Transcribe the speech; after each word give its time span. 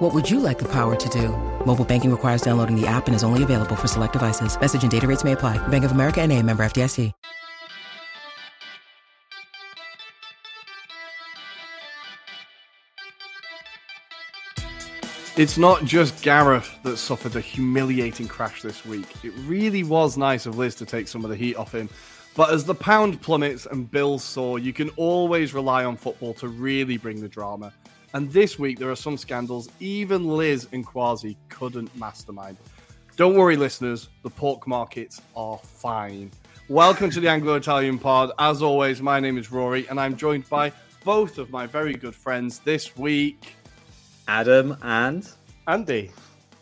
What 0.00 0.14
would 0.14 0.30
you 0.30 0.40
like 0.40 0.58
the 0.58 0.68
power 0.72 0.96
to 0.96 1.08
do? 1.10 1.28
Mobile 1.66 1.84
banking 1.84 2.10
requires 2.10 2.40
downloading 2.40 2.74
the 2.74 2.86
app 2.86 3.06
and 3.06 3.14
is 3.14 3.22
only 3.22 3.42
available 3.42 3.76
for 3.76 3.86
select 3.86 4.14
devices. 4.14 4.58
Message 4.58 4.80
and 4.82 4.90
data 4.90 5.06
rates 5.06 5.24
may 5.24 5.32
apply. 5.32 5.58
Bank 5.68 5.84
of 5.84 5.92
America 5.92 6.22
and 6.22 6.32
a 6.32 6.42
member 6.42 6.64
FDIC. 6.64 7.12
It's 15.36 15.58
not 15.58 15.84
just 15.84 16.22
Gareth 16.22 16.70
that 16.82 16.96
suffered 16.96 17.36
a 17.36 17.40
humiliating 17.42 18.26
crash 18.26 18.62
this 18.62 18.86
week. 18.86 19.06
It 19.22 19.34
really 19.44 19.84
was 19.84 20.16
nice 20.16 20.46
of 20.46 20.56
Liz 20.56 20.74
to 20.76 20.86
take 20.86 21.08
some 21.08 21.24
of 21.24 21.30
the 21.30 21.36
heat 21.36 21.56
off 21.56 21.74
him. 21.74 21.90
But 22.34 22.50
as 22.54 22.64
the 22.64 22.74
pound 22.74 23.20
plummets 23.20 23.66
and 23.66 23.90
bills 23.90 24.24
soar, 24.24 24.58
you 24.58 24.72
can 24.72 24.88
always 24.96 25.52
rely 25.52 25.84
on 25.84 25.96
football 25.96 26.32
to 26.34 26.48
really 26.48 26.96
bring 26.96 27.20
the 27.20 27.28
drama. 27.28 27.74
And 28.12 28.32
this 28.32 28.58
week, 28.58 28.80
there 28.80 28.90
are 28.90 28.96
some 28.96 29.16
scandals 29.16 29.68
even 29.78 30.26
Liz 30.26 30.66
and 30.72 30.84
Kwasi 30.84 31.36
couldn't 31.48 31.94
mastermind. 31.96 32.56
Don't 33.16 33.36
worry, 33.36 33.56
listeners, 33.56 34.08
the 34.24 34.30
pork 34.30 34.66
markets 34.66 35.20
are 35.36 35.58
fine. 35.58 36.32
Welcome 36.68 37.10
to 37.10 37.20
the 37.20 37.28
Anglo 37.28 37.54
Italian 37.54 38.00
Pod. 38.00 38.32
As 38.36 38.62
always, 38.62 39.00
my 39.00 39.20
name 39.20 39.38
is 39.38 39.46
Ruairi, 39.48 39.88
and 39.88 40.00
I'm 40.00 40.16
joined 40.16 40.48
by 40.48 40.72
both 41.04 41.38
of 41.38 41.50
my 41.50 41.66
very 41.66 41.92
good 41.92 42.16
friends 42.16 42.58
this 42.58 42.96
week. 42.96 43.54
Adam 44.26 44.76
and 44.82 45.30
Andy. 45.68 46.10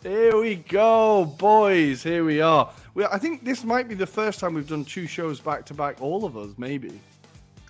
Here 0.03 0.39
we 0.39 0.55
go, 0.55 1.25
boys. 1.25 2.03
Here 2.03 2.23
we 2.23 2.41
are. 2.41 2.69
We, 2.93 3.05
I 3.05 3.17
think 3.17 3.43
this 3.43 3.63
might 3.63 3.87
be 3.87 3.95
the 3.95 4.05
first 4.05 4.39
time 4.39 4.53
we've 4.53 4.69
done 4.69 4.85
two 4.85 5.07
shows 5.07 5.39
back 5.39 5.65
to 5.65 5.73
back, 5.73 5.99
all 5.99 6.25
of 6.25 6.37
us, 6.37 6.51
maybe. 6.59 6.99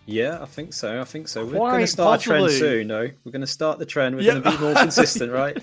Yeah, 0.05 0.39
I 0.41 0.45
think 0.45 0.73
so. 0.73 0.99
I 0.99 1.03
think 1.03 1.27
so. 1.27 1.45
We're 1.45 1.57
Quite 1.57 1.69
going 1.71 1.81
to 1.81 1.87
start 1.87 2.19
possibly. 2.21 2.35
a 2.37 2.39
trend 2.39 2.51
soon, 2.59 2.87
No, 2.87 3.09
We're 3.23 3.31
going 3.31 3.41
to 3.41 3.47
start 3.47 3.77
the 3.77 3.85
trend. 3.85 4.15
We're 4.15 4.21
Yeah. 4.23 4.39
going 4.39 4.43
to 4.43 4.51
be 4.51 4.57
more 4.57 4.73
consistent, 4.73 5.31
right? 5.41 5.55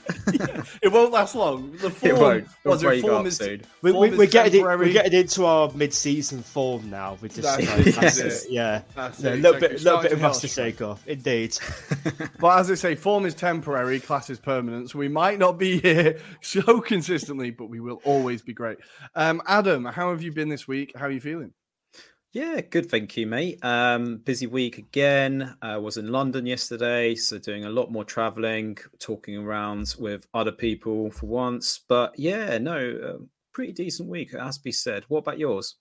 It 0.83 0.93
won't 0.93 1.12
last 1.12 1.34
long. 1.34 1.73
The 1.73 1.91
form, 1.91 2.12
it 2.12 2.17
won't. 2.19 2.45
It'll 2.45 2.70
was 2.73 2.83
it 2.83 2.87
break 2.87 3.03
form 3.03 3.15
up 3.15 3.27
is, 3.27 3.37
soon. 3.39 3.62
We, 3.83 3.91
form 3.93 4.11
we, 4.12 4.17
we're, 4.17 4.27
getting 4.27 4.61
it, 4.61 4.65
we're 4.65 4.93
getting 4.93 5.20
into 5.20 5.45
our 5.47 5.70
mid-season 5.73 6.43
form 6.43 6.89
now. 6.89 7.19
We're 7.20 7.28
just 7.28 7.43
That's 7.43 7.61
you 7.61 7.67
know, 7.67 7.77
that's 7.78 7.97
that's 8.19 8.45
it, 8.45 8.51
yeah, 8.53 8.83
That's 8.95 9.20
Yeah, 9.20 9.31
a 9.31 9.34
little 9.34 9.55
exactly. 9.56 9.69
bit, 9.69 9.83
little 9.84 10.03
bit 10.03 10.12
of 10.12 10.19
hit 10.19 10.25
rust 10.25 10.41
to 10.43 10.48
shake 10.48 10.81
off, 10.83 11.06
indeed. 11.09 11.59
But 12.39 12.59
as 12.61 12.71
I 12.71 12.75
say, 12.75 12.95
form 12.95 13.27
is 13.27 13.34
temporary, 13.34 13.98
class 13.98 14.31
is 14.31 14.39
permanent. 14.39 14.91
So 14.91 14.98
we 14.98 15.09
might 15.09 15.39
not 15.39 15.59
be 15.59 15.81
here 15.81 16.19
so 16.41 16.81
consistently, 16.81 17.50
but 17.50 17.69
we 17.69 17.81
will 17.81 18.00
always 18.05 18.43
be 18.43 18.53
great. 18.53 18.78
Um, 19.15 19.43
Adam, 19.47 19.84
how 19.87 20.11
have 20.11 20.23
you 20.23 20.33
been 20.33 20.48
this 20.48 20.69
week? 20.69 20.93
How 20.97 21.06
are 21.06 21.11
you 21.11 21.21
feeling? 21.21 21.53
Yeah, 22.37 22.61
good. 22.61 22.91
Thank 22.91 23.17
you, 23.17 23.27
mate. 23.27 23.65
Um, 23.65 24.19
busy 24.19 24.47
week 24.47 24.77
again. 24.77 25.56
I 25.62 25.79
was 25.79 25.97
in 25.97 26.12
London 26.12 26.45
yesterday, 26.45 27.15
so 27.15 27.39
doing 27.39 27.65
a 27.65 27.70
lot 27.70 27.91
more 27.91 28.05
traveling, 28.05 28.77
talking 28.98 29.39
around 29.39 29.95
with 29.98 30.27
other 30.34 30.53
people 30.53 31.11
for 31.11 31.25
once. 31.25 31.81
But 31.89 32.12
yeah, 32.19 32.59
no, 32.59 32.77
uh, 33.03 33.25
pretty 33.55 33.73
decent 33.73 34.11
week, 34.11 34.34
it 34.34 34.39
has 34.39 34.59
to 34.59 34.65
be 34.65 34.70
said. 34.70 35.05
What 35.09 35.20
about 35.20 35.39
yours? 35.39 35.77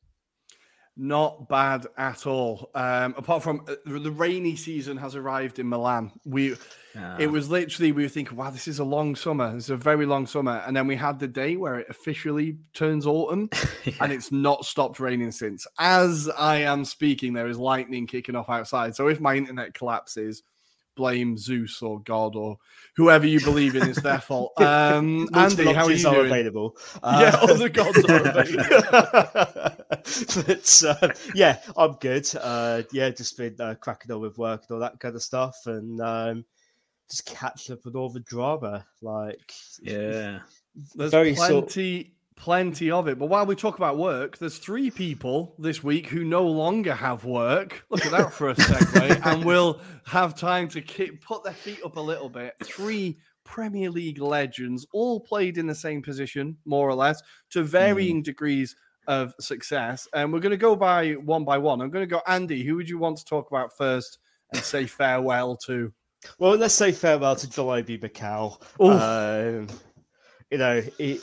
Not 0.98 1.50
bad 1.50 1.88
at 1.98 2.26
all. 2.26 2.72
Um, 2.74 3.16
apart 3.18 3.44
from 3.44 3.66
uh, 3.68 3.76
the 3.86 4.12
rainy 4.12 4.56
season 4.56 4.96
has 4.98 5.16
arrived 5.16 5.60
in 5.60 5.68
Milan. 5.68 6.12
We 6.26 6.56
Ah. 6.98 7.18
it 7.20 7.28
was 7.28 7.50
literally 7.50 7.92
we 7.92 8.04
were 8.04 8.08
thinking, 8.10 8.38
wow, 8.38 8.50
this 8.52 8.70
is 8.70 8.80
a 8.80 8.84
long 8.86 9.18
summer. 9.18 9.54
It's 9.58 9.70
a 9.70 9.76
very 9.76 10.06
long 10.06 10.26
summer, 10.26 10.64
and 10.66 10.74
then 10.74 10.88
we 10.88 10.96
had 10.96 11.20
the 11.20 11.28
day 11.28 11.58
where 11.58 11.78
it 11.78 11.88
officially 11.90 12.58
turns 12.74 13.06
autumn, 13.06 13.50
and 14.00 14.14
it's 14.14 14.32
not 14.32 14.64
stopped 14.64 15.02
raining 15.02 15.32
since. 15.32 15.68
As 15.78 16.30
I 16.30 16.60
am 16.62 16.86
speaking, 16.86 17.34
there 17.34 17.50
is 17.50 17.58
lightning 17.60 18.08
kicking 18.08 18.38
off 18.38 18.50
outside. 18.50 18.96
So 18.96 19.10
if 19.10 19.20
my 19.20 19.36
internet 19.36 19.74
collapses, 19.74 20.44
blame 20.96 21.38
Zeus 21.38 21.82
or 21.82 22.00
God 22.00 22.38
or 22.38 22.56
whoever 22.96 23.28
you 23.28 23.42
believe 23.42 23.76
in. 23.76 23.90
It's 23.90 24.02
their 24.02 24.22
fault. 24.22 24.54
Um, 24.62 25.28
Andy, 25.34 25.74
how 25.74 25.88
are 25.88 25.92
you 25.92 26.08
are 26.08 26.14
doing? 26.14 26.28
available. 26.28 26.78
Yeah, 27.04 27.36
Uh, 27.36 27.48
all 27.50 27.56
the 27.56 27.70
gods 27.70 27.98
are 28.06 28.26
available. 28.26 29.75
But 29.90 30.84
uh, 30.88 31.10
yeah, 31.34 31.60
I'm 31.78 31.94
good. 31.94 32.28
Uh, 32.40 32.84
yeah, 32.92 33.10
just 33.10 33.38
been 33.38 33.56
uh, 33.60 33.76
cracking 33.80 34.12
on 34.12 34.22
with 34.22 34.38
work 34.38 34.64
and 34.68 34.76
all 34.76 34.80
that 34.82 35.00
kind 35.00 35.16
of 35.16 35.24
stuff, 35.24 35.56
and 35.66 36.02
um, 36.02 36.46
just 37.10 37.26
catching 37.26 37.74
up 37.74 37.86
with 37.86 37.96
all 37.96 38.10
the 38.10 38.20
drama. 38.22 38.86
Like, 39.02 39.52
Yeah. 39.82 40.40
There's 40.96 41.12
Very 41.12 41.36
sort- 41.36 41.50
plenty, 41.70 42.14
plenty 42.36 42.92
of 42.92 43.08
it. 43.08 43.18
But 43.18 43.28
while 43.28 43.46
we 43.46 43.56
talk 43.56 43.78
about 43.78 43.98
work, 43.98 44.38
there's 44.38 44.58
three 44.58 44.92
people 44.92 45.56
this 45.58 45.84
week 45.84 46.08
who 46.08 46.24
no 46.26 46.44
longer 46.46 46.94
have 46.94 47.24
work. 47.24 47.86
Look 47.90 48.06
at 48.06 48.12
that 48.12 48.34
for 48.34 48.50
a 48.50 48.56
segue, 48.56 49.26
and 49.26 49.46
we'll 49.46 49.80
have 50.06 50.36
time 50.36 50.68
to 50.70 50.82
kick, 50.82 51.22
put 51.22 51.44
their 51.44 51.54
feet 51.54 51.80
up 51.86 51.96
a 51.96 52.02
little 52.02 52.30
bit. 52.30 52.56
Three 52.64 53.18
Premier 53.46 53.90
League 53.90 54.20
legends, 54.20 54.86
all 54.92 55.20
played 55.20 55.58
in 55.58 55.68
the 55.68 55.76
same 55.76 56.02
position, 56.02 56.58
more 56.66 56.90
or 56.90 56.96
less, 56.96 57.22
to 57.52 57.64
varying 57.64 58.22
degrees 58.24 58.76
of 59.08 59.34
success. 59.40 60.08
And 60.14 60.32
we're 60.34 60.40
going 60.40 60.52
to 60.52 60.58
go 60.58 60.76
by 60.76 61.14
one 61.14 61.44
by 61.46 61.58
one. 61.58 61.82
I'm 61.82 61.90
going 61.90 62.08
to 62.08 62.14
go, 62.16 62.22
Andy. 62.28 62.64
Who 62.64 62.76
would 62.76 62.90
you 62.90 62.98
want 62.98 63.18
to 63.18 63.26
talk 63.26 63.50
about 63.50 63.76
first 63.78 64.20
and 64.54 64.62
say 64.64 64.86
farewell 64.88 65.58
to? 65.66 65.92
well, 66.40 66.56
let's 66.56 66.74
say 66.74 66.92
farewell 66.92 67.36
to 67.36 67.62
Obi 67.62 67.98
Mikel. 67.98 68.62
Um, 68.80 69.68
you 70.52 70.58
know, 70.58 70.82
he 70.98 71.20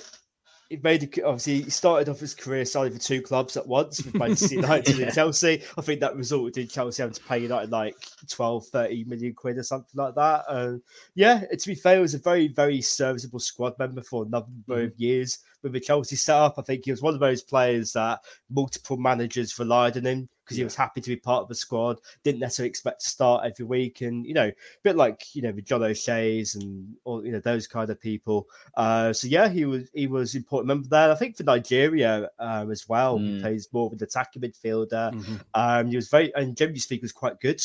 he 0.69 0.79
made 0.83 1.03
a, 1.19 1.25
obviously 1.27 1.63
he 1.63 1.71
started 1.71 2.09
off 2.09 2.19
his 2.21 2.35
career 2.35 2.65
signing 2.65 2.95
for 2.95 2.99
two 2.99 3.21
clubs 3.21 3.59
at 3.59 3.67
once 3.67 4.03
with 4.03 4.15
Manchester 4.15 4.55
United 4.61 4.97
Yeah. 4.97 5.07
and 5.07 5.15
Chelsea. 5.15 5.63
I 5.77 5.83
think 5.83 6.01
that 6.01 6.17
resulted 6.17 6.63
in 6.63 6.69
Chelsea 6.69 7.03
having 7.03 7.15
to 7.15 7.23
pay 7.25 7.41
United 7.41 7.71
like 7.71 7.95
12, 8.31 8.67
30 8.69 9.05
million 9.05 9.35
quid 9.35 9.59
or 9.59 9.65
something 9.65 9.91
like 9.95 10.15
that. 10.15 10.45
And 10.49 10.81
yeah, 11.15 11.41
to 11.45 11.69
be 11.69 11.75
fair, 11.75 11.97
he 11.97 12.01
was 12.03 12.15
a 12.15 12.19
very, 12.19 12.49
very 12.49 12.81
serviceable 12.81 13.39
squad 13.41 13.79
member 13.79 14.03
for 14.03 14.25
a 14.25 14.29
number 14.29 14.47
Mm-hmm. 14.69 14.73
of 14.87 14.93
years 14.99 15.41
with 15.63 15.73
the 15.73 15.81
Chelsea 15.81 16.17
setup. 16.17 16.55
I 16.59 16.63
think 16.63 16.85
he 16.85 16.91
was 16.91 17.03
one 17.03 17.15
of 17.15 17.21
those 17.21 17.43
players 17.43 17.93
that 17.93 18.21
multiple 18.51 18.97
managers 18.97 19.59
relied 19.59 19.97
on 19.97 20.05
him 20.07 20.29
because 20.45 20.57
he 20.57 20.65
was 20.65 20.75
happy 20.75 21.01
to 21.01 21.09
be 21.09 21.17
part 21.17 21.43
of 21.43 21.49
the 21.49 21.55
squad. 21.55 22.01
Didn't 22.25 22.41
necessarily 22.41 22.69
expect 22.69 23.03
to 23.03 23.09
start 23.09 23.45
every 23.47 23.65
week, 23.65 24.01
and 24.01 24.27
you 24.27 24.35
know, 24.35 24.49
a 24.49 24.55
bit 24.83 24.97
like 24.97 25.23
you 25.35 25.43
know 25.43 25.53
the 25.53 25.63
John 25.63 25.83
O'Shea's 25.85 26.57
and 26.57 26.95
all 27.05 27.25
you 27.25 27.31
know 27.33 27.41
those 27.41 27.67
kind 27.67 27.91
of 27.91 28.01
people. 28.01 28.49
Uh, 28.77 29.13
so 29.13 29.29
yeah, 29.29 29.49
he 29.49 29.65
was 29.65 29.89
he 29.95 30.07
was 30.09 30.35
an 30.35 30.39
important 30.41 30.67
member 30.69 30.89
there. 30.89 31.11
I 31.11 31.15
think 31.15 31.37
for 31.37 31.45
Nigeria 31.45 32.29
um, 32.39 32.71
as 32.71 32.89
well, 32.89 33.19
he 33.19 33.25
Mm. 33.25 33.41
plays 33.41 33.69
more 33.73 33.87
of 33.87 33.93
an 33.93 34.03
attacking 34.03 34.43
midfielder. 34.43 35.13
Mhm. 35.15 35.41
Um, 35.55 35.87
he 35.87 35.97
was 35.97 36.09
very 36.09 36.35
and 36.35 36.57
generally 36.57 36.81
speaking 36.81 37.03
was 37.05 37.13
quite 37.13 37.39
good 37.41 37.63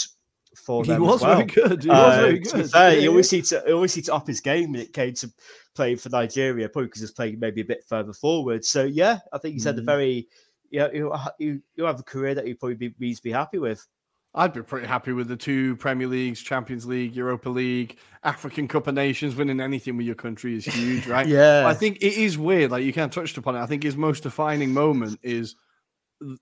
for 0.57 0.83
He 0.83 0.91
was 0.93 1.21
as 1.21 1.21
well. 1.27 1.35
very 1.37 1.45
good. 1.47 1.83
He 1.83 1.89
was 1.89 2.13
Uh, 2.17 2.21
very 2.21 2.39
good. 2.39 2.71
fair, 2.71 2.89
Yeah, 2.91 2.95
he 2.95 3.01
yeah. 3.03 3.09
always 3.09 3.31
needs 3.31 3.49
to 3.49 3.63
he 3.65 3.71
always 3.73 3.95
needs 3.95 4.07
to 4.07 4.13
up 4.15 4.27
his 4.27 4.41
game 4.41 4.71
when 4.71 4.81
it 4.81 4.93
came 4.93 5.13
to 5.15 5.31
playing 5.75 5.97
for 5.97 6.09
Nigeria, 6.09 6.67
probably 6.69 6.87
because 6.87 7.01
he's 7.01 7.11
playing 7.11 7.39
maybe 7.39 7.61
a 7.61 7.65
bit 7.65 7.83
further 7.87 8.13
forward. 8.13 8.65
So 8.65 8.83
yeah, 8.83 9.19
I 9.31 9.37
think 9.37 9.53
he's 9.53 9.63
had 9.63 9.77
a 9.77 9.81
Mhm. 9.81 9.85
very 9.85 10.27
yeah, 10.69 10.89
he'll, 10.91 11.17
he'll 11.39 11.59
he'll 11.75 11.85
have 11.87 11.99
a 11.99 12.03
career 12.03 12.35
that 12.35 12.45
he'll 12.45 12.57
probably 12.57 12.75
be 12.75 12.93
reasonably 12.99 13.31
happy 13.31 13.57
with. 13.57 13.85
I'd 14.35 14.53
be 14.53 14.61
pretty 14.61 14.85
happy 14.85 15.13
with 15.13 15.29
the 15.29 15.37
two 15.37 15.77
Premier 15.77 16.05
Leagues, 16.07 16.41
Champions 16.41 16.85
League, 16.85 17.15
Europa 17.15 17.49
League, 17.49 17.97
African 18.23 18.67
Cup 18.67 18.85
of 18.85 18.93
Nations. 18.93 19.35
Winning 19.35 19.59
anything 19.61 19.97
with 19.97 20.05
your 20.05 20.15
country 20.15 20.55
is 20.55 20.65
huge, 20.65 21.07
right? 21.07 21.25
Yeah, 21.25 21.65
I 21.65 21.73
think 21.73 21.97
it 22.01 22.13
is 22.13 22.37
weird. 22.37 22.69
Like 22.71 22.83
you 22.83 22.91
kind 22.93 23.05
of 23.05 23.11
touched 23.15 23.37
upon 23.37 23.55
it. 23.55 23.59
I 23.61 23.65
think 23.65 23.81
his 23.83 23.95
most 23.95 24.23
defining 24.23 24.73
moment 24.73 25.19
is 25.23 25.55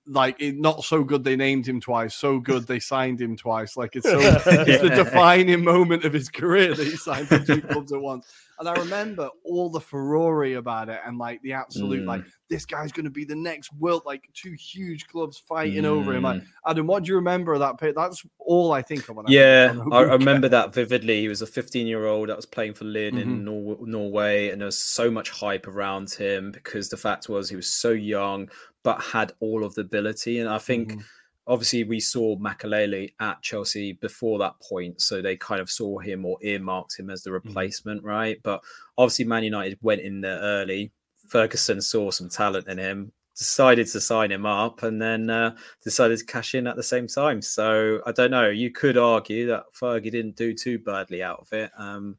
like 0.08 0.42
it, 0.42 0.56
not 0.58 0.84
so 0.84 1.04
good 1.04 1.24
they 1.24 1.36
named 1.36 1.68
him 1.68 1.82
twice, 1.82 2.16
so 2.16 2.40
good 2.40 2.66
they 2.66 2.80
signed 2.80 3.20
him 3.20 3.36
twice. 3.36 3.76
Like 3.76 3.96
it's 3.96 4.10
so 4.10 4.20
it's 4.46 4.82
the 4.82 4.90
defining 4.96 5.64
moment 5.64 6.06
of 6.06 6.14
his 6.14 6.30
career 6.30 6.74
that 6.74 6.88
he 6.88 6.96
signed 6.96 7.28
for 7.28 7.40
two 7.40 7.62
clubs 7.62 7.92
at 7.92 8.00
once. 8.02 8.26
And 8.58 8.70
I 8.70 8.74
remember 8.76 9.30
all 9.44 9.70
the 9.70 9.82
furore 9.82 10.46
about 10.56 10.88
it 10.88 11.02
and 11.06 11.18
like 11.18 11.42
the 11.42 11.52
absolute 11.54 12.06
like 12.06 12.24
this 12.50 12.66
guy's 12.66 12.94
going 12.94 13.04
to 13.04 13.10
be 13.10 13.26
the 13.26 13.36
next 13.36 13.74
world 13.74 14.04
like 14.06 14.24
two 14.34 14.54
huge 14.54 15.08
clubs 15.08 15.38
fighting 15.38 15.84
over 15.86 16.14
him. 16.14 16.24
Like 16.24 16.42
Adam, 16.66 16.88
what 16.88 17.04
do 17.04 17.10
you 17.10 17.16
remember 17.16 17.54
of 17.54 17.60
that? 17.60 17.78
pit? 17.78 17.96
That's 17.98 18.24
all 18.40 18.72
I 18.72 18.82
think 18.82 19.10
of. 19.10 19.18
When 19.18 19.26
I 19.28 19.32
Yeah, 19.32 19.78
I, 19.92 19.98
I 19.98 20.02
remember 20.14 20.48
that 20.50 20.74
vividly. 20.74 21.20
He 21.20 21.28
was 21.28 21.42
a 21.42 21.48
15 21.48 21.86
year 21.86 22.06
old 22.06 22.30
that 22.30 22.38
was 22.38 22.46
playing 22.46 22.76
for 22.76 22.86
Lyn 22.86 23.16
Mhm. 23.16 23.22
in 23.22 23.44
Nor- 23.44 23.78
Norway, 23.82 24.50
and 24.50 24.62
there 24.62 24.68
was 24.68 24.78
so 24.78 25.12
much 25.12 25.32
hype 25.32 25.68
around 25.68 26.12
him 26.12 26.52
because 26.52 26.88
the 26.88 26.98
fact 26.98 27.28
was 27.28 27.50
he 27.50 27.56
was 27.58 27.68
so 27.74 27.90
young 27.92 28.50
but 28.86 29.02
had 29.02 29.34
all 29.40 29.64
of 29.66 29.74
the 29.74 29.82
ability. 29.82 30.38
And 30.40 30.48
I 30.48 30.60
think 30.60 30.94
Mhm. 30.94 31.04
obviously 31.48 31.84
we 31.84 32.00
saw 32.00 32.38
Makelele 32.38 33.12
at 33.20 33.42
Chelsea 33.42 33.94
before 33.94 34.38
that 34.40 34.60
point, 34.60 35.02
so 35.02 35.22
they 35.22 35.36
kind 35.36 35.60
of 35.60 35.72
saw 35.72 35.98
him 35.98 36.24
or 36.24 36.38
earmarked 36.44 36.96
him 37.00 37.10
as 37.10 37.24
the 37.24 37.32
replacement, 37.32 38.04
right? 38.04 38.40
But 38.44 38.64
obviously 39.00 39.26
Man 39.26 39.44
United 39.44 39.80
went 39.82 40.02
in 40.02 40.22
there 40.22 40.40
early. 40.40 40.92
Ferguson 41.28 41.82
saw 41.82 42.12
some 42.12 42.30
talent 42.30 42.68
in 42.68 42.78
him, 42.78 43.12
decided 43.36 43.88
to 43.88 44.00
sign 44.00 44.32
him 44.32 44.46
up 44.46 44.84
and 44.84 45.02
then 45.02 45.32
uh, 45.32 45.58
decided 45.84 46.20
to 46.20 46.26
cash 46.26 46.54
in 46.54 46.68
at 46.68 46.76
the 46.76 46.84
same 46.84 47.08
time. 47.08 47.42
So 47.42 48.02
I 48.06 48.12
don't 48.12 48.32
know. 48.32 48.50
You 48.50 48.70
could 48.72 48.98
argue 48.98 49.48
that 49.48 49.66
Fergie 49.74 50.12
didn't 50.12 50.36
do 50.36 50.54
too 50.54 50.78
badly 50.78 51.24
out 51.24 51.40
of 51.40 51.52
it. 51.54 51.72
Um, 51.76 52.18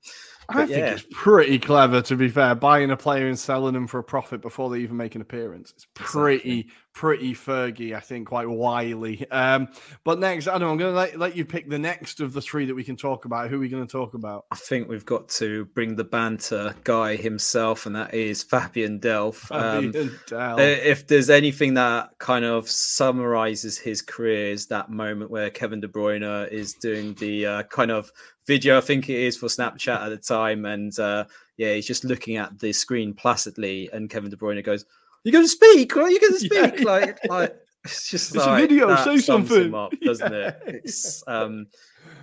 I 0.48 0.66
think 0.66 0.78
yeah. 0.78 0.92
it's 0.92 1.06
pretty 1.10 1.58
clever, 1.58 2.02
to 2.02 2.16
be 2.16 2.28
fair, 2.28 2.54
buying 2.54 2.90
a 2.90 2.96
player 2.96 3.26
and 3.26 3.38
selling 3.38 3.74
them 3.74 3.86
for 3.86 3.98
a 3.98 4.04
profit 4.04 4.40
before 4.40 4.70
they 4.70 4.78
even 4.78 4.96
make 4.96 5.14
an 5.14 5.20
appearance. 5.20 5.72
It's 5.74 5.86
pretty, 5.94 6.60
Exactly. 6.60 6.72
pretty 6.94 7.34
Fergie, 7.34 7.96
I 7.96 8.00
think, 8.00 8.28
quite 8.28 8.48
wily. 8.48 9.28
Um, 9.30 9.68
but 10.04 10.18
next, 10.20 10.46
Adam, 10.46 10.68
I'm 10.68 10.76
going 10.76 10.92
to 10.92 10.96
let, 10.96 11.18
let 11.18 11.36
you 11.36 11.44
pick 11.44 11.68
the 11.68 11.78
next 11.78 12.20
of 12.20 12.32
the 12.32 12.40
three 12.40 12.66
that 12.66 12.74
we 12.74 12.84
can 12.84 12.96
talk 12.96 13.24
about. 13.24 13.50
Who 13.50 13.56
are 13.56 13.60
we 13.60 13.68
going 13.68 13.86
to 13.86 13.90
talk 13.90 14.14
about? 14.14 14.46
I 14.52 14.56
think 14.56 14.88
we've 14.88 15.04
got 15.04 15.28
to 15.30 15.64
bring 15.66 15.96
the 15.96 16.04
banter 16.04 16.74
guy 16.84 17.16
himself, 17.16 17.86
and 17.86 17.96
that 17.96 18.14
is 18.14 18.42
Fabian 18.42 19.00
Delph. 19.00 19.50
Um, 19.50 19.92
Fabian 19.92 20.18
Delph. 20.26 20.58
Uh, 20.58 20.62
If 20.62 21.08
there's 21.08 21.30
anything 21.30 21.74
that 21.74 22.10
kind 22.18 22.44
of 22.44 22.70
summarizes 22.70 23.78
his 23.78 24.00
career, 24.00 24.52
is 24.52 24.66
that 24.66 24.90
moment 24.90 25.30
where 25.30 25.50
Kevin 25.50 25.80
De 25.80 25.88
Bruyne 25.88 26.48
is 26.50 26.74
doing 26.74 27.14
the 27.14 27.46
uh, 27.46 27.62
kind 27.64 27.90
of 27.90 28.12
video, 28.46 28.78
I 28.78 28.80
think 28.80 29.08
it 29.08 29.18
is 29.18 29.36
for 29.36 29.46
Snapchat 29.46 30.00
at 30.00 30.08
the 30.10 30.16
time, 30.16 30.64
and 30.64 30.96
uh, 30.98 31.24
yeah, 31.56 31.74
he's 31.74 31.86
just 31.86 32.04
looking 32.04 32.36
at 32.36 32.58
the 32.58 32.72
screen 32.72 33.14
placidly, 33.14 33.88
and 33.92 34.08
Kevin 34.10 34.30
De 34.30 34.36
Bruyne 34.36 34.62
goes, 34.64 34.84
"You're 35.24 35.32
going 35.32 35.44
to 35.44 35.48
speak? 35.48 35.94
You 35.94 36.20
going 36.20 36.20
to 36.20 36.48
Yeah, 36.52 36.66
speak?" 36.70 36.84
Like, 36.84 37.18
like 37.28 37.56
it's 37.84 38.08
just 38.10 38.34
It's 38.34 38.46
a 38.46 38.56
video, 38.56 38.94
say 38.96 39.18
something. 39.18 39.74
up, 39.74 39.92
doesn't 40.04 40.32
Yeah. 40.32 40.48
it? 40.66 40.82
It's 40.84 41.22
um, 41.26 41.66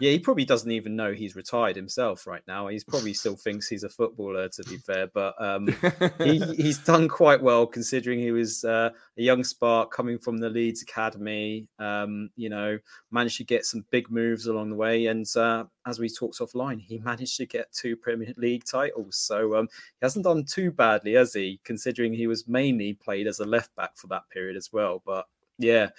yeah, 0.03 0.11
he 0.11 0.19
probably 0.19 0.43
doesn't 0.43 0.69
even 0.69 0.97
know 0.97 1.13
he's 1.13 1.33
retired 1.33 1.77
himself 1.77 2.27
right 2.27 2.41
now. 2.45 2.67
He's 2.67 2.83
probably 2.83 3.13
still 3.13 3.37
thinks 3.37 3.69
he's 3.69 3.85
a 3.85 3.89
footballer, 3.89 4.49
to 4.49 4.63
be 4.63 4.75
fair, 4.75 5.07
but 5.07 5.33
um, 5.41 5.73
he, 6.19 6.39
he's 6.57 6.77
done 6.77 7.07
quite 7.07 7.41
well 7.41 7.65
considering 7.65 8.19
he 8.19 8.31
was 8.31 8.65
uh, 8.65 8.89
a 9.17 9.21
young 9.21 9.45
spark 9.45 9.91
coming 9.91 10.19
from 10.19 10.39
the 10.39 10.49
Leeds 10.49 10.81
Academy. 10.81 11.69
Um, 11.79 12.29
you 12.35 12.49
know, 12.49 12.77
managed 13.11 13.37
to 13.37 13.45
get 13.45 13.65
some 13.65 13.85
big 13.91 14.11
moves 14.11 14.47
along 14.47 14.71
the 14.71 14.75
way, 14.75 15.05
and 15.05 15.25
uh, 15.37 15.63
as 15.85 15.99
we 15.99 16.09
talked 16.09 16.39
offline, 16.39 16.81
he 16.81 16.99
managed 16.99 17.37
to 17.37 17.45
get 17.45 17.71
two 17.71 17.95
Premier 17.95 18.33
League 18.35 18.65
titles. 18.65 19.15
So 19.15 19.55
um, 19.55 19.69
he 19.71 20.05
hasn't 20.05 20.25
done 20.25 20.43
too 20.43 20.69
badly, 20.71 21.13
has 21.13 21.31
he? 21.31 21.61
Considering 21.63 22.13
he 22.13 22.27
was 22.27 22.45
mainly 22.45 22.95
played 22.95 23.25
as 23.25 23.39
a 23.39 23.45
left 23.45 23.73
back 23.77 23.95
for 23.95 24.07
that 24.07 24.29
period 24.29 24.57
as 24.57 24.73
well. 24.73 25.01
But 25.05 25.27
yeah, 25.59 25.91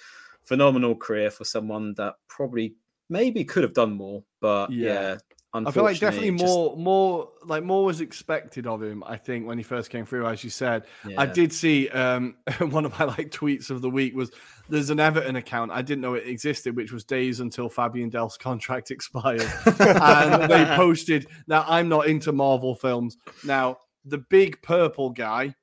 phenomenal 0.43 0.95
career 0.95 1.31
for 1.31 1.43
someone 1.43 1.95
that 1.95 2.17
probably 2.27 2.75
maybe 3.09 3.43
could 3.43 3.63
have 3.63 3.73
done 3.73 3.93
more. 3.93 4.23
But 4.41 4.71
Yeah. 4.71 4.93
yeah. 4.93 5.17
I 5.53 5.71
feel 5.71 5.83
like 5.83 5.99
definitely 5.99 6.31
just- 6.31 6.43
more, 6.53 6.75
more 6.75 7.29
like 7.45 7.63
more 7.63 7.85
was 7.85 8.01
expected 8.01 8.67
of 8.67 8.83
him. 8.83 9.01
I 9.07 9.15
think 9.15 9.47
when 9.47 9.57
he 9.57 9.63
first 9.63 9.89
came 9.89 10.05
through, 10.05 10.27
as 10.27 10.43
you 10.43 10.49
said, 10.49 10.83
I 11.17 11.25
did 11.25 11.53
see 11.53 11.87
um, 11.89 12.35
one 12.59 12.83
of 12.83 12.99
my 12.99 13.05
like 13.05 13.31
tweets 13.31 13.69
of 13.69 13.81
the 13.81 13.89
week 13.89 14.13
was 14.13 14.31
there's 14.67 14.89
an 14.89 14.99
Everton 14.99 15.37
account 15.37 15.71
I 15.71 15.81
didn't 15.81 16.01
know 16.01 16.15
it 16.15 16.27
existed, 16.27 16.75
which 16.75 16.91
was 16.91 17.05
days 17.05 17.39
until 17.39 17.69
Fabian 17.69 18.09
Delph's 18.09 18.37
contract 18.49 18.91
expired, 18.91 19.49
and 19.79 20.51
they 20.51 20.65
posted. 20.75 21.27
Now 21.47 21.63
I'm 21.69 21.87
not 21.87 22.07
into 22.07 22.33
Marvel 22.33 22.75
films. 22.75 23.15
Now 23.45 23.77
the 24.03 24.17
big 24.17 24.61
purple 24.61 25.09
guy 25.11 25.55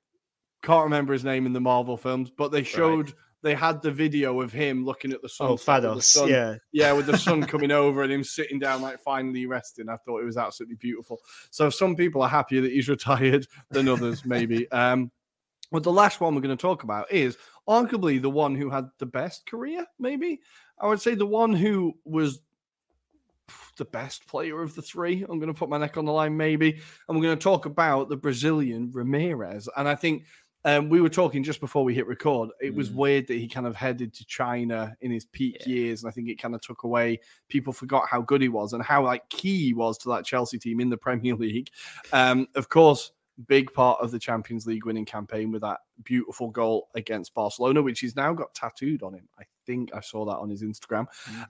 can't 0.63 0.85
remember 0.85 1.13
his 1.13 1.25
name 1.25 1.45
in 1.45 1.53
the 1.53 1.61
Marvel 1.61 1.99
films, 1.99 2.31
but 2.35 2.51
they 2.51 2.63
showed 2.63 3.13
they 3.43 3.55
had 3.55 3.83
the 3.83 3.91
video 3.91 4.41
of 4.41 4.53
him 4.53 4.85
looking 4.85 5.13
at 5.13 5.21
the 5.21 5.29
sun. 5.29 5.49
Oh, 5.49 5.55
Thanos. 5.55 6.29
Yeah. 6.29 6.57
Yeah, 6.73 6.93
with 6.93 7.07
the 7.07 7.19
sun 7.19 7.43
coming 7.47 7.71
over 7.71 8.03
and 8.03 8.13
him 8.13 8.25
sitting 8.25 8.59
down, 8.59 8.83
like 8.83 9.01
finally 9.01 9.47
resting. 9.47 9.89
I 9.89 9.97
thought 9.97 10.23
it 10.23 10.25
was 10.25 10.37
absolutely 10.37 10.77
beautiful. 10.77 11.21
So 11.51 11.69
some 11.69 11.97
people 11.97 12.23
are 12.23 12.29
happier 12.29 12.63
that 12.63 12.73
he's 12.73 12.89
retired 12.89 13.47
than 13.71 13.89
others, 13.89 14.25
maybe. 14.25 14.71
Um, 14.71 15.11
but 15.71 15.83
the 15.83 15.93
last 15.93 16.21
one 16.21 16.35
we're 16.35 16.41
going 16.41 16.57
to 16.57 16.61
talk 16.61 16.83
about 16.83 17.11
is 17.11 17.37
arguably 17.69 18.21
the 18.21 18.31
one 18.31 18.55
who 18.55 18.71
had 18.71 18.89
the 18.99 19.07
best 19.07 19.47
career, 19.47 19.87
maybe. 19.99 20.41
I 20.79 20.87
would 20.87 21.01
say 21.01 21.15
the 21.15 21.27
one 21.27 21.53
who 21.53 21.95
was 22.05 22.41
the 23.77 23.85
best 23.85 24.27
player 24.27 24.63
of 24.63 24.75
the 24.75 24.83
three. 24.83 25.23
I'm 25.23 25.39
going 25.39 25.53
to 25.53 25.59
put 25.59 25.69
my 25.69 25.79
neck 25.79 25.97
on 25.97 26.05
the 26.05 26.13
line, 26.13 26.37
maybe. 26.37 26.81
And 27.09 27.17
we're 27.17 27.25
going 27.25 27.39
to 27.39 27.43
talk 27.43 27.67
about 27.67 28.09
the 28.09 28.17
Brazilian 28.17 28.93
Ramires. 28.93 29.69
And 29.77 29.89
I 29.89 29.95
think 29.95 30.25
um, 30.65 30.89
we 30.89 31.01
were 31.01 31.09
talking 31.09 31.43
just 31.43 31.61
before 31.61 31.85
we 31.85 31.95
hit 31.95 32.07
record. 32.07 32.51
It 32.61 32.75
was 32.75 32.91
Mm. 32.91 32.95
weird 32.95 33.27
that 33.29 33.35
he 33.35 33.49
kind 33.49 33.67
of 33.67 33.75
headed 33.77 34.13
to 34.15 34.25
China 34.27 34.97
in 35.01 35.11
his 35.11 35.25
peak 35.25 35.57
Yeah. 35.67 35.75
years, 35.75 36.03
and 36.03 36.09
I 36.09 36.13
think 36.13 36.29
it 36.29 36.41
kind 36.41 36.55
of 36.55 36.61
took 36.61 36.85
away. 36.85 37.21
People 37.49 37.73
forgot 37.73 38.09
how 38.09 38.21
good 38.23 38.41
he 38.43 38.49
was 38.49 38.73
and 38.73 38.83
how 38.83 39.05
like 39.05 39.29
key 39.29 39.67
he 39.67 39.75
was 39.75 39.99
to 39.99 40.09
that 40.11 40.25
Chelsea 40.25 40.59
team 40.59 40.81
in 40.81 40.89
the 40.91 40.97
Premier 40.97 41.35
League. 41.37 41.71
Um, 42.13 42.47
of 42.55 42.69
course, 42.69 43.13
big 43.49 43.73
part 43.73 43.99
of 44.01 44.11
the 44.11 44.19
Champions 44.19 44.67
League 44.67 44.85
winning 44.85 45.07
campaign 45.07 45.51
with 45.51 45.63
that 45.63 45.79
beautiful 46.05 46.51
goal 46.51 46.89
against 46.95 47.33
Barcelona, 47.35 47.81
which 47.83 48.01
he's 48.01 48.15
now 48.15 48.33
got 48.35 48.55
tattooed 48.55 49.03
on 49.03 49.15
him. 49.15 49.27
I 49.39 49.45
think 49.67 49.91
I 49.95 50.01
saw 50.01 50.25
that 50.27 50.37
on 50.37 50.51
his 50.51 50.63
Instagram. 50.63 51.07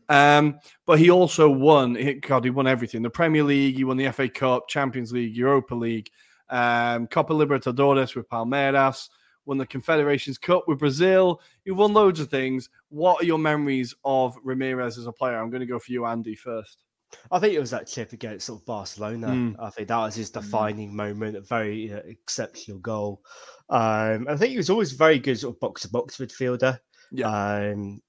Um, 0.09 0.59
but 0.87 0.99
he 0.99 1.11
also 1.11 1.51
won. 1.51 1.95
he- 1.97 2.15
God, 2.15 2.45
he 2.45 2.51
won 2.51 2.67
everything: 2.67 3.03
the 3.03 3.11
Premier 3.11 3.43
League, 3.43 3.77
he 3.77 3.85
won 3.85 3.97
the 3.97 4.07
FA 4.13 4.29
Cup, 4.29 4.69
Champions 4.69 5.13
League, 5.13 5.37
Europa 5.37 5.75
League, 5.75 6.09
um, 6.53 7.07
Copa 7.09 7.33
Libertadores 7.33 8.15
with 8.15 8.29
Palmeiras, 8.29 9.09
won 9.47 9.59
the 9.59 9.67
Confederations 9.67 10.39
Cup 10.39 10.65
with 10.69 10.79
Brazil. 10.79 11.41
He 11.65 11.73
won 11.73 11.93
loads 11.93 12.21
of 12.21 12.31
things. 12.31 12.69
What 12.91 13.21
are 13.21 13.27
your 13.27 13.39
memories 13.39 13.95
of 14.05 14.37
Ramires 14.45 14.99
as 14.99 15.07
a 15.07 15.13
player? 15.13 15.39
I'm 15.39 15.51
going 15.51 15.61
to 15.61 15.67
go 15.67 15.79
for 15.79 15.91
you, 15.91 16.07
Andy, 16.07 16.37
first. 16.37 16.85
I 17.31 17.39
think 17.39 17.55
it 17.55 17.61
was 17.61 17.71
that 17.71 17.89
chip 17.89 18.13
against 18.13 18.47
sort 18.47 18.61
of 18.61 18.67
Barcelona. 18.67 19.29
Mm. 19.29 19.57
I 19.59 19.71
think 19.71 19.89
that 19.89 19.99
was 19.99 20.15
his 20.15 20.31
defining 20.31 20.95
moment, 20.95 21.37
a 21.37 21.41
very 21.41 21.83
you 21.83 21.91
know, 21.91 22.03
exceptional 22.07 22.79
goal. 22.79 23.23
Um, 23.69 24.27
I 24.29 24.37
think 24.37 24.53
he 24.53 24.57
was 24.57 24.71
always 24.71 24.93
very 24.93 25.19
good 25.19 25.39
sort 25.39 25.57
of 25.57 25.61
box 25.61 25.83
to 25.83 25.89
box 25.91 26.19
midfielder. 26.19 26.79
Um, 27.25 28.01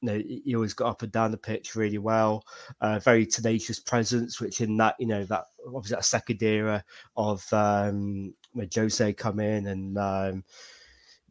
you 0.00 0.06
know, 0.06 0.22
he 0.44 0.54
always 0.54 0.74
got 0.74 0.88
up 0.90 1.02
and 1.02 1.12
down 1.12 1.30
the 1.30 1.36
pitch 1.38 1.74
really 1.74 1.98
well. 1.98 2.44
Uh, 2.80 2.98
very 2.98 3.26
tenacious 3.26 3.80
presence, 3.80 4.40
which 4.40 4.60
in 4.60 4.76
that 4.76 4.94
you 4.98 5.06
know 5.06 5.24
that 5.24 5.44
obviously 5.66 5.96
that 5.96 6.04
second 6.04 6.42
era 6.42 6.84
of 7.16 7.50
um, 7.52 8.34
when 8.52 8.68
Jose 8.74 9.12
come 9.14 9.40
in 9.40 9.66
and 9.66 9.98
um, 9.98 10.44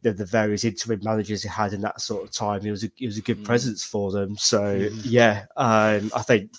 the, 0.02 0.12
the 0.12 0.26
various 0.26 0.64
interim 0.64 1.00
managers 1.02 1.42
he 1.42 1.48
had 1.48 1.72
in 1.72 1.80
that 1.80 2.00
sort 2.00 2.24
of 2.24 2.30
time, 2.30 2.60
he 2.60 2.70
was 2.70 2.84
a, 2.84 2.90
he 2.96 3.06
was 3.06 3.18
a 3.18 3.22
good 3.22 3.38
Mm. 3.38 3.44
presence 3.44 3.84
for 3.84 4.12
them. 4.12 4.36
So 4.36 4.60
Mhm. 4.60 5.00
yeah, 5.04 5.46
um, 5.56 6.10
I 6.14 6.22
think 6.22 6.50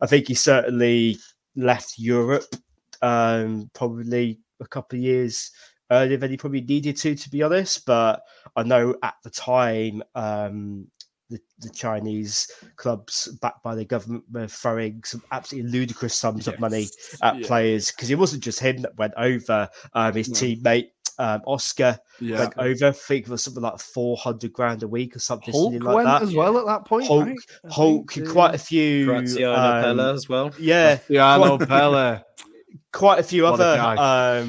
I 0.00 0.06
think 0.06 0.28
he 0.28 0.34
certainly 0.34 1.18
left 1.56 1.98
Europe 1.98 2.54
um, 3.02 3.70
probably 3.74 4.40
a 4.60 4.66
couple 4.66 4.98
of 4.98 5.02
years 5.02 5.50
earlier 5.90 6.16
than 6.16 6.30
he 6.30 6.36
probably 6.36 6.60
needed 6.60 6.96
to, 6.98 7.14
to 7.14 7.30
be 7.30 7.42
honest. 7.42 7.86
But 7.86 8.22
I 8.56 8.62
know 8.62 8.94
at 9.02 9.14
the 9.24 9.30
time, 9.30 10.02
um, 10.14 10.86
the, 11.30 11.38
the 11.60 11.70
Chinese 11.70 12.50
clubs 12.76 13.28
backed 13.40 13.62
by 13.62 13.74
the 13.74 13.84
government 13.84 14.24
were 14.30 14.46
throwing 14.48 15.02
some 15.04 15.22
absolutely 15.32 15.70
ludicrous 15.70 16.14
sums 16.14 16.46
of 16.48 16.58
money 16.60 16.88
at 17.22 17.38
Yeah. 17.38 17.46
players 17.46 17.90
because 17.92 18.10
it 18.10 18.18
wasn't 18.18 18.42
just 18.42 18.60
him 18.60 18.82
that 18.82 18.96
went 18.98 19.14
over. 19.16 19.68
Um, 19.94 20.14
his 20.14 20.28
No. 20.28 20.34
teammate 20.34 20.88
um, 21.18 21.42
Oscar 21.46 21.98
Yeah. 22.18 22.38
went 22.40 22.54
over. 22.56 22.86
I 22.86 22.92
think 22.92 23.26
it 23.26 23.30
was 23.30 23.44
something 23.44 23.62
like 23.62 23.78
four 23.78 24.16
hundred 24.16 24.52
grand 24.54 24.82
a 24.82 24.88
week 24.88 25.14
or 25.16 25.18
something 25.18 25.52
Hulk 25.52 25.72
silly 25.72 25.78
like 25.84 25.94
went 25.96 26.06
that. 26.06 26.22
as 26.22 26.34
well 26.34 26.56
at 26.58 26.66
that 26.66 26.86
point. 26.86 27.06
Hulk, 27.06 27.26
right? 27.26 27.36
Hulk, 27.70 28.12
think, 28.12 28.28
quite 28.30 28.54
a 28.54 28.58
few. 28.58 29.04
Graziano 29.04 29.54
um, 29.54 29.98
Pellè 29.98 30.14
as 30.14 30.28
well. 30.28 30.50
Yeah, 30.58 30.98
Yeah, 31.08 31.26
I 31.26 31.36
know 31.38 31.58
quite- 32.92 33.18
a 33.20 33.22
few 33.22 33.42
What 33.44 33.60
a 33.60 33.64
other 33.64 33.76
guy. 33.76 34.40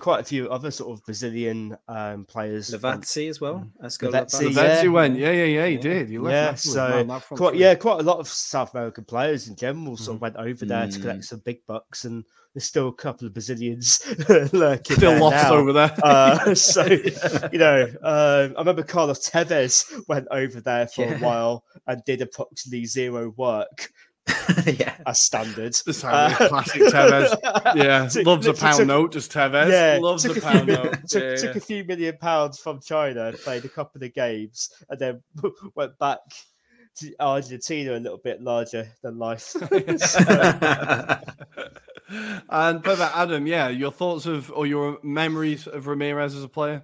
Quite 0.00 0.20
a 0.20 0.24
few 0.24 0.48
other 0.48 0.70
sort 0.70 0.92
of 0.98 1.04
Brazilian 1.04 1.76
um 1.88 2.24
players 2.24 2.70
went- 2.72 3.02
Lavezzi 3.04 3.28
as 3.28 3.40
well. 3.40 3.66
Esco 3.84 4.10
Lavezzi, 4.10 4.48
Lavazzi. 4.50 4.82
yeah. 4.84 4.88
Went. 4.88 5.18
Yeah, 5.18 5.30
yeah, 5.30 5.44
yeah, 5.44 5.66
he 5.66 5.74
Yeah. 5.74 5.80
did. 5.80 6.08
He 6.08 6.18
left 6.18 6.64
Yeah, 6.66 6.72
Napoli. 6.72 7.00
so 7.00 7.04
Man, 7.04 7.20
quite 7.38 7.54
yeah 7.56 7.74
quite 7.74 8.00
a 8.00 8.02
lot 8.02 8.18
of 8.18 8.26
south 8.28 8.74
american 8.74 9.04
players 9.04 9.48
in 9.48 9.56
general 9.56 9.96
sort 9.96 10.16
of 10.16 10.20
went 10.22 10.36
over 10.36 10.64
there 10.64 10.86
to 10.88 10.98
Mm. 10.98 11.02
collect 11.02 11.24
some 11.24 11.40
big 11.44 11.58
bucks 11.66 12.04
and 12.04 12.24
there's 12.54 12.64
still 12.64 12.88
a 12.88 12.92
couple 12.92 13.26
of 13.28 13.32
brazilians 13.32 14.00
lurking 14.52 14.96
Still 14.96 15.12
there 15.12 15.20
lost 15.20 15.44
now. 15.44 15.54
over 15.54 15.72
there. 15.72 15.94
uh, 16.02 16.54
so 16.72 16.84
you 16.86 17.58
know, 17.58 17.82
um, 18.02 18.54
I 18.56 18.58
remember 18.60 18.82
Carlos 18.82 19.28
Tevez 19.28 19.84
went 20.08 20.26
over 20.32 20.60
there 20.60 20.88
for 20.88 21.02
Yeah. 21.04 21.14
a 21.14 21.18
while 21.18 21.64
and 21.86 22.02
did 22.04 22.22
approximately 22.22 22.86
zero 22.86 23.32
work 23.36 23.92
yeah. 24.66 24.96
as 25.06 25.20
standard. 25.22 25.74
This 25.86 25.98
sounds 25.98 26.38
like 26.40 26.48
classic 26.48 26.82
Tevez. 26.92 27.36
Yeah, 27.76 28.08
Took- 28.08 28.26
loves 28.26 28.46
a 28.46 28.54
pound 28.54 28.78
took- 28.78 28.86
note. 28.88 29.12
Just 29.12 29.32
Tevez. 29.32 29.70
Yeah, 29.70 29.98
loves 30.00 30.24
a 30.24 30.30
a, 30.30 30.34
few, 30.34 30.42
pound 30.42 30.66
note. 30.68 30.92
took, 31.08 31.22
Yeah, 31.22 31.36
took 31.36 31.54
yeah. 31.54 31.58
a 31.58 31.60
few 31.60 31.84
million 31.84 32.16
pounds 32.18 32.58
from 32.58 32.80
China, 32.80 33.32
played 33.44 33.64
a 33.64 33.68
couple 33.68 34.02
of 34.02 34.14
games, 34.14 34.70
and 34.88 34.98
then 35.00 35.22
went 35.74 35.98
back 35.98 36.18
to 36.98 37.14
Argentina 37.20 37.92
a 37.92 38.00
little 38.00 38.18
bit 38.22 38.42
larger 38.42 38.88
than 39.02 39.18
life. 39.18 39.54
and 42.50 42.82
perfect, 42.82 43.16
Adam. 43.16 43.46
Yeah, 43.46 43.68
your 43.68 43.92
thoughts 43.92 44.26
of 44.26 44.50
or 44.52 44.66
your 44.66 44.98
memories 45.02 45.66
of 45.66 45.84
Ramires 45.84 46.36
as 46.36 46.44
a 46.44 46.48
player? 46.48 46.82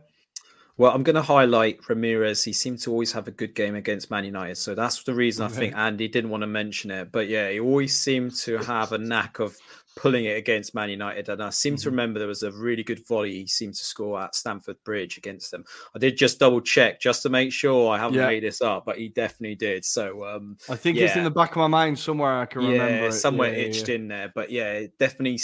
Well, 0.78 0.92
I'm 0.92 1.02
going 1.02 1.16
to 1.16 1.22
highlight 1.22 1.80
Ramires. 1.82 2.44
He 2.44 2.52
seemed 2.52 2.80
to 2.80 2.90
always 2.90 3.12
have 3.12 3.28
a 3.28 3.30
good 3.30 3.54
game 3.54 3.74
against 3.74 4.10
Man 4.10 4.24
United. 4.24 4.56
So 4.56 4.74
that's 4.74 5.02
the 5.04 5.14
reason 5.14 5.44
I 5.44 5.48
think 5.48 5.74
Andy 5.74 6.06
didn't 6.06 6.30
want 6.30 6.42
to 6.42 6.46
mention 6.46 6.90
it. 6.90 7.10
But 7.12 7.28
yeah, 7.28 7.50
he 7.50 7.60
always 7.60 7.96
seemed 7.96 8.34
to 8.36 8.58
have 8.58 8.92
a 8.92 8.98
knack 8.98 9.38
of 9.38 9.56
pulling 9.96 10.26
it 10.26 10.36
against 10.36 10.74
Man 10.74 10.90
United. 10.90 11.30
And 11.30 11.42
I 11.42 11.48
seem 11.50 11.74
mm-hmm. 11.74 11.82
to 11.82 11.90
remember 11.90 12.18
there 12.18 12.28
was 12.28 12.42
a 12.42 12.52
really 12.52 12.84
good 12.84 13.06
volley 13.06 13.32
he 13.32 13.46
seemed 13.46 13.74
to 13.74 13.84
score 13.84 14.20
at 14.20 14.34
Stamford 14.34 14.76
Bridge 14.84 15.16
against 15.16 15.50
them. 15.50 15.64
I 15.94 15.98
did 15.98 16.18
just 16.18 16.38
double 16.38 16.60
check 16.60 17.00
just 17.00 17.22
to 17.22 17.30
make 17.30 17.52
sure 17.52 17.90
I 17.90 17.98
haven't 17.98 18.18
yeah. 18.18 18.26
made 18.26 18.42
this 18.42 18.60
up, 18.60 18.84
but 18.84 18.98
he 18.98 19.08
definitely 19.08 19.56
did. 19.56 19.84
So 19.84 20.26
um, 20.26 20.58
I 20.68 20.76
think 20.76 20.98
yeah. 20.98 21.06
it's 21.06 21.16
in 21.16 21.24
the 21.24 21.30
back 21.30 21.52
of 21.52 21.56
my 21.56 21.66
mind 21.66 21.98
somewhere. 21.98 22.40
I 22.40 22.46
can 22.46 22.62
yeah, 22.62 22.84
remember. 22.84 23.12
somewhere 23.12 23.50
yeah, 23.50 23.64
itched 23.64 23.88
in 23.88 24.08
there. 24.08 24.30
But 24.34 24.50
yeah, 24.50 24.82
definitely. 24.98 25.40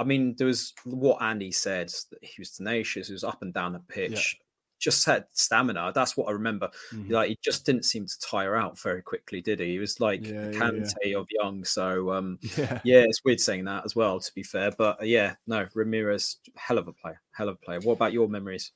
I 0.00 0.04
mean, 0.04 0.34
there 0.38 0.46
was 0.46 0.72
what 0.84 1.22
Andy 1.22 1.52
said. 1.52 1.92
He 2.22 2.34
was 2.38 2.50
tenacious. 2.50 3.08
He 3.08 3.12
was 3.12 3.24
up 3.24 3.42
and 3.42 3.52
down 3.52 3.74
the 3.74 3.80
pitch 3.80 4.38
just 4.80 5.04
had 5.04 5.26
stamina. 5.32 5.92
That's 5.94 6.16
what 6.16 6.28
I 6.28 6.32
remember. 6.32 6.70
Mm-hmm. 6.92 7.12
Like 7.12 7.28
he 7.28 7.38
just 7.44 7.64
didn't 7.64 7.84
seem 7.84 8.06
to 8.06 8.18
tire 8.18 8.56
out 8.56 8.78
very 8.80 9.02
quickly, 9.02 9.40
did 9.40 9.60
he? 9.60 9.72
He 9.72 9.78
was 9.78 10.00
like 10.00 10.26
yeah, 10.26 10.50
Kante 10.50 10.92
yeah, 11.02 11.10
yeah. 11.10 11.18
of 11.18 11.26
young. 11.30 11.64
So 11.64 12.12
um, 12.12 12.38
yeah. 12.56 12.80
yeah, 12.82 13.04
it's 13.06 13.22
weird 13.24 13.40
saying 13.40 13.66
that 13.66 13.84
as 13.84 13.94
well. 13.94 14.18
To 14.18 14.34
be 14.34 14.42
fair, 14.42 14.72
but 14.76 15.00
uh, 15.00 15.04
yeah, 15.04 15.34
no, 15.46 15.66
Ramires, 15.76 16.36
hell 16.56 16.78
of 16.78 16.88
a 16.88 16.92
player, 16.92 17.20
hell 17.30 17.48
of 17.48 17.56
a 17.56 17.64
player. 17.64 17.80
What 17.80 17.92
about 17.92 18.12
your 18.12 18.28
memories? 18.28 18.72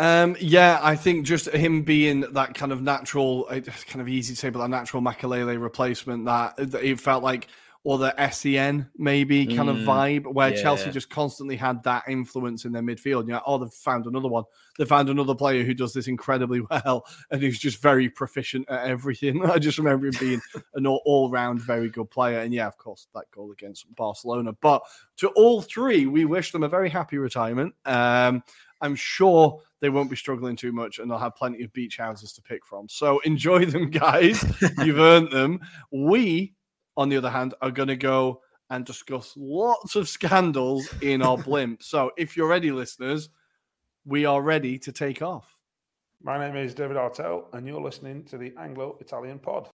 Um, 0.00 0.36
yeah, 0.40 0.80
I 0.82 0.96
think 0.96 1.24
just 1.24 1.48
him 1.50 1.82
being 1.82 2.22
that 2.32 2.54
kind 2.54 2.72
of 2.72 2.82
natural, 2.82 3.44
kind 3.44 4.00
of 4.00 4.08
easy 4.08 4.34
to 4.34 4.40
say, 4.40 4.50
but 4.50 4.58
that 4.58 4.68
natural 4.70 5.00
Makelele 5.00 5.60
replacement 5.62 6.24
that, 6.24 6.56
that 6.56 6.82
it 6.82 6.98
felt 6.98 7.22
like 7.22 7.46
or 7.84 7.98
the 7.98 8.14
Essien 8.18 8.88
maybe 8.96 9.46
kind 9.46 9.68
mm, 9.68 9.78
of 9.78 9.86
vibe 9.86 10.32
where 10.32 10.54
yeah. 10.54 10.62
Chelsea 10.62 10.90
just 10.90 11.10
constantly 11.10 11.54
had 11.54 11.82
that 11.82 12.02
influence 12.08 12.64
in 12.64 12.72
their 12.72 12.82
midfield. 12.82 13.26
You 13.26 13.34
know, 13.34 13.42
oh, 13.46 13.58
they've 13.58 13.70
found 13.70 14.06
another 14.06 14.28
one. 14.28 14.44
They 14.78 14.86
found 14.86 15.10
another 15.10 15.34
player 15.34 15.64
who 15.64 15.74
does 15.74 15.92
this 15.92 16.08
incredibly 16.08 16.62
well 16.70 17.04
and 17.30 17.42
who's 17.42 17.58
just 17.58 17.82
very 17.82 18.08
proficient 18.08 18.68
at 18.70 18.86
everything. 18.86 19.44
I 19.50 19.58
just 19.58 19.76
remember 19.76 20.06
him 20.06 20.14
being 20.18 20.40
an 20.74 20.86
all 20.86 21.30
round 21.30 21.60
very 21.60 21.90
good 21.90 22.10
player. 22.10 22.40
And 22.40 22.54
yeah, 22.54 22.66
of 22.66 22.78
course, 22.78 23.06
that 23.14 23.30
goal 23.30 23.52
against 23.52 23.94
Barcelona. 23.94 24.54
But 24.54 24.82
to 25.18 25.28
all 25.28 25.60
three, 25.60 26.06
we 26.06 26.24
wish 26.24 26.52
them 26.52 26.62
a 26.62 26.68
very 26.68 26.88
happy 26.88 27.18
retirement. 27.18 27.74
Um, 27.84 28.42
I'm 28.80 28.96
sure 28.96 29.60
they 29.80 29.90
won't 29.90 30.08
be 30.08 30.16
struggling 30.16 30.56
too 30.56 30.72
much 30.72 30.98
and 30.98 31.10
they'll 31.10 31.18
have 31.18 31.36
plenty 31.36 31.62
of 31.62 31.72
beach 31.74 31.98
houses 31.98 32.32
to 32.32 32.42
pick 32.42 32.64
from. 32.64 32.88
So 32.88 33.18
enjoy 33.20 33.66
them, 33.66 33.90
guys. 33.90 34.42
You've 34.78 34.98
earned 34.98 35.30
them. 35.30 35.60
We 35.92 36.54
on 36.96 37.08
the 37.08 37.16
other 37.16 37.30
hand, 37.30 37.54
are 37.60 37.70
going 37.70 37.88
to 37.88 37.96
go 37.96 38.40
and 38.70 38.84
discuss 38.84 39.34
lots 39.36 39.96
of 39.96 40.08
scandals 40.08 40.88
in 41.02 41.22
our 41.22 41.38
blimp. 41.44 41.82
So 41.82 42.12
if 42.16 42.36
you're 42.36 42.48
ready, 42.48 42.72
listeners, 42.72 43.28
we 44.04 44.24
are 44.24 44.42
ready 44.42 44.78
to 44.80 44.92
take 44.92 45.22
off. 45.22 45.56
My 46.22 46.38
name 46.38 46.56
is 46.56 46.74
David 46.74 46.96
Artell, 46.96 47.52
and 47.52 47.66
you're 47.66 47.80
listening 47.80 48.24
to 48.24 48.38
the 48.38 48.54
Anglo 48.58 48.96
Italian 49.00 49.38
Pod. 49.38 49.68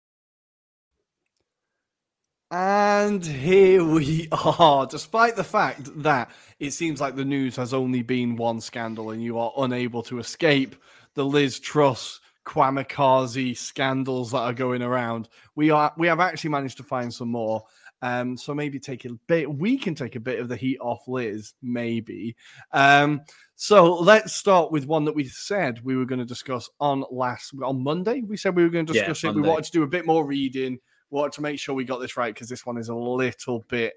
And 2.52 3.26
here 3.26 3.82
we 3.82 4.28
are, 4.30 4.86
despite 4.86 5.34
the 5.34 5.42
fact 5.42 5.90
that 6.02 6.30
it 6.60 6.70
seems 6.70 7.00
like 7.00 7.16
the 7.16 7.24
news 7.24 7.56
has 7.56 7.74
only 7.74 8.02
been 8.02 8.36
one 8.36 8.60
scandal 8.60 9.10
and 9.10 9.20
you 9.20 9.36
are 9.40 9.52
unable 9.58 10.04
to 10.04 10.20
escape 10.20 10.76
the 11.14 11.24
Liz 11.24 11.58
Truss 11.58 12.20
Kwamikaze 12.46 13.56
scandals 13.56 14.30
that 14.30 14.38
are 14.38 14.54
going 14.54 14.82
around. 14.82 15.28
We 15.56 15.70
are 15.70 15.92
we 15.98 16.06
have 16.06 16.20
actually 16.20 16.50
managed 16.50 16.76
to 16.78 16.82
find 16.82 17.12
some 17.12 17.28
more. 17.28 17.64
Um, 18.02 18.36
so 18.36 18.54
maybe 18.54 18.78
take 18.78 19.04
a 19.04 19.14
bit. 19.26 19.52
We 19.52 19.78
can 19.78 19.94
take 19.94 20.16
a 20.16 20.20
bit 20.20 20.38
of 20.38 20.48
the 20.48 20.56
heat 20.56 20.78
off 20.80 21.08
Liz, 21.08 21.54
maybe. 21.62 22.36
Um, 22.72 23.22
so 23.56 23.94
let's 23.94 24.34
start 24.34 24.70
with 24.70 24.86
one 24.86 25.04
that 25.06 25.14
we 25.14 25.24
said 25.24 25.82
we 25.82 25.96
were 25.96 26.04
going 26.04 26.18
to 26.18 26.24
discuss 26.24 26.68
on 26.78 27.04
last 27.10 27.52
on 27.62 27.82
Monday. 27.82 28.20
We 28.20 28.36
said 28.36 28.54
we 28.54 28.62
were 28.62 28.70
going 28.70 28.86
to 28.86 28.92
discuss 28.92 29.24
yeah, 29.24 29.30
it. 29.30 29.36
We 29.36 29.42
wanted 29.42 29.64
to 29.64 29.72
do 29.72 29.82
a 29.82 29.88
bit 29.88 30.06
more 30.06 30.26
reading. 30.26 30.78
We 31.10 31.16
wanted 31.16 31.32
to 31.32 31.42
make 31.42 31.58
sure 31.58 31.74
we 31.74 31.84
got 31.84 32.00
this 32.00 32.16
right 32.16 32.34
because 32.34 32.48
this 32.48 32.66
one 32.66 32.78
is 32.78 32.90
a 32.90 32.94
little 32.94 33.64
bit 33.68 33.94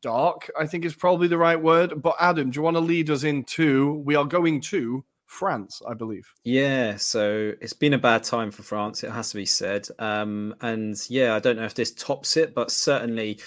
dark. 0.00 0.50
I 0.58 0.66
think 0.66 0.84
is 0.84 0.94
probably 0.94 1.28
the 1.28 1.38
right 1.38 1.60
word. 1.60 2.00
But 2.00 2.16
Adam, 2.20 2.50
do 2.50 2.58
you 2.58 2.62
want 2.62 2.76
to 2.76 2.80
lead 2.80 3.10
us 3.10 3.24
into? 3.24 4.02
We 4.04 4.14
are 4.14 4.24
going 4.24 4.60
to 4.62 5.04
France, 5.26 5.82
I 5.88 5.94
believe. 5.94 6.32
Yeah, 6.44 6.96
so 6.96 7.52
it's 7.60 7.72
been 7.72 7.94
a 7.94 7.98
bad 7.98 8.22
time 8.22 8.50
for 8.50 8.62
France, 8.62 9.04
it 9.04 9.10
has 9.10 9.30
to 9.30 9.36
be 9.36 9.46
said. 9.46 9.88
Um, 9.98 10.54
and 10.60 10.96
yeah, 11.08 11.34
I 11.34 11.40
don't 11.40 11.56
know 11.56 11.64
if 11.64 11.74
this 11.74 11.92
tops 11.92 12.36
it, 12.36 12.54
but 12.54 12.70
certainly 12.70 13.38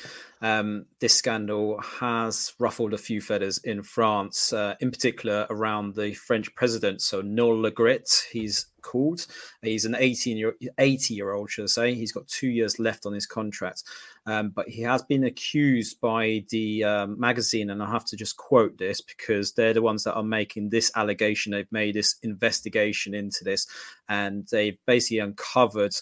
um, 0.41 0.86
this 1.00 1.15
scandal 1.15 1.81
has 1.81 2.53
ruffled 2.59 2.93
a 2.93 2.98
few 2.98 3.21
feathers 3.21 3.57
in 3.59 3.83
France, 3.83 4.53
uh, 4.53 4.75
in 4.79 4.91
particular 4.91 5.45
around 5.50 5.95
the 5.95 6.13
French 6.13 6.53
president. 6.55 7.01
So 7.01 7.21
Noel 7.21 7.62
Le 7.62 8.00
he's 8.31 8.67
called. 8.81 9.25
He's 9.62 9.86
an 9.86 9.95
18 9.98 10.38
year 10.38 10.55
80 10.77 11.13
year 11.13 11.33
old, 11.33 11.50
should 11.50 11.63
I 11.63 11.67
say. 11.67 11.93
He's 11.93 12.12
got 12.12 12.27
two 12.27 12.50
years 12.50 12.79
left 12.79 13.05
on 13.05 13.13
his 13.13 13.25
contract. 13.25 13.83
Um, 14.29 14.50
but 14.50 14.69
he 14.69 14.83
has 14.83 15.01
been 15.01 15.24
accused 15.24 16.00
by 16.00 16.45
the 16.50 16.83
um, 16.83 17.19
magazine, 17.19 17.71
and 17.71 17.81
I 17.81 17.89
have 17.89 18.05
to 18.05 18.15
just 18.15 18.38
quote 18.38 18.77
this 18.77 19.01
because 19.01 19.53
they're 19.53 19.74
the 19.74 19.81
ones 19.81 20.03
that 20.03 20.13
are 20.13 20.24
making 20.24 20.69
this 20.69 20.91
allegation. 20.95 21.51
They've 21.51 21.71
made 21.71 21.95
this 21.95 22.17
investigation 22.21 23.15
into 23.15 23.43
this, 23.43 23.65
and 24.07 24.48
they've 24.51 24.77
basically 24.86 25.17
uncovered 25.17 25.95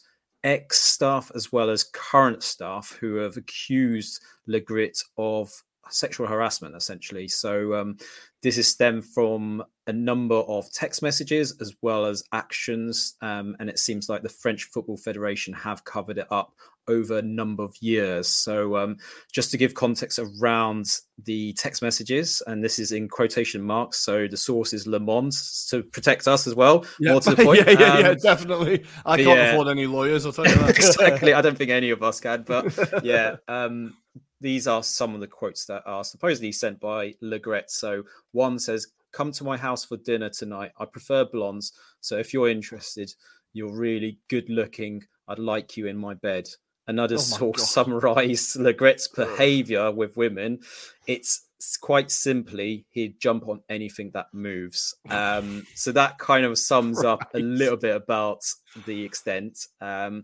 ex 0.43 0.81
staff 0.81 1.31
as 1.35 1.53
well 1.53 1.69
as 1.69 1.85
current 1.85 2.43
staff 2.43 2.97
who 2.99 3.15
have 3.15 3.37
accused 3.37 4.21
Le 4.45 4.59
Graët 4.59 5.01
of 5.17 5.49
sexual 5.89 6.27
harassment, 6.27 6.75
essentially. 6.75 7.29
So 7.29 7.75
um, 7.75 7.97
this 8.43 8.57
is 8.57 8.67
stemmed 8.67 9.05
from 9.05 9.63
a 9.87 9.93
number 9.93 10.35
of 10.35 10.71
text 10.71 11.01
messages 11.01 11.55
as 11.59 11.73
well 11.81 12.05
as 12.05 12.23
actions, 12.31 13.15
um, 13.21 13.55
and 13.59 13.69
it 13.69 13.79
seems 13.79 14.09
like 14.09 14.21
the 14.21 14.29
French 14.29 14.65
Football 14.65 14.97
Federation 14.97 15.53
have 15.53 15.85
covered 15.85 16.17
it 16.17 16.27
up 16.29 16.53
over 16.87 17.17
a 17.17 17.21
number 17.21 17.63
of 17.63 17.75
years. 17.81 18.27
So, 18.27 18.77
um, 18.77 18.97
just 19.31 19.51
to 19.51 19.57
give 19.57 19.73
context 19.73 20.19
around 20.19 20.85
the 21.23 21.53
text 21.53 21.81
messages, 21.81 22.41
and 22.47 22.63
this 22.63 22.79
is 22.79 22.91
in 22.91 23.09
quotation 23.09 23.61
marks. 23.61 23.99
So, 23.99 24.27
the 24.27 24.37
source 24.37 24.73
is 24.73 24.87
Le 24.87 24.99
Monde 24.99 25.33
to 25.69 25.83
protect 25.83 26.27
us 26.27 26.47
as 26.47 26.55
well. 26.55 26.85
Yeah, 26.99 27.13
More 27.13 27.21
to 27.21 27.35
the 27.35 27.43
point. 27.43 27.65
yeah, 27.65 27.71
yeah, 27.71 27.99
yeah, 27.99 28.07
um, 28.09 28.17
definitely. 28.17 28.85
I 29.05 29.17
can't 29.17 29.29
yeah. 29.29 29.51
afford 29.51 29.67
any 29.67 29.87
lawyers. 29.87 30.25
I'll 30.25 30.33
tell 30.33 30.47
you 30.47 30.55
that. 30.55 30.69
exactly. 30.69 31.33
I 31.33 31.41
don't 31.41 31.57
think 31.57 31.71
any 31.71 31.89
of 31.89 32.03
us 32.03 32.19
can, 32.19 32.43
but 32.43 33.03
yeah. 33.03 33.37
Um, 33.47 33.95
these 34.39 34.67
are 34.67 34.83
some 34.83 35.13
of 35.13 35.21
the 35.21 35.27
quotes 35.27 35.65
that 35.65 35.83
are 35.85 36.03
supposedly 36.03 36.51
sent 36.51 36.79
by 36.79 37.13
Le 37.21 37.39
Graët. 37.39 37.69
So, 37.69 38.03
one 38.31 38.59
says, 38.59 38.87
Come 39.11 39.31
to 39.33 39.43
my 39.43 39.57
house 39.57 39.85
for 39.85 39.97
dinner 39.97 40.29
tonight. 40.29 40.71
I 40.79 40.85
prefer 40.85 41.25
blondes. 41.25 41.73
So, 42.01 42.17
if 42.17 42.33
you're 42.33 42.49
interested, 42.49 43.13
you're 43.53 43.73
really 43.73 44.19
good 44.29 44.49
looking. 44.49 45.03
I'd 45.27 45.39
like 45.39 45.77
you 45.77 45.87
in 45.87 45.97
my 45.97 46.13
bed 46.13 46.47
another 46.87 47.15
oh 47.15 47.17
source 47.37 47.69
summarized 47.69 48.55
Le 48.55 48.73
Graët's 48.73 49.07
behavior 49.07 49.91
with 49.91 50.17
women. 50.17 50.59
It's 51.05 51.43
quite 51.81 52.11
simply 52.11 52.85
he'd 52.89 53.19
jump 53.19 53.47
on 53.47 53.61
anything 53.69 54.11
that 54.13 54.27
moves. 54.33 54.95
Um, 55.09 55.65
so 55.75 55.91
that 55.91 56.17
kind 56.17 56.45
of 56.45 56.57
sums 56.57 57.03
right. 57.03 57.11
up 57.11 57.29
a 57.33 57.39
little 57.39 57.77
bit 57.77 57.95
about 57.95 58.41
the 58.85 59.03
extent. 59.03 59.59
Um, 59.81 60.23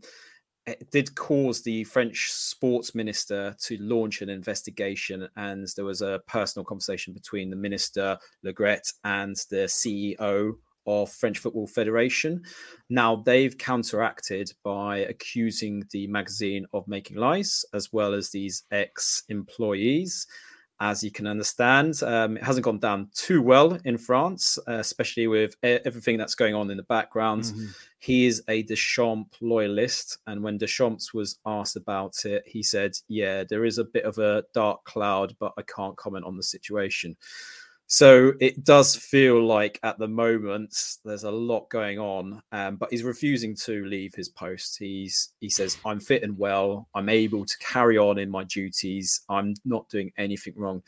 it 0.65 0.89
did 0.91 1.13
cause 1.15 1.61
the 1.61 1.83
French 1.83 2.31
sports 2.31 2.95
minister 2.95 3.55
to 3.61 3.77
launch 3.77 4.21
an 4.21 4.29
investigation, 4.29 5.27
and 5.35 5.67
there 5.75 5.85
was 5.85 6.01
a 6.01 6.21
personal 6.27 6.65
conversation 6.65 7.13
between 7.13 7.49
the 7.49 7.55
minister 7.55 8.17
Le 8.43 8.53
Graët 8.53 8.93
and 9.03 9.35
the 9.49 9.65
CEO 9.67 10.53
of 10.85 11.11
French 11.11 11.39
Football 11.39 11.67
Federation. 11.67 12.43
Now 12.89 13.15
they've 13.15 13.57
counteracted 13.57 14.51
by 14.63 14.99
accusing 14.99 15.85
the 15.91 16.07
magazine 16.07 16.65
of 16.73 16.87
making 16.87 17.17
lies, 17.17 17.65
as 17.73 17.91
well 17.93 18.13
as 18.13 18.29
these 18.29 18.63
ex-employees. 18.71 20.27
As 20.83 21.01
you 21.01 21.11
can 21.11 21.27
understand, 21.27 22.03
um, 22.03 22.35
it 22.35 22.43
hasn't 22.43 22.65
gone 22.65 22.79
down 22.79 23.07
too 23.15 23.41
well 23.41 23.79
in 23.85 23.97
France, 23.97 24.59
uh, 24.67 24.73
especially 24.73 25.27
with 25.27 25.55
everything 25.63 26.17
that's 26.17 26.35
going 26.35 26.53
on 26.53 26.69
in 26.69 26.75
the 26.75 26.83
background. 26.83 27.45
Mm-hmm. 27.45 27.67
He 27.99 28.25
is 28.25 28.43
a 28.49 28.63
Deschamps 28.63 29.37
loyalist, 29.39 30.17
and 30.27 30.43
when 30.43 30.57
Deschamps 30.57 31.13
was 31.13 31.39
asked 31.45 31.77
about 31.77 32.25
it, 32.25 32.43
he 32.45 32.61
said, 32.63 32.97
"Yeah, 33.07 33.45
there 33.45 33.63
is 33.63 33.77
a 33.77 33.85
bit 33.85 34.03
of 34.03 34.17
a 34.17 34.43
dark 34.53 34.83
cloud, 34.83 35.37
but 35.39 35.53
I 35.57 35.61
can't 35.61 35.95
comment 35.95 36.25
on 36.25 36.35
the 36.35 36.43
situation." 36.43 37.15
So 37.87 38.33
it 38.39 38.63
does 38.63 38.95
feel 38.95 39.45
like 39.45 39.79
at 39.83 39.99
the 39.99 40.07
moment 40.07 40.75
there's 41.05 41.25
a 41.25 41.31
lot 41.31 41.69
going 41.69 41.99
on, 41.99 42.41
um, 42.51 42.77
but 42.77 42.89
he's 42.89 43.03
refusing 43.03 43.55
to 43.65 43.85
leave 43.85 44.15
his 44.15 44.29
post. 44.29 44.77
He's 44.79 45.33
he 45.39 45.49
says, 45.49 45.77
"I'm 45.85 45.99
fit 45.99 46.23
and 46.23 46.37
well. 46.37 46.87
I'm 46.95 47.09
able 47.09 47.45
to 47.45 47.57
carry 47.59 47.97
on 47.97 48.17
in 48.17 48.31
my 48.31 48.45
duties. 48.45 49.21
I'm 49.29 49.53
not 49.65 49.89
doing 49.89 50.11
anything 50.17 50.53
wrong." 50.55 50.81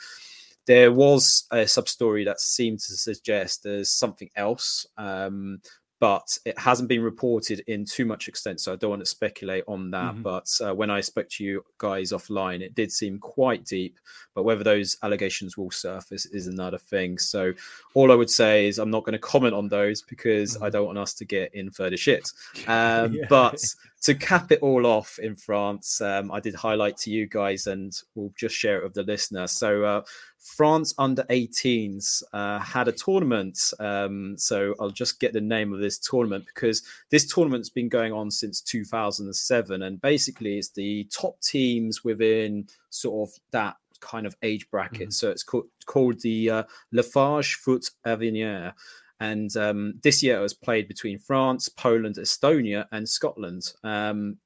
There 0.66 0.92
was 0.92 1.46
a 1.52 1.68
sub 1.68 1.88
story 1.90 2.24
that 2.26 2.40
seemed 2.40 2.80
to 2.80 2.94
suggest 2.98 3.62
there's 3.64 3.92
something 3.92 4.30
else, 4.36 4.88
um, 4.98 5.62
but 6.06 6.38
it 6.46 6.60
hasn't 6.60 6.88
been 6.88 7.02
reported 7.02 7.64
in 7.66 7.84
too 7.84 8.06
much 8.06 8.28
extent. 8.28 8.62
So 8.62 8.72
I 8.72 8.76
don't 8.76 8.92
want 8.92 9.02
to 9.02 9.08
speculate 9.08 9.64
on 9.68 9.90
that. 9.90 10.14
Mm-hmm. 10.14 10.22
But 10.22 10.48
uh, 10.64 10.76
when 10.76 10.92
I 10.92 11.02
spoke 11.02 11.28
to 11.30 11.44
you 11.44 11.66
guys 11.80 12.12
offline, 12.12 12.62
it 12.62 12.76
did 12.76 12.92
seem 12.92 13.18
quite 13.18 13.66
deep. 13.66 13.98
But 14.36 14.44
whether 14.44 14.64
those 14.64 14.98
allegations 15.02 15.58
will 15.58 15.72
surface 15.72 16.28
is 16.28 16.46
another 16.46 16.78
thing. 16.78 17.18
So 17.18 17.54
all 17.96 18.12
I 18.12 18.16
would 18.16 18.30
say 18.30 18.68
is 18.68 18.78
I'm 18.78 18.92
not 18.92 19.04
going 19.04 19.14
to 19.14 19.18
comment 19.20 19.56
on 19.56 19.68
those 19.68 20.04
because 20.04 20.54
mm-hmm. 20.54 20.66
I 20.66 20.70
don't 20.70 20.86
want 20.86 21.00
us 21.00 21.16
to 21.16 21.26
get 21.26 21.56
in 21.56 21.72
further 21.72 21.98
shit. 21.98 22.32
Um, 22.68 23.14
yeah. 23.14 23.26
But 23.30 23.62
to 24.02 24.14
cap 24.14 24.52
it 24.52 24.60
all 24.62 24.86
off 24.86 25.18
in 25.20 25.36
France, 25.36 26.00
um, 26.02 26.32
I 26.32 26.40
did 26.40 26.54
highlight 26.56 26.98
to 26.98 27.12
you 27.12 27.28
guys, 27.28 27.68
and 27.68 27.92
we'll 28.14 28.34
just 28.36 28.56
share 28.56 28.78
it 28.78 28.84
with 28.84 28.94
the 28.94 29.04
listener. 29.04 29.48
So, 29.48 29.84
uh, 29.84 30.02
France 30.46 30.94
under 30.98 31.24
18s 31.24 32.22
uh, 32.32 32.60
had 32.60 32.88
a 32.88 32.92
tournament. 32.92 33.74
Um, 33.80 34.38
so, 34.38 34.76
I'll 34.80 34.92
just 34.92 35.20
get 35.20 35.34
the 35.34 35.42
name 35.42 35.74
of 35.74 35.80
this 35.80 35.98
tournament 35.98 36.46
because 36.46 36.84
this 37.10 37.26
tournament's 37.26 37.70
been 37.70 37.90
going 37.90 38.14
on 38.14 38.30
since 38.30 38.62
2007. 38.62 39.82
And 39.82 40.00
basically, 40.02 40.58
it's 40.58 40.70
the 40.70 41.06
top 41.06 41.42
teams 41.42 42.04
within 42.04 42.68
sort 42.92 43.30
of 43.30 43.36
that 43.52 43.76
kind 44.00 44.28
of 44.28 44.36
age 44.44 44.70
bracket. 44.70 45.02
Mm-hmm. 45.02 45.12
So, 45.12 45.32
it's 45.32 45.44
called, 45.44 45.68
called 45.88 46.22
the 46.22 46.50
uh, 46.50 46.64
Lafarge 46.92 47.56
Foot 47.56 47.90
Avenir. 48.06 48.74
And 49.20 49.56
um, 49.58 50.00
this 50.04 50.22
year 50.22 50.38
it 50.38 50.42
was 50.42 50.54
played 50.54 50.88
between 50.88 51.18
France, 51.18 51.70
Poland, 51.70 52.16
Estonia, 52.16 52.86
and 52.92 53.08
Scotland. 53.08 53.72
Um, 53.84 54.38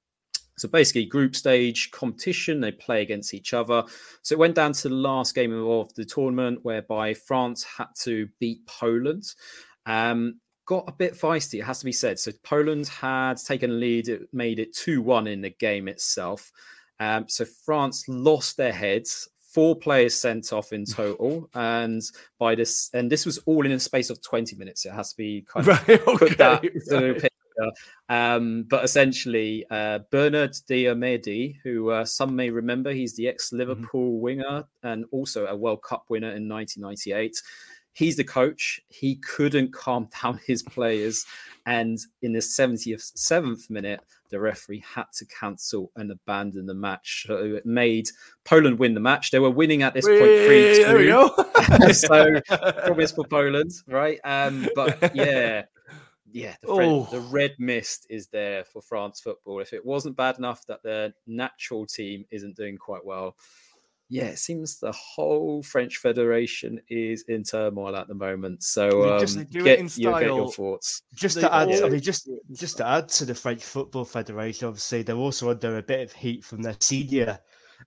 so 0.60 0.68
basically, 0.68 1.06
group 1.06 1.36
stage 1.36 1.92
competition, 1.92 2.60
they 2.60 2.72
play 2.72 3.02
against 3.02 3.34
each 3.34 3.54
other. 3.54 3.84
So 4.22 4.34
it 4.34 4.40
went 4.40 4.56
down 4.56 4.74
to 4.74 4.90
the 4.90 4.96
last 4.96 5.36
game 5.36 5.54
of 5.54 5.94
the 5.96 6.06
tournament, 6.06 6.60
whereby 6.64 7.14
France 7.14 7.64
had 7.64 7.88
to 8.02 8.28
beat 8.40 8.66
Poland. 8.66 9.24
Um, 9.86 10.40
got 10.66 10.86
a 10.88 10.92
bit 10.92 11.14
feisty, 11.16 11.60
it 11.60 11.64
has 11.64 11.80
to 11.80 11.86
be 11.86 11.92
said. 11.92 12.20
So 12.20 12.32
Poland 12.44 12.88
had 12.88 13.38
taken 13.38 13.72
a 13.72 13.74
lead, 13.74 14.08
it 14.08 14.28
made 14.32 14.60
it 14.60 14.76
2 14.76 15.02
1 15.02 15.28
in 15.28 15.42
the 15.42 15.50
game 15.50 15.88
itself. 15.88 16.52
Um, 17.00 17.28
so 17.28 17.46
France 17.46 18.04
lost 18.08 18.58
their 18.58 18.74
heads, 18.74 19.30
four 19.52 19.76
players 19.76 20.14
sent 20.14 20.54
off 20.54 20.74
in 20.74 20.86
total, 21.00 21.50
and 21.54 22.02
by 22.38 22.56
this, 22.56 22.90
and 22.94 23.12
this 23.12 23.26
was 23.26 23.38
all 23.40 23.66
in 23.66 23.72
a 23.72 23.80
space 23.80 24.10
of 24.10 24.22
twenty 24.22 24.56
minutes. 24.56 24.86
It 24.86 24.92
has 24.92 25.12
to 25.12 25.18
be 25.18 25.46
kind 25.48 25.68
of 25.68 25.88
right, 25.88 25.90
okay, 25.90 26.18
put 26.18 26.38
that 26.38 26.64
right. 26.64 27.32
Um, 28.10 28.66
but 28.70 28.84
essentially, 28.84 29.66
uh, 29.70 30.00
Bernard 30.12 30.56
Diomede, 30.68 31.56
who 31.64 31.90
uh, 31.90 32.06
some 32.06 32.36
may 32.36 32.50
remember, 32.50 32.92
he's 32.92 33.16
the 33.16 33.28
ex-Liverpool 33.28 34.14
mm-hmm. 34.14 34.22
winger 34.22 34.64
and 34.84 35.06
also 35.12 35.46
a 35.46 35.56
World 35.56 35.84
Cup 35.84 36.06
winner 36.10 36.32
in 36.32 36.48
1998 36.48 37.36
he's 38.00 38.16
the 38.16 38.24
coach. 38.24 38.80
He 38.88 39.18
couldn't 39.18 39.74
calm 39.74 40.10
down 40.22 40.40
his 40.46 40.64
players. 40.64 41.26
And 41.66 42.00
in 42.22 42.34
the 42.34 42.40
77th 42.40 43.70
minute, 43.70 44.00
the 44.30 44.40
referee 44.40 44.84
had 44.96 45.06
to 45.18 45.26
cancel 45.26 45.92
and 45.96 46.12
abandon 46.12 46.66
the 46.66 46.74
match. 46.74 47.26
So 47.28 47.56
it 47.56 47.66
made 47.66 48.10
Poland 48.46 48.80
win 48.80 48.94
the 48.94 49.00
match. 49.00 49.32
They 49.32 49.40
were 49.40 49.50
winning 49.50 49.84
at 49.84 49.94
this 49.94 50.06
point 50.06 50.20
3 50.20 50.84
2. 50.84 51.94
so 51.94 52.42
promise 52.86 53.12
for 53.12 53.26
Poland, 53.26 53.72
right? 53.88 54.20
Um, 54.24 54.68
but 54.76 55.16
yeah. 55.16 55.64
Yeah, 56.32 56.56
the, 56.62 56.68
oh. 56.68 57.08
the 57.12 57.22
red 57.22 57.56
mist 57.58 58.08
is 58.10 58.28
there 58.28 58.64
for 58.64 58.82
France 58.82 59.20
football. 59.20 59.60
If 59.60 59.74
it 59.74 59.86
wasn't 59.86 60.16
bad 60.16 60.38
enough 60.38 60.66
that 60.68 60.84
the 60.84 61.14
natural 61.28 61.86
team 61.86 62.26
isn't 62.32 62.56
doing 62.56 62.78
quite 62.78 63.06
well, 63.06 63.36
yeah, 64.12 64.26
it 64.26 64.40
seems 64.40 64.80
the 64.80 64.92
whole 64.92 65.62
French 65.62 65.98
Federation 65.98 66.82
is 66.90 67.24
in 67.28 67.44
turmoil 67.44 67.96
at 67.96 68.08
the 68.08 68.16
moment. 68.16 68.64
So 68.64 69.14
um, 69.14 69.20
just, 69.20 69.38
get, 69.38 69.54
your, 69.54 69.64
get, 70.20 70.26
your 70.26 70.52
thoughts. 70.52 71.04
Just 71.14 71.40
to 71.40 71.54
add, 71.54 71.70
I 71.70 71.90
mean, 71.90 72.02
just 72.02 72.28
just 72.52 72.78
to 72.78 72.88
add 72.88 73.08
to 73.10 73.26
the 73.26 73.36
French 73.36 73.64
Football 73.64 74.06
Federation, 74.06 74.68
obviously 74.68 75.04
they're 75.04 75.16
also 75.16 75.52
under 75.52 75.78
a 75.78 75.84
bit 75.84 76.02
of 76.02 76.12
heat 76.14 76.44
from 76.44 76.64
their 76.64 76.76
senior 76.80 77.40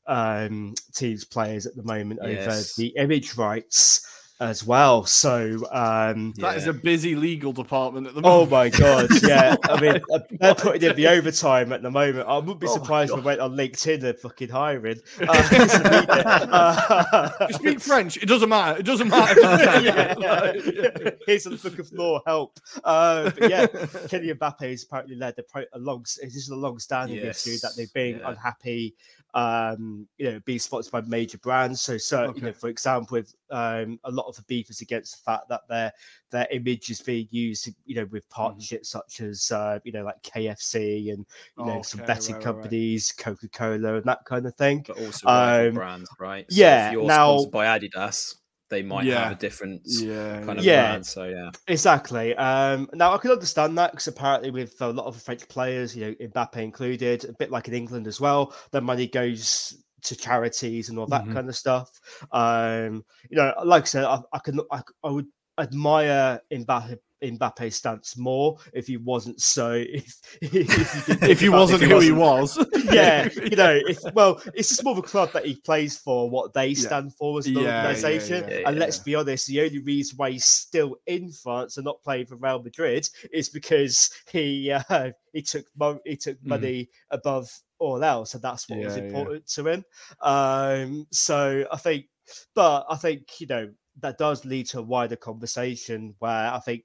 um, 0.07 0.75
teams 0.95 1.25
players 1.25 1.67
at 1.67 1.75
the 1.75 1.83
moment 1.83 2.21
yes. 2.23 2.47
over 2.47 2.63
the 2.79 2.95
image 2.97 3.37
rights 3.37 4.07
as 4.43 4.67
well. 4.67 5.05
So 5.05 5.55
um, 5.71 6.33
that 6.39 6.53
yeah. 6.53 6.55
is 6.55 6.67
a 6.67 6.73
busy 6.73 7.15
legal 7.15 7.53
department 7.53 8.09
at 8.09 8.15
the 8.15 8.21
moment. 8.21 8.49
Oh 8.49 8.51
my 8.51 8.69
god, 8.69 9.09
yeah. 9.23 9.55
I 9.65 9.81
mean, 9.81 10.01
they're 10.41 10.55
putting 10.55 10.83
in 10.83 10.97
the 10.97 11.07
overtime 11.07 11.73
at 11.73 11.83
the 11.83 11.91
moment. 11.91 12.29
I 12.29 12.37
wouldn't 12.39 12.59
be 12.59 12.67
oh 12.67 12.75
surprised 12.75 13.13
if 13.13 13.19
we 13.19 13.23
went 13.23 13.41
on 13.41 13.57
LinkedIn 13.57 14.03
and 14.03 14.19
fucking 14.19 14.49
hiring. 14.49 15.01
Uh, 16.53 17.47
you 17.49 17.55
speak 17.55 17.81
French. 17.81 18.17
It 18.17 18.27
doesn't 18.27 18.49
matter. 18.49 18.79
It 18.79 18.85
doesn't 18.85 19.09
matter. 19.09 19.41
yeah. 19.81 21.11
Here's 21.27 21.47
a 21.47 21.51
book 21.51 21.79
of 21.79 21.93
law. 21.93 22.21
Help. 22.27 22.59
Uh, 22.83 23.31
but 23.31 23.51
yeah, 23.51 23.67
Kylian 23.67 24.39
Mbappe 24.39 24.71
has 24.71 24.83
apparently 24.83 25.17
led 25.17 25.37
the 25.37 25.43
pro- 25.43 25.65
a 25.73 25.79
long. 25.79 26.03
This 26.03 26.35
is 26.35 26.49
a 26.49 26.57
long-standing 26.57 27.19
yes. 27.19 27.47
issue 27.47 27.59
that 27.61 27.73
they've 27.77 27.93
been 27.93 28.19
yeah. 28.19 28.31
unhappy 28.31 28.95
um, 29.35 30.07
you 30.19 30.31
know, 30.31 30.41
being 30.45 30.59
sponsored 30.59 30.93
by 30.93 31.01
major 31.03 31.39
brands. 31.39 31.81
So, 31.81 31.97
so 31.97 32.25
okay. 32.25 32.41
you 32.41 32.47
know, 32.47 32.53
for 32.53 32.69
example, 32.69 33.17
with 33.17 33.35
um, 33.51 33.99
a 34.05 34.11
lot 34.11 34.27
of 34.27 34.37
the 34.37 34.43
beef 34.43 34.71
is 34.71 34.81
against 34.81 35.17
the 35.17 35.31
fact 35.31 35.49
that 35.49 35.63
their 35.69 35.93
their 36.31 36.47
image 36.51 36.91
is 36.91 37.01
being 37.01 37.29
used, 37.31 37.69
you 37.87 37.97
know, 37.97 38.07
with 38.11 38.29
mm-hmm. 38.29 38.43
partnerships 38.43 38.91
mm. 38.91 38.93
such 38.93 39.21
as 39.21 39.51
uh, 39.51 39.79
you 39.85 39.93
know, 39.93 40.05
like 40.05 40.23
KFC 40.23 41.13
and 41.13 41.25
you 41.59 41.65
know, 41.65 41.73
okay, 41.73 41.83
some 41.83 42.05
betting 42.05 42.35
right, 42.37 42.45
companies, 42.45 43.13
right. 43.19 43.25
Coca 43.25 43.49
Cola, 43.49 43.97
and 43.97 44.05
that 44.05 44.25
kind 44.25 44.47
of 44.47 44.55
thing. 44.57 44.85
But 44.87 44.99
also 44.99 45.29
um, 45.29 45.75
brands, 45.75 46.11
right? 46.19 46.47
So 46.51 46.61
yeah. 46.61 46.93
now, 46.93 47.39
sponsored 47.39 47.53
by 47.53 47.79
Adidas, 47.79 48.37
they 48.73 48.83
might 48.83 49.05
yeah. 49.05 49.25
have 49.25 49.33
a 49.33 49.41
different 49.41 49.83
yeah. 49.85 50.43
kind 50.45 50.59
of 50.59 50.65
yeah. 50.65 50.89
brand. 50.89 51.07
So 51.07 51.25
yeah, 51.25 51.51
exactly. 51.69 52.35
Um, 52.37 52.89
now 52.95 53.13
I 53.13 53.19
can 53.19 53.31
understand 53.31 53.77
that 53.77 53.93
because 53.93 54.09
apparently 54.09 54.51
with 54.51 54.81
a 54.81 54.89
lot 54.89 55.07
of 55.07 55.23
French 55.23 55.47
players, 55.49 55.95
you 55.95 56.07
know, 56.07 56.29
Mbappe 56.29 56.57
included, 56.57 57.27
a 57.27 57.35
bit 57.35 57.51
like 57.51 57.69
in 57.69 57.75
England 57.75 58.07
as 58.07 58.19
well, 58.19 58.55
the 58.71 58.81
money 58.81 59.07
goes 59.07 59.85
to 60.05 60.17
charities 60.17 60.89
and 60.89 60.99
all 60.99 61.07
that 61.07 61.23
mm-hmm. 61.23 61.35
kind 61.35 61.49
of 61.51 61.55
stuff. 61.55 62.01
Um, 62.33 63.05
you 63.29 63.37
know, 63.37 63.53
like 63.63 63.83
I 63.83 63.87
said, 63.87 64.05
I, 64.05 64.21
I 64.33 64.39
can 64.39 64.59
I, 64.71 64.81
I 65.05 65.11
would 65.11 65.27
admire 65.59 66.41
Mbappe 66.51 66.97
Mbappe's 67.23 67.77
stance 67.77 68.17
more 68.17 68.59
if 68.73 68.87
he 68.87 68.97
wasn't 68.97 69.41
so 69.41 69.73
if 69.89 70.21
if, 70.41 71.23
if 71.23 71.41
he 71.41 71.49
wasn't 71.49 71.83
if 71.83 71.89
he 71.89 72.09
who 72.09 72.15
wasn't, 72.17 72.65
he 72.65 72.73
was. 72.73 72.85
yeah, 72.93 73.29
you 73.45 73.57
know, 73.57 73.81
if 73.87 73.99
well, 74.15 74.41
it's 74.55 74.69
just 74.69 74.85
more 74.85 74.93
of 74.93 74.99
a 74.99 75.03
club 75.03 75.33
that 75.33 75.47
he 75.47 75.57
plays 75.57 75.97
for, 75.97 76.29
what 76.29 76.53
they 76.53 76.75
stand 76.75 77.07
yeah. 77.07 77.17
for 77.19 77.39
as 77.39 77.47
an 77.47 77.55
yeah, 77.55 77.79
organization. 77.79 78.45
Yeah, 78.49 78.69
and 78.69 78.79
let's 78.79 78.99
be 78.99 79.15
honest, 79.15 79.47
the 79.47 79.63
only 79.63 79.79
reason 79.81 80.17
why 80.17 80.31
he's 80.31 80.45
still 80.45 80.97
in 81.07 81.31
France 81.31 81.77
and 81.77 81.85
not 81.85 82.03
playing 82.03 82.27
for 82.27 82.37
Real 82.37 82.63
Madrid 82.63 83.09
is 83.33 83.49
because 83.49 84.11
he 84.31 84.71
uh, 84.71 85.11
he 85.33 85.43
took 85.43 85.67
mo- 85.77 86.01
he 86.05 86.17
took 86.17 86.39
mm. 86.39 86.47
money 86.47 86.89
above 87.11 87.51
all 87.79 88.03
else, 88.03 88.35
and 88.35 88.43
that's 88.43 88.69
what 88.69 88.79
was 88.79 88.97
important 88.97 89.47
to 89.49 89.67
him. 89.67 89.85
Um, 90.21 91.07
so 91.11 91.67
I 91.71 91.77
think, 91.77 92.07
but 92.55 92.87
I 92.89 92.97
think 92.97 93.41
you 93.41 93.47
know 93.47 93.71
that 94.01 94.19
does 94.19 94.45
lead 94.45 94.67
to 94.67 94.79
a 94.79 94.83
wider 94.83 95.17
conversation 95.17 96.15
where 96.19 96.53
I 96.53 96.59
think 96.61 96.85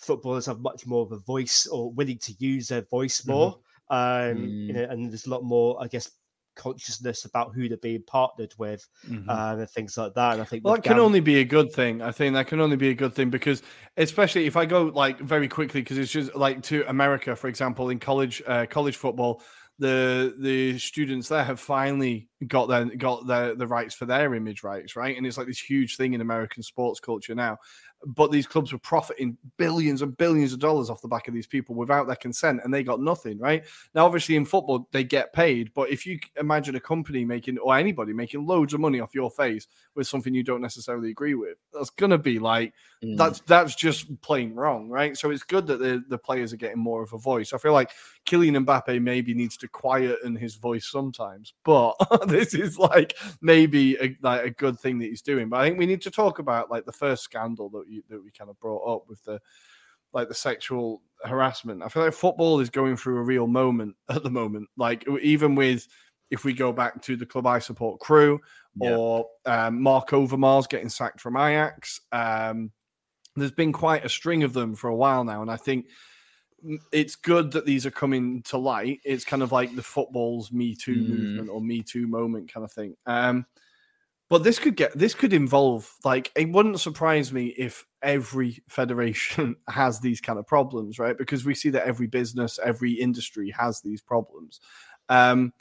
footballers 0.00 0.46
have 0.46 0.60
much 0.60 0.86
more 0.86 1.02
of 1.02 1.12
a 1.12 1.18
voice 1.18 1.66
or 1.66 1.92
willing 1.92 2.18
to 2.18 2.32
use 2.38 2.68
their 2.68 2.82
voice 2.82 3.20
mm-hmm. 3.20 3.32
more. 3.32 3.50
Mm-hmm. 3.52 3.60
Um, 3.92 4.46
mm. 4.46 4.66
you 4.66 4.72
know, 4.72 4.84
and 4.84 5.10
there's 5.10 5.26
a 5.26 5.30
lot 5.30 5.42
more, 5.42 5.82
I 5.82 5.88
guess, 5.88 6.10
consciousness 6.54 7.24
about 7.24 7.54
who 7.54 7.68
they're 7.68 7.78
being 7.78 8.02
partnered 8.06 8.52
with 8.58 8.86
mm-hmm. 9.08 9.28
uh, 9.28 9.56
and 9.56 9.70
things 9.70 9.96
like 9.96 10.14
that. 10.14 10.34
And 10.34 10.42
I 10.42 10.44
think 10.44 10.64
well, 10.64 10.74
that 10.74 10.84
Gam- 10.84 10.94
can 10.94 11.00
only 11.00 11.20
be 11.20 11.36
a 11.36 11.44
good 11.44 11.72
thing. 11.72 12.02
I 12.02 12.12
think 12.12 12.34
that 12.34 12.46
can 12.46 12.60
only 12.60 12.76
be 12.76 12.90
a 12.90 12.94
good 12.94 13.14
thing 13.14 13.30
because, 13.30 13.62
especially 13.96 14.46
if 14.46 14.56
I 14.56 14.66
go 14.66 14.84
like 14.84 15.18
very 15.20 15.48
quickly, 15.48 15.80
because 15.80 15.98
it's 15.98 16.12
just 16.12 16.34
like 16.36 16.62
to 16.64 16.88
America, 16.88 17.34
for 17.34 17.48
example, 17.48 17.90
in 17.90 17.98
college 17.98 18.42
uh, 18.46 18.66
college 18.68 18.96
football, 18.96 19.42
the 19.80 20.34
the 20.38 20.78
students 20.78 21.28
there 21.28 21.42
have 21.42 21.58
finally 21.58 22.28
got 22.46 22.68
their 22.68 22.84
got 22.84 23.26
their 23.26 23.54
the 23.54 23.66
rights 23.66 23.94
for 23.94 24.04
their 24.04 24.34
image 24.34 24.62
rights, 24.62 24.94
right? 24.94 25.16
And 25.16 25.26
it's 25.26 25.38
like 25.38 25.46
this 25.46 25.58
huge 25.58 25.96
thing 25.96 26.12
in 26.12 26.20
American 26.20 26.62
sports 26.62 27.00
culture 27.00 27.34
now 27.34 27.58
but 28.06 28.30
these 28.30 28.46
clubs 28.46 28.72
were 28.72 28.78
profiting 28.78 29.36
billions 29.56 30.02
and 30.02 30.16
billions 30.16 30.52
of 30.52 30.58
dollars 30.58 30.90
off 30.90 31.02
the 31.02 31.08
back 31.08 31.28
of 31.28 31.34
these 31.34 31.46
people 31.46 31.74
without 31.74 32.06
their 32.06 32.16
consent 32.16 32.60
and 32.64 32.72
they 32.72 32.82
got 32.82 33.00
nothing 33.00 33.38
right? 33.38 33.64
Now 33.94 34.06
obviously 34.06 34.36
in 34.36 34.44
football 34.44 34.88
they 34.92 35.04
get 35.04 35.32
paid 35.32 35.72
but 35.74 35.90
if 35.90 36.06
you 36.06 36.18
imagine 36.38 36.76
a 36.76 36.80
company 36.80 37.24
making 37.24 37.58
or 37.58 37.76
anybody 37.76 38.12
making 38.12 38.46
loads 38.46 38.74
of 38.74 38.80
money 38.80 39.00
off 39.00 39.14
your 39.14 39.30
face 39.30 39.66
with 39.94 40.06
something 40.06 40.34
you 40.34 40.42
don't 40.42 40.62
necessarily 40.62 41.10
agree 41.10 41.34
with 41.34 41.56
that's 41.72 41.90
gonna 41.90 42.18
be 42.18 42.38
like 42.38 42.72
mm. 43.04 43.16
that's 43.16 43.40
that's 43.40 43.74
just 43.74 44.20
plain 44.22 44.54
wrong 44.54 44.88
right? 44.88 45.16
So 45.16 45.30
it's 45.30 45.42
good 45.42 45.66
that 45.68 45.78
the, 45.78 46.02
the 46.08 46.18
players 46.18 46.52
are 46.52 46.56
getting 46.56 46.78
more 46.78 47.02
of 47.02 47.12
a 47.12 47.18
voice. 47.18 47.52
I 47.52 47.58
feel 47.58 47.72
like 47.72 47.90
Kylian 48.26 48.64
Mbappe 48.64 49.00
maybe 49.02 49.34
needs 49.34 49.56
to 49.58 49.68
quieten 49.68 50.36
his 50.36 50.54
voice 50.54 50.90
sometimes 50.90 51.54
but 51.64 51.94
this 52.26 52.54
is 52.54 52.78
like 52.78 53.16
maybe 53.40 53.96
a, 53.96 54.16
like 54.22 54.44
a 54.44 54.50
good 54.50 54.78
thing 54.78 54.98
that 54.98 55.06
he's 55.06 55.22
doing 55.22 55.48
but 55.48 55.60
i 55.60 55.66
think 55.66 55.78
we 55.78 55.86
need 55.86 56.02
to 56.02 56.10
talk 56.10 56.38
about 56.38 56.70
like 56.70 56.84
the 56.84 56.92
first 56.92 57.22
scandal 57.22 57.68
that 57.70 57.84
you, 57.88 58.02
that 58.08 58.22
we 58.22 58.30
kind 58.30 58.50
of 58.50 58.60
brought 58.60 58.84
up 58.86 59.08
with 59.08 59.22
the 59.24 59.40
like 60.12 60.28
the 60.28 60.34
sexual 60.34 61.02
harassment. 61.24 61.82
I 61.82 61.88
feel 61.88 62.04
like 62.04 62.12
football 62.12 62.60
is 62.60 62.70
going 62.70 62.96
through 62.96 63.18
a 63.18 63.22
real 63.22 63.46
moment 63.46 63.96
at 64.08 64.22
the 64.22 64.30
moment. 64.30 64.68
Like 64.76 65.04
even 65.22 65.54
with 65.54 65.86
if 66.30 66.44
we 66.44 66.52
go 66.52 66.72
back 66.72 67.02
to 67.02 67.16
the 67.16 67.26
club 67.26 67.46
I 67.46 67.58
support, 67.58 68.00
Crewe 68.00 68.40
yeah. 68.76 68.96
or 68.96 69.26
um, 69.46 69.82
Marc 69.82 70.10
Overmars 70.10 70.68
getting 70.68 70.88
sacked 70.88 71.20
from 71.20 71.36
Ajax. 71.36 72.00
Um, 72.12 72.70
there's 73.36 73.50
been 73.50 73.72
quite 73.72 74.04
a 74.04 74.08
string 74.08 74.42
of 74.42 74.52
them 74.52 74.74
for 74.74 74.88
a 74.88 74.94
while 74.94 75.24
now, 75.24 75.42
and 75.42 75.50
I 75.50 75.56
think 75.56 75.86
it's 76.92 77.16
good 77.16 77.52
that 77.52 77.66
these 77.66 77.86
are 77.86 77.90
coming 77.90 78.42
to 78.44 78.58
light. 78.58 79.00
It's 79.04 79.24
kind 79.24 79.42
of 79.42 79.52
like 79.52 79.74
the 79.74 79.82
football's 79.82 80.52
Me 80.52 80.74
Too 80.74 80.96
mm. 80.96 81.08
movement 81.08 81.50
or 81.50 81.60
Me 81.60 81.82
Too 81.82 82.06
moment 82.06 82.52
kind 82.52 82.64
of 82.64 82.72
thing. 82.72 82.96
Um, 83.06 83.46
But 84.28 84.44
this 84.44 84.60
could 84.60 84.76
get 84.76 84.96
this 84.96 85.14
could 85.14 85.32
involve 85.32 85.92
like 86.04 86.30
it 86.36 86.50
wouldn't 86.50 86.78
surprise 86.80 87.32
me 87.32 87.46
if 87.48 87.84
every 88.00 88.62
federation 88.68 89.56
has 89.68 89.98
these 90.00 90.20
kind 90.20 90.38
of 90.38 90.46
problems, 90.46 90.98
right? 90.98 91.18
Because 91.18 91.44
we 91.44 91.54
see 91.54 91.70
that 91.70 91.86
every 91.86 92.06
business, 92.06 92.58
every 92.62 92.92
industry 92.92 93.50
has 93.50 93.80
these 93.80 94.00
problems. 94.00 94.60
Um, 95.08 95.52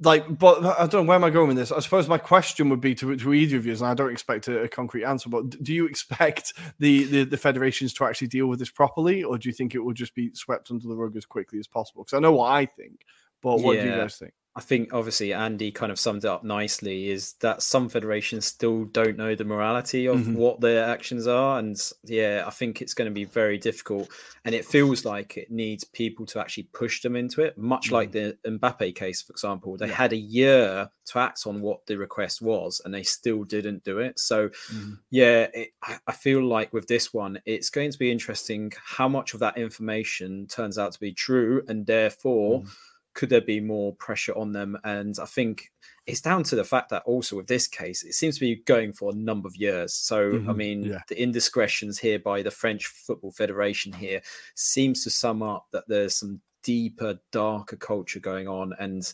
like, 0.00 0.38
but 0.38 0.64
I 0.64 0.86
don't 0.86 1.02
know 1.04 1.08
where 1.08 1.16
am 1.16 1.24
I 1.24 1.30
going 1.30 1.48
with 1.48 1.56
this. 1.56 1.72
I 1.72 1.80
suppose 1.80 2.08
my 2.08 2.18
question 2.18 2.68
would 2.68 2.80
be 2.80 2.94
to, 2.96 3.16
to 3.16 3.34
either 3.34 3.56
of 3.56 3.66
you, 3.66 3.72
and 3.72 3.82
I 3.82 3.94
don't 3.94 4.12
expect 4.12 4.46
a, 4.48 4.62
a 4.62 4.68
concrete 4.68 5.04
answer. 5.04 5.28
But 5.28 5.62
do 5.62 5.74
you 5.74 5.86
expect 5.86 6.52
the, 6.78 7.04
the, 7.04 7.24
the 7.24 7.36
federations 7.36 7.92
to 7.94 8.04
actually 8.04 8.28
deal 8.28 8.46
with 8.46 8.60
this 8.60 8.70
properly, 8.70 9.24
or 9.24 9.38
do 9.38 9.48
you 9.48 9.52
think 9.52 9.74
it 9.74 9.80
will 9.80 9.92
just 9.92 10.14
be 10.14 10.30
swept 10.34 10.70
under 10.70 10.86
the 10.86 10.94
rug 10.94 11.16
as 11.16 11.24
quickly 11.24 11.58
as 11.58 11.66
possible? 11.66 12.04
Because 12.04 12.16
I 12.16 12.20
know 12.20 12.32
what 12.32 12.52
I 12.52 12.66
think, 12.66 13.04
but 13.42 13.60
what 13.60 13.76
yeah. 13.76 13.82
do 13.82 13.90
you 13.90 13.96
guys 13.96 14.16
think? 14.16 14.32
I 14.54 14.60
think 14.60 14.92
obviously 14.92 15.32
Andy 15.32 15.72
kind 15.72 15.90
of 15.90 15.98
summed 15.98 16.24
it 16.24 16.28
up 16.28 16.44
nicely 16.44 17.08
is 17.10 17.34
that 17.40 17.62
some 17.62 17.88
federations 17.88 18.44
still 18.44 18.84
don't 18.84 19.16
know 19.16 19.34
the 19.34 19.46
morality 19.46 20.04
of 20.06 20.18
mm-hmm. 20.18 20.34
what 20.34 20.60
their 20.60 20.84
actions 20.84 21.26
are. 21.26 21.58
And 21.58 21.74
yeah, 22.04 22.44
I 22.46 22.50
think 22.50 22.82
it's 22.82 22.92
going 22.92 23.08
to 23.08 23.14
be 23.14 23.24
very 23.24 23.56
difficult. 23.56 24.10
And 24.44 24.54
it 24.54 24.66
feels 24.66 25.06
like 25.06 25.38
it 25.38 25.50
needs 25.50 25.84
people 25.84 26.26
to 26.26 26.40
actually 26.40 26.64
push 26.64 27.00
them 27.00 27.16
into 27.16 27.40
it, 27.40 27.56
much 27.56 27.86
mm-hmm. 27.86 27.94
like 27.94 28.12
the 28.12 28.36
Mbappe 28.46 28.94
case, 28.94 29.22
for 29.22 29.30
example. 29.30 29.78
They 29.78 29.86
yeah. 29.86 29.94
had 29.94 30.12
a 30.12 30.18
year 30.18 30.90
to 31.06 31.18
act 31.18 31.46
on 31.46 31.62
what 31.62 31.86
the 31.86 31.96
request 31.96 32.42
was 32.42 32.82
and 32.84 32.92
they 32.92 33.04
still 33.04 33.44
didn't 33.44 33.84
do 33.84 34.00
it. 34.00 34.18
So 34.18 34.50
mm-hmm. 34.50 34.94
yeah, 35.10 35.46
it, 35.54 35.70
I 36.06 36.12
feel 36.12 36.44
like 36.44 36.74
with 36.74 36.88
this 36.88 37.14
one, 37.14 37.40
it's 37.46 37.70
going 37.70 37.90
to 37.90 37.98
be 37.98 38.12
interesting 38.12 38.70
how 38.84 39.08
much 39.08 39.32
of 39.32 39.40
that 39.40 39.56
information 39.56 40.46
turns 40.46 40.76
out 40.76 40.92
to 40.92 41.00
be 41.00 41.14
true 41.14 41.62
and 41.68 41.86
therefore 41.86 42.60
mm 42.60 42.68
could 43.14 43.30
there 43.30 43.40
be 43.40 43.60
more 43.60 43.94
pressure 43.94 44.36
on 44.36 44.52
them? 44.52 44.78
And 44.84 45.16
I 45.20 45.26
think 45.26 45.70
it's 46.06 46.20
down 46.20 46.42
to 46.44 46.56
the 46.56 46.64
fact 46.64 46.90
that 46.90 47.02
also 47.04 47.36
with 47.36 47.46
this 47.46 47.66
case, 47.66 48.02
it 48.02 48.14
seems 48.14 48.36
to 48.36 48.40
be 48.40 48.56
going 48.64 48.92
for 48.92 49.12
a 49.12 49.16
number 49.16 49.46
of 49.46 49.56
years. 49.56 49.94
So, 49.94 50.32
mm-hmm, 50.32 50.50
I 50.50 50.52
mean, 50.52 50.84
yeah. 50.84 51.00
the 51.08 51.20
indiscretions 51.20 51.98
here 51.98 52.18
by 52.18 52.42
the 52.42 52.50
French 52.50 52.86
Football 52.86 53.32
Federation 53.32 53.92
here 53.92 54.22
seems 54.54 55.04
to 55.04 55.10
sum 55.10 55.42
up 55.42 55.66
that 55.72 55.84
there's 55.88 56.16
some 56.16 56.40
deeper, 56.62 57.18
darker 57.30 57.76
culture 57.76 58.20
going 58.20 58.48
on. 58.48 58.72
And 58.78 59.12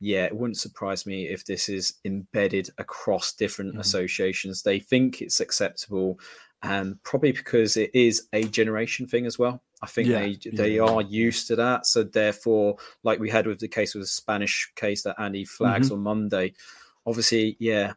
yeah, 0.00 0.24
it 0.24 0.36
wouldn't 0.36 0.56
surprise 0.56 1.04
me 1.04 1.28
if 1.28 1.44
this 1.44 1.68
is 1.68 1.94
embedded 2.04 2.70
across 2.78 3.32
different 3.32 3.72
mm-hmm. 3.72 3.80
associations. 3.80 4.62
They 4.62 4.78
think 4.78 5.20
it's 5.20 5.40
acceptable, 5.40 6.18
and 6.62 7.02
probably 7.02 7.32
because 7.32 7.76
it 7.76 7.90
is 7.94 8.28
a 8.32 8.44
generation 8.44 9.06
thing 9.06 9.26
as 9.26 9.38
well. 9.38 9.62
I 9.82 9.86
think 9.86 10.08
yeah, 10.08 10.20
they 10.20 10.50
they 10.52 10.76
yeah. 10.76 10.82
are 10.82 11.02
used 11.02 11.46
to 11.48 11.56
that. 11.56 11.86
So 11.86 12.02
therefore, 12.02 12.76
like 13.02 13.18
we 13.18 13.30
had 13.30 13.46
with 13.46 13.60
the 13.60 13.68
case 13.68 13.94
with 13.94 14.04
the 14.04 14.08
Spanish 14.08 14.70
case 14.76 15.02
that 15.02 15.20
Andy 15.20 15.44
flags 15.44 15.86
mm-hmm. 15.86 15.96
on 15.96 16.02
Monday, 16.02 16.52
obviously, 17.06 17.56
yeah, 17.58 17.94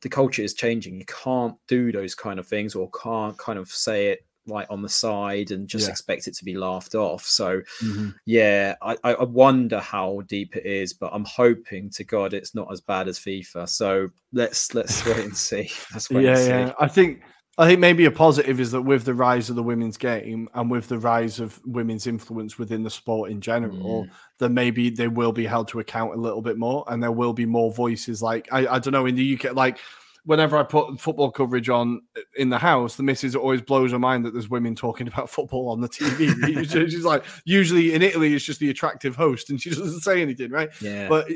the 0.00 0.08
culture 0.08 0.42
is 0.42 0.54
changing. 0.54 0.98
You 0.98 1.06
can't 1.06 1.56
do 1.68 1.92
those 1.92 2.14
kind 2.14 2.38
of 2.38 2.46
things 2.46 2.74
or 2.74 2.90
can't 2.90 3.36
kind 3.38 3.58
of 3.58 3.68
say 3.68 4.08
it 4.08 4.26
like 4.48 4.66
on 4.70 4.80
the 4.80 4.88
side 4.88 5.50
and 5.50 5.68
just 5.68 5.86
yeah. 5.86 5.90
expect 5.90 6.28
it 6.28 6.34
to 6.36 6.44
be 6.44 6.56
laughed 6.56 6.94
off. 6.94 7.24
So 7.24 7.60
mm-hmm. 7.82 8.10
yeah, 8.24 8.76
I, 8.80 8.96
I 9.02 9.24
wonder 9.24 9.80
how 9.80 10.22
deep 10.28 10.56
it 10.56 10.64
is, 10.64 10.92
but 10.92 11.10
I'm 11.12 11.24
hoping 11.24 11.90
to 11.90 12.04
God 12.04 12.32
it's 12.32 12.54
not 12.54 12.70
as 12.72 12.80
bad 12.80 13.08
as 13.08 13.18
FIFA. 13.18 13.68
So 13.68 14.08
let's 14.32 14.74
let's 14.74 15.04
wait 15.04 15.24
and 15.24 15.36
see. 15.36 15.70
Let's 15.92 16.10
wait 16.10 16.24
yeah, 16.24 16.38
yeah. 16.38 16.72
I 16.78 16.88
think 16.88 17.22
I 17.58 17.66
think 17.66 17.80
maybe 17.80 18.04
a 18.04 18.10
positive 18.10 18.60
is 18.60 18.70
that 18.72 18.82
with 18.82 19.04
the 19.04 19.14
rise 19.14 19.48
of 19.48 19.56
the 19.56 19.62
women's 19.62 19.96
game 19.96 20.48
and 20.52 20.70
with 20.70 20.88
the 20.88 20.98
rise 20.98 21.40
of 21.40 21.58
women's 21.64 22.06
influence 22.06 22.58
within 22.58 22.82
the 22.82 22.90
sport 22.90 23.30
in 23.30 23.40
general, 23.40 24.04
mm. 24.04 24.10
then 24.38 24.52
maybe 24.52 24.90
they 24.90 25.08
will 25.08 25.32
be 25.32 25.46
held 25.46 25.68
to 25.68 25.80
account 25.80 26.14
a 26.14 26.20
little 26.20 26.42
bit 26.42 26.58
more 26.58 26.84
and 26.88 27.02
there 27.02 27.12
will 27.12 27.32
be 27.32 27.46
more 27.46 27.72
voices. 27.72 28.20
Like, 28.20 28.46
I, 28.52 28.66
I 28.66 28.78
don't 28.78 28.92
know, 28.92 29.06
in 29.06 29.14
the 29.14 29.38
UK, 29.38 29.54
like, 29.54 29.78
whenever 30.26 30.58
I 30.58 30.64
put 30.64 31.00
football 31.00 31.30
coverage 31.30 31.70
on 31.70 32.02
in 32.36 32.50
the 32.50 32.58
house, 32.58 32.96
the 32.96 33.02
missus 33.02 33.34
always 33.34 33.62
blows 33.62 33.92
her 33.92 33.98
mind 33.98 34.26
that 34.26 34.34
there's 34.34 34.50
women 34.50 34.74
talking 34.74 35.08
about 35.08 35.30
football 35.36 35.70
on 35.70 35.80
the 35.80 35.88
TV. 35.88 36.90
She's 36.90 37.04
like, 37.04 37.24
usually 37.46 37.94
in 37.94 38.02
Italy, 38.02 38.34
it's 38.34 38.44
just 38.44 38.60
the 38.60 38.68
attractive 38.68 39.16
host 39.16 39.48
and 39.48 39.58
she 39.58 39.70
doesn't 39.70 40.00
say 40.00 40.20
anything, 40.20 40.50
right? 40.50 40.68
Yeah. 40.82 41.08
But 41.08 41.30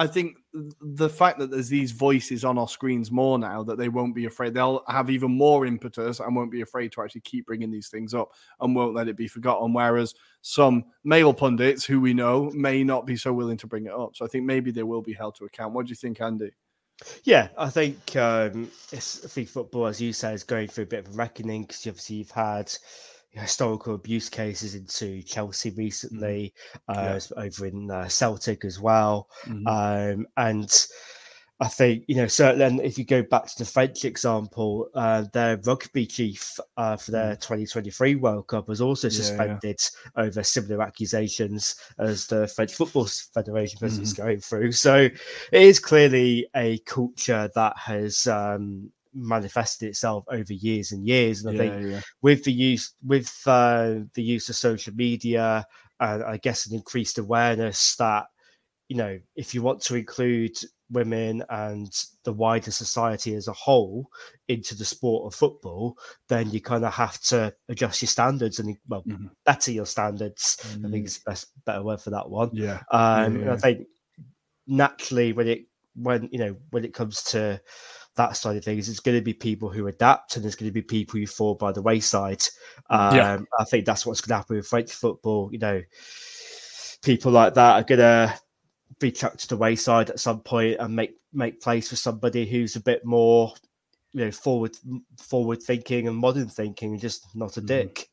I 0.00 0.06
think 0.06 0.36
the 0.80 1.08
fact 1.08 1.40
that 1.40 1.50
there's 1.50 1.68
these 1.68 1.90
voices 1.90 2.44
on 2.44 2.56
our 2.56 2.68
screens 2.68 3.10
more 3.10 3.36
now 3.36 3.64
that 3.64 3.78
they 3.78 3.88
won't 3.88 4.14
be 4.14 4.26
afraid, 4.26 4.54
they'll 4.54 4.84
have 4.86 5.10
even 5.10 5.32
more 5.32 5.66
impetus 5.66 6.20
and 6.20 6.36
won't 6.36 6.52
be 6.52 6.60
afraid 6.60 6.92
to 6.92 7.02
actually 7.02 7.22
keep 7.22 7.46
bringing 7.46 7.72
these 7.72 7.88
things 7.88 8.14
up 8.14 8.30
and 8.60 8.76
won't 8.76 8.94
let 8.94 9.08
it 9.08 9.16
be 9.16 9.26
forgotten. 9.26 9.72
Whereas 9.72 10.14
some 10.40 10.84
male 11.02 11.34
pundits 11.34 11.84
who 11.84 12.00
we 12.00 12.14
know 12.14 12.48
may 12.54 12.84
not 12.84 13.06
be 13.06 13.16
so 13.16 13.32
willing 13.32 13.56
to 13.56 13.66
bring 13.66 13.86
it 13.86 13.92
up. 13.92 14.14
So 14.14 14.24
I 14.24 14.28
think 14.28 14.44
maybe 14.44 14.70
they 14.70 14.84
will 14.84 15.02
be 15.02 15.12
held 15.12 15.34
to 15.34 15.46
account. 15.46 15.74
What 15.74 15.86
do 15.86 15.90
you 15.90 15.96
think, 15.96 16.20
Andy? 16.20 16.52
Yeah, 17.24 17.48
I 17.58 17.68
think 17.68 18.14
um, 18.14 18.70
it's, 18.92 19.24
I 19.24 19.28
think 19.28 19.48
football, 19.48 19.86
as 19.86 20.00
you 20.00 20.12
say, 20.12 20.32
is 20.32 20.44
going 20.44 20.68
through 20.68 20.84
a 20.84 20.88
bit 20.88 21.08
of 21.08 21.12
a 21.12 21.16
reckoning 21.16 21.62
because 21.62 21.84
obviously 21.88 22.16
you've 22.16 22.30
had 22.30 22.72
historical 23.32 23.94
abuse 23.94 24.28
cases 24.28 24.74
into 24.74 25.22
Chelsea 25.22 25.70
recently, 25.70 26.54
mm-hmm. 26.88 26.98
uh, 26.98 27.18
yeah. 27.18 27.44
over 27.44 27.66
in 27.66 27.90
uh, 27.90 28.08
Celtic 28.08 28.64
as 28.64 28.80
well. 28.80 29.28
Mm-hmm. 29.46 29.66
Um, 29.66 30.26
and 30.36 30.86
I 31.60 31.66
think, 31.66 32.04
you 32.06 32.14
know, 32.14 32.28
certainly 32.28 32.84
if 32.84 32.98
you 32.98 33.04
go 33.04 33.22
back 33.22 33.46
to 33.46 33.58
the 33.58 33.64
French 33.64 34.04
example, 34.04 34.88
uh, 34.94 35.24
their 35.32 35.56
rugby 35.64 36.06
chief 36.06 36.58
uh, 36.76 36.96
for 36.96 37.10
their 37.10 37.34
mm. 37.34 37.40
2023 37.40 38.14
World 38.14 38.46
Cup 38.46 38.68
was 38.68 38.80
also 38.80 39.08
suspended 39.08 39.80
yeah, 39.80 40.10
yeah. 40.16 40.22
over 40.22 40.42
similar 40.44 40.82
accusations 40.82 41.74
as 41.98 42.28
the 42.28 42.46
French 42.46 42.74
Football 42.74 43.06
Federation 43.34 43.80
mm-hmm. 43.80 44.02
is 44.02 44.12
going 44.12 44.40
through. 44.40 44.70
So 44.70 44.96
it 44.96 45.12
is 45.52 45.80
clearly 45.80 46.46
a 46.54 46.78
culture 46.86 47.50
that 47.56 47.76
has 47.76 48.28
um, 48.28 48.92
manifested 49.18 49.88
itself 49.88 50.24
over 50.30 50.52
years 50.52 50.92
and 50.92 51.06
years. 51.06 51.44
And 51.44 51.50
I 51.50 51.52
yeah, 51.52 51.70
think 51.70 51.86
yeah. 51.92 52.00
with 52.22 52.44
the 52.44 52.52
use 52.52 52.94
with 53.04 53.32
uh, 53.46 53.96
the 54.14 54.22
use 54.22 54.48
of 54.48 54.56
social 54.56 54.94
media, 54.94 55.66
and 56.00 56.22
I 56.22 56.36
guess 56.38 56.66
an 56.66 56.74
increased 56.74 57.18
awareness 57.18 57.96
that 57.96 58.26
you 58.88 58.96
know 58.96 59.18
if 59.36 59.54
you 59.54 59.62
want 59.62 59.82
to 59.82 59.96
include 59.96 60.56
women 60.90 61.44
and 61.50 61.92
the 62.24 62.32
wider 62.32 62.70
society 62.70 63.34
as 63.34 63.48
a 63.48 63.52
whole 63.52 64.08
into 64.48 64.74
the 64.74 64.84
sport 64.84 65.26
of 65.26 65.38
football, 65.38 65.96
then 66.28 66.50
you 66.50 66.60
kind 66.60 66.84
of 66.84 66.92
have 66.94 67.20
to 67.20 67.52
adjust 67.68 68.00
your 68.00 68.08
standards 68.08 68.58
and 68.58 68.76
well, 68.88 69.02
mm-hmm. 69.02 69.26
better 69.44 69.70
your 69.70 69.86
standards. 69.86 70.56
Mm-hmm. 70.62 70.86
I 70.86 70.90
think 70.90 71.02
mm. 71.02 71.06
it's 71.06 71.18
the 71.18 71.30
best 71.30 71.46
better 71.66 71.82
word 71.82 72.00
for 72.00 72.10
that 72.10 72.28
one. 72.28 72.50
Yeah. 72.52 72.80
Um, 72.90 73.42
yeah, 73.42 73.52
I 73.52 73.56
think 73.56 73.86
naturally 74.66 75.32
when 75.32 75.48
it 75.48 75.66
when 75.94 76.28
you 76.30 76.38
know 76.38 76.56
when 76.70 76.84
it 76.84 76.94
comes 76.94 77.22
to 77.24 77.60
that 78.18 78.36
side 78.36 78.56
of 78.56 78.64
things. 78.64 78.88
It's 78.88 79.00
going 79.00 79.16
to 79.16 79.24
be 79.24 79.32
people 79.32 79.70
who 79.70 79.86
adapt, 79.86 80.36
and 80.36 80.44
there's 80.44 80.54
going 80.54 80.68
to 80.68 80.72
be 80.72 80.82
people 80.82 81.18
who 81.18 81.26
fall 81.26 81.54
by 81.54 81.72
the 81.72 81.80
wayside. 81.80 82.44
Um, 82.90 83.16
yeah. 83.16 83.38
I 83.58 83.64
think 83.64 83.86
that's 83.86 84.04
what's 84.04 84.20
going 84.20 84.34
to 84.34 84.36
happen 84.36 84.56
with 84.56 84.66
French 84.66 84.92
football. 84.92 85.48
You 85.50 85.58
know, 85.58 85.82
people 87.02 87.32
like 87.32 87.54
that 87.54 87.76
are 87.76 87.84
going 87.84 88.00
to 88.00 88.38
be 88.98 89.10
chucked 89.10 89.40
to 89.40 89.48
the 89.48 89.56
wayside 89.56 90.10
at 90.10 90.20
some 90.20 90.40
point 90.40 90.76
and 90.80 90.94
make 90.94 91.14
make 91.32 91.60
place 91.60 91.88
for 91.88 91.96
somebody 91.96 92.44
who's 92.46 92.76
a 92.76 92.80
bit 92.80 93.04
more, 93.04 93.54
you 94.12 94.24
know, 94.24 94.30
forward 94.30 94.76
forward 95.18 95.62
thinking 95.62 96.08
and 96.08 96.16
modern 96.16 96.48
thinking, 96.48 96.92
and 96.92 97.00
just 97.00 97.34
not 97.34 97.56
a 97.56 97.62
mm. 97.62 97.66
dick. 97.66 98.08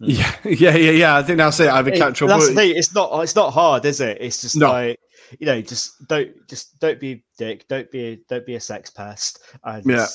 Yeah, 0.00 0.34
yeah, 0.44 0.76
yeah, 0.76 0.90
yeah. 0.90 1.16
I 1.16 1.22
think 1.22 1.38
that's 1.38 1.60
it. 1.60 1.68
I 1.68 1.76
have 1.76 1.86
a 1.86 1.92
catch 1.92 2.22
up. 2.22 2.28
That's 2.28 2.48
the 2.48 2.54
thing. 2.54 2.76
It's 2.76 2.94
not. 2.94 3.22
It's 3.22 3.36
not 3.36 3.52
hard, 3.52 3.84
is 3.84 4.00
it? 4.00 4.18
It's 4.20 4.40
just 4.40 4.56
no. 4.56 4.68
like 4.68 5.00
you 5.38 5.46
know, 5.46 5.60
just 5.60 6.06
don't 6.08 6.46
just 6.48 6.78
don't 6.80 7.00
be 7.00 7.12
a 7.12 7.24
dick, 7.36 7.68
don't 7.68 7.90
be 7.90 8.00
a, 8.00 8.16
don't 8.28 8.46
be 8.46 8.54
a 8.54 8.60
sex 8.60 8.90
pest, 8.90 9.40
and 9.64 9.84
yeah. 9.86 10.06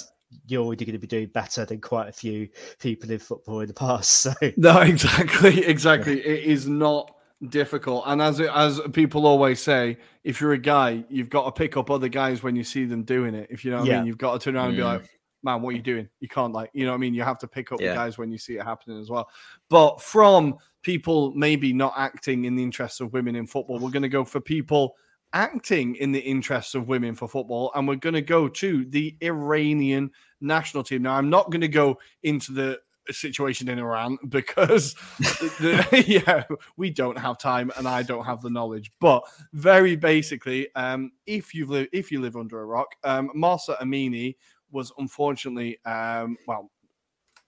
you're 0.48 0.64
already 0.64 0.86
going 0.86 0.94
to 0.94 1.00
be 1.00 1.08
doing 1.08 1.28
better 1.28 1.66
than 1.66 1.82
quite 1.82 2.10
a 2.10 2.12
few 2.12 2.50
people 2.80 3.10
in 3.12 3.20
football 3.20 3.62
in 3.62 3.68
the 3.68 3.74
past. 3.74 4.28
So 4.42 4.52
no, 4.58 4.80
exactly, 4.82 5.66
exactly. 5.66 6.18
Yeah. 6.18 6.34
It 6.34 6.44
is 6.46 6.68
not 6.68 7.16
difficult, 7.50 8.04
and 8.08 8.22
as 8.22 8.40
as 8.40 8.82
people 8.92 9.26
always 9.28 9.62
say, 9.62 9.98
if 10.24 10.42
you're 10.42 10.54
a 10.54 10.58
guy, 10.58 11.04
you've 11.10 11.30
got 11.30 11.46
to 11.46 11.52
pick 11.52 11.78
up 11.78 11.92
other 11.92 12.10
guys 12.10 12.44
when 12.44 12.56
you 12.56 12.64
see 12.64 12.86
them 12.86 13.04
doing 13.04 13.36
it. 13.36 13.48
If 13.50 13.66
you 13.66 13.72
know 13.72 13.80
what 13.80 13.88
yeah. 13.88 13.96
I 13.96 13.98
mean, 14.00 14.08
you've 14.08 14.18
got 14.18 14.34
to 14.34 14.40
turn 14.40 14.56
around 14.56 14.66
mm. 14.66 14.70
and 14.70 14.78
be 14.78 14.84
like. 14.84 15.10
Man, 15.46 15.62
what 15.62 15.72
are 15.72 15.76
you 15.76 15.84
doing? 15.84 16.08
You 16.22 16.30
can't 16.30 16.54
like, 16.54 16.70
you 16.72 16.86
know 16.86 16.92
what 16.92 17.00
I 17.00 17.00
mean? 17.00 17.14
You 17.14 17.24
have 17.24 17.38
to 17.40 17.50
pick 17.50 17.74
up 17.74 17.80
the 17.80 17.88
guys 17.88 18.18
when 18.18 18.32
you 18.32 18.38
see 18.38 18.54
it 18.54 18.64
happening 18.64 18.98
as 18.98 19.10
well. 19.10 19.28
But 19.70 20.00
from 20.00 20.56
people 20.84 21.34
maybe 21.36 21.74
not 21.74 21.94
acting 21.98 22.46
in 22.46 22.56
the 22.56 22.64
interests 22.64 23.00
of 23.00 23.14
women 23.14 23.36
in 23.36 23.48
football, 23.48 23.80
we're 23.80 23.90
going 23.90 24.04
to 24.04 24.10
go 24.10 24.24
for 24.24 24.40
people 24.40 24.96
acting 25.34 25.96
in 25.96 26.12
the 26.12 26.20
interests 26.20 26.76
of 26.76 26.88
women 26.88 27.16
for 27.16 27.28
football. 27.28 27.72
And 27.74 27.88
we're 27.88 27.96
going 27.96 28.14
to 28.14 28.22
go 28.22 28.48
to 28.48 28.86
the 28.86 29.18
Iranian 29.22 30.12
national 30.42 30.84
team. 30.84 31.02
Now, 31.02 31.16
I'm 31.16 31.30
not 31.30 31.50
going 31.50 31.62
to 31.62 31.68
go 31.68 32.00
into 32.22 32.52
the 32.52 32.80
situation 33.12 33.68
in 33.68 33.80
Iran 33.80 34.18
because 34.30 34.94
the, 35.20 36.04
yeah, 36.26 36.44
we 36.78 36.90
don't 36.90 37.18
have 37.18 37.38
time 37.38 37.72
and 37.78 37.88
I 37.88 38.04
don't 38.04 38.26
have 38.26 38.42
the 38.42 38.50
knowledge. 38.50 38.92
But 39.00 39.24
very 39.54 39.96
basically, 39.96 40.74
um, 40.76 41.12
if 41.26 41.54
you 41.54 41.66
live 41.66 41.88
if 41.92 42.12
you 42.12 42.22
live 42.22 42.36
under 42.36 42.62
a 42.62 42.66
rock, 42.66 42.96
um, 43.04 43.32
Mahsa 43.34 43.78
Amini 43.82 44.36
was 44.72 44.92
unfortunately, 44.98 45.84
um, 45.86 46.38
well, 46.48 46.72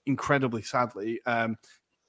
incredibly 0.05 0.61
sadly, 0.61 1.19
um, 1.25 1.57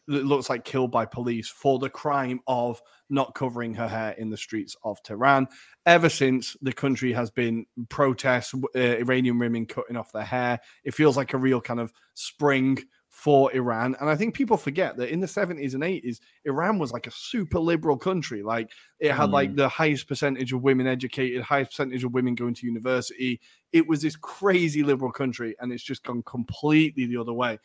that 0.09 0.25
looks 0.25 0.49
like 0.49 0.65
killed 0.65 0.91
by 0.91 1.05
police 1.05 1.49
for 1.49 1.79
the 1.79 1.91
crime 1.91 2.41
of 2.47 2.81
not 3.11 3.35
covering 3.35 3.75
her 3.75 3.89
hair 3.89 4.13
in 4.13 4.31
the 4.31 4.37
streets 4.37 4.77
of 4.85 5.03
Tehran. 5.03 5.49
Ever 5.85 6.09
since 6.09 6.57
the 6.63 6.73
country 6.73 7.13
has 7.13 7.31
been 7.31 7.67
protests, 7.89 8.55
uh, 8.55 8.79
Iranian 8.79 9.39
women 9.39 9.67
cutting 9.67 9.97
off 9.97 10.13
their 10.13 10.25
hair, 10.25 10.61
it 10.85 10.95
feels 10.95 11.17
like 11.17 11.35
a 11.35 11.39
real 11.39 11.61
kind 11.61 11.81
of 11.81 11.93
spring 12.15 12.79
for 13.17 13.51
Iran. 13.57 13.97
And 13.99 14.11
I 14.11 14.15
think 14.15 14.35
people 14.35 14.59
forget 14.59 14.99
that 14.99 15.09
in 15.09 15.21
the 15.21 15.27
70s 15.27 15.73
and 15.73 15.83
80s, 15.83 16.21
Iran 16.45 16.79
was 16.79 16.93
like 16.93 17.07
a 17.07 17.11
super 17.11 17.59
liberal 17.59 17.97
country. 17.97 18.43
Like 18.43 18.71
it 19.01 19.11
had 19.11 19.31
mm. 19.31 19.33
like 19.33 19.57
the 19.57 19.71
highest 19.71 20.07
percentage 20.07 20.53
of 20.53 20.63
women 20.63 20.87
educated, 20.87 21.41
highest 21.41 21.71
percentage 21.71 22.05
of 22.05 22.13
women 22.13 22.35
going 22.35 22.53
to 22.53 22.67
university. 22.67 23.41
It 23.73 23.89
was 23.89 24.03
this 24.03 24.17
crazy 24.17 24.83
liberal 24.83 25.13
country, 25.13 25.57
and 25.59 25.73
it's 25.73 25.83
just 25.83 26.05
gone 26.05 26.25
completely 26.25 27.07
the 27.07 27.17
other 27.17 27.33
way. 27.33 27.59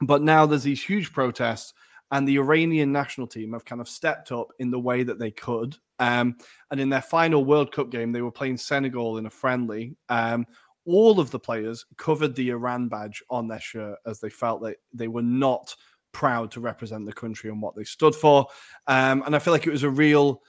But 0.00 0.22
now 0.22 0.46
there's 0.46 0.64
these 0.64 0.82
huge 0.82 1.12
protests, 1.12 1.74
and 2.10 2.26
the 2.26 2.38
Iranian 2.38 2.92
national 2.92 3.26
team 3.26 3.52
have 3.52 3.64
kind 3.64 3.80
of 3.80 3.88
stepped 3.88 4.32
up 4.32 4.48
in 4.58 4.70
the 4.70 4.78
way 4.78 5.02
that 5.02 5.18
they 5.18 5.30
could. 5.30 5.76
Um, 5.98 6.36
and 6.70 6.80
in 6.80 6.88
their 6.88 7.02
final 7.02 7.44
World 7.44 7.72
Cup 7.72 7.90
game, 7.90 8.12
they 8.12 8.22
were 8.22 8.30
playing 8.30 8.58
Senegal 8.58 9.18
in 9.18 9.26
a 9.26 9.30
friendly. 9.30 9.96
Um, 10.08 10.46
all 10.84 11.20
of 11.20 11.30
the 11.30 11.38
players 11.38 11.86
covered 11.96 12.34
the 12.34 12.50
Iran 12.50 12.88
badge 12.88 13.22
on 13.30 13.48
their 13.48 13.60
shirt 13.60 13.98
as 14.04 14.20
they 14.20 14.28
felt 14.28 14.62
that 14.62 14.76
they 14.92 15.08
were 15.08 15.22
not 15.22 15.74
proud 16.12 16.50
to 16.50 16.60
represent 16.60 17.06
the 17.06 17.12
country 17.12 17.50
and 17.50 17.62
what 17.62 17.74
they 17.74 17.84
stood 17.84 18.14
for. 18.14 18.46
Um, 18.86 19.22
and 19.24 19.34
I 19.34 19.38
feel 19.38 19.52
like 19.52 19.66
it 19.66 19.72
was 19.72 19.84
a 19.84 19.90
real, 19.90 20.42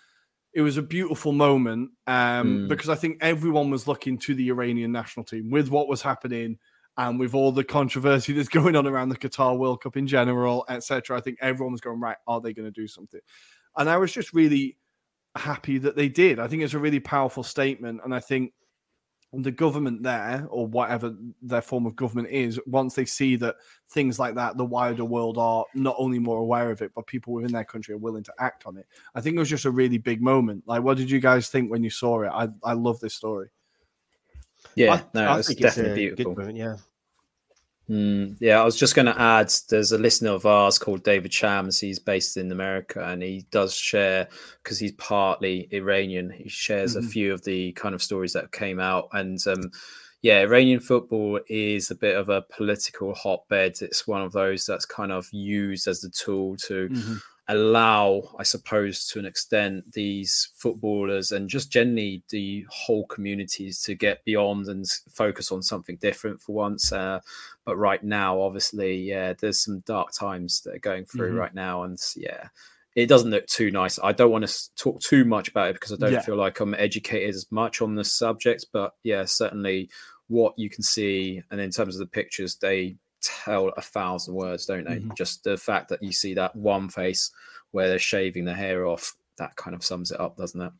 it 0.53 0.61
was 0.61 0.77
a 0.77 0.81
beautiful 0.81 1.31
moment 1.31 1.91
um, 2.07 2.65
mm. 2.65 2.67
because 2.67 2.89
I 2.89 2.95
think 2.95 3.19
everyone 3.21 3.69
was 3.69 3.87
looking 3.87 4.17
to 4.19 4.35
the 4.35 4.49
Iranian 4.49 4.91
national 4.91 5.23
team 5.23 5.49
with 5.49 5.69
what 5.69 5.87
was 5.87 6.01
happening 6.01 6.57
and 6.97 7.19
with 7.19 7.33
all 7.33 7.51
the 7.51 7.63
controversy 7.63 8.33
that's 8.33 8.49
going 8.49 8.75
on 8.75 8.87
around 8.87 9.09
the 9.09 9.17
Qatar 9.17 9.57
World 9.57 9.81
Cup 9.81 9.97
in 9.97 10.07
general, 10.07 10.65
etc. 10.69 11.17
I 11.17 11.21
think 11.21 11.37
everyone 11.41 11.71
was 11.71 11.81
going 11.81 11.99
right. 11.99 12.17
Are 12.27 12.41
they 12.41 12.53
going 12.53 12.71
to 12.71 12.71
do 12.71 12.87
something? 12.87 13.21
And 13.77 13.89
I 13.89 13.97
was 13.97 14.11
just 14.11 14.33
really 14.33 14.77
happy 15.35 15.79
that 15.79 15.95
they 15.95 16.09
did. 16.09 16.39
I 16.39 16.47
think 16.47 16.61
it's 16.61 16.75
a 16.75 16.79
really 16.79 16.99
powerful 16.99 17.43
statement, 17.43 18.01
and 18.03 18.13
I 18.13 18.19
think 18.19 18.53
the 19.41 19.51
government 19.51 20.03
there 20.03 20.45
or 20.49 20.67
whatever 20.67 21.15
their 21.41 21.61
form 21.61 21.87
of 21.87 21.95
government 21.95 22.29
is 22.29 22.59
once 22.67 22.93
they 22.93 23.05
see 23.05 23.35
that 23.35 23.55
things 23.89 24.19
like 24.19 24.35
that 24.35 24.57
the 24.57 24.65
wider 24.65 25.03
world 25.03 25.39
are 25.39 25.65
not 25.73 25.95
only 25.97 26.19
more 26.19 26.37
aware 26.37 26.69
of 26.69 26.83
it 26.83 26.91
but 26.93 27.07
people 27.07 27.33
within 27.33 27.51
their 27.51 27.63
country 27.63 27.95
are 27.95 27.99
willing 27.99 28.23
to 28.23 28.33
act 28.39 28.67
on 28.67 28.77
it 28.77 28.85
i 29.15 29.21
think 29.21 29.35
it 29.35 29.39
was 29.39 29.49
just 29.49 29.65
a 29.65 29.71
really 29.71 29.97
big 29.97 30.21
moment 30.21 30.63
like 30.67 30.83
what 30.83 30.97
did 30.97 31.09
you 31.09 31.19
guys 31.19 31.49
think 31.49 31.71
when 31.71 31.83
you 31.83 31.89
saw 31.89 32.21
it 32.21 32.29
i, 32.31 32.47
I 32.63 32.73
love 32.73 32.99
this 32.99 33.15
story 33.15 33.49
yeah 34.75 34.93
I, 34.93 35.03
no 35.13 35.25
I 35.25 35.39
it's 35.39 35.53
definitely 35.55 36.05
it's 36.05 36.15
beautiful 36.15 36.49
yeah 36.51 36.75
Mm, 37.89 38.37
yeah, 38.39 38.61
I 38.61 38.63
was 38.63 38.77
just 38.77 38.95
going 38.95 39.07
to 39.07 39.21
add 39.21 39.51
there's 39.69 39.91
a 39.91 39.97
listener 39.97 40.31
of 40.31 40.45
ours 40.45 40.79
called 40.79 41.03
David 41.03 41.33
Shams. 41.33 41.79
He's 41.79 41.99
based 41.99 42.37
in 42.37 42.51
America 42.51 43.03
and 43.03 43.21
he 43.21 43.45
does 43.51 43.75
share, 43.75 44.29
because 44.63 44.79
he's 44.79 44.93
partly 44.93 45.67
Iranian, 45.71 46.29
he 46.29 46.47
shares 46.47 46.95
mm-hmm. 46.95 47.05
a 47.05 47.09
few 47.09 47.33
of 47.33 47.43
the 47.43 47.73
kind 47.73 47.93
of 47.93 48.01
stories 48.01 48.33
that 48.33 48.53
came 48.53 48.79
out. 48.79 49.09
And 49.11 49.37
um, 49.47 49.71
yeah, 50.21 50.39
Iranian 50.39 50.79
football 50.79 51.41
is 51.49 51.91
a 51.91 51.95
bit 51.95 52.15
of 52.15 52.29
a 52.29 52.43
political 52.43 53.13
hotbed. 53.13 53.75
It's 53.81 54.07
one 54.07 54.21
of 54.21 54.31
those 54.31 54.65
that's 54.65 54.85
kind 54.85 55.11
of 55.11 55.27
used 55.33 55.87
as 55.87 55.99
the 55.99 56.09
tool 56.09 56.55
to. 56.57 56.89
Mm-hmm 56.89 57.15
allow, 57.47 58.23
I 58.39 58.43
suppose, 58.43 59.07
to 59.07 59.19
an 59.19 59.25
extent, 59.25 59.91
these 59.91 60.49
footballers 60.55 61.31
and 61.31 61.49
just 61.49 61.71
generally 61.71 62.23
the 62.29 62.65
whole 62.69 63.05
communities 63.07 63.81
to 63.83 63.95
get 63.95 64.23
beyond 64.23 64.67
and 64.67 64.85
focus 65.09 65.51
on 65.51 65.61
something 65.61 65.97
different 65.97 66.41
for 66.41 66.53
once. 66.53 66.91
Uh, 66.91 67.19
but 67.65 67.75
right 67.75 68.03
now, 68.03 68.41
obviously, 68.41 68.97
yeah, 68.97 69.33
there's 69.33 69.59
some 69.59 69.79
dark 69.79 70.11
times 70.13 70.61
that 70.61 70.75
are 70.75 70.79
going 70.79 71.05
through 71.05 71.29
mm-hmm. 71.29 71.39
right 71.39 71.53
now, 71.53 71.83
and 71.83 71.99
yeah. 72.15 72.47
It 72.95 73.07
doesn't 73.07 73.31
look 73.31 73.47
too 73.47 73.71
nice. 73.71 73.97
I 74.03 74.11
don't 74.11 74.29
want 74.29 74.47
to 74.47 74.75
talk 74.75 75.01
too 75.01 75.25
much 75.25 75.47
about 75.47 75.71
it 75.71 75.73
because 75.73 75.93
I 75.93 75.95
don't 75.95 76.13
yeah. 76.13 76.21
feel 76.21 76.35
like 76.35 76.59
I'm 76.59 76.75
educated 76.75 77.33
as 77.33 77.47
much 77.49 77.81
on 77.81 77.95
the 77.95 78.03
subject. 78.03 78.67
But 78.71 78.93
yeah, 79.01 79.25
certainly 79.25 79.89
what 80.27 80.53
you 80.57 80.69
can 80.69 80.83
see, 80.83 81.41
and 81.49 81.59
in 81.59 81.71
terms 81.71 81.95
of 81.95 81.99
the 81.99 82.05
pictures, 82.05 82.57
they 82.57 82.97
tell 83.23 83.69
a 83.69 83.81
thousand 83.81 84.35
words, 84.35 84.65
don't 84.65 84.85
they? 84.85 84.97
Mm-hmm. 84.97 85.11
Just 85.17 85.43
the 85.43 85.57
fact 85.57 85.89
that 85.89 86.03
you 86.03 86.11
see 86.11 86.33
that 86.35 86.55
one 86.55 86.89
face 86.89 87.31
where 87.71 87.87
they're 87.87 87.99
shaving 87.99 88.45
the 88.45 88.53
hair 88.53 88.85
off, 88.85 89.15
that 89.37 89.55
kind 89.55 89.75
of 89.75 89.83
sums 89.83 90.11
it 90.11 90.19
up, 90.19 90.37
doesn't 90.37 90.61
it? 90.61 90.71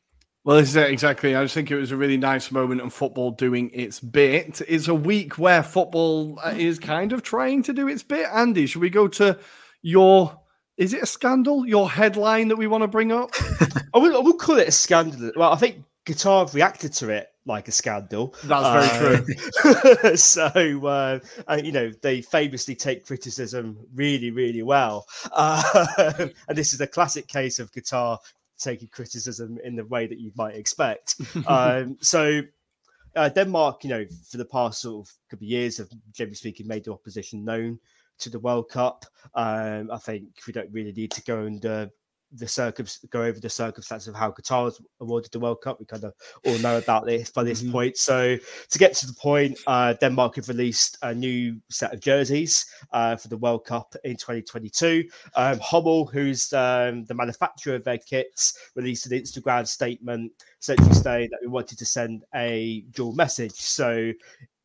Well, 0.44 0.58
this 0.58 0.70
is 0.70 0.76
it 0.76 0.92
exactly. 0.92 1.36
I 1.36 1.44
just 1.44 1.54
think 1.54 1.72
it 1.72 1.78
was 1.78 1.92
a 1.92 1.98
really 1.98 2.18
nice 2.18 2.52
moment 2.52 2.82
and 2.82 2.92
football 2.92 3.32
doing 3.32 3.72
its 3.74 4.02
bit. 4.02 4.62
It's 4.68 4.90
a 4.90 4.94
week 4.94 5.38
where 5.38 5.64
football 5.64 6.38
uh, 6.44 6.54
is 6.56 6.80
kind 6.80 7.14
of 7.14 7.24
trying 7.24 7.64
to 7.64 7.74
do 7.74 7.88
its 7.88 8.04
bit. 8.04 8.28
Andy, 8.32 8.66
should 8.66 8.82
we 8.82 8.90
go 8.90 9.08
to 9.08 9.40
your? 9.82 10.38
Is 10.76 10.94
it 10.94 11.04
a 11.04 11.06
scandal? 11.06 11.66
Your 11.66 11.90
headline 11.90 12.50
that 12.50 12.58
we 12.58 12.68
want 12.68 12.82
to 12.82 12.90
bring 12.90 13.14
up? 13.14 13.32
I 13.94 14.00
will, 14.00 14.18
I 14.18 14.20
will 14.20 14.34
call 14.34 14.58
it 14.58 14.68
a 14.68 14.72
scandal. 14.72 15.32
Well, 15.36 15.54
I 15.54 15.56
think 15.56 15.84
Qatar 16.06 16.54
reacted 16.54 16.92
to 16.94 17.10
it 17.10 17.33
like 17.46 17.68
a 17.68 17.72
scandal. 17.72 18.34
That's 18.44 18.94
very 18.94 19.18
uh, 19.18 20.02
true. 20.02 20.16
so, 20.16 20.86
uh, 20.86 21.20
uh, 21.48 21.62
you 21.64 21.72
know, 21.72 21.92
they 22.02 22.22
famously 22.22 22.76
take 22.76 23.06
criticism 23.06 23.78
really, 23.94 24.32
really 24.32 24.64
well. 24.64 25.06
Uh, 25.32 26.28
and 26.48 26.58
this 26.58 26.74
is 26.74 26.82
a 26.82 26.88
classic 26.88 27.28
case 27.28 27.60
of 27.60 27.72
Qatar 27.72 28.18
taking 28.58 28.88
criticism 28.88 29.58
in 29.64 29.76
the 29.76 29.86
way 29.86 30.08
that 30.08 30.20
you 30.20 30.32
might 30.36 30.56
expect. 30.56 31.16
um, 31.48 31.98
so, 32.02 32.42
uh, 33.16 33.30
Denmark, 33.30 33.84
you 33.84 33.90
know, 33.90 34.06
for 34.30 34.38
the 34.38 34.46
past 34.46 34.82
sort 34.82 35.08
of 35.08 35.14
couple 35.30 35.46
of 35.46 35.50
years 35.50 35.78
have 35.78 35.90
generally 36.12 36.36
speaking 36.36 36.68
made 36.68 36.86
the 36.86 36.94
opposition 36.94 37.44
known 37.44 37.80
to 38.20 38.30
the 38.30 38.40
World 38.40 38.70
Cup. 38.70 39.06
Um, 39.36 39.92
I 39.92 39.98
think 39.98 40.24
we 40.48 40.54
don't 40.54 40.72
really 40.72 40.94
need 40.94 41.12
to 41.12 41.24
go 41.24 41.42
and 41.42 41.66
uh, 41.66 41.88
the 42.36 42.48
circum 42.48 42.86
go 43.10 43.24
over 43.24 43.40
the 43.40 43.50
circumstances 43.50 44.08
of 44.08 44.16
how 44.16 44.32
Qatar 44.32 44.66
was 44.66 44.82
awarded 45.00 45.32
the 45.32 45.40
World 45.40 45.62
Cup. 45.62 45.80
We 45.80 45.86
kind 45.86 46.04
of 46.04 46.14
all 46.46 46.58
know 46.60 46.78
about 46.78 47.06
this 47.06 47.30
by 47.30 47.44
this 47.44 47.62
mm-hmm. 47.62 47.72
point. 47.72 47.98
So 47.98 48.38
to 48.70 48.80
get 48.80 48.94
to 48.96 49.08
the 49.08 49.14
point, 49.14 49.60
uh, 49.68 49.94
Denmark 49.94 50.36
have 50.38 50.50
released 50.50 50.98
a 51.02 51.14
new 51.14 51.60
set 51.70 51.94
of 51.94 52.00
jerseys 52.00 52.66
uh, 52.92 53.16
for 53.16 53.28
the 53.28 53.38
World 53.38 53.66
Cup 53.66 53.96
in 54.04 54.16
2022. 54.16 55.04
Um, 55.36 55.60
Hummel, 55.60 56.06
who's 56.06 56.52
um, 56.54 57.06
the 57.06 57.14
manufacturer 57.14 57.76
of 57.76 57.84
their 57.84 57.98
kits, 57.98 58.58
released 58.76 59.06
an 59.06 59.12
Instagram 59.12 59.68
statement 59.68 60.32
essentially 60.62 60.94
saying 60.94 61.30
that 61.32 61.40
we 61.42 61.48
wanted 61.48 61.78
to 61.78 61.86
send 61.86 62.24
a 62.36 62.86
dual 62.92 63.14
message. 63.14 63.54
So 63.54 64.12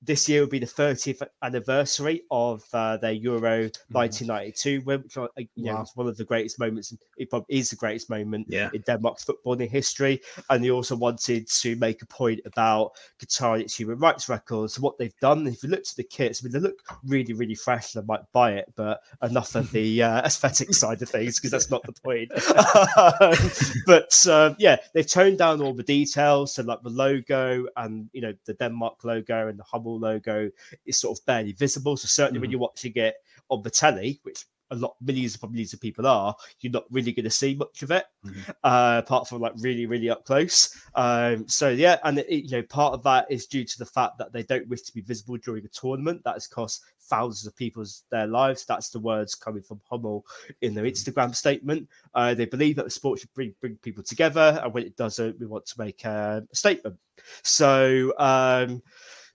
this 0.02 0.28
year 0.28 0.40
will 0.40 0.48
be 0.48 0.58
the 0.58 0.66
30th 0.66 1.22
anniversary 1.42 2.22
of 2.30 2.62
uh, 2.72 2.96
their 2.98 3.12
Euro 3.12 3.68
1992, 3.90 4.80
mm-hmm. 4.80 4.86
which 4.86 5.16
uh, 5.16 5.26
you 5.36 5.64
know, 5.64 5.74
wow. 5.74 5.82
is 5.82 5.92
one 5.94 6.06
of 6.06 6.16
the 6.16 6.24
greatest 6.24 6.58
moments. 6.60 6.94
It 7.16 7.30
probably 7.30 7.58
is 7.58 7.70
the 7.70 7.76
greatest 7.76 8.08
moment 8.08 8.46
yeah. 8.48 8.70
in 8.72 8.82
Denmark's 8.82 9.24
footballing 9.24 9.68
history. 9.68 10.20
And 10.50 10.64
they 10.64 10.70
also 10.70 10.94
wanted 10.94 11.48
to 11.48 11.76
make 11.76 12.02
a 12.02 12.06
point 12.06 12.40
about 12.44 12.92
Qatar 13.20 13.54
and 13.54 13.62
its 13.62 13.74
human 13.74 13.98
rights 13.98 14.28
records. 14.28 14.74
So 14.74 14.82
what 14.82 14.98
they've 14.98 15.18
done, 15.20 15.46
if 15.48 15.62
you 15.64 15.68
look 15.68 15.80
at 15.80 15.96
the 15.96 16.04
kits, 16.04 16.42
I 16.42 16.44
mean, 16.44 16.52
they 16.52 16.60
look 16.60 16.78
really, 17.04 17.32
really 17.32 17.56
fresh. 17.56 17.96
I 17.96 18.02
might 18.02 18.20
buy 18.32 18.52
it, 18.52 18.72
but 18.76 19.00
enough 19.22 19.56
of 19.56 19.70
the 19.72 20.02
uh, 20.04 20.22
aesthetic 20.22 20.74
side 20.74 21.02
of 21.02 21.08
things 21.08 21.40
because 21.40 21.50
that's 21.50 21.70
not 21.70 21.82
the 21.82 21.92
point. 21.92 22.30
but 23.86 24.26
um, 24.28 24.54
yeah, 24.60 24.76
they've 24.94 25.06
toned 25.06 25.38
down 25.38 25.60
all 25.60 25.74
the 25.74 25.82
details. 25.82 26.54
So 26.54 26.62
like 26.62 26.82
the 26.82 26.90
logo 26.90 27.66
and 27.76 28.08
you 28.12 28.20
know 28.20 28.34
the 28.46 28.54
Denmark 28.54 29.02
logo 29.04 29.48
and 29.48 29.58
the 29.58 29.64
Hummel 29.64 29.87
logo 29.96 30.50
is 30.84 30.98
sort 30.98 31.18
of 31.18 31.24
barely 31.26 31.52
visible. 31.52 31.96
So 31.96 32.06
certainly 32.06 32.38
mm. 32.38 32.42
when 32.42 32.50
you're 32.50 32.60
watching 32.60 32.92
it 32.96 33.14
on 33.48 33.62
the 33.62 33.70
telly, 33.70 34.20
which 34.22 34.44
a 34.70 34.76
lot 34.76 34.96
millions 35.00 35.36
of 35.36 35.50
millions 35.50 35.72
of 35.72 35.80
people 35.80 36.06
are, 36.06 36.34
you're 36.60 36.72
not 36.72 36.84
really 36.90 37.12
going 37.12 37.24
to 37.24 37.30
see 37.30 37.54
much 37.54 37.82
of 37.82 37.90
it, 37.90 38.04
mm-hmm. 38.24 38.50
uh, 38.64 38.98
apart 38.98 39.28
from 39.28 39.40
like 39.40 39.52
really 39.58 39.86
really 39.86 40.10
up 40.10 40.24
close. 40.24 40.76
Um, 40.94 41.48
so 41.48 41.70
yeah, 41.70 41.98
and 42.04 42.18
it, 42.18 42.28
you 42.28 42.50
know 42.50 42.62
part 42.62 42.94
of 42.94 43.02
that 43.04 43.26
is 43.30 43.46
due 43.46 43.64
to 43.64 43.78
the 43.78 43.86
fact 43.86 44.18
that 44.18 44.32
they 44.32 44.42
don't 44.42 44.68
wish 44.68 44.82
to 44.82 44.94
be 44.94 45.00
visible 45.00 45.36
during 45.38 45.64
a 45.64 45.68
tournament 45.68 46.22
that 46.24 46.34
has 46.34 46.46
cost 46.46 46.82
thousands 47.02 47.46
of 47.46 47.56
people's 47.56 48.04
their 48.10 48.26
lives. 48.26 48.64
That's 48.66 48.90
the 48.90 49.00
words 49.00 49.34
coming 49.34 49.62
from 49.62 49.80
Hummel 49.88 50.26
in 50.60 50.74
their 50.74 50.84
mm-hmm. 50.84 51.10
Instagram 51.10 51.34
statement. 51.34 51.88
Uh, 52.14 52.34
they 52.34 52.46
believe 52.46 52.76
that 52.76 52.84
the 52.84 52.90
sport 52.90 53.20
should 53.20 53.32
bring 53.34 53.54
bring 53.60 53.76
people 53.76 54.02
together, 54.02 54.60
and 54.62 54.72
when 54.72 54.84
it 54.84 54.96
doesn't, 54.96 55.40
we 55.40 55.46
want 55.46 55.66
to 55.66 55.80
make 55.80 56.04
a 56.04 56.46
statement. 56.52 56.96
So. 57.42 58.12
Um, 58.18 58.82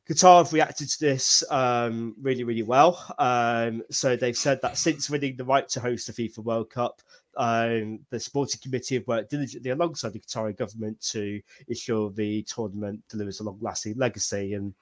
Qatar 0.10 0.44
have 0.44 0.54
reacted 0.54 0.90
to 0.90 1.00
this 1.00 1.44
um, 1.50 2.16
really, 2.22 2.44
really 2.44 2.64
well. 2.64 3.02
Um, 3.18 3.84
so 3.90 4.16
they've 4.16 4.38
said 4.38 4.60
that 4.62 4.78
since 4.78 5.10
winning 5.10 5.38
the 5.38 5.46
right 5.46 5.68
to 5.70 5.80
host 5.80 6.08
the 6.08 6.14
FIFA 6.14 6.40
World 6.40 6.70
Cup, 6.70 7.02
um, 7.38 8.00
the 8.10 8.20
sporting 8.20 8.60
committee 8.62 8.96
have 8.96 9.08
worked 9.08 9.32
diligently 9.32 9.72
alongside 9.72 10.14
the 10.14 10.20
Qatari 10.20 10.58
government 10.58 11.00
to 11.12 11.42
ensure 11.68 12.12
the 12.12 12.44
tournament 12.44 13.02
delivers 13.10 13.40
a 13.40 13.44
long-lasting 13.44 13.96
legacy 13.98 14.54
and 14.54 14.74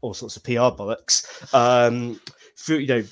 all 0.00 0.14
sorts 0.14 0.36
of 0.36 0.44
PR 0.44 0.74
bollocks. 0.74 1.54
Um, 1.54 2.20
through 2.56 2.78
you 2.78 2.86
know 2.86 3.04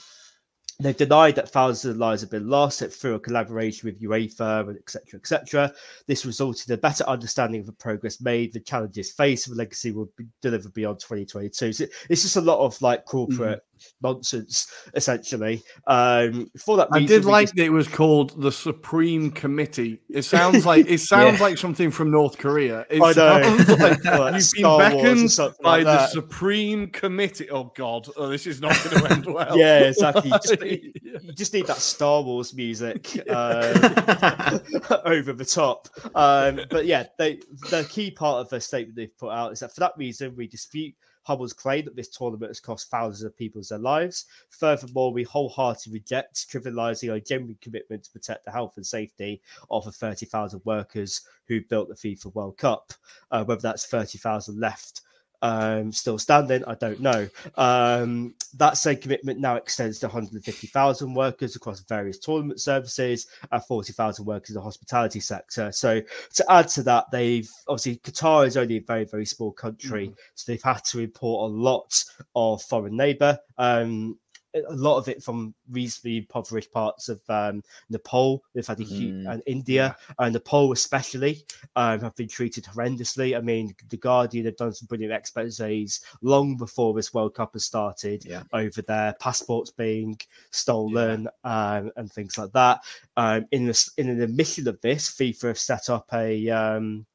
They've 0.80 0.96
denied 0.96 1.36
that 1.36 1.48
thousands 1.48 1.94
of 1.94 1.98
lives 1.98 2.22
have 2.22 2.30
been 2.30 2.48
lost 2.48 2.82
through 2.84 3.14
a 3.14 3.20
collaboration 3.20 3.86
with 3.86 4.02
UEFA, 4.02 4.68
and 4.68 4.76
etc., 4.76 5.20
etc. 5.20 5.72
This 6.06 6.26
resulted 6.26 6.68
in 6.68 6.74
a 6.74 6.78
better 6.78 7.04
understanding 7.04 7.60
of 7.60 7.66
the 7.66 7.72
progress 7.72 8.20
made, 8.20 8.52
the 8.52 8.60
challenges 8.60 9.12
faced, 9.12 9.46
and 9.46 9.54
the 9.54 9.58
legacy 9.58 9.92
will 9.92 10.10
be 10.16 10.26
delivered 10.42 10.74
beyond 10.74 10.98
2022. 10.98 11.72
So 11.72 11.84
it's 12.10 12.22
just 12.22 12.36
a 12.36 12.40
lot 12.40 12.64
of 12.64 12.80
like 12.82 13.04
corporate 13.04 13.60
mm. 13.60 13.73
Nonsense, 14.02 14.66
essentially. 14.94 15.62
Um, 15.86 16.50
for 16.58 16.76
that, 16.76 16.88
I 16.92 17.04
did 17.04 17.24
like 17.24 17.44
just- 17.46 17.56
that 17.56 17.64
it 17.64 17.70
was 17.70 17.88
called 17.88 18.40
the 18.40 18.52
Supreme 18.52 19.30
Committee. 19.30 20.00
It 20.10 20.22
sounds 20.34 20.64
like 20.66 20.86
it 20.88 20.98
sounds 20.98 21.38
Yeah. 21.38 21.44
like 21.46 21.58
something 21.58 21.90
from 21.90 22.10
North 22.10 22.38
Korea. 22.38 22.86
It 22.90 23.02
I 23.02 23.12
know. 23.12 23.64
like 23.78 24.04
Like 24.04 24.34
you've 24.34 24.34
been 24.34 24.40
Star 24.40 24.78
beckoned 24.78 25.30
by 25.62 25.76
like 25.82 25.84
the. 25.84 26.06
Supreme 26.08 26.88
Committee. 26.88 27.50
Oh 27.50 27.72
God, 27.76 28.06
oh, 28.16 28.28
this 28.28 28.46
is 28.46 28.60
not 28.60 28.72
going 28.84 29.00
to 29.04 29.12
end 29.12 29.26
well. 29.26 29.58
Yeah, 29.58 29.80
exactly. 29.80 30.30
You 30.30 30.38
just, 30.38 30.60
Like, 30.60 30.82
you 31.24 31.32
just 31.34 31.52
need 31.54 31.66
that 31.66 31.76
Star 31.78 32.22
Wars 32.22 32.54
music 32.54 33.18
uh, 33.28 34.58
over 35.04 35.32
the 35.32 35.44
top. 35.44 35.88
Um, 36.14 36.60
but 36.70 36.86
yeah, 36.86 37.04
they, 37.18 37.40
the 37.70 37.86
key 37.90 38.10
part 38.10 38.40
of 38.40 38.48
the 38.48 38.60
statement 38.60 38.96
they've 38.96 39.16
put 39.18 39.30
out 39.30 39.52
is 39.52 39.60
that 39.60 39.72
for 39.74 39.80
that 39.80 39.92
reason, 39.96 40.34
we 40.36 40.46
dispute 40.46 40.94
Hummel's 41.24 41.52
claim 41.52 41.84
that 41.86 41.96
this 41.96 42.08
tournament 42.08 42.50
has 42.50 42.60
cost 42.60 42.90
thousands 42.90 43.24
of 43.24 43.36
people 43.36 43.62
their 43.68 43.78
lives. 43.78 44.26
Furthermore, 44.50 45.12
we 45.12 45.22
wholeheartedly 45.24 45.98
reject 45.98 46.48
trivializing 46.50 47.10
our 47.10 47.20
genuine 47.20 47.58
commitment 47.60 48.04
to 48.04 48.10
protect 48.10 48.44
the 48.44 48.50
health 48.50 48.76
and 48.76 48.86
safety 48.86 49.40
of 49.70 49.84
the 49.84 49.92
30,000 49.92 50.60
workers 50.64 51.22
who 51.46 51.60
built 51.62 51.88
the 51.88 51.94
FIFA 51.94 52.34
World 52.34 52.58
Cup. 52.58 52.92
Uh, 53.30 53.44
whether 53.44 53.62
that's 53.62 53.86
30,000 53.86 54.58
left 54.60 55.02
um, 55.44 55.92
still 55.92 56.18
standing, 56.18 56.64
I 56.64 56.74
don't 56.74 57.00
know. 57.00 57.28
Um, 57.56 58.34
that 58.54 58.78
same 58.78 58.96
commitment 58.96 59.38
now 59.38 59.56
extends 59.56 59.98
to 59.98 60.06
150,000 60.06 61.14
workers 61.14 61.54
across 61.54 61.80
various 61.80 62.18
tournament 62.18 62.62
services 62.62 63.26
and 63.52 63.62
40,000 63.62 64.24
workers 64.24 64.50
in 64.50 64.54
the 64.54 64.62
hospitality 64.62 65.20
sector. 65.20 65.70
So, 65.70 66.00
to 66.00 66.44
add 66.50 66.68
to 66.68 66.82
that, 66.84 67.10
they've 67.12 67.50
obviously 67.68 67.96
Qatar 67.96 68.46
is 68.46 68.56
only 68.56 68.78
a 68.78 68.80
very, 68.80 69.04
very 69.04 69.26
small 69.26 69.52
country, 69.52 70.10
so 70.34 70.50
they've 70.50 70.62
had 70.62 70.82
to 70.86 71.00
import 71.00 71.50
a 71.50 71.54
lot 71.54 72.02
of 72.34 72.62
foreign 72.62 72.96
labour. 72.96 73.38
Um, 73.58 74.18
a 74.54 74.74
lot 74.74 74.98
of 74.98 75.08
it 75.08 75.22
from 75.22 75.54
reasonably 75.70 76.18
impoverished 76.18 76.72
parts 76.72 77.08
of 77.08 77.20
um, 77.28 77.62
Nepal. 77.90 78.42
They've 78.54 78.66
had 78.66 78.80
a 78.80 78.84
huge, 78.84 79.14
Mm, 79.14 79.32
and 79.32 79.42
India 79.46 79.96
and 80.18 80.32
Nepal 80.32 80.72
especially 80.72 81.44
um, 81.76 82.00
have 82.00 82.14
been 82.16 82.28
treated 82.28 82.64
horrendously. 82.64 83.36
I 83.36 83.40
mean, 83.40 83.74
the 83.88 83.96
Guardian 83.96 84.44
have 84.46 84.56
done 84.56 84.72
some 84.72 84.86
brilliant 84.86 85.12
exposés 85.12 86.00
long 86.22 86.56
before 86.56 86.94
this 86.94 87.12
World 87.12 87.34
Cup 87.34 87.52
has 87.54 87.64
started 87.64 88.24
Yeah. 88.24 88.42
over 88.52 88.82
their 88.82 89.14
passports 89.20 89.70
being 89.70 90.18
stolen 90.50 91.28
um, 91.42 91.90
and 91.96 92.10
things 92.12 92.38
like 92.38 92.52
that. 92.52 92.80
Um, 93.16 93.46
in 93.50 93.66
the 93.66 93.90
in 93.96 94.16
the 94.16 94.24
admission 94.24 94.68
of 94.68 94.80
this, 94.80 95.10
FIFA 95.10 95.48
have 95.48 95.58
set 95.58 95.90
up 95.90 96.08
a 96.12 96.48
um, 96.50 97.06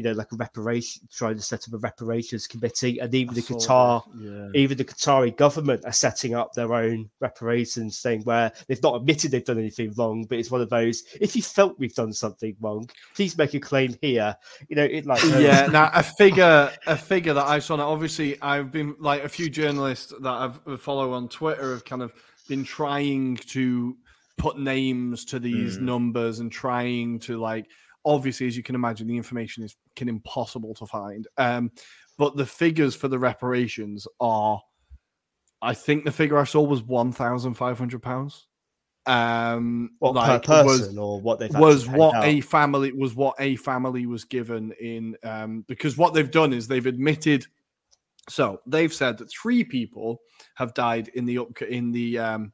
you 0.00 0.06
know 0.06 0.12
like 0.12 0.32
a 0.32 0.36
reparation, 0.36 1.06
trying 1.12 1.36
to 1.36 1.42
set 1.42 1.68
up 1.68 1.74
a 1.74 1.78
reparations 1.78 2.46
committee, 2.46 2.98
and 2.98 3.14
even 3.14 3.34
the 3.34 3.40
I 3.42 3.44
saw 3.44 3.56
Qatar 3.56 4.04
Yeah. 4.18 4.60
even 4.62 4.78
the 4.78 4.84
Qatari 4.84 5.36
government 5.36 5.84
are 5.84 5.92
setting 5.92 6.34
up 6.34 6.54
their 6.54 6.72
own 6.74 7.10
reparations 7.20 8.00
thing 8.00 8.22
where 8.22 8.50
they've 8.66 8.82
not 8.82 8.94
admitted 8.96 9.30
they've 9.30 9.44
done 9.44 9.58
anything 9.58 9.92
wrong, 9.96 10.24
but 10.28 10.38
it's 10.38 10.50
one 10.50 10.60
of 10.62 10.70
those. 10.70 11.04
If 11.20 11.36
you 11.36 11.42
felt 11.42 11.78
we've 11.78 11.94
done 11.94 12.12
something 12.12 12.56
wrong, 12.60 12.88
please 13.14 13.36
make 13.36 13.52
a 13.54 13.60
claim 13.60 13.94
here. 14.00 14.34
You 14.68 14.76
know, 14.76 14.84
it 14.84 15.04
like 15.06 15.22
yeah 15.24 15.66
now 15.72 15.90
a 15.94 16.02
figure 16.02 16.70
a 16.86 16.96
figure 16.96 17.34
that 17.34 17.46
i 17.46 17.58
saw 17.58 17.76
now 17.76 17.88
obviously 17.88 18.40
i've 18.42 18.70
been 18.72 18.94
like 18.98 19.22
a 19.24 19.28
few 19.28 19.48
journalists 19.50 20.12
that 20.20 20.30
i've 20.66 20.80
follow 20.80 21.12
on 21.12 21.28
twitter 21.28 21.72
have 21.72 21.84
kind 21.84 22.02
of 22.02 22.12
been 22.48 22.64
trying 22.64 23.36
to 23.36 23.96
put 24.38 24.58
names 24.58 25.24
to 25.26 25.38
these 25.38 25.76
Mm. 25.78 25.82
numbers 25.82 26.38
and 26.40 26.50
trying 26.50 27.18
to 27.20 27.38
like 27.38 27.66
obviously 28.04 28.46
as 28.46 28.56
you 28.56 28.62
can 28.62 28.74
imagine 28.74 29.06
the 29.06 29.16
information 29.16 29.62
is 29.62 29.76
can 29.96 30.08
impossible 30.08 30.74
to 30.74 30.86
find 30.86 31.28
um 31.38 31.70
but 32.18 32.36
the 32.36 32.46
figures 32.46 32.94
for 32.94 33.08
the 33.08 33.18
reparations 33.18 34.06
are 34.20 34.60
i 35.62 35.74
think 35.74 36.04
the 36.04 36.12
figure 36.12 36.38
i 36.38 36.44
saw 36.44 36.62
was 36.62 36.82
1500 36.82 38.00
pounds 38.00 38.46
um 39.06 39.90
what 39.98 40.14
like, 40.14 40.42
per 40.42 40.64
was- 40.64 40.80
person 40.80 40.98
or 40.98 41.20
what 41.20 41.38
they've 41.38 41.54
was 41.54 41.88
what 41.88 42.14
out. 42.14 42.24
a 42.24 42.40
family 42.40 42.92
was 42.92 43.14
what 43.14 43.34
a 43.38 43.56
family 43.56 44.06
was 44.06 44.24
given 44.24 44.72
in 44.80 45.16
um 45.24 45.64
because 45.68 45.96
what 45.96 46.14
they've 46.14 46.30
done 46.30 46.52
is 46.52 46.68
they've 46.68 46.86
admitted 46.86 47.46
so 48.28 48.60
they've 48.66 48.92
said 48.92 49.18
that 49.18 49.30
three 49.30 49.64
people 49.64 50.20
have 50.54 50.74
died 50.74 51.08
in 51.14 51.24
the 51.24 51.38
up 51.38 51.60
in 51.62 51.90
the 51.92 52.18
um 52.18 52.52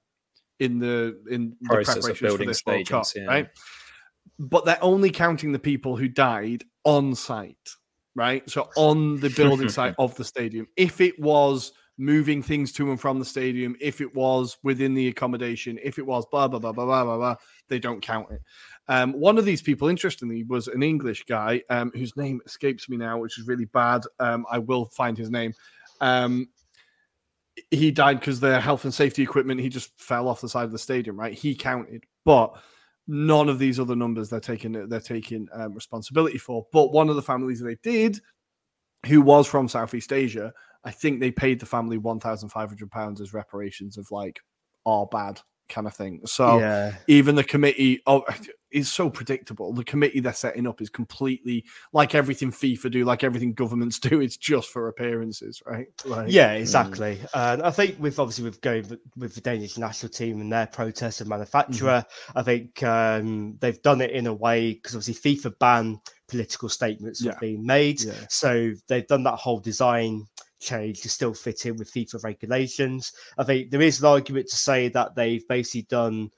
in 0.60 0.78
the 0.78 1.20
in 1.30 1.56
the 1.60 1.68
Process 1.68 1.96
of 1.96 2.02
preparations 2.02 2.18
for 2.18 2.24
building 2.26 2.48
this 2.48 2.62
World 2.64 2.88
Cup, 2.88 3.06
yeah. 3.14 3.24
right 3.24 3.48
but 4.38 4.64
they're 4.64 4.82
only 4.82 5.10
counting 5.10 5.52
the 5.52 5.58
people 5.58 5.96
who 5.96 6.08
died 6.08 6.64
on 6.84 7.14
site 7.14 7.56
right 8.14 8.48
so 8.48 8.68
on 8.76 9.18
the 9.20 9.30
building 9.36 9.68
site 9.68 9.94
of 9.98 10.14
the 10.16 10.24
stadium 10.24 10.66
if 10.76 11.00
it 11.00 11.18
was 11.20 11.72
moving 11.98 12.42
things 12.42 12.72
to 12.72 12.90
and 12.90 13.00
from 13.00 13.18
the 13.18 13.24
stadium 13.24 13.74
if 13.80 14.02
it 14.02 14.14
was 14.14 14.58
within 14.62 14.92
the 14.92 15.08
accommodation 15.08 15.78
if 15.82 15.98
it 15.98 16.06
was 16.06 16.26
blah 16.30 16.46
blah 16.46 16.58
blah 16.58 16.72
blah 16.72 16.84
blah 16.84 17.04
blah, 17.04 17.16
blah 17.16 17.36
they 17.68 17.78
don't 17.78 18.02
count 18.02 18.30
it 18.30 18.40
um, 18.88 19.12
one 19.12 19.38
of 19.38 19.44
these 19.44 19.62
people, 19.62 19.88
interestingly, 19.88 20.44
was 20.44 20.68
an 20.68 20.82
English 20.82 21.24
guy 21.24 21.62
um, 21.70 21.90
whose 21.94 22.16
name 22.16 22.40
escapes 22.46 22.88
me 22.88 22.96
now, 22.96 23.18
which 23.18 23.38
is 23.38 23.46
really 23.46 23.64
bad. 23.66 24.02
Um, 24.20 24.46
I 24.50 24.58
will 24.58 24.86
find 24.86 25.18
his 25.18 25.30
name. 25.30 25.54
Um, 26.00 26.48
he 27.70 27.90
died 27.90 28.20
because 28.20 28.38
their 28.38 28.60
health 28.60 28.84
and 28.84 28.92
safety 28.92 29.22
equipment 29.22 29.60
he 29.60 29.70
just 29.70 29.98
fell 29.98 30.28
off 30.28 30.40
the 30.40 30.48
side 30.48 30.64
of 30.64 30.72
the 30.72 30.78
stadium. 30.78 31.18
Right, 31.18 31.32
he 31.32 31.54
counted, 31.54 32.04
but 32.24 32.54
none 33.06 33.48
of 33.48 33.58
these 33.58 33.78
other 33.78 33.96
numbers 33.96 34.28
they're 34.28 34.40
taking 34.40 34.88
they're 34.88 35.00
taking 35.00 35.46
um, 35.52 35.74
responsibility 35.74 36.38
for. 36.38 36.66
But 36.72 36.92
one 36.92 37.08
of 37.08 37.16
the 37.16 37.22
families 37.22 37.60
they 37.60 37.76
did, 37.82 38.20
who 39.06 39.22
was 39.22 39.46
from 39.46 39.68
Southeast 39.68 40.12
Asia, 40.12 40.52
I 40.84 40.90
think 40.90 41.20
they 41.20 41.30
paid 41.30 41.60
the 41.60 41.66
family 41.66 41.98
one 41.98 42.20
thousand 42.20 42.48
five 42.50 42.68
hundred 42.68 42.90
pounds 42.90 43.20
as 43.20 43.32
reparations 43.32 43.96
of 43.96 44.10
like 44.10 44.40
our 44.84 45.06
bad 45.06 45.40
kind 45.68 45.86
of 45.86 45.94
thing. 45.94 46.20
So 46.26 46.58
yeah, 46.58 46.94
even 47.06 47.34
the 47.34 47.44
committee 47.44 48.02
oh 48.06 48.24
is 48.72 48.92
so 48.92 49.08
predictable 49.08 49.72
the 49.72 49.84
committee 49.84 50.20
they're 50.20 50.32
setting 50.32 50.66
up 50.66 50.82
is 50.82 50.90
completely 50.90 51.64
like 51.92 52.14
everything 52.14 52.50
fifa 52.50 52.90
do 52.90 53.04
like 53.04 53.22
everything 53.22 53.54
governments 53.54 53.98
do 54.00 54.20
it's 54.20 54.36
just 54.36 54.68
for 54.68 54.88
appearances 54.88 55.62
right 55.64 55.86
like, 56.04 56.30
yeah, 56.30 56.52
exactly. 56.52 57.18
And 57.32 57.62
I 57.62 57.70
think 57.70 57.96
with 57.98 58.18
obviously 58.18 58.44
with 58.44 58.60
going 58.60 58.86
with, 59.16 59.34
the 59.34 59.40
Danish 59.40 59.78
national 59.78 60.10
team 60.10 60.40
and 60.40 60.52
their 60.52 60.66
protest 60.66 61.20
and 61.20 61.30
manufacturer, 61.30 62.04
I 62.34 62.42
think 62.42 62.82
um, 62.82 63.56
they've 63.60 63.80
done 63.82 64.00
it 64.00 64.10
in 64.10 64.26
a 64.26 64.34
way 64.34 64.74
because 64.74 64.94
obviously 64.94 65.36
FIFA 65.36 65.58
ban 65.58 66.00
political 66.28 66.68
statements 66.68 67.22
Yeah. 67.22 67.34
being 67.40 67.64
made. 67.64 68.02
Yeah. 68.02 68.12
So 68.28 68.72
they've 68.88 69.06
done 69.06 69.24
that 69.24 69.36
whole 69.36 69.60
design 69.60 70.26
change 70.60 71.00
to 71.02 71.08
still 71.08 71.34
fit 71.34 71.66
in 71.66 71.76
with 71.76 71.92
FIFA 71.92 72.22
regulations. 72.24 73.12
I 73.38 73.44
think 73.44 73.70
there 73.70 73.82
is 73.82 74.00
an 74.00 74.06
argument 74.06 74.48
to 74.48 74.56
say 74.56 74.88
that 74.88 75.14
they've 75.14 75.46
basically 75.48 75.82
done 75.82 76.30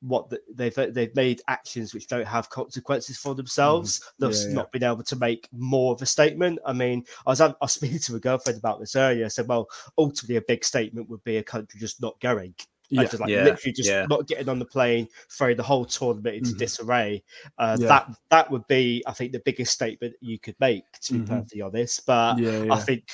what 0.00 0.28
the, 0.28 0.38
they've 0.54 0.74
they've 0.92 1.14
made 1.16 1.40
actions 1.48 1.94
which 1.94 2.08
don't 2.08 2.26
have 2.26 2.50
consequences 2.50 3.16
for 3.16 3.34
themselves, 3.34 4.02
thus 4.18 4.40
Mm-hmm. 4.40 4.48
Yeah, 4.48 4.48
yeah. 4.50 4.54
not 4.56 4.72
being 4.72 4.82
able 4.82 5.02
to 5.02 5.16
make 5.16 5.48
more 5.52 5.94
of 5.94 6.02
a 6.02 6.06
statement. 6.06 6.58
I 6.66 6.74
mean, 6.74 7.04
I 7.26 7.30
was 7.30 7.40
I 7.40 7.54
was 7.60 7.72
speaking 7.72 7.98
to 8.00 8.16
a 8.16 8.20
girlfriend 8.20 8.58
about 8.58 8.80
this 8.80 8.96
earlier. 8.96 9.24
I 9.24 9.28
said, 9.28 9.48
well, 9.48 9.66
ultimately, 9.96 10.36
a 10.36 10.42
big 10.42 10.62
statement 10.64 11.08
would 11.08 11.24
be 11.24 11.38
a 11.38 11.42
country 11.42 11.80
just 11.80 12.02
not 12.02 12.20
going. 12.20 12.54
Yeah. 12.90 13.04
just 13.04 13.18
like 13.18 13.30
Yeah, 13.30 13.44
literally 13.44 13.72
just 13.72 13.88
yeah. 13.88 14.04
not 14.10 14.28
getting 14.28 14.50
on 14.50 14.58
the 14.58 14.66
plane, 14.66 15.08
throwing 15.30 15.56
the 15.56 15.62
whole 15.62 15.86
tournament 15.86 16.36
into 16.36 16.52
Mhm. 16.52 16.58
disarray. 16.58 17.22
Uh. 17.56 17.78
That 17.78 18.14
that 18.28 18.50
would 18.50 18.66
be, 18.66 19.02
I 19.06 19.12
think, 19.12 19.32
the 19.32 19.40
biggest 19.40 19.72
statement 19.72 20.14
you 20.20 20.38
could 20.38 20.54
make. 20.60 20.84
To 21.04 21.14
be 21.14 21.18
Mhm. 21.20 21.28
perfectly 21.28 21.62
honest, 21.62 22.04
but 22.04 22.38
yeah, 22.38 22.66
I 22.70 22.78
think 22.78 23.08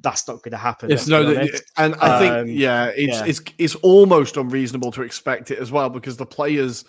that's 0.00 0.26
not 0.28 0.42
going 0.42 0.52
to 0.52 0.58
happen. 0.58 0.90
It's 0.90 1.08
no, 1.08 1.22
and 1.76 1.94
I 1.96 2.18
think 2.18 2.34
Um, 2.34 2.48
yeah, 2.48 2.86
it's 2.94 3.16
yeah. 3.18 3.24
it's 3.26 3.40
it's 3.58 3.74
almost 3.76 4.36
unreasonable 4.36 4.92
to 4.92 5.02
expect 5.02 5.50
it 5.50 5.58
as 5.58 5.72
well 5.72 5.88
because 5.88 6.16
the 6.16 6.26
players, 6.26 6.84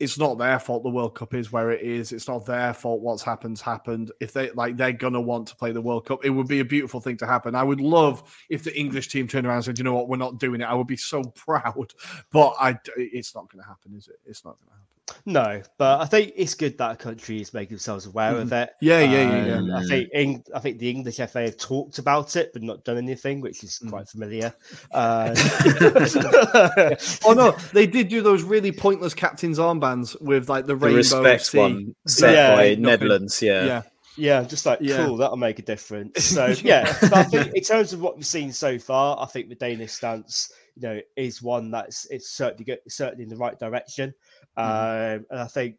it's 0.00 0.18
not 0.18 0.38
their 0.38 0.58
fault 0.58 0.82
the 0.82 0.90
World 0.90 1.14
Cup 1.14 1.34
is 1.34 1.52
where 1.52 1.70
it 1.70 1.82
is. 1.82 2.12
It's 2.12 2.28
not 2.28 2.46
their 2.46 2.72
fault 2.74 3.00
what's 3.00 3.22
happened's 3.22 3.60
happened. 3.60 4.12
If 4.20 4.32
they 4.32 4.50
like, 4.52 4.76
they're 4.76 4.92
gonna 4.92 5.20
want 5.20 5.48
to 5.48 5.56
play 5.56 5.72
the 5.72 5.82
World 5.82 6.06
Cup. 6.06 6.24
It 6.24 6.30
would 6.30 6.48
be 6.48 6.60
a 6.60 6.64
beautiful 6.64 7.00
thing 7.00 7.16
to 7.18 7.26
happen. 7.26 7.54
I 7.54 7.62
would 7.62 7.80
love 7.80 8.22
if 8.48 8.62
the 8.62 8.78
English 8.78 9.08
team 9.08 9.26
turned 9.26 9.46
around 9.46 9.56
and 9.56 9.64
said, 9.64 9.78
"You 9.78 9.84
know 9.84 9.94
what, 9.94 10.08
we're 10.08 10.16
not 10.16 10.38
doing 10.38 10.60
it." 10.60 10.64
I 10.64 10.74
would 10.74 10.86
be 10.86 10.96
so 10.96 11.22
proud. 11.34 11.92
But 12.30 12.54
I, 12.60 12.78
it's 12.96 13.34
not 13.34 13.50
going 13.50 13.62
to 13.62 13.68
happen, 13.68 13.94
is 13.94 14.08
it? 14.08 14.20
It's 14.26 14.44
not 14.44 14.58
going 14.58 14.68
to 14.68 14.72
happen. 14.72 14.93
No, 15.26 15.60
but 15.76 16.00
I 16.00 16.06
think 16.06 16.32
it's 16.34 16.54
good 16.54 16.78
that 16.78 16.92
a 16.92 16.96
country 16.96 17.40
is 17.40 17.52
making 17.52 17.74
themselves 17.76 18.06
aware 18.06 18.36
of 18.36 18.50
it. 18.52 18.70
Yeah, 18.80 19.00
yeah, 19.00 19.10
yeah, 19.30 19.46
yeah. 19.46 19.56
Um, 19.58 19.70
I 19.70 19.82
Mm. 19.82 19.88
think 19.88 20.08
Eng- 20.14 20.44
I 20.54 20.60
think 20.60 20.78
the 20.78 20.88
English 20.88 21.16
FA 21.16 21.42
have 21.42 21.58
talked 21.58 21.98
about 21.98 22.36
it, 22.36 22.52
but 22.54 22.62
not 22.62 22.84
done 22.84 22.96
anything, 22.96 23.40
which 23.42 23.62
is 23.64 23.78
Mm. 23.84 23.90
quite 23.90 24.08
familiar. 24.08 24.54
Uh, 24.92 25.34
Oh 27.24 27.32
no, 27.34 27.52
they 27.72 27.86
did 27.86 28.08
do 28.08 28.22
those 28.22 28.42
really 28.42 28.72
pointless 28.72 29.14
captain's 29.14 29.58
armbands 29.58 30.20
with 30.20 30.48
like 30.48 30.64
the 30.66 30.74
The 30.74 30.76
rainbow 30.76 30.96
respect 30.96 31.46
C. 31.46 31.58
one 31.58 31.94
set 32.06 32.34
Yeah, 32.34 32.56
by 32.56 32.62
nothing. 32.70 32.82
Netherlands. 32.82 33.42
Yeah. 33.42 33.64
Yeah, 33.66 33.82
Yeah, 34.16 34.42
just 34.44 34.64
like 34.66 34.78
Yeah. 34.80 35.04
cool, 35.04 35.16
that'll 35.16 35.36
make 35.36 35.58
a 35.58 35.62
difference. 35.62 36.24
So 36.34 36.46
yeah, 36.62 36.96
but 37.00 37.12
I 37.12 37.24
think 37.24 37.54
in 37.54 37.62
terms 37.62 37.92
of 37.92 38.00
what 38.00 38.16
we've 38.16 38.26
seen 38.26 38.52
so 38.52 38.78
far, 38.78 39.18
I 39.20 39.26
think 39.26 39.48
the 39.48 39.54
Danish 39.54 39.92
stance, 39.92 40.52
you 40.76 40.82
know, 40.88 41.00
is 41.16 41.42
one 41.42 41.70
that's 41.70 42.06
it's 42.10 42.30
certainly 42.30 42.64
good, 42.64 42.78
certainly 42.88 43.24
in 43.24 43.28
the 43.30 43.36
right 43.36 43.58
direction. 43.58 44.14
Um, 44.56 45.26
and 45.30 45.40
I 45.40 45.46
think 45.46 45.76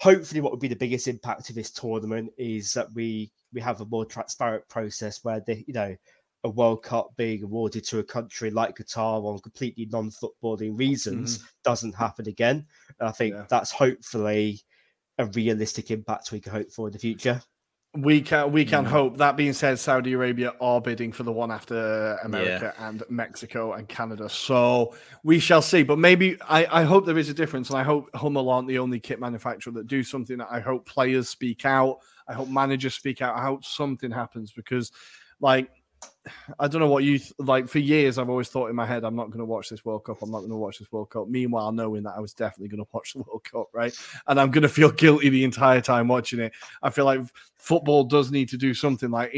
hopefully 0.00 0.40
what 0.40 0.52
would 0.52 0.60
be 0.60 0.68
the 0.68 0.76
biggest 0.76 1.08
impact 1.08 1.48
of 1.48 1.54
this 1.54 1.70
tournament 1.70 2.30
is 2.36 2.72
that 2.72 2.88
we 2.94 3.30
we 3.52 3.60
have 3.60 3.80
a 3.80 3.86
more 3.86 4.04
transparent 4.04 4.68
process 4.68 5.20
where 5.22 5.40
the 5.46 5.62
you 5.66 5.74
know 5.74 5.94
a 6.44 6.50
World 6.50 6.82
Cup 6.82 7.10
being 7.16 7.44
awarded 7.44 7.84
to 7.84 8.00
a 8.00 8.04
country 8.04 8.50
like 8.50 8.76
Qatar 8.76 9.24
on 9.24 9.38
completely 9.38 9.86
non-footballing 9.90 10.76
reasons 10.76 11.38
mm-hmm. 11.38 11.46
doesn't 11.62 11.94
happen 11.94 12.28
again. 12.28 12.66
And 12.98 13.08
I 13.08 13.12
think 13.12 13.34
yeah. 13.34 13.44
that's 13.48 13.70
hopefully 13.70 14.60
a 15.18 15.26
realistic 15.26 15.90
impact 15.90 16.32
we 16.32 16.40
can 16.40 16.52
hope 16.52 16.72
for 16.72 16.88
in 16.88 16.92
the 16.92 16.98
future. 16.98 17.40
We 17.94 18.22
can 18.22 18.52
we 18.52 18.64
can 18.64 18.86
mm. 18.86 18.88
hope. 18.88 19.18
That 19.18 19.36
being 19.36 19.52
said, 19.52 19.78
Saudi 19.78 20.14
Arabia 20.14 20.54
are 20.62 20.80
bidding 20.80 21.12
for 21.12 21.24
the 21.24 21.32
one 21.32 21.50
after 21.50 22.16
America 22.24 22.74
yeah. 22.78 22.88
and 22.88 23.02
Mexico 23.10 23.74
and 23.74 23.86
Canada. 23.86 24.30
So 24.30 24.94
we 25.24 25.38
shall 25.38 25.60
see. 25.60 25.82
But 25.82 25.98
maybe 25.98 26.38
I, 26.48 26.66
I 26.80 26.82
hope 26.84 27.04
there 27.04 27.18
is 27.18 27.28
a 27.28 27.34
difference, 27.34 27.68
and 27.68 27.78
I 27.78 27.82
hope 27.82 28.08
Hummel 28.14 28.48
aren't 28.48 28.66
the 28.66 28.78
only 28.78 28.98
kit 28.98 29.20
manufacturer 29.20 29.74
that 29.74 29.88
do 29.88 30.02
something. 30.02 30.40
I 30.40 30.60
hope 30.60 30.86
players 30.86 31.28
speak 31.28 31.66
out. 31.66 31.98
I 32.26 32.32
hope 32.32 32.48
managers 32.48 32.94
speak 32.94 33.20
out. 33.20 33.36
I 33.36 33.42
hope 33.42 33.62
something 33.62 34.10
happens 34.10 34.52
because, 34.52 34.90
like, 35.40 35.70
I 36.58 36.68
don't 36.68 36.80
know 36.80 36.88
what 36.88 37.04
you 37.04 37.18
th- 37.18 37.32
like. 37.38 37.68
For 37.68 37.80
years, 37.80 38.16
I've 38.16 38.30
always 38.30 38.48
thought 38.48 38.70
in 38.70 38.76
my 38.76 38.86
head, 38.86 39.04
I'm 39.04 39.16
not 39.16 39.28
going 39.28 39.40
to 39.40 39.44
watch 39.44 39.68
this 39.68 39.84
World 39.84 40.04
Cup. 40.04 40.22
I'm 40.22 40.30
not 40.30 40.40
going 40.40 40.50
to 40.50 40.56
watch 40.56 40.78
this 40.78 40.90
World 40.92 41.10
Cup. 41.10 41.28
Meanwhile, 41.28 41.72
knowing 41.72 42.04
that 42.04 42.14
I 42.16 42.20
was 42.20 42.32
definitely 42.32 42.68
going 42.68 42.84
to 42.84 42.90
watch 42.92 43.14
the 43.14 43.22
World 43.22 43.44
Cup, 43.44 43.68
right? 43.72 43.96
And 44.28 44.40
I'm 44.40 44.50
going 44.50 44.62
to 44.62 44.68
feel 44.68 44.90
guilty 44.90 45.28
the 45.28 45.44
entire 45.44 45.80
time 45.80 46.08
watching 46.08 46.38
it. 46.38 46.52
I 46.82 46.90
feel 46.90 47.04
like 47.04 47.20
football 47.56 48.04
does 48.04 48.30
need 48.30 48.48
to 48.50 48.56
do 48.56 48.72
something. 48.72 49.10
Like 49.10 49.34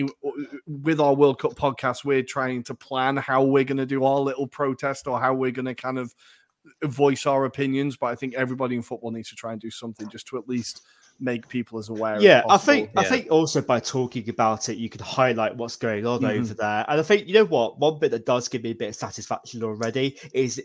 with 0.67 1.01
our 1.01 1.15
World 1.15 1.39
Cup 1.39 1.55
podcast, 1.55 2.05
we're 2.05 2.23
trying 2.23 2.63
to 2.65 2.75
plan 2.75 3.17
how 3.17 3.43
we're 3.43 3.65
going 3.65 3.79
to 3.79 3.87
do 3.87 4.05
our 4.05 4.21
little 4.21 4.47
protest 4.47 5.07
or 5.07 5.19
how 5.19 5.33
we're 5.33 5.53
going 5.53 5.67
to 5.67 5.75
kind 5.75 5.99
of 5.99 6.15
voice 6.83 7.27
our 7.27 7.47
opinions. 7.47 7.97
But 7.97 8.07
I 8.07 8.15
think 8.15 8.35
everybody 8.35 8.77
in 8.77 8.83
football 8.83 9.11
needs 9.11 9.31
to 9.31 9.37
try 9.37 9.53
and 9.53 9.61
do 9.61 9.71
something 9.71 10.09
just 10.11 10.27
to 10.29 10.39
at 10.39 10.49
least 10.49 10.83
make 11.21 11.49
people 11.49 11.79
as 11.79 11.89
aware. 11.89 12.21
Yeah, 12.21 12.43
I 12.49 12.57
think 12.57 12.91
yeah. 12.95 13.01
I 13.01 13.05
think 13.05 13.31
also 13.31 13.61
by 13.61 13.81
talking 13.81 14.29
about 14.29 14.69
it, 14.69 14.77
you 14.77 14.89
could 14.89 15.01
highlight 15.01 15.57
what's 15.57 15.77
going 15.77 16.07
on 16.07 16.21
mm-hmm. 16.21 16.41
over 16.41 16.55
there. 16.55 16.85
And 16.89 17.01
I 17.01 17.03
think 17.03 17.27
you 17.27 17.35
know 17.35 17.45
what, 17.45 17.79
one 17.79 17.99
bit 17.99 18.11
that 18.13 18.27
does 18.27 18.49
give 18.49 18.63
me 18.63 18.71
a 18.71 18.75
bit 18.75 18.89
of 18.89 18.97
satisfaction 18.97 19.63
already 19.63 20.19
is 20.33 20.63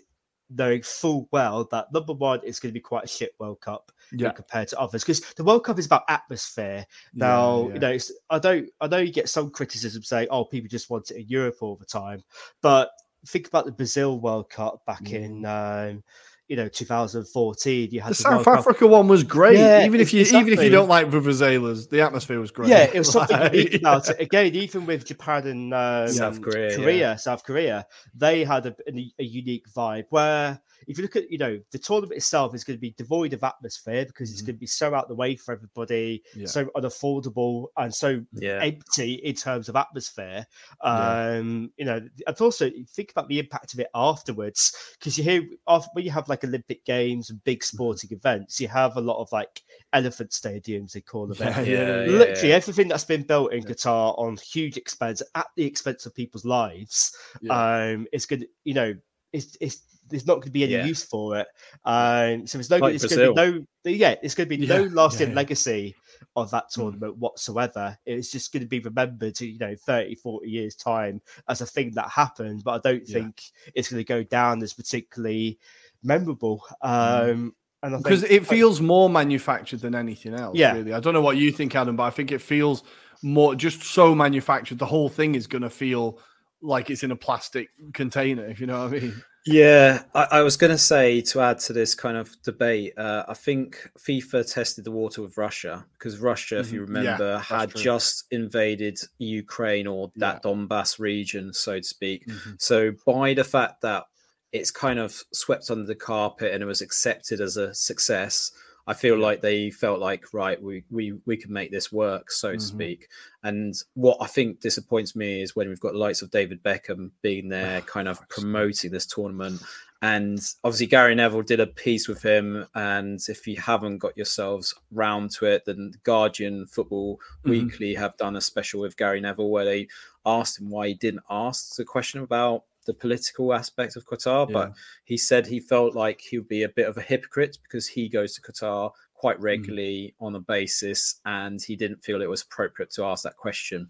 knowing 0.52 0.82
full 0.82 1.28
well 1.32 1.68
that 1.72 1.94
number 1.94 2.14
one 2.14 2.40
is 2.44 2.60
going 2.60 2.72
to 2.72 2.74
be 2.74 2.80
quite 2.80 3.04
a 3.04 3.08
shit 3.08 3.36
World 3.38 3.62
Cup 3.62 3.92
yeah. 4.12 4.32
compared 4.32 4.68
to 4.70 4.80
others 4.80 5.04
because 5.04 5.22
the 5.36 5.44
World 5.44 5.64
Cup 5.64 5.78
is 5.78 5.86
about 5.86 6.04
atmosphere. 6.08 6.86
Now, 7.14 7.62
yeah, 7.62 7.68
yeah. 7.68 7.74
you 7.74 7.80
know, 7.80 7.98
I 8.30 8.40
don't, 8.40 8.70
I 8.82 8.88
know 8.88 8.98
you 8.98 9.14
get 9.14 9.30
some 9.30 9.52
criticism 9.52 10.04
saying, 10.04 10.28
"Oh, 10.32 10.46
people 10.46 10.70
just 10.70 10.90
want 10.90 11.12
it 11.12 11.18
in 11.18 11.28
Europe 11.28 11.58
all 11.62 11.76
the 11.76 11.86
time," 11.86 12.24
but 12.62 12.92
think 13.28 13.48
about 13.48 13.66
the 13.66 13.72
Brazil 13.72 14.20
World 14.20 14.50
Cup 14.50 14.86
back 14.86 15.04
mm. 15.04 15.14
in 15.14 15.46
um, 15.46 16.04
you 16.50 16.56
know 16.56 16.68
2014 16.68 17.90
you 17.92 18.02
had 18.02 18.10
the, 18.10 18.10
the 18.10 18.16
South 18.16 18.48
Africa 18.48 18.88
one 18.88 19.08
was 19.08 19.24
great 19.24 19.58
yeah, 19.58 19.86
even 19.86 20.02
if 20.02 20.12
you 20.12 20.22
exactly. 20.22 20.40
even 20.42 20.60
if 20.60 20.64
you 20.66 20.72
don't 20.72 20.90
like 20.90 21.08
Vuvuzelas 21.08 21.88
the 21.90 22.02
atmosphere 22.02 22.40
was 22.40 22.52
great 22.52 22.70
yeah 22.70 22.90
it 22.92 22.98
was 22.98 23.12
something 23.12 23.40
unique 23.54 23.76
about 23.82 24.10
it 24.10 24.20
again 24.20 24.54
even 24.56 24.86
with 24.86 25.06
Japan 25.06 25.48
and 25.48 25.74
um, 25.74 26.10
South 26.10 26.42
Korea 26.42 26.76
Korea 26.76 26.98
yeah. 26.98 27.16
South 27.16 27.44
Korea 27.44 27.86
they 28.16 28.44
had 28.44 28.66
a, 28.66 28.76
a, 28.88 29.14
a 29.20 29.24
unique 29.24 29.72
vibe 29.72 30.06
where 30.10 30.60
if 30.90 30.98
you 30.98 31.04
look 31.04 31.16
at, 31.16 31.30
you 31.32 31.38
know, 31.38 31.60
the 31.72 31.78
tournament 31.78 32.18
itself 32.18 32.56
is 32.56 32.64
going 32.64 32.76
to 32.76 32.82
be 32.82 32.96
devoid 32.98 33.34
of 33.34 33.44
atmosphere 33.44 34.06
because 34.06 34.32
it's 34.32 34.42
mm-hmm. 34.42 34.48
going 34.48 34.56
to 34.56 34.60
be 34.60 34.66
so 34.66 34.96
out 34.96 35.08
the 35.08 35.14
way 35.14 35.36
for 35.36 35.54
everybody, 35.54 36.24
yeah. 36.36 36.48
so 36.48 36.66
unaffordable 36.76 37.68
and 37.78 37.94
so 37.94 38.20
yeah. 38.34 38.60
empty 38.64 39.14
in 39.14 39.36
terms 39.36 39.70
of 39.70 39.76
atmosphere. 39.76 40.46
Um, 40.82 41.72
yeah. 41.78 41.84
You 41.84 41.86
know, 41.86 42.10
and 42.26 42.42
also 42.42 42.72
think 42.96 43.12
about 43.12 43.28
the 43.28 43.38
impact 43.38 43.74
of 43.74 43.80
it 43.80 43.90
afterwards 43.94 44.76
because 44.98 45.16
you 45.16 45.24
hear 45.24 45.44
after, 45.68 45.90
when 45.94 46.06
you 46.06 46.12
have 46.12 46.28
like 46.28 46.39
Olympic 46.44 46.86
Games 46.86 47.30
and 47.30 47.44
big 47.44 47.60
mm-hmm. 47.60 47.76
sporting 47.78 48.12
events, 48.12 48.60
you 48.60 48.68
have 48.68 48.98
a 48.98 49.02
lot 49.02 49.22
of 49.22 49.32
like 49.32 49.62
elephant 49.94 50.32
stadiums, 50.32 50.94
they 50.94 51.02
call 51.02 51.28
them. 51.28 51.38
Yeah, 51.40 51.62
yeah, 51.62 52.06
Literally 52.06 52.54
everything 52.54 52.88
that's 52.88 53.04
been 53.04 53.24
built 53.24 53.54
in 53.54 53.64
Qatar 53.64 54.18
on 54.18 54.38
huge 54.38 54.78
expense 54.78 55.22
at 55.36 55.48
the 55.56 55.66
expense 55.66 56.06
of 56.06 56.16
people's 56.16 56.46
lives. 56.46 57.16
Um, 57.50 58.08
it's 58.12 58.26
good, 58.26 58.48
you 58.64 58.74
know, 58.74 58.94
it's, 59.32 59.58
it's 59.62 59.84
there's 60.10 60.28
not 60.28 60.36
going 60.36 60.44
to 60.44 60.52
be 60.52 60.64
any 60.64 60.74
yeah. 60.74 60.86
use 60.86 61.04
for 61.04 61.38
it. 61.38 61.48
Um, 61.86 62.48
so 62.48 62.58
there's 62.58 62.70
no, 62.70 62.78
like 62.78 62.96
it's 62.96 63.06
going 63.06 63.28
to 63.28 63.34
be 63.34 63.66
no, 63.86 63.92
yeah, 63.92 64.16
it's 64.22 64.36
going 64.36 64.50
to 64.50 64.58
be 64.58 64.66
yeah. 64.66 64.78
no 64.78 64.84
lasting 64.86 65.30
yeah, 65.30 65.36
legacy 65.36 65.96
of 66.36 66.52
that 66.52 66.66
mm. 66.66 66.74
tournament 66.74 67.16
mm. 67.16 67.20
whatsoever. 67.20 67.98
It's 68.06 68.32
just 68.32 68.52
going 68.52 68.64
to 68.64 68.68
be 68.68 68.80
remembered, 68.80 69.40
you 69.40 69.60
know, 69.60 69.76
30, 69.76 70.16
40 70.16 70.50
years 70.50 70.76
time 70.76 71.22
as 71.48 71.62
a 71.62 71.66
thing 71.66 71.92
that 71.92 72.10
happened. 72.10 72.64
But 72.64 72.86
I 72.86 72.92
don't 72.92 73.08
think 73.08 73.42
it's 73.76 73.90
going 73.90 74.00
to 74.00 74.08
go 74.08 74.24
down 74.24 74.62
as 74.64 74.74
particularly 74.74 75.60
memorable. 76.04 76.64
Mm. 76.84 77.32
Um, 77.32 77.56
and 77.82 78.04
because 78.04 78.24
it 78.24 78.46
feels 78.46 78.82
more 78.82 79.10
manufactured 79.10 79.80
than 79.80 79.96
anything 79.96 80.34
else. 80.34 80.58
Yeah, 80.58 80.74
really. 80.74 80.94
I 80.94 81.00
don't 81.00 81.14
know 81.14 81.22
what 81.22 81.38
you 81.38 81.52
think, 81.52 81.76
Adam, 81.76 81.96
but 81.96 82.04
I 82.04 82.10
think 82.10 82.32
it 82.32 82.42
feels 82.42 82.84
more 83.22 83.56
just 83.56 83.84
so 83.84 84.14
manufactured. 84.14 84.80
The 84.80 84.86
whole 84.86 85.10
thing 85.10 85.36
is 85.36 85.48
going 85.48 85.62
to 85.62 85.70
feel 85.70 86.20
like 86.62 86.90
it's 86.90 87.04
in 87.04 87.12
a 87.12 87.16
plastic 87.16 87.70
container, 87.94 88.46
if 88.46 88.60
you 88.60 88.68
know 88.68 88.84
what 88.84 88.94
I 88.94 89.00
mean. 89.00 89.24
Yeah, 89.46 90.04
I, 90.14 90.28
I 90.32 90.42
was 90.42 90.58
going 90.58 90.72
to 90.72 90.78
say 90.78 91.22
to 91.22 91.42
add 91.42 91.60
to 91.60 91.74
this 91.74 91.96
kind 91.96 92.18
of 92.18 92.36
debate, 92.44 92.94
uh, 92.98 93.24
I 93.28 93.34
think 93.34 93.90
FIFA 93.98 94.52
tested 94.52 94.84
the 94.84 94.92
water 94.92 95.22
with 95.22 95.38
Russia 95.38 95.86
because 95.94 96.20
Russia, 96.20 96.56
mm-hmm. 96.56 96.62
if 96.62 96.72
you 96.72 96.82
mm-hmm. 96.82 96.96
remember, 96.96 97.32
yeah, 97.32 97.42
had 97.42 97.72
true. 97.72 97.82
just 97.82 98.26
invaded 98.32 99.00
Ukraine 99.18 99.88
or 99.88 100.12
that 100.18 100.42
yeah. 100.44 100.52
Donbass 100.52 101.00
region, 101.00 101.54
so 101.54 101.78
to 101.78 101.84
speak. 101.84 102.28
Mm-hmm. 102.28 102.52
So, 102.60 102.92
by 103.06 103.34
the 103.34 103.46
fact 103.46 103.82
that 103.82 104.04
it's 104.52 104.72
kind 104.72 105.00
of 105.00 105.24
swept 105.34 105.70
under 105.70 105.86
the 105.86 105.96
carpet 105.96 106.54
and 106.54 106.64
it 106.64 106.66
was 106.66 106.82
accepted 106.82 107.42
as 107.42 107.58
a 107.58 107.74
success, 107.74 108.52
I 108.90 108.96
feel 108.96 109.18
yeah. 109.18 109.24
like 109.24 109.42
they 109.42 109.70
felt 109.70 110.00
like 110.00 110.34
right, 110.34 110.62
we 110.62 110.84
we 110.90 111.14
we 111.28 111.38
can 111.38 111.54
make 111.54 111.70
this 111.72 111.92
work, 111.92 112.32
so 112.32 112.52
to 112.52 112.58
mm-hmm. 112.58 112.66
speak. 112.66 113.08
And 113.44 113.76
what 113.94 114.18
I 114.20 114.26
think 114.26 114.62
disappoints 114.62 115.16
me 115.16 115.44
is 115.44 115.56
when 115.56 115.70
we've 115.70 115.80
got 115.80 115.94
lights 115.94 116.24
of 116.24 116.32
David 116.32 116.64
Beckham 116.64 117.12
being 117.22 117.50
there, 117.50 117.82
kind 117.82 118.08
of 118.08 118.28
promoting 118.30 118.92
this 118.92 119.06
tournament. 119.06 119.62
And 120.02 120.40
obviously, 120.64 120.88
Gary 120.88 121.14
Neville 121.14 121.44
did 121.44 121.60
a 121.60 121.68
piece 121.68 122.08
with 122.08 122.24
him. 122.24 122.66
And 122.74 123.20
if 123.28 123.46
you 123.46 123.58
haven't 123.58 124.00
got 124.00 124.18
yourselves 124.18 124.74
round 124.92 125.32
to 125.32 125.46
it, 125.46 125.66
then 125.66 125.92
Guardian 126.04 126.66
Football 126.66 127.18
mm-hmm. 127.18 127.50
Weekly 127.52 127.94
have 127.94 128.18
done 128.18 128.38
a 128.38 128.42
special 128.42 128.82
with 128.82 128.98
Gary 128.98 129.22
Neville 129.22 129.52
where 129.52 129.66
they 129.66 129.88
asked 130.26 130.60
him 130.60 130.70
why 130.72 130.88
he 130.88 130.94
didn't 130.96 131.24
ask 131.30 131.76
the 131.76 131.86
question 131.86 132.22
about 132.22 132.64
the 132.90 132.94
political 132.96 133.54
aspect 133.54 133.96
of 133.96 134.08
Qatar, 134.08 134.50
yeah. 134.50 134.54
but 134.54 134.74
he 135.04 135.16
said 135.16 135.46
he 135.46 135.60
felt 135.60 135.94
like 135.94 136.20
he 136.20 136.40
would 136.40 136.48
be 136.48 136.64
a 136.64 136.70
bit 136.70 136.90
of 136.90 136.98
a 136.98 137.02
hypocrite 137.02 137.60
because 137.62 137.88
he 137.88 138.10
goes 138.10 138.34
to 138.34 138.42
Qatar 138.42 138.92
quite 139.14 139.38
mm. 139.38 139.44
regularly 139.44 140.16
mm. 140.20 140.26
on 140.26 140.36
a 140.36 140.40
basis 140.40 141.22
and 141.24 141.62
he 141.62 141.76
didn't 141.76 142.04
feel 142.04 142.20
it 142.24 142.30
was 142.30 142.42
appropriate 142.42 142.90
to 142.94 143.06
ask 143.06 143.24
that 143.24 143.38
question. 143.38 143.88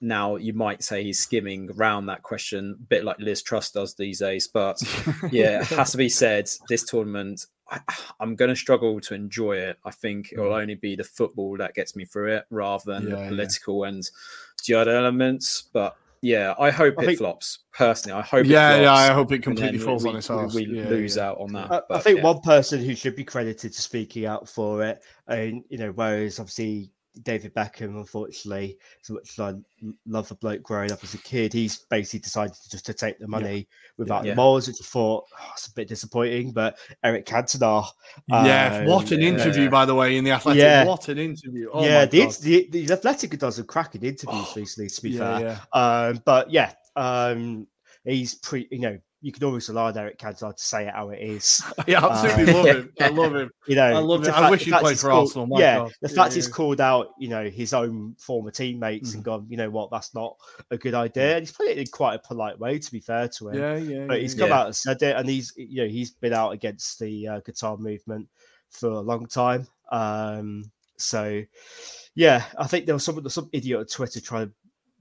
Now, 0.00 0.36
you 0.36 0.52
might 0.52 0.84
say 0.84 1.02
he's 1.02 1.18
skimming 1.18 1.70
around 1.76 2.06
that 2.06 2.22
question, 2.22 2.76
a 2.78 2.84
bit 2.84 3.04
like 3.04 3.18
Liz 3.18 3.42
Truss 3.42 3.72
does 3.72 3.94
these 3.94 4.20
days. 4.20 4.46
But 4.46 4.80
yeah, 5.32 5.62
it 5.62 5.66
has 5.66 5.90
to 5.90 5.98
be 5.98 6.08
said 6.08 6.48
this 6.68 6.84
tournament, 6.84 7.46
I, 7.68 7.80
am 8.20 8.36
going 8.36 8.48
to 8.48 8.56
struggle 8.56 9.00
to 9.00 9.14
enjoy 9.14 9.56
it. 9.56 9.76
I 9.84 9.90
think 9.90 10.30
it 10.30 10.38
will 10.38 10.52
mm. 10.52 10.62
only 10.62 10.76
be 10.76 10.94
the 10.94 11.04
football 11.04 11.56
that 11.56 11.74
gets 11.74 11.96
me 11.96 12.04
through 12.04 12.36
it 12.36 12.44
rather 12.48 12.84
than 12.92 13.10
yeah, 13.10 13.16
the 13.16 13.28
political 13.28 13.82
yeah. 13.82 13.88
and 13.88 14.10
the 14.66 14.74
other 14.74 14.96
elements. 14.96 15.64
But 15.72 15.96
yeah, 16.22 16.54
I 16.58 16.70
hope 16.70 16.94
I 16.98 17.02
it 17.02 17.06
think, 17.06 17.18
flops. 17.18 17.60
Personally, 17.72 18.18
I 18.18 18.22
hope. 18.22 18.46
Yeah, 18.46 18.74
flops, 18.74 18.82
yeah, 18.82 18.92
I 18.92 19.14
hope 19.14 19.32
it 19.32 19.42
completely 19.42 19.78
falls 19.78 20.04
we, 20.04 20.10
on 20.10 20.16
its 20.16 20.30
ass. 20.30 20.54
We, 20.54 20.66
we 20.66 20.80
yeah, 20.80 20.88
lose 20.88 21.16
yeah. 21.16 21.28
out 21.28 21.40
on 21.40 21.52
that. 21.52 21.72
I, 21.72 21.80
but, 21.88 21.96
I 21.96 22.00
think 22.00 22.18
yeah. 22.18 22.24
one 22.24 22.40
person 22.40 22.82
who 22.84 22.94
should 22.94 23.16
be 23.16 23.24
credited 23.24 23.72
to 23.72 23.82
speaking 23.82 24.26
out 24.26 24.48
for 24.48 24.82
it, 24.82 25.02
and 25.28 25.64
you 25.68 25.78
know, 25.78 25.92
whereas 25.92 26.38
obviously 26.38 26.90
David 27.22 27.54
Beckham, 27.54 27.96
unfortunately, 27.96 28.78
as 29.02 29.10
much 29.10 29.30
as 29.30 29.38
I 29.38 29.54
love 30.06 30.28
the 30.28 30.34
bloke 30.36 30.62
growing 30.62 30.92
up 30.92 31.02
as 31.02 31.14
a 31.14 31.18
kid, 31.18 31.52
he's 31.52 31.78
basically 31.90 32.20
decided 32.20 32.54
to 32.54 32.70
just 32.70 32.86
to 32.86 32.94
take 32.94 33.18
the 33.18 33.28
money 33.28 33.56
yeah. 33.56 33.64
without 33.96 34.24
yeah. 34.24 34.32
the 34.32 34.36
morals, 34.36 34.68
which 34.68 34.80
I 34.80 34.84
thought 34.84 35.24
oh, 35.38 35.50
it's 35.52 35.66
a 35.66 35.72
bit 35.72 35.88
disappointing. 35.88 36.52
But 36.52 36.78
Eric 37.02 37.26
Cantona, 37.26 37.86
yeah, 38.28 38.80
um, 38.82 38.86
what 38.86 39.10
an 39.10 39.20
interview, 39.20 39.68
by 39.68 39.84
the 39.84 39.94
way, 39.94 40.16
in 40.16 40.24
the 40.24 40.30
Athletic. 40.30 40.62
Yeah. 40.62 40.84
What 40.84 41.08
an 41.08 41.18
interview! 41.18 41.68
Oh 41.72 41.84
yeah, 41.84 42.06
the, 42.06 42.26
the, 42.40 42.68
the, 42.70 42.92
Athletic 42.92 43.38
does 43.38 43.58
a 43.58 43.64
cracking 43.64 44.02
interviews 44.02 44.46
oh, 44.48 44.52
recently, 44.56 44.88
to 44.88 45.02
be 45.02 45.18
fair. 45.18 45.60
Um, 45.72 46.22
but 46.24 46.50
yeah, 46.50 46.72
um, 46.96 47.66
he's 48.04 48.34
pre, 48.36 48.68
you 48.70 48.78
know, 48.78 48.98
you 49.22 49.32
can 49.32 49.44
always 49.44 49.68
on 49.68 49.98
Eric 49.98 50.18
Cantona 50.18 50.56
to 50.56 50.62
say 50.62 50.86
it 50.86 50.94
how 50.94 51.10
it 51.10 51.20
is. 51.20 51.62
yeah, 51.86 52.04
absolutely 52.04 52.52
uh, 52.52 52.56
love 52.56 52.66
him. 52.66 52.92
I 53.00 53.08
love 53.08 53.36
him. 53.36 53.50
You 53.66 53.76
know, 53.76 53.84
I 53.84 53.98
love 53.98 54.26
him. 54.26 54.32
I 54.32 54.50
wish 54.50 54.64
he 54.64 54.70
played 54.70 54.98
for 54.98 55.10
called, 55.10 55.28
Arsenal. 55.28 55.46
My 55.46 55.60
yeah, 55.60 55.76
God. 55.76 55.92
the 56.00 56.08
fact 56.08 56.30
yeah. 56.32 56.36
he's 56.36 56.48
called 56.48 56.80
out, 56.80 57.08
you 57.18 57.28
know, 57.28 57.48
his 57.50 57.74
own 57.74 58.14
former 58.18 58.50
teammates 58.50 59.10
mm. 59.10 59.16
and 59.16 59.24
gone, 59.24 59.46
you 59.48 59.58
know 59.58 59.68
what, 59.68 59.90
that's 59.90 60.14
not 60.14 60.36
a 60.70 60.78
good 60.78 60.94
idea. 60.94 61.36
And 61.36 61.40
he's 61.40 61.52
put 61.52 61.66
it 61.66 61.76
in 61.76 61.86
quite 61.88 62.14
a 62.14 62.18
polite 62.18 62.58
way, 62.58 62.78
to 62.78 62.92
be 62.92 63.00
fair 63.00 63.28
to 63.28 63.48
him. 63.50 63.58
Yeah, 63.58 63.76
yeah. 63.76 64.06
But 64.06 64.22
he's 64.22 64.34
come 64.34 64.52
out 64.52 64.66
and 64.66 64.76
said 64.76 65.02
it, 65.02 65.16
and 65.16 65.28
he's, 65.28 65.52
you 65.56 65.82
know, 65.82 65.88
he's 65.88 66.12
been 66.12 66.32
out 66.32 66.52
against 66.52 66.98
the 66.98 67.28
uh, 67.28 67.40
Qatar 67.40 67.78
movement 67.78 68.26
for 68.70 68.88
a 68.88 69.00
long 69.00 69.26
time. 69.26 69.66
Um, 69.92 70.70
so, 70.96 71.42
yeah, 72.14 72.44
I 72.58 72.66
think 72.66 72.86
there 72.86 72.94
was 72.94 73.04
some 73.04 73.28
some 73.28 73.50
idiot 73.52 73.80
on 73.80 73.86
Twitter 73.86 74.20
trying 74.20 74.48
to 74.48 74.52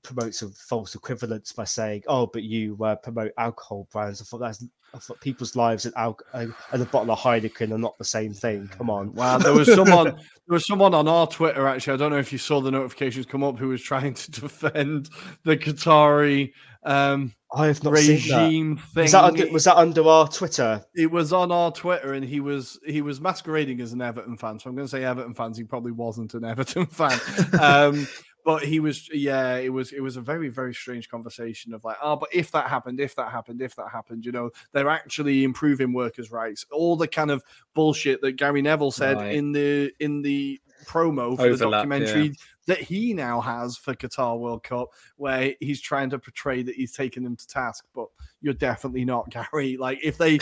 promotes 0.04 0.42
a 0.42 0.50
false 0.50 0.96
equivalence 0.96 1.52
by 1.52 1.64
saying, 1.64 2.04
"Oh, 2.08 2.28
but 2.28 2.44
you 2.44 2.78
uh, 2.84 2.96
promote 2.96 3.32
alcohol 3.38 3.88
brands." 3.92 4.22
I 4.22 4.26
thought 4.26 4.40
that's 4.40 4.64
I 4.94 4.98
thought 4.98 5.22
people's 5.22 5.56
lives 5.56 5.86
and, 5.86 5.94
al- 5.96 6.18
and 6.34 6.54
a 6.72 6.86
bottle 6.86 7.12
of 7.12 7.20
Heineken 7.20 7.72
are 7.72 7.78
not 7.78 7.98
the 7.98 8.06
same 8.06 8.34
thing. 8.34 8.68
Come 8.70 8.90
on. 8.90 9.14
Wow, 9.14 9.38
there 9.38 9.54
was 9.54 9.72
someone 9.74 10.06
there 10.06 10.16
was 10.48 10.66
someone 10.66 10.94
on 10.94 11.08
our 11.08 11.28
Twitter 11.28 11.68
actually. 11.68 11.94
I 11.94 11.98
don't 11.98 12.12
know 12.12 12.20
if 12.20 12.32
you 12.32 12.38
saw 12.38 12.62
the 12.62 12.72
notifications 12.72 13.26
come 13.26 13.44
up 13.44 13.60
who 13.60 13.70
was 13.70 13.82
trying 13.82 14.14
to 14.16 14.32
defend 14.32 15.10
the 15.44 15.58
Qatari 15.58 16.52
um, 16.84 17.34
I 17.54 17.68
have 17.68 17.84
not 17.84 17.94
regime 17.94 18.76
that. 18.76 18.86
thing. 18.94 19.04
Was 19.04 19.12
that, 19.12 19.24
under, 19.24 19.52
was 19.52 19.64
that 19.66 19.78
under 19.78 20.08
our 20.08 20.28
Twitter? 20.28 20.82
It 20.96 21.12
was 21.12 21.34
on 21.34 21.52
our 21.52 21.72
Twitter, 21.72 22.14
and 22.14 22.24
he 22.24 22.40
was 22.40 22.80
he 22.86 23.02
was 23.02 23.20
masquerading 23.20 23.82
as 23.82 23.92
an 23.92 24.02
Everton 24.02 24.38
fan. 24.38 24.60
So 24.60 24.70
I'm 24.70 24.76
going 24.76 24.88
to 24.88 24.92
say 24.92 25.04
Everton 25.04 25.34
fans. 25.34 25.58
He 25.58 25.64
probably 25.64 25.92
wasn't 25.92 26.36
an 26.36 26.46
Everton 26.46 26.86
fan. 26.86 27.20
um, 27.60 28.08
but 28.50 28.64
he 28.64 28.80
was 28.80 29.08
yeah 29.14 29.58
it 29.58 29.72
was 29.72 29.92
it 29.92 30.00
was 30.00 30.18
a 30.18 30.22
very 30.22 30.50
very 30.50 30.74
strange 30.74 31.08
conversation 31.08 31.72
of 31.72 31.84
like 31.84 31.98
oh 32.02 32.16
but 32.16 32.30
if 32.34 32.50
that 32.50 32.68
happened 32.68 33.00
if 33.00 33.14
that 33.14 33.30
happened 33.30 33.62
if 33.62 33.76
that 33.76 33.90
happened 33.92 34.26
you 34.26 34.32
know? 34.32 34.50
They're 34.72 34.90
actually 34.90 35.44
improving 35.44 35.94
workers 35.94 36.32
rights. 36.32 36.66
All 36.72 36.96
the 36.96 37.08
kind 37.08 37.30
of 37.30 37.44
bullshit 37.76 38.22
that 38.22 38.38
gary 38.38 38.64
neville 38.64 38.90
said 38.90 39.18
Right. 39.18 39.36
in 39.36 39.52
the 39.52 39.92
in 40.00 40.24
the 40.24 40.60
promo 40.88 41.36
for 41.36 41.56
the 41.56 41.70
documentary 41.70 42.30
yeah. 42.30 42.34
that 42.66 42.80
he 42.80 43.14
now 43.14 43.40
has 43.40 43.78
for 43.78 43.94
qatar 43.94 44.40
world 44.40 44.64
cup 44.64 44.88
where 45.18 45.54
he's 45.60 45.80
trying 45.80 46.10
to 46.10 46.18
portray 46.18 46.64
that 46.64 46.74
he's 46.74 46.94
taken 46.94 47.24
them 47.24 47.36
to 47.36 47.46
task. 47.46 47.86
But 47.94 48.08
you're 48.42 48.56
definitely 48.56 49.06
not 49.06 49.30
gary. 49.52 49.78
Like 49.78 50.00
if 50.02 50.18
they 50.18 50.40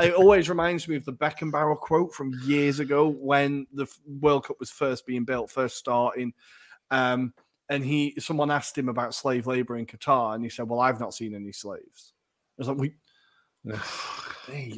it 0.00 0.14
always 0.14 0.48
reminds 0.48 0.88
me 0.88 0.96
of 0.96 1.04
the 1.04 1.12
beckenbauer 1.12 1.78
quote 1.78 2.14
from 2.14 2.32
years 2.42 2.80
ago 2.80 3.06
when 3.06 3.66
the 3.74 3.86
world 4.06 4.44
cup 4.46 4.56
was 4.58 4.70
first 4.70 5.04
being 5.04 5.24
built 5.26 5.50
first 5.50 5.76
starting. 5.76 6.32
Um, 6.90 7.34
and 7.70 7.84
he 7.84 8.14
someone 8.18 8.50
asked 8.50 8.76
him 8.76 8.88
about 8.88 9.14
slave 9.14 9.46
labor 9.46 9.78
in 9.78 9.86
Qatar, 9.86 10.34
and 10.34 10.44
he 10.44 10.50
said, 10.50 10.68
"Well, 10.68 10.80
I've 10.80 11.00
not 11.00 11.14
seen 11.14 11.34
any 11.34 11.52
slaves." 11.52 12.12
I 12.58 12.60
was 12.60 12.68
like, 12.68 12.78
"We." 12.78 12.94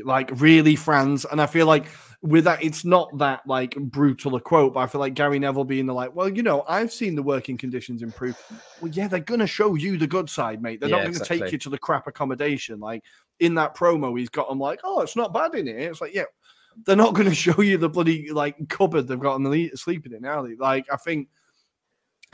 Like 0.05 0.31
really 0.35 0.77
France 0.77 1.25
and 1.31 1.41
I 1.41 1.47
feel 1.47 1.67
like 1.67 1.87
with 2.21 2.45
that 2.45 2.63
it's 2.63 2.85
not 2.85 3.17
that 3.17 3.41
like 3.47 3.75
brutal 3.75 4.35
a 4.35 4.41
quote 4.41 4.75
but 4.75 4.81
I 4.81 4.87
feel 4.87 5.01
like 5.01 5.15
Gary 5.15 5.39
Neville 5.39 5.65
being 5.65 5.87
the 5.87 5.95
like 5.95 6.15
well 6.15 6.29
you 6.29 6.43
know 6.43 6.63
I've 6.69 6.93
seen 6.93 7.15
the 7.15 7.23
working 7.23 7.57
conditions 7.57 8.03
improve 8.03 8.37
well 8.83 8.91
yeah 8.91 9.09
they're 9.09 9.21
gonna 9.21 9.47
show 9.47 9.77
you 9.77 9.97
the 9.97 10.07
good 10.07 10.29
side 10.29 10.61
mate 10.61 10.79
they're 10.79 10.91
not 10.91 10.99
gonna 10.99 11.11
exactly. 11.11 11.39
take 11.39 11.53
you 11.53 11.59
to 11.59 11.71
the 11.71 11.79
crap 11.79 12.07
accommodation 12.07 12.81
like 12.81 13.03
in 13.41 13.55
that 13.55 13.75
promo 13.75 14.19
he's 14.19 14.29
got 14.29 14.47
them 14.51 14.59
like 14.59 14.81
oh 14.85 15.01
it's 15.01 15.17
not 15.17 15.33
bad 15.33 15.55
in 15.55 15.67
here 15.67 15.91
it's 15.91 16.03
like 16.03 16.13
yeah 16.13 16.25
they're 16.85 16.97
not 16.97 17.15
going 17.15 17.29
to 17.29 17.35
show 17.35 17.61
you 17.61 17.79
the 17.79 17.89
bloody 17.89 18.31
like 18.31 18.57
cupboard 18.69 19.09
they've 19.09 19.19
got 19.19 19.35
on 19.35 19.43
the 19.43 19.71
sleeping 19.75 20.13
in, 20.13 20.23
they? 20.23 20.57
Like, 20.57 20.87
I 20.93 20.97
think 20.97 21.29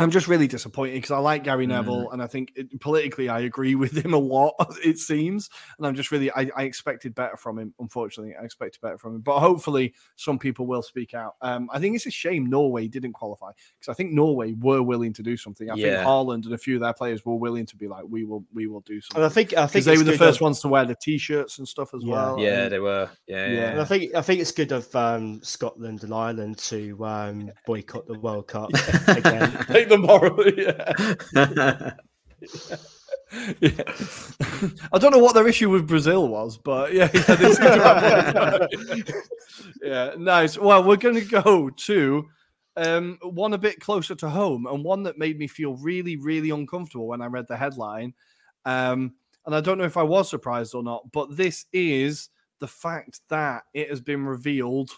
I'm 0.01 0.12
just 0.12 0.28
really 0.28 0.46
disappointed 0.46 0.94
because 0.94 1.11
I 1.11 1.18
like 1.18 1.42
Gary 1.42 1.66
Mm. 1.66 1.70
Neville 1.70 2.11
and 2.11 2.22
I 2.22 2.28
think 2.28 2.53
it, 2.55 2.80
politically 2.80 3.28
I 3.28 3.40
agree 3.40 3.74
with 3.74 3.96
him 3.96 4.14
a 4.14 4.18
lot. 4.18 4.55
It 4.84 4.99
seems, 4.99 5.51
and 5.76 5.86
I'm 5.86 5.94
just 5.96 6.12
really 6.12 6.30
I, 6.32 6.49
I 6.57 6.62
expected 6.62 7.14
better 7.16 7.36
from 7.36 7.59
him. 7.59 7.74
Unfortunately, 7.80 8.34
I 8.40 8.44
expected 8.44 8.80
better 8.80 8.96
from 8.96 9.16
him, 9.16 9.20
but 9.22 9.40
hopefully 9.40 9.92
some 10.14 10.38
people 10.38 10.66
will 10.66 10.82
speak 10.82 11.14
out. 11.14 11.34
Um, 11.42 11.68
I 11.72 11.80
think 11.80 11.96
it's 11.96 12.07
a 12.07 12.11
shame 12.12 12.46
Norway 12.49 12.86
didn't 12.86 13.12
qualify 13.14 13.51
because 13.78 13.90
I 13.92 13.94
think 13.94 14.12
Norway 14.12 14.53
were 14.53 14.82
willing 14.82 15.12
to 15.14 15.22
do 15.22 15.36
something. 15.36 15.68
I 15.68 15.74
think 15.74 15.86
Yeah. 15.86 16.05
Haaland 16.05 16.44
and 16.44 16.55
a 16.55 16.59
few 16.59 16.76
of 16.76 16.80
their 16.80 16.92
players 16.92 17.24
were 17.26 17.34
willing 17.34 17.66
to 17.66 17.76
be 17.76 17.88
like, 17.88 18.05
we 18.09 18.22
will, 18.24 18.44
we 18.55 18.68
will 18.68 18.80
do 18.82 19.01
something. 19.01 19.16
And 19.22 19.24
I 19.24 19.28
think 19.34 19.55
I 19.57 19.66
think 19.66 19.84
they 19.84 19.96
were 19.99 20.05
the 20.05 20.16
first 20.16 20.38
of- 20.38 20.42
ones 20.42 20.61
to 20.61 20.68
wear 20.68 20.84
the 20.84 20.94
t-shirts 20.94 21.59
and 21.59 21.66
stuff 21.66 21.92
as 21.92 22.05
Yeah. 22.05 22.12
well. 22.12 22.38
Yeah, 22.38 22.62
and- 22.62 22.72
they 22.72 22.78
were. 22.78 23.11
Yeah, 23.26 23.46
Yeah. 23.46 23.53
yeah. 23.53 23.70
And 23.72 23.80
I 23.80 23.84
think 23.84 24.14
I 24.14 24.22
think 24.22 24.40
it's 24.40 24.53
good 24.53 24.70
of 24.70 24.94
um, 24.94 25.40
Scotland 25.42 26.05
and 26.05 26.14
Ireland 26.14 26.59
to 26.59 27.05
um, 27.05 27.51
boycott 27.66 28.07
the 28.07 28.18
World 28.18 28.46
Cup 28.46 28.70
again. 29.09 29.64
Take 29.89 29.91
the 29.91 29.99
moral, 29.99 30.49
yeah. 30.57 30.93
yeah. 31.34 31.93
I 34.93 34.99
don't 34.99 35.12
know 35.12 35.18
what 35.18 35.34
their 35.34 35.49
issue 35.49 35.68
with 35.70 35.86
Brazil 35.86 36.28
was, 36.28 36.57
but 36.57 36.95
yeah, 36.95 37.11
yeah, 37.12 37.34
they 37.34 37.53
seem 37.53 37.66
to 37.66 37.82
have- 37.82 38.68
yeah, 39.82 40.14
nice. 40.16 40.57
Well, 40.57 40.84
we're 40.84 40.97
going 40.97 41.16
to 41.16 41.24
go 41.24 41.68
to 41.68 42.26
um, 42.76 43.18
one 43.22 43.53
a 43.53 43.59
bit 43.59 43.80
closer 43.80 44.14
to 44.14 44.30
home 44.30 44.66
and 44.66 44.82
one 44.82 45.03
that 45.03 45.18
made 45.18 45.39
me 45.39 45.47
feel 45.47 45.74
really, 45.76 46.16
really 46.16 46.51
uncomfortable 46.51 47.09
when 47.09 47.20
I 47.20 47.26
read 47.26 47.47
the 47.49 47.57
headline. 47.57 48.14
Um, 48.64 49.14
and 49.45 49.55
I 49.55 49.61
don't 49.61 49.78
know 49.78 49.84
if 49.84 49.97
I 49.97 50.03
was 50.03 50.30
surprised 50.30 50.74
or 50.74 50.82
not, 50.82 51.11
but 51.12 51.36
this 51.36 51.66
is 51.72 52.30
the 52.61 52.68
fact 52.68 53.20
that 53.28 53.64
it 53.74 53.91
has 53.91 54.01
been 54.01 54.24
revealed 54.24 54.91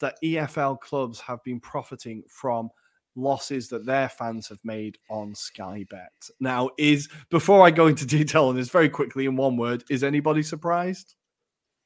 that 0.00 0.16
EFL 0.24 0.80
clubs 0.80 1.20
have 1.20 1.42
been 1.44 1.60
profiting 1.60 2.22
from 2.28 2.68
losses 3.16 3.68
that 3.68 3.86
their 3.86 4.08
fans 4.08 4.48
have 4.48 4.60
made 4.62 4.98
on 5.10 5.34
Sky 5.34 5.84
Bet. 5.90 6.12
Now, 6.38 6.70
is 6.78 7.08
before 7.30 7.66
I 7.66 7.70
go 7.70 7.86
into 7.86 8.06
detail 8.06 8.46
on 8.46 8.56
this 8.56 8.70
very 8.70 8.88
quickly 8.88 9.26
in 9.26 9.36
one 9.36 9.56
word, 9.56 9.84
is 9.90 10.04
anybody 10.04 10.42
surprised? 10.42 11.14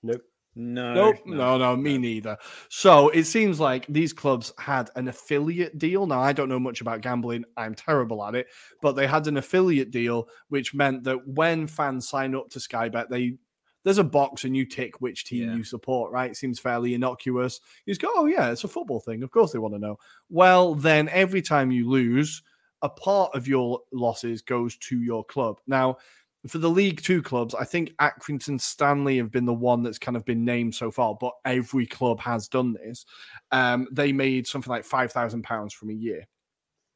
Nope. 0.03 0.23
no, 0.55 0.95
Nope. 0.95 1.17
No, 1.27 1.59
no, 1.59 1.77
me 1.77 1.97
neither. 1.99 2.37
So 2.69 3.09
it 3.11 3.25
seems 3.25 3.61
like 3.61 3.87
these 3.87 4.13
clubs 4.13 4.53
had 4.59 4.91
an 4.97 5.09
affiliate 5.09 5.79
deal. 5.79 6.07
Now, 6.07 6.21
I 6.21 6.33
don't 6.33 6.49
know 6.49 6.59
much 6.59 6.81
about 6.81 7.03
gambling. 7.03 7.45
I'm 7.57 7.75
terrible 7.75 8.25
at 8.25 8.35
it, 8.35 8.49
but 8.83 8.93
they 8.93 9.07
had 9.07 9.27
an 9.27 9.37
affiliate 9.37 9.91
deal, 9.91 10.29
which 10.49 10.75
meant 10.75 11.05
that 11.05 11.27
when 11.27 11.67
fans 11.67 12.09
sign 12.09 12.35
up 12.35 12.49
to 12.51 12.61
Sky 12.61 12.89
Bet, 12.89 13.11
they 13.11 13.35
there's 13.85 13.99
a 13.99 14.05
box 14.05 14.45
and 14.45 14.57
you 14.57 14.67
tick 14.67 15.01
which 15.01 15.25
team 15.25 15.49
Yeah. 15.49 15.57
you 15.57 15.65
support, 15.65 16.13
right? 16.13 16.31
It 16.31 16.37
seems 16.37 16.59
fairly 16.59 16.95
innocuous. 16.95 17.61
You 17.87 17.91
just 17.93 18.01
go, 18.03 18.09
oh, 18.15 18.27
yeah, 18.27 18.51
it's 18.51 18.65
a 18.65 18.69
football 18.69 19.01
thing. 19.01 19.23
Of 19.23 19.31
course 19.31 19.53
they 19.53 19.59
want 19.59 19.75
to 19.75 19.79
know. 19.81 19.99
Well, 20.29 20.75
then 20.75 21.09
every 21.09 21.43
time 21.43 21.71
you 21.71 21.89
lose, 21.89 22.43
a 22.83 22.89
part 22.89 23.35
of 23.35 23.47
your 23.49 23.81
losses 23.93 24.43
goes 24.43 24.77
to 24.79 25.01
your 25.01 25.25
club. 25.25 25.61
Now, 25.67 25.99
for 26.49 26.57
the 26.57 26.71
League 26.71 27.03
Two 27.03 27.21
clubs, 27.21 27.55
I 27.55 27.65
think 27.65 27.95
Accrington 28.01 28.59
Stanley 28.59 29.19
have 29.19 29.31
been 29.31 29.45
the 29.45 29.53
one 29.53 29.83
that's 29.83 29.99
kind 29.99 30.17
of 30.17 30.25
been 30.25 30.43
named 30.43 30.75
so 30.75 30.91
far, 30.91 31.15
but 31.21 31.35
every 31.45 31.87
club 31.87 32.19
has 32.21 32.49
done 32.49 32.73
this. 32.73 33.05
Um, 33.53 33.87
they 33.93 34.11
made 34.13 34.47
something 34.47 34.71
like 34.71 34.85
five 34.85 35.13
thousand 35.13 35.43
pounds 35.43 35.75
from 35.75 35.91
a 35.91 35.95
year, 35.95 36.27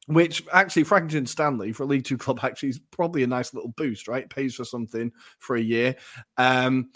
which 0.07 0.43
actually 0.51 0.83
Accrington 0.83 1.27
Stanley 1.27 1.71
for 1.71 1.83
a 1.83 1.87
League 1.87 2.05
Two 2.05 2.17
club 2.17 2.39
actually 2.43 2.69
is 2.69 2.79
probably 2.91 3.23
a 3.23 3.27
nice 3.27 3.53
little 3.53 3.71
boost, 3.75 4.07
right? 4.07 4.29
Pays 4.29 4.55
for 4.55 4.65
something 4.65 5.11
for 5.39 5.55
a 5.55 5.61
year. 5.61 5.95
Um, 6.37 6.89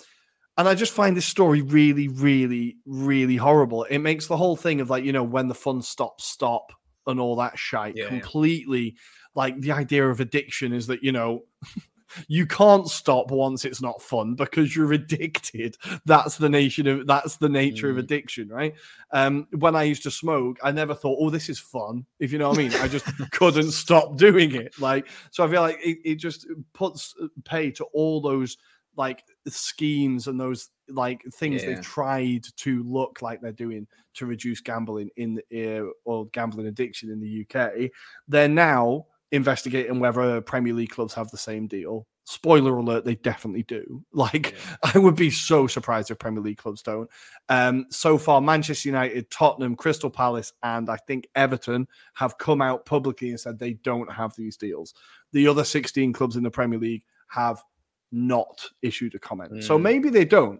and 0.58 0.68
I 0.68 0.76
just 0.76 0.94
find 0.94 1.16
this 1.16 1.26
story 1.26 1.62
really, 1.62 2.10
really, 2.10 2.78
really 2.86 3.38
horrible. 3.38 3.86
It 3.86 4.00
makes 4.00 4.28
the 4.28 4.38
whole 4.38 4.58
thing 4.58 4.82
of 4.82 4.90
like, 4.90 5.06
you 5.06 5.14
know, 5.14 5.24
when 5.24 5.48
the 5.48 5.56
fun 5.56 5.82
stops, 5.82 6.26
stop 6.26 6.74
and 7.08 7.20
all 7.20 7.38
that 7.38 7.58
shite 7.58 7.96
Yeah, 7.96 8.04
yeah. 8.04 8.10
completely 8.10 8.98
like 9.36 9.60
the 9.60 9.72
idea 9.72 10.08
of 10.08 10.20
addiction 10.20 10.74
is 10.74 10.88
that, 10.88 11.02
you 11.02 11.12
know, 11.12 11.46
you 12.28 12.46
can't 12.46 12.88
stop 12.90 13.32
once 13.32 13.66
it's 13.66 13.82
not 13.82 14.02
fun 14.02 14.36
because 14.36 14.76
you're 14.76 14.94
addicted. 14.94 15.78
That's 16.06 16.38
the 16.38 16.50
nation 16.50 16.88
of 16.88 17.08
that's 17.08 17.38
the 17.38 17.50
nature 17.50 17.90
of 17.90 17.96
Mm. 17.98 18.00
addiction, 18.00 18.50
right? 18.50 18.74
Um, 19.12 19.48
when 19.58 19.76
I 19.76 19.84
used 19.84 20.04
to 20.04 20.12
smoke, 20.12 20.58
I 20.64 20.72
never 20.72 20.94
thought, 20.96 21.18
oh, 21.20 21.30
this 21.30 21.50
is 21.50 21.60
fun. 21.60 22.06
If 22.20 22.32
you 22.32 22.40
know 22.40 22.50
what 22.50 22.60
I 22.60 22.64
mean, 22.64 22.74
I 22.76 22.88
just 22.88 23.06
couldn't 23.32 23.72
stop 23.72 24.18
doing 24.18 24.54
it. 24.56 24.74
Like, 24.80 25.08
so 25.32 25.44
I 25.44 25.50
feel 25.50 25.62
like 25.62 25.80
it, 25.84 25.98
it 26.04 26.16
just 26.16 26.48
puts 26.74 27.16
pay 27.46 27.72
to 27.72 27.86
all 27.94 28.22
those 28.22 28.58
like 28.96 29.24
schemes 29.48 30.28
and 30.28 30.40
those 30.40 30.70
like 30.90 31.24
things 31.36 31.62
Yeah. 31.64 31.70
they've 31.70 31.82
tried 31.82 32.44
to 32.58 32.84
look 32.84 33.22
like 33.22 33.40
they're 33.40 33.52
doing 33.52 33.88
to 34.16 34.26
reduce 34.26 34.60
gambling 34.60 35.10
in 35.16 35.36
the 35.50 35.80
uh, 35.80 35.86
or 36.04 36.26
gambling 36.34 36.68
addiction 36.68 37.10
in 37.10 37.20
the 37.22 37.46
UK. 37.46 37.92
They're 38.28 38.50
now 38.50 39.06
investigating 39.32 40.00
whether 40.00 40.42
Premier 40.42 40.74
League 40.74 40.90
clubs 40.90 41.14
have 41.14 41.30
the 41.32 41.38
same 41.38 41.68
deal. 41.68 42.08
Spoiler 42.26 42.78
alert, 42.78 43.06
they 43.06 43.16
definitely 43.16 43.64
do. 43.64 44.04
Like, 44.14 44.56
I 44.84 44.98
would 45.00 45.16
be 45.16 45.30
so 45.32 45.66
surprised 45.68 46.12
if 46.12 46.20
Premier 46.20 46.42
League 46.44 46.58
clubs 46.58 46.82
don't. 46.82 47.10
Um, 47.48 47.86
so 47.90 48.18
far, 48.18 48.42
Manchester 48.42 48.90
United, 48.90 49.30
Tottenham, 49.32 49.76
Crystal 49.76 50.10
Palace, 50.10 50.54
and 50.64 50.90
I 50.90 50.98
think 51.08 51.28
Everton 51.36 51.88
have 52.16 52.38
come 52.38 52.62
out 52.62 52.86
publicly 52.86 53.30
and 53.30 53.40
said 53.40 53.58
they 53.58 53.74
don't 53.74 54.12
have 54.12 54.36
these 54.36 54.58
deals. 54.58 54.94
The 55.32 55.48
other 55.48 55.64
16 55.64 56.14
clubs 56.14 56.36
in 56.36 56.44
the 56.44 56.52
Premier 56.52 56.80
League 56.80 57.04
have 57.30 57.64
not 58.12 58.66
issued 58.82 59.16
a 59.16 59.20
comment. 59.20 59.64
So 59.64 59.78
Mm. 59.78 59.82
maybe 59.84 60.10
they 60.10 60.26
don't. 60.26 60.60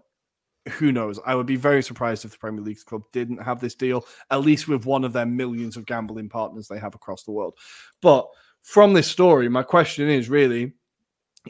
Who 0.78 0.92
knows? 0.92 1.18
I 1.24 1.34
would 1.34 1.46
be 1.46 1.56
very 1.56 1.82
surprised 1.82 2.24
if 2.24 2.32
the 2.32 2.38
Premier 2.38 2.62
League 2.62 2.84
club 2.84 3.02
didn't 3.12 3.42
have 3.42 3.60
this 3.60 3.74
deal, 3.74 4.06
at 4.30 4.42
least 4.42 4.68
with 4.68 4.84
one 4.86 5.04
of 5.04 5.12
their 5.12 5.26
millions 5.26 5.76
of 5.76 5.86
gambling 5.86 6.28
partners 6.28 6.68
they 6.68 6.78
have 6.78 6.94
across 6.94 7.24
the 7.24 7.32
world. 7.32 7.56
But 8.02 8.28
from 8.62 8.92
this 8.92 9.08
story, 9.08 9.48
my 9.48 9.62
question 9.62 10.08
is 10.08 10.28
really 10.28 10.72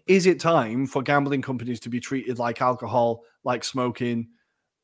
is 0.06 0.26
it 0.26 0.38
time 0.38 0.86
for 0.86 1.02
gambling 1.02 1.42
companies 1.42 1.80
to 1.80 1.88
be 1.88 1.98
treated 2.00 2.38
like 2.38 2.62
alcohol, 2.62 3.22
like 3.44 3.64
smoking? 3.64 4.28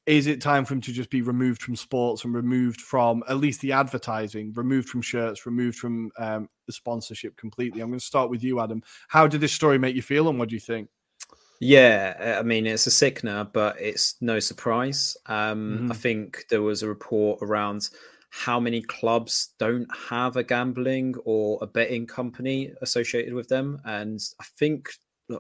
Is 0.06 0.26
it 0.26 0.40
time 0.40 0.64
for 0.64 0.74
them 0.74 0.80
to 0.82 0.92
just 0.92 1.10
be 1.10 1.22
removed 1.22 1.62
from 1.62 1.76
sports 1.76 2.24
and 2.24 2.34
removed 2.34 2.80
from 2.80 3.22
at 3.28 3.38
least 3.38 3.60
the 3.60 3.72
advertising, 3.72 4.52
removed 4.54 4.88
from 4.88 5.02
shirts, 5.02 5.46
removed 5.46 5.78
from 5.78 6.10
um, 6.18 6.48
the 6.66 6.72
sponsorship 6.72 7.36
completely? 7.36 7.80
I'm 7.80 7.88
going 7.88 7.98
to 8.00 8.04
start 8.04 8.30
with 8.30 8.42
you, 8.42 8.60
Adam. 8.60 8.82
How 9.08 9.26
did 9.26 9.40
this 9.40 9.52
story 9.52 9.78
make 9.78 9.96
you 9.96 10.02
feel, 10.02 10.28
and 10.28 10.38
what 10.38 10.48
do 10.48 10.54
you 10.54 10.60
think? 10.60 10.88
Yeah, 11.60 12.36
I 12.38 12.42
mean 12.42 12.66
it's 12.66 12.86
a 12.86 12.90
sickener, 12.90 13.44
but 13.44 13.80
it's 13.80 14.16
no 14.20 14.38
surprise. 14.40 15.16
Um, 15.26 15.86
I 15.90 15.94
Mhm. 15.94 15.96
think 15.96 16.44
there 16.50 16.62
was 16.62 16.82
a 16.82 16.88
report 16.88 17.38
around. 17.42 17.88
How 18.30 18.60
many 18.60 18.82
clubs 18.82 19.54
don't 19.58 19.88
have 19.94 20.36
a 20.36 20.42
gambling 20.42 21.14
or 21.24 21.58
a 21.62 21.66
betting 21.66 22.06
company 22.06 22.72
associated 22.82 23.34
with 23.34 23.48
them. 23.48 23.80
And 23.84 24.20
I 24.40 24.44
think, 24.58 24.90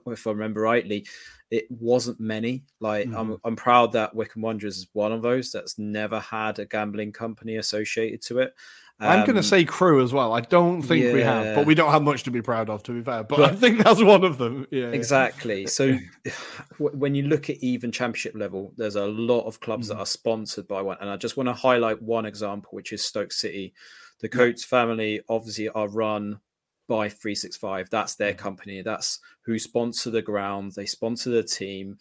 if 0.06 0.26
I 0.26 0.30
remember 0.30 0.62
rightly, 0.62 1.06
it 1.50 1.66
wasn't 1.70 2.18
many. 2.20 2.64
Like 2.80 3.06
mm-hmm. 3.06 3.16
I'm, 3.16 3.36
I'm 3.44 3.56
proud 3.56 3.92
that 3.92 4.14
Wycombe 4.14 4.42
Wanderers 4.42 4.78
is 4.78 4.88
one 4.92 5.12
of 5.12 5.22
those 5.22 5.52
that's 5.52 5.78
never 5.78 6.20
had 6.20 6.58
a 6.58 6.66
gambling 6.66 7.12
company 7.12 7.56
associated 7.56 8.22
to 8.22 8.40
it. 8.40 8.54
I'm 8.98 9.20
going 9.20 9.34
to 9.34 9.40
um, 9.40 9.42
say 9.42 9.64
Crewe 9.64 10.02
as 10.02 10.12
well. 10.12 10.32
I 10.32 10.40
don't 10.40 10.80
think 10.80 11.04
yeah. 11.04 11.12
we 11.12 11.20
have, 11.20 11.54
but 11.54 11.66
we 11.66 11.74
don't 11.74 11.90
have 11.90 12.02
much 12.02 12.22
to 12.22 12.30
be 12.30 12.40
proud 12.40 12.70
of, 12.70 12.82
to 12.84 12.92
be 12.92 13.02
fair. 13.02 13.24
But, 13.24 13.36
but 13.36 13.52
I 13.52 13.54
think 13.54 13.84
that's 13.84 14.02
one 14.02 14.24
of 14.24 14.38
them. 14.38 14.66
Yeah, 14.70 14.86
exactly. 14.86 15.66
So 15.66 15.98
when 16.78 17.14
you 17.14 17.24
look 17.24 17.50
at 17.50 17.58
even 17.58 17.92
championship 17.92 18.34
level, 18.34 18.72
there's 18.78 18.96
a 18.96 19.06
lot 19.06 19.46
of 19.46 19.60
clubs 19.60 19.86
mm. 19.86 19.88
that 19.90 19.98
are 19.98 20.06
sponsored 20.06 20.66
by 20.66 20.80
one. 20.80 20.96
And 21.00 21.10
I 21.10 21.16
just 21.18 21.36
want 21.36 21.48
to 21.50 21.52
highlight 21.52 22.00
one 22.00 22.24
example, 22.24 22.70
which 22.72 22.92
is 22.92 23.04
Stoke 23.04 23.32
City. 23.32 23.74
The 24.20 24.30
Coates 24.30 24.64
family 24.64 25.20
obviously 25.28 25.68
are 25.68 25.88
run 25.88 26.40
by 26.88 27.10
365. 27.10 27.90
That's 27.90 28.14
their 28.14 28.32
company. 28.32 28.80
That's 28.80 29.20
who 29.42 29.58
sponsor 29.58 30.10
the 30.10 30.22
ground. 30.22 30.72
They 30.72 30.86
sponsor 30.86 31.30
the 31.30 31.42
team. 31.42 31.98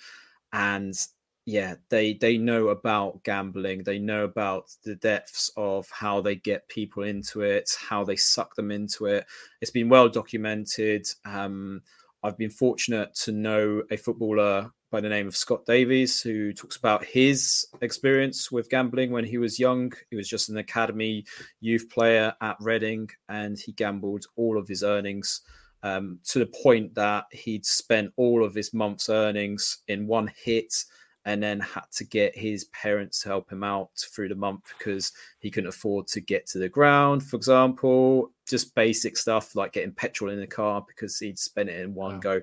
And 0.54 0.96
yeah 1.46 1.76
they 1.90 2.14
they 2.14 2.38
know 2.38 2.70
about 2.70 3.24
gambling 3.24 3.84
they 3.84 4.00
know 4.00 4.24
about 4.24 4.66
the 4.84 4.96
depths 4.96 5.52
of 5.56 5.88
how 5.92 6.20
they 6.20 6.36
get 6.36 6.68
people 6.68 7.04
into 7.04 7.42
it 7.42 7.70
how 7.88 8.04
they 8.04 8.16
suck 8.16 8.56
them 8.56 8.72
into 8.72 9.06
it. 9.06 9.26
It's 9.62 9.72
been 9.72 9.90
well 9.90 10.10
documented 10.10 11.08
um, 11.24 11.82
i've 12.24 12.38
been 12.38 12.50
fortunate 12.50 13.14
to 13.16 13.32
know 13.32 13.84
a 13.92 13.98
footballer 13.98 14.72
by 14.92 15.02
the 15.02 15.10
name 15.10 15.28
of 15.28 15.36
scott 15.36 15.66
davies 15.66 16.22
who 16.22 16.52
talks 16.54 16.78
about 16.78 17.06
his 17.06 17.68
experience 17.82 18.52
with 18.52 18.70
gambling 18.70 19.12
when 19.12 19.26
he 19.26 19.38
was 19.38 19.60
young. 19.60 19.92
He 20.10 20.16
was 20.16 20.30
just 20.30 20.50
an 20.50 20.58
academy 20.58 21.26
youth 21.60 21.90
player 21.90 22.34
at 22.42 22.56
reading 22.62 23.10
and 23.28 23.60
he 23.60 23.74
gambled 23.74 24.26
all 24.36 24.58
of 24.58 24.68
his 24.68 24.84
earnings 24.84 25.42
um, 25.84 26.20
to 26.26 26.40
the 26.40 26.46
point 26.64 26.96
that 26.96 27.26
he'd 27.32 27.66
spent 27.66 28.14
all 28.16 28.44
of 28.44 28.56
his 28.56 28.74
month's 28.74 29.10
earnings 29.10 29.80
in 29.88 30.08
one 30.08 30.32
hit 30.44 30.74
and 31.26 31.42
then 31.42 31.60
had 31.60 31.86
to 31.92 32.04
get 32.04 32.38
his 32.38 32.66
parents 32.66 33.22
to 33.22 33.30
help 33.30 33.52
him 33.52 33.64
out 33.64 33.90
through 33.98 34.30
the 34.30 34.36
month 34.36 34.74
because 34.78 35.12
he 35.46 35.52
couldn't 35.52 35.70
afford 35.70 36.08
to 36.08 36.20
get 36.20 36.48
to 36.48 36.58
the 36.58 36.68
ground, 36.68 37.22
for 37.22 37.36
example. 37.36 38.32
Just 38.48 38.74
basic 38.74 39.16
stuff 39.16 39.56
like 39.56 39.74
getting 39.74 39.92
petrol 39.92 40.32
in 40.32 40.40
the 40.40 40.48
car 40.48 40.84
because 40.88 41.20
he'd 41.20 41.38
spent 41.38 41.70
it 41.70 41.80
in 41.80 41.94
one 41.94 42.16
wow. 42.16 42.20
go. 42.20 42.42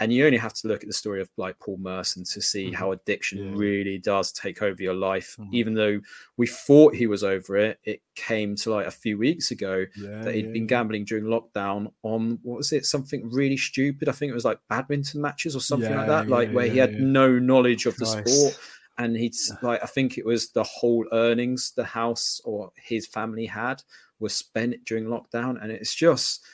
And 0.00 0.12
you 0.12 0.26
only 0.26 0.36
have 0.36 0.52
to 0.54 0.68
look 0.68 0.82
at 0.82 0.86
the 0.86 0.92
story 0.92 1.22
of 1.22 1.30
like 1.38 1.58
Paul 1.58 1.78
Merson 1.78 2.24
to 2.24 2.42
see 2.42 2.66
mm-hmm. 2.66 2.74
how 2.74 2.92
addiction 2.92 3.38
yeah. 3.38 3.52
really 3.54 3.96
does 3.96 4.32
take 4.32 4.60
over 4.60 4.82
your 4.82 4.92
life. 4.92 5.34
Mm-hmm. 5.40 5.54
Even 5.54 5.72
though 5.72 6.00
we 6.36 6.46
thought 6.46 6.94
he 6.94 7.06
was 7.06 7.24
over 7.24 7.56
it, 7.56 7.78
it 7.84 8.02
came 8.16 8.54
to 8.56 8.70
like 8.70 8.86
a 8.86 8.90
few 8.90 9.16
weeks 9.16 9.50
ago 9.50 9.86
yeah, 9.96 10.20
that 10.20 10.34
he'd 10.34 10.48
yeah, 10.48 10.52
been 10.52 10.66
gambling 10.66 11.06
during 11.06 11.24
lockdown 11.24 11.90
on 12.02 12.38
what 12.42 12.58
was 12.58 12.72
it? 12.74 12.84
Something 12.84 13.30
really 13.30 13.56
stupid. 13.56 14.10
I 14.10 14.12
think 14.12 14.28
it 14.28 14.34
was 14.34 14.44
like 14.44 14.58
badminton 14.68 15.22
matches 15.22 15.56
or 15.56 15.60
something 15.60 15.96
like 15.96 16.06
that, 16.06 16.28
like 16.28 16.52
where 16.52 16.68
he 16.68 16.76
had 16.76 17.00
no 17.00 17.38
knowledge 17.38 17.86
of 17.86 17.96
Christ. 17.96 18.24
the 18.24 18.30
sport 18.30 18.58
and 18.98 19.16
he'd 19.16 19.34
like 19.62 19.82
I 19.82 19.86
think 19.86 20.18
it 20.18 20.26
was 20.26 20.50
the 20.50 20.62
whole 20.62 21.06
earnings 21.12 21.72
the 21.74 21.84
house 21.84 22.40
or 22.44 22.72
his 22.76 23.06
family 23.06 23.46
had 23.46 23.82
was 24.18 24.34
spent 24.34 24.84
during 24.84 25.06
lockdown, 25.06 25.62
and 25.62 25.72
it's 25.72 25.94
just 25.94 26.44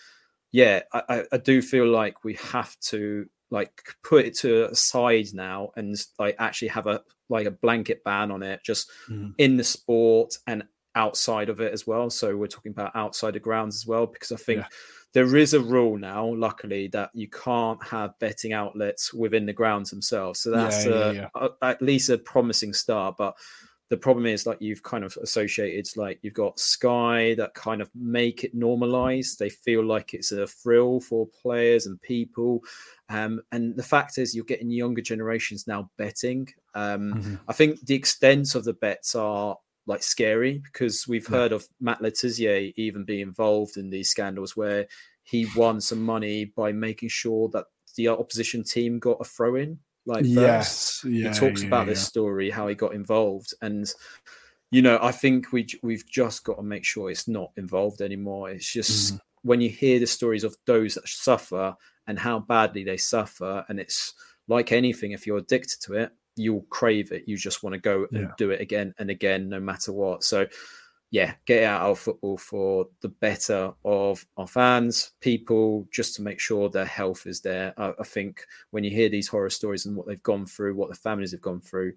yeah, 0.50 0.80
I, 0.92 1.24
I 1.30 1.36
do 1.36 1.60
feel 1.60 1.86
like 1.86 2.24
we 2.24 2.34
have 2.34 2.78
to 2.80 3.26
like 3.50 3.82
put 4.02 4.24
it 4.24 4.36
to 4.38 4.70
a 4.70 4.74
side 4.74 5.28
now 5.32 5.70
and 5.76 5.96
like 6.18 6.36
actually 6.38 6.68
have 6.68 6.86
a 6.86 7.00
like 7.28 7.46
a 7.46 7.50
blanket 7.50 8.02
ban 8.04 8.30
on 8.30 8.42
it 8.42 8.60
just 8.62 8.90
mm. 9.10 9.32
in 9.38 9.56
the 9.56 9.64
sport 9.64 10.36
and 10.46 10.64
outside 10.94 11.48
of 11.48 11.60
it 11.60 11.72
as 11.72 11.86
well 11.86 12.10
so 12.10 12.36
we're 12.36 12.46
talking 12.46 12.72
about 12.72 12.94
outside 12.94 13.34
the 13.34 13.40
grounds 13.40 13.76
as 13.76 13.86
well 13.86 14.06
because 14.06 14.32
i 14.32 14.36
think 14.36 14.60
yeah. 14.60 14.66
There 15.18 15.36
is 15.36 15.52
a 15.52 15.58
rule 15.58 15.98
now 15.98 16.32
luckily 16.32 16.86
that 16.86 17.10
you 17.12 17.26
can't 17.28 17.82
have 17.82 18.16
betting 18.20 18.52
outlets 18.52 19.12
within 19.12 19.46
the 19.46 19.52
grounds 19.52 19.90
themselves. 19.90 20.38
So 20.38 20.52
that's 20.52 20.86
yeah, 20.86 21.10
yeah, 21.10 21.28
a, 21.34 21.46
a, 21.46 21.50
at 21.60 21.82
least 21.82 22.08
a 22.08 22.18
promising 22.18 22.72
start. 22.72 23.16
But 23.18 23.36
the 23.88 23.96
problem 23.96 24.26
is 24.26 24.46
like 24.46 24.58
you've 24.60 24.84
kind 24.84 25.02
of 25.02 25.18
associated 25.20 25.88
like 25.96 26.20
you've 26.22 26.34
got 26.34 26.60
sky 26.60 27.34
that 27.36 27.52
kind 27.54 27.82
of 27.82 27.90
make 27.96 28.44
it 28.44 28.54
normalized 28.54 29.40
they 29.40 29.48
feel 29.48 29.84
like 29.84 30.14
it's 30.14 30.30
a 30.30 30.46
thrill 30.46 31.00
for 31.00 31.26
players 31.26 31.86
and 31.86 32.00
people. 32.00 32.62
Um, 33.08 33.40
and 33.50 33.74
the 33.74 33.82
fact 33.82 34.18
is 34.18 34.36
you're 34.36 34.44
getting 34.44 34.70
younger 34.70 35.02
generations 35.02 35.66
now 35.66 35.90
betting. 35.96 36.48
Um, 36.74 37.14
mm-hmm. 37.14 37.34
i 37.48 37.52
think 37.52 37.84
the 37.86 37.94
extent 37.96 38.54
of 38.54 38.62
the 38.62 38.74
bets 38.74 39.16
are 39.16 39.56
like 39.88 40.02
scary 40.02 40.58
because 40.58 41.08
we've 41.08 41.26
heard 41.26 41.50
of 41.50 41.66
matt 41.80 42.00
le 42.00 42.10
tissier 42.10 42.72
even 42.76 43.04
be 43.04 43.20
involved 43.20 43.76
in 43.76 43.90
these 43.90 44.10
scandals 44.10 44.56
where 44.56 44.86
he 45.24 45.46
won 45.56 45.80
some 45.80 46.02
money 46.02 46.44
by 46.44 46.70
making 46.70 47.08
sure 47.08 47.48
that 47.48 47.64
the 47.96 48.06
opposition 48.06 48.62
team 48.62 49.00
got 49.00 49.16
a 49.20 49.24
throw 49.24 49.56
in 49.56 49.78
like 50.08 50.24
yes, 50.26 51.04
yeah, 51.04 51.28
he 51.28 51.38
talks 51.38 51.60
yeah, 51.60 51.68
about 51.68 51.80
yeah. 51.86 51.92
this 51.92 52.06
story, 52.06 52.48
how 52.48 52.66
he 52.66 52.74
got 52.74 52.94
involved, 52.94 53.52
and 53.60 53.92
you 54.70 54.80
know, 54.80 54.98
I 55.02 55.12
think 55.12 55.52
we 55.52 55.66
we've 55.82 56.08
just 56.08 56.44
got 56.44 56.54
to 56.54 56.62
make 56.62 56.86
sure 56.86 57.10
it's 57.10 57.28
not 57.28 57.52
involved 57.58 58.00
anymore. 58.00 58.48
It's 58.48 58.72
just 58.72 59.14
mm. 59.14 59.20
when 59.42 59.60
you 59.60 59.68
hear 59.68 59.98
the 59.98 60.06
stories 60.06 60.44
of 60.44 60.56
those 60.64 60.94
that 60.94 61.06
suffer 61.06 61.76
and 62.06 62.18
how 62.18 62.38
badly 62.38 62.84
they 62.84 62.96
suffer, 62.96 63.66
and 63.68 63.78
it's 63.78 64.14
like 64.48 64.72
anything, 64.72 65.12
if 65.12 65.26
you're 65.26 65.36
addicted 65.36 65.82
to 65.82 65.92
it, 65.92 66.10
you'll 66.38 66.66
crave 66.70 67.12
it. 67.12 67.26
You 67.26 67.36
just 67.36 67.62
want 67.62 67.74
to 67.74 67.80
go 67.80 68.06
and 68.12 68.30
do 68.38 68.50
it 68.50 68.60
again 68.60 68.94
and 68.98 69.10
again, 69.10 69.48
no 69.48 69.60
matter 69.60 69.92
what. 69.92 70.24
So 70.24 70.46
yeah, 71.10 71.34
get 71.46 71.64
out 71.64 71.82
of 71.82 71.98
football 71.98 72.36
for 72.36 72.86
the 73.00 73.08
better 73.08 73.72
of 73.84 74.26
our 74.36 74.46
fans, 74.46 75.12
people, 75.20 75.88
just 75.90 76.14
to 76.16 76.22
make 76.22 76.38
sure 76.38 76.68
their 76.68 76.84
health 76.84 77.26
is 77.26 77.40
there. 77.40 77.72
I, 77.78 77.94
I, 77.98 78.04
think 78.04 78.44
when 78.70 78.84
you 78.84 78.90
hear 78.90 79.08
these 79.08 79.26
horror 79.26 79.48
stories 79.48 79.86
and 79.86 79.96
what 79.96 80.06
they've 80.06 80.22
gone 80.22 80.44
through, 80.44 80.74
what 80.74 80.90
the 80.90 80.94
families 80.94 81.30
have 81.30 81.40
gone 81.40 81.60
through, 81.60 81.94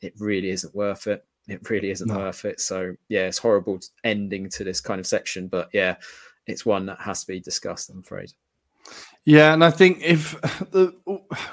it 0.00 0.14
really 0.18 0.48
isn't 0.48 0.74
worth 0.74 1.06
it. 1.06 1.26
It 1.46 1.68
really 1.68 1.90
isn't 1.90 2.08
no. 2.08 2.16
worth 2.16 2.46
it. 2.46 2.58
So, 2.58 2.96
yeah, 3.08 3.26
it's 3.26 3.36
horrible 3.36 3.80
ending 4.02 4.48
to 4.50 4.64
this 4.64 4.80
kind 4.80 4.98
of 4.98 5.06
section, 5.06 5.46
but 5.48 5.68
yeah, 5.74 5.96
it's 6.46 6.64
one 6.64 6.86
that 6.86 7.00
has 7.00 7.20
to 7.20 7.26
be 7.26 7.40
discussed, 7.40 7.90
I'm 7.90 8.00
afraid. 8.00 8.32
Yeah, 9.26 9.54
and 9.54 9.64
I 9.64 9.70
think 9.70 10.02
if 10.02 10.40
the, 10.70 10.94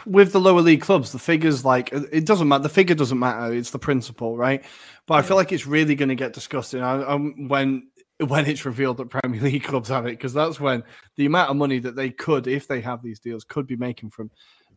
with 0.06 0.34
the 0.34 0.42
lower 0.42 0.62
league 0.62 0.82
clubs, 0.82 1.12
the 1.12 1.20
figures 1.20 1.64
like 1.64 1.92
it 1.94 2.26
doesn't 2.26 2.48
matter. 2.48 2.64
The 2.64 2.70
figure 2.70 2.96
doesn't 2.96 3.20
matter. 3.20 3.54
It's 3.54 3.72
the 3.72 3.80
principle, 3.80 4.38
right? 4.38 4.64
But 5.08 5.16
I 5.16 5.22
feel 5.22 5.38
like 5.38 5.52
it's 5.52 5.68
really 5.68 5.96
going 5.96 6.10
to 6.10 6.16
get 6.16 6.34
disgusting 6.34 6.82
um, 6.82 7.48
when 7.48 7.88
when 8.28 8.46
it's 8.46 8.66
revealed 8.66 8.98
that 8.98 9.10
Premier 9.10 9.42
League 9.44 9.64
clubs 9.64 9.90
have 9.90 10.06
it, 10.06 10.12
because 10.12 10.34
that's 10.34 10.60
when 10.60 10.84
the 11.16 11.26
amount 11.26 11.50
of 11.50 11.58
money 11.58 11.80
that 11.80 11.96
they 11.96 12.10
could, 12.10 12.48
if 12.48 12.68
they 12.68 12.82
have 12.82 13.02
these 13.02 13.20
deals, 13.20 13.44
could 13.44 13.68
be 13.68 13.76
making 13.76 14.10
from 14.12 14.30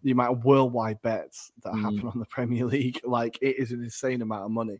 the 0.03 0.11
amount 0.11 0.33
of 0.33 0.45
worldwide 0.45 1.01
bets 1.03 1.51
that 1.63 1.73
mm. 1.73 1.81
happen 1.81 2.07
on 2.07 2.19
the 2.19 2.27
Premier 2.27 2.65
League. 2.67 3.01
Like 3.05 3.39
it 3.41 3.59
is 3.59 3.73
an 3.73 3.83
insane 3.83 4.23
amount 4.23 4.45
of 4.45 4.51
money. 4.51 4.79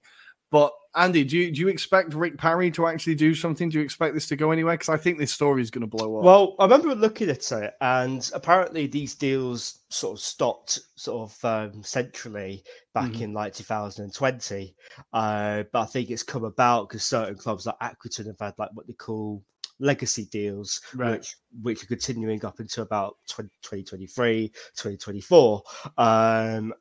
But 0.55 0.72
Andy, 0.94 1.24
do 1.24 1.36
you 1.36 1.50
do 1.50 1.61
you 1.62 1.66
expect 1.66 2.14
Rick 2.14 2.38
Parry 2.38 2.70
to 2.70 2.86
actually 2.86 3.16
do 3.16 3.34
something? 3.34 3.70
Do 3.70 3.78
you 3.78 3.84
expect 3.84 4.14
this 4.14 4.28
to 4.28 4.36
go 4.36 4.52
anywhere? 4.52 4.74
Because 4.74 4.88
I 4.88 4.96
think 4.96 5.18
this 5.18 5.32
story 5.32 5.61
is 5.62 5.68
going 5.72 5.80
to 5.80 5.88
blow 5.88 6.16
up. 6.16 6.24
Well, 6.24 6.55
I 6.61 6.62
remember 6.62 6.94
looking 6.94 7.28
at 7.28 7.50
it, 7.50 7.74
and 7.80 8.30
apparently 8.32 8.86
these 8.86 9.16
deals 9.16 9.80
sort 9.88 10.16
of 10.16 10.22
stopped 10.22 10.78
sort 10.94 11.28
of 11.28 11.44
um, 11.44 11.82
centrally 11.82 12.62
back 12.94 13.11
mm-hmm. 13.11 13.24
in 13.24 13.32
like 13.32 13.52
2020. 13.52 14.76
Uh, 15.12 15.64
but 15.72 15.80
I 15.80 15.86
think 15.86 16.11
it's 16.11 16.22
come 16.22 16.44
about 16.44 16.88
because 16.88 17.02
certain 17.02 17.34
clubs 17.34 17.66
like 17.66 17.80
Accrington 17.80 18.26
have 18.26 18.38
had 18.38 18.55
like 18.57 18.70
what 18.74 18.86
they 18.86 18.92
call 18.92 19.42
legacy 19.80 20.26
deals, 20.26 20.82
right. 20.94 21.18
which 21.18 21.36
which 21.62 21.82
are 21.82 21.88
continuing 21.88 22.44
up 22.44 22.61
until 22.61 22.84
about 22.84 23.16
20, 23.28 23.50
2023, 23.61 24.50
2024. 24.76 25.62
Um, 25.98 26.72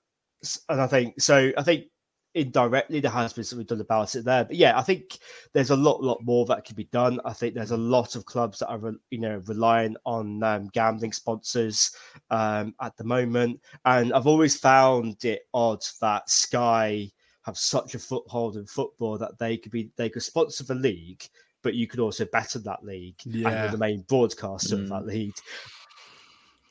and 0.69 0.81
I 0.81 0.87
think 0.87 1.19
so. 1.19 1.51
I 1.57 1.63
think 1.63 1.85
indirectly 2.35 2.99
there 2.99 3.11
has 3.11 3.33
been 3.33 3.43
something 3.43 3.65
done 3.65 3.81
about 3.81 4.15
it 4.15 4.25
there 4.25 4.43
but 4.43 4.55
yeah 4.55 4.77
i 4.77 4.81
think 4.81 5.19
there's 5.53 5.69
a 5.69 5.75
lot 5.75 6.01
lot 6.01 6.19
more 6.23 6.45
that 6.45 6.65
could 6.65 6.75
be 6.75 6.85
done 6.85 7.19
i 7.25 7.33
think 7.33 7.53
there's 7.53 7.71
a 7.71 7.77
lot 7.77 8.15
of 8.15 8.25
clubs 8.25 8.59
that 8.59 8.69
are 8.69 8.93
you 9.11 9.19
know 9.19 9.41
relying 9.47 9.95
on 10.05 10.41
um, 10.43 10.67
gambling 10.73 11.11
sponsors 11.11 11.95
um, 12.31 12.73
at 12.81 12.95
the 12.97 13.03
moment 13.03 13.59
and 13.85 14.13
i've 14.13 14.27
always 14.27 14.57
found 14.57 15.23
it 15.25 15.47
odd 15.53 15.83
that 16.01 16.27
sky 16.29 17.09
have 17.43 17.57
such 17.57 17.93
a 17.93 17.99
foothold 17.99 18.55
in 18.55 18.65
football 18.65 19.17
that 19.17 19.37
they 19.37 19.57
could 19.57 19.71
be 19.71 19.91
they 19.95 20.09
could 20.09 20.23
sponsor 20.23 20.63
the 20.63 20.75
league 20.75 21.23
but 21.61 21.75
you 21.75 21.87
could 21.87 21.99
also 21.99 22.25
bet 22.25 22.55
on 22.55 22.63
that 22.63 22.83
league 22.83 23.15
yeah. 23.25 23.65
and 23.65 23.73
the 23.73 23.77
main 23.77 24.01
broadcaster 24.09 24.75
mm. 24.75 24.83
of 24.83 24.89
that 24.89 25.05
league 25.05 25.35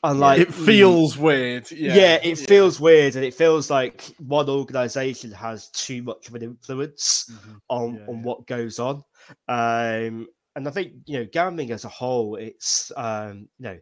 and 0.03 0.19
like 0.19 0.41
it 0.41 0.53
feels 0.53 1.17
weird. 1.17 1.71
Yeah, 1.71 1.95
yeah 1.95 2.15
it 2.15 2.39
yeah. 2.39 2.45
feels 2.45 2.79
weird, 2.79 3.15
and 3.15 3.23
it 3.23 3.33
feels 3.33 3.69
like 3.69 4.13
one 4.19 4.49
organization 4.49 5.31
has 5.31 5.69
too 5.69 6.03
much 6.03 6.27
of 6.27 6.35
an 6.35 6.43
influence 6.43 7.29
mm-hmm. 7.31 7.53
on 7.69 7.95
yeah, 7.95 8.05
on 8.07 8.23
what 8.23 8.45
goes 8.45 8.79
on. 8.79 9.03
Um, 9.47 10.27
and 10.55 10.67
I 10.67 10.71
think 10.71 10.93
you 11.05 11.19
know, 11.19 11.27
gambling 11.31 11.71
as 11.71 11.85
a 11.85 11.89
whole, 11.89 12.35
it's 12.35 12.91
um, 12.97 13.47
you 13.57 13.63
know, 13.63 13.79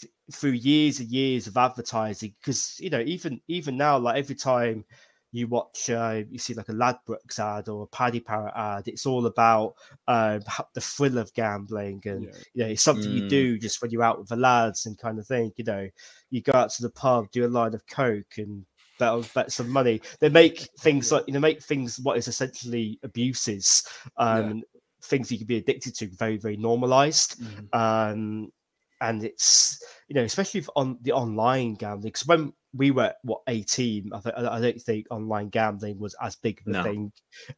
th- 0.00 0.12
through 0.32 0.52
years 0.52 1.00
and 1.00 1.08
years 1.08 1.48
of 1.48 1.56
advertising, 1.56 2.34
because 2.40 2.76
you 2.78 2.90
know, 2.90 3.00
even 3.00 3.40
even 3.48 3.76
now, 3.76 3.98
like 3.98 4.16
every 4.16 4.36
time 4.36 4.84
you 5.32 5.46
watch, 5.46 5.90
uh, 5.90 6.22
you 6.30 6.38
see 6.38 6.54
like 6.54 6.68
a 6.68 6.72
Ladbrokes 6.72 7.38
ad 7.38 7.68
or 7.68 7.82
a 7.82 7.86
Paddy 7.86 8.20
Power 8.20 8.50
ad. 8.56 8.88
It's 8.88 9.06
all 9.06 9.26
about 9.26 9.74
uh, 10.06 10.38
the 10.74 10.80
thrill 10.80 11.18
of 11.18 11.32
gambling, 11.34 12.02
and 12.06 12.24
yeah. 12.24 12.30
you 12.54 12.64
know, 12.64 12.70
it's 12.70 12.82
something 12.82 13.10
mm. 13.10 13.14
you 13.14 13.28
do 13.28 13.58
just 13.58 13.82
when 13.82 13.90
you're 13.90 14.02
out 14.02 14.18
with 14.18 14.28
the 14.28 14.36
lads 14.36 14.86
and 14.86 14.98
kind 14.98 15.18
of 15.18 15.26
thing. 15.26 15.52
You 15.56 15.64
know, 15.64 15.88
you 16.30 16.40
go 16.40 16.52
out 16.52 16.70
to 16.70 16.82
the 16.82 16.90
pub, 16.90 17.30
do 17.30 17.46
a 17.46 17.48
line 17.48 17.74
of 17.74 17.86
coke, 17.86 18.38
and 18.38 18.64
bet, 18.98 19.34
bet 19.34 19.52
some 19.52 19.68
money. 19.68 20.00
They 20.20 20.30
make 20.30 20.68
things 20.80 21.12
like 21.12 21.24
you 21.26 21.34
know, 21.34 21.40
make 21.40 21.62
things 21.62 21.98
what 22.00 22.16
is 22.16 22.28
essentially 22.28 22.98
abuses, 23.02 23.82
um, 24.16 24.56
yeah. 24.56 24.62
things 25.02 25.30
you 25.30 25.38
can 25.38 25.46
be 25.46 25.58
addicted 25.58 25.94
to, 25.96 26.08
very 26.08 26.38
very 26.38 26.56
normalized. 26.56 27.38
Mm. 27.40 28.12
Um, 28.12 28.52
and 29.00 29.24
it's 29.24 29.82
you 30.08 30.14
know 30.14 30.22
especially 30.22 30.64
on 30.76 30.98
the 31.02 31.12
online 31.12 31.74
gambling 31.74 32.12
because 32.12 32.26
when 32.26 32.52
we 32.74 32.90
were 32.90 33.12
what 33.22 33.40
18 33.48 34.10
I, 34.12 34.20
th- 34.20 34.34
I 34.36 34.60
don't 34.60 34.80
think 34.80 35.06
online 35.10 35.48
gambling 35.48 35.98
was 35.98 36.14
as 36.20 36.36
big 36.36 36.60
of 36.60 36.66
a 36.66 36.70
no. 36.70 36.82
thing 36.82 37.12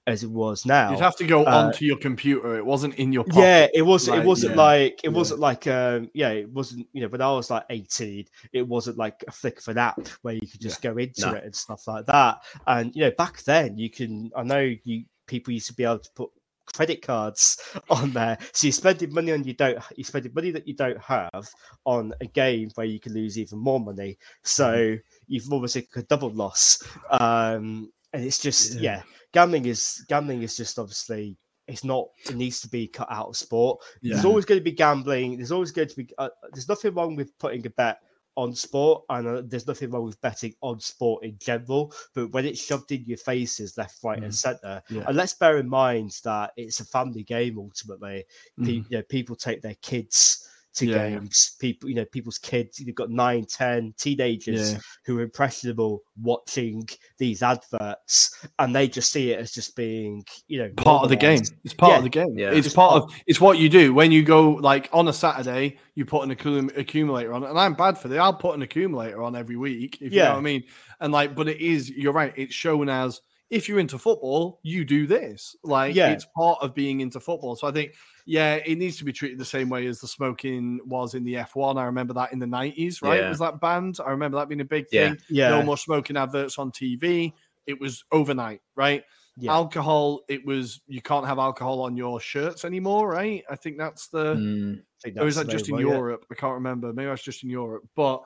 as 0.06 0.22
it 0.22 0.30
was 0.30 0.64
now 0.64 0.92
you'd 0.92 1.00
have 1.00 1.16
to 1.16 1.26
go 1.26 1.44
uh, 1.44 1.50
onto 1.50 1.84
your 1.84 1.96
computer 1.96 2.56
it 2.56 2.64
wasn't 2.64 2.94
in 2.94 3.12
your 3.12 3.24
pocket. 3.24 3.40
yeah 3.40 3.66
it 3.74 3.82
was 3.82 4.08
like, 4.08 4.20
it 4.20 4.26
wasn't 4.26 4.54
yeah. 4.54 4.62
like 4.62 5.00
it 5.02 5.10
yeah. 5.10 5.10
wasn't 5.10 5.40
like 5.40 5.66
um 5.66 6.08
yeah 6.14 6.28
it 6.28 6.48
wasn't 6.50 6.86
you 6.92 7.02
know 7.02 7.08
when 7.08 7.20
i 7.20 7.30
was 7.30 7.50
like 7.50 7.64
18 7.70 8.24
it 8.52 8.66
wasn't 8.66 8.96
like 8.98 9.24
a 9.26 9.32
flick 9.32 9.58
of 9.58 9.68
an 9.68 9.78
app 9.78 10.06
where 10.22 10.34
you 10.34 10.46
could 10.46 10.60
just 10.60 10.82
yeah. 10.84 10.92
go 10.92 10.96
into 10.96 11.26
no. 11.26 11.32
it 11.32 11.44
and 11.44 11.54
stuff 11.54 11.86
like 11.88 12.06
that 12.06 12.38
and 12.68 12.94
you 12.94 13.02
know 13.02 13.12
back 13.18 13.42
then 13.42 13.76
you 13.76 13.90
can 13.90 14.30
i 14.36 14.42
know 14.44 14.74
you 14.84 15.04
people 15.26 15.52
used 15.52 15.68
to 15.68 15.74
be 15.74 15.84
able 15.84 15.98
to 15.98 16.10
put 16.14 16.30
credit 16.74 17.02
cards 17.02 17.58
on 17.90 18.12
there. 18.12 18.38
So 18.52 18.66
you're 18.66 18.72
spending 18.72 19.12
money 19.12 19.32
on 19.32 19.44
you 19.44 19.54
don't 19.54 19.78
you're 19.96 20.04
spending 20.04 20.32
money 20.34 20.50
that 20.50 20.66
you 20.66 20.74
don't 20.74 21.00
have 21.00 21.48
on 21.84 22.12
a 22.20 22.26
game 22.26 22.70
where 22.74 22.86
you 22.86 23.00
can 23.00 23.14
lose 23.14 23.38
even 23.38 23.58
more 23.58 23.80
money. 23.80 24.18
So 24.42 24.72
mm-hmm. 24.72 25.00
you've 25.26 25.52
almost 25.52 25.76
like 25.76 25.88
a 25.96 26.02
double 26.02 26.30
loss. 26.30 26.82
Um, 27.10 27.90
and 28.12 28.24
it's 28.24 28.40
just 28.40 28.74
yeah. 28.74 28.80
yeah, 28.80 29.02
gambling 29.32 29.66
is 29.66 30.04
gambling 30.08 30.42
is 30.42 30.56
just 30.56 30.78
obviously 30.78 31.36
it's 31.68 31.84
not 31.84 32.08
it 32.28 32.34
needs 32.34 32.60
to 32.60 32.68
be 32.68 32.88
cut 32.88 33.08
out 33.10 33.28
of 33.28 33.36
sport. 33.36 33.80
Yeah. 34.02 34.14
There's 34.14 34.24
always 34.24 34.44
going 34.44 34.60
to 34.60 34.64
be 34.64 34.72
gambling. 34.72 35.36
There's 35.36 35.52
always 35.52 35.70
going 35.70 35.88
to 35.88 35.96
be 35.96 36.08
uh, 36.18 36.28
there's 36.52 36.68
nothing 36.68 36.94
wrong 36.94 37.14
with 37.14 37.36
putting 37.38 37.64
a 37.66 37.70
bet 37.70 37.98
on 38.40 38.54
sport, 38.54 39.04
and 39.10 39.28
uh, 39.28 39.42
there's 39.44 39.66
nothing 39.66 39.90
wrong 39.90 40.04
with 40.04 40.20
betting 40.22 40.54
on 40.62 40.80
sport 40.80 41.22
in 41.24 41.36
general. 41.38 41.92
But 42.14 42.32
when 42.32 42.46
it's 42.46 42.64
shoved 42.64 42.90
in 42.90 43.04
your 43.06 43.18
faces, 43.18 43.76
left, 43.76 44.02
right, 44.02 44.18
mm. 44.18 44.24
and 44.24 44.34
centre, 44.34 44.82
yeah. 44.88 45.04
and 45.06 45.16
let's 45.16 45.34
bear 45.34 45.58
in 45.58 45.68
mind 45.68 46.18
that 46.24 46.52
it's 46.56 46.80
a 46.80 46.86
family 46.86 47.22
game 47.22 47.58
ultimately. 47.58 48.24
Mm. 48.58 48.64
Pe- 48.64 48.72
you 48.72 48.96
know, 48.96 49.02
people 49.02 49.36
take 49.36 49.60
their 49.60 49.76
kids 49.82 50.48
to 50.74 50.86
yeah, 50.86 51.10
games. 51.10 51.56
Yeah. 51.56 51.68
People, 51.68 51.88
you 51.88 51.94
know, 51.94 52.04
people's 52.06 52.38
kids. 52.38 52.80
You've 52.80 52.94
got 52.94 53.10
nine, 53.10 53.44
ten 53.46 53.94
teenagers 53.98 54.72
yeah. 54.72 54.78
who 55.04 55.18
are 55.18 55.22
impressionable 55.22 56.02
watching 56.20 56.88
these 57.18 57.42
adverts, 57.42 58.44
and 58.58 58.74
they 58.74 58.88
just 58.88 59.12
see 59.12 59.32
it 59.32 59.40
as 59.40 59.52
just 59.52 59.76
being, 59.76 60.24
you 60.48 60.58
know, 60.58 60.70
part 60.76 61.02
of 61.02 61.08
the 61.08 61.16
game. 61.16 61.42
It's 61.64 61.74
part 61.74 61.98
of 61.98 62.04
the 62.04 62.10
game. 62.10 62.38
Yeah, 62.38 62.50
it's, 62.50 62.66
it's 62.66 62.74
part, 62.74 62.92
part, 62.92 63.04
of. 63.04 63.14
It's 63.26 63.40
what 63.40 63.58
you 63.58 63.68
do 63.68 63.94
when 63.94 64.12
you 64.12 64.22
go 64.22 64.50
like 64.52 64.88
on 64.92 65.08
a 65.08 65.12
Saturday. 65.12 65.78
You 65.94 66.04
put 66.04 66.22
an 66.22 66.34
accum- 66.34 66.76
accumulator 66.76 67.32
on, 67.32 67.44
and 67.44 67.58
I'm 67.58 67.74
bad 67.74 67.98
for 67.98 68.08
that. 68.08 68.18
I'll 68.18 68.34
put 68.34 68.54
an 68.54 68.62
accumulator 68.62 69.22
on 69.22 69.36
every 69.36 69.56
week. 69.56 69.98
If 70.00 70.12
you 70.12 70.20
know 70.20 70.30
what 70.30 70.38
I 70.38 70.42
mean. 70.42 70.64
And 71.00 71.12
like, 71.12 71.34
but 71.34 71.48
it 71.48 71.60
is. 71.60 71.90
You're 71.90 72.12
right. 72.12 72.32
It's 72.36 72.54
shown 72.54 72.88
as 72.88 73.20
if 73.50 73.68
you're 73.68 73.80
into 73.80 73.98
football, 73.98 74.60
you 74.62 74.84
do 74.84 75.06
this. 75.06 75.56
Like, 75.64 75.94
yeah. 75.94 76.10
it's 76.10 76.26
part 76.36 76.58
of 76.62 76.74
being 76.74 77.00
into 77.00 77.18
football. 77.18 77.56
So 77.56 77.66
I 77.66 77.72
think 77.72 77.94
yeah, 78.24 78.60
it 78.64 78.78
needs 78.78 78.96
to 78.98 79.04
be 79.04 79.12
treated 79.12 79.38
the 79.38 79.44
same 79.44 79.68
way 79.68 79.86
as 79.86 80.00
the 80.00 80.06
smoking 80.06 80.78
was 80.86 81.14
in 81.14 81.24
the 81.24 81.34
F1. 81.34 81.76
I 81.76 81.84
remember 81.84 82.14
that 82.14 82.32
in 82.32 82.38
the 82.38 82.46
90s, 82.46 83.02
right? 83.02 83.20
Yeah. 83.20 83.28
Was 83.28 83.40
that 83.40 83.60
banned? 83.60 83.98
I 84.04 84.10
remember 84.10 84.38
that 84.38 84.48
being 84.48 84.60
a 84.60 84.64
big 84.64 84.88
thing. 84.88 85.18
Yeah. 85.28 85.50
No 85.50 85.62
more 85.64 85.76
smoking 85.76 86.16
adverts 86.16 86.56
on 86.58 86.70
TV. 86.70 87.32
It 87.66 87.80
was 87.80 88.04
overnight, 88.12 88.60
right? 88.76 89.02
Yeah. 89.36 89.52
Alcohol, 89.52 90.20
it 90.28 90.44
was 90.44 90.80
you 90.86 91.02
can't 91.02 91.26
have 91.26 91.38
alcohol 91.38 91.80
on 91.80 91.96
your 91.96 92.20
shirts 92.20 92.64
anymore, 92.64 93.08
right? 93.08 93.42
I 93.50 93.56
think 93.56 93.78
that's 93.78 94.08
the 94.08 94.34
mm, 94.34 94.82
think 95.02 95.14
that's 95.16 95.24
or 95.24 95.28
is 95.28 95.36
that 95.36 95.48
just 95.48 95.68
in 95.68 95.78
Europe? 95.78 96.24
I 96.30 96.34
can't 96.34 96.54
remember. 96.54 96.92
Maybe 96.92 97.08
that's 97.08 97.22
just 97.22 97.42
in 97.42 97.50
Europe. 97.50 97.82
But 97.96 98.22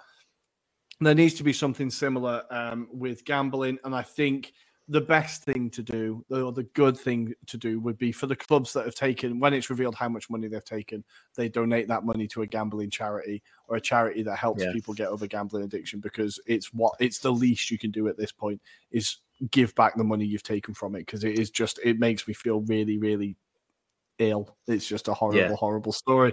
there 1.01 1.15
needs 1.15 1.35
to 1.35 1.45
be 1.45 1.53
something 1.53 1.91
similar 1.91 2.43
um, 2.51 2.89
with 2.93 3.25
gambling. 3.25 3.79
And 3.85 3.95
I 3.95 4.03
think 4.03 4.53
the 4.89 5.01
best 5.01 5.45
thing 5.45 5.71
to 5.71 5.83
do, 5.83 6.25
or 6.31 6.53
the 6.53 6.69
good 6.75 6.97
thing 6.97 7.33
to 7.47 7.57
do, 7.57 7.81
would 7.81 7.97
be 7.97 8.13
for 8.13 8.27
the 8.27 8.37
clubs 8.37 8.73
that 8.75 8.85
have 8.85 8.95
taken, 8.95 9.41
when 9.41 9.55
it's 9.55 9.71
revealed 9.71 9.95
how 9.95 10.09
much 10.09 10.29
money 10.29 10.47
they've 10.47 10.65
taken, 10.65 11.03
they 11.37 11.49
donate 11.49 11.89
that 11.89 12.05
money 12.05 12.27
to 12.29 12.43
a 12.43 12.47
gambling 12.47 12.91
charity 12.91 13.43
or 13.69 13.77
a 13.77 13.81
charity 13.81 14.23
that 14.23 14.37
helps 14.37 14.63
yeah. 14.63 14.73
people 14.73 14.93
get 14.93 15.09
over 15.09 15.27
gambling 15.27 15.65
addiction 15.65 16.01
because 16.01 16.39
it's 16.47 16.73
what 16.75 16.95
it's 17.01 17.19
the 17.19 17.33
least 17.33 17.71
you 17.71 17.79
can 17.79 17.91
do 17.91 18.09
at 18.09 18.19
this 18.19 18.31
point 18.31 18.61
is 18.91 19.19
give 19.51 19.75
back 19.75 19.97
the 19.97 20.05
money 20.05 20.25
you've 20.25 20.43
taken 20.43 20.75
from 20.75 20.95
it 20.95 21.01
because 21.01 21.25
it 21.25 21.39
is 21.39 21.51
just 21.51 21.81
it 21.83 21.99
makes 21.99 22.29
me 22.29 22.35
feel 22.35 22.61
really, 22.63 22.99
really 22.99 23.37
ill. 24.19 24.57
It's 24.67 24.87
just 24.87 25.09
a 25.09 25.15
horrible, 25.15 25.41
yeah. 25.41 25.55
horrible 25.55 25.93
story. 25.93 26.33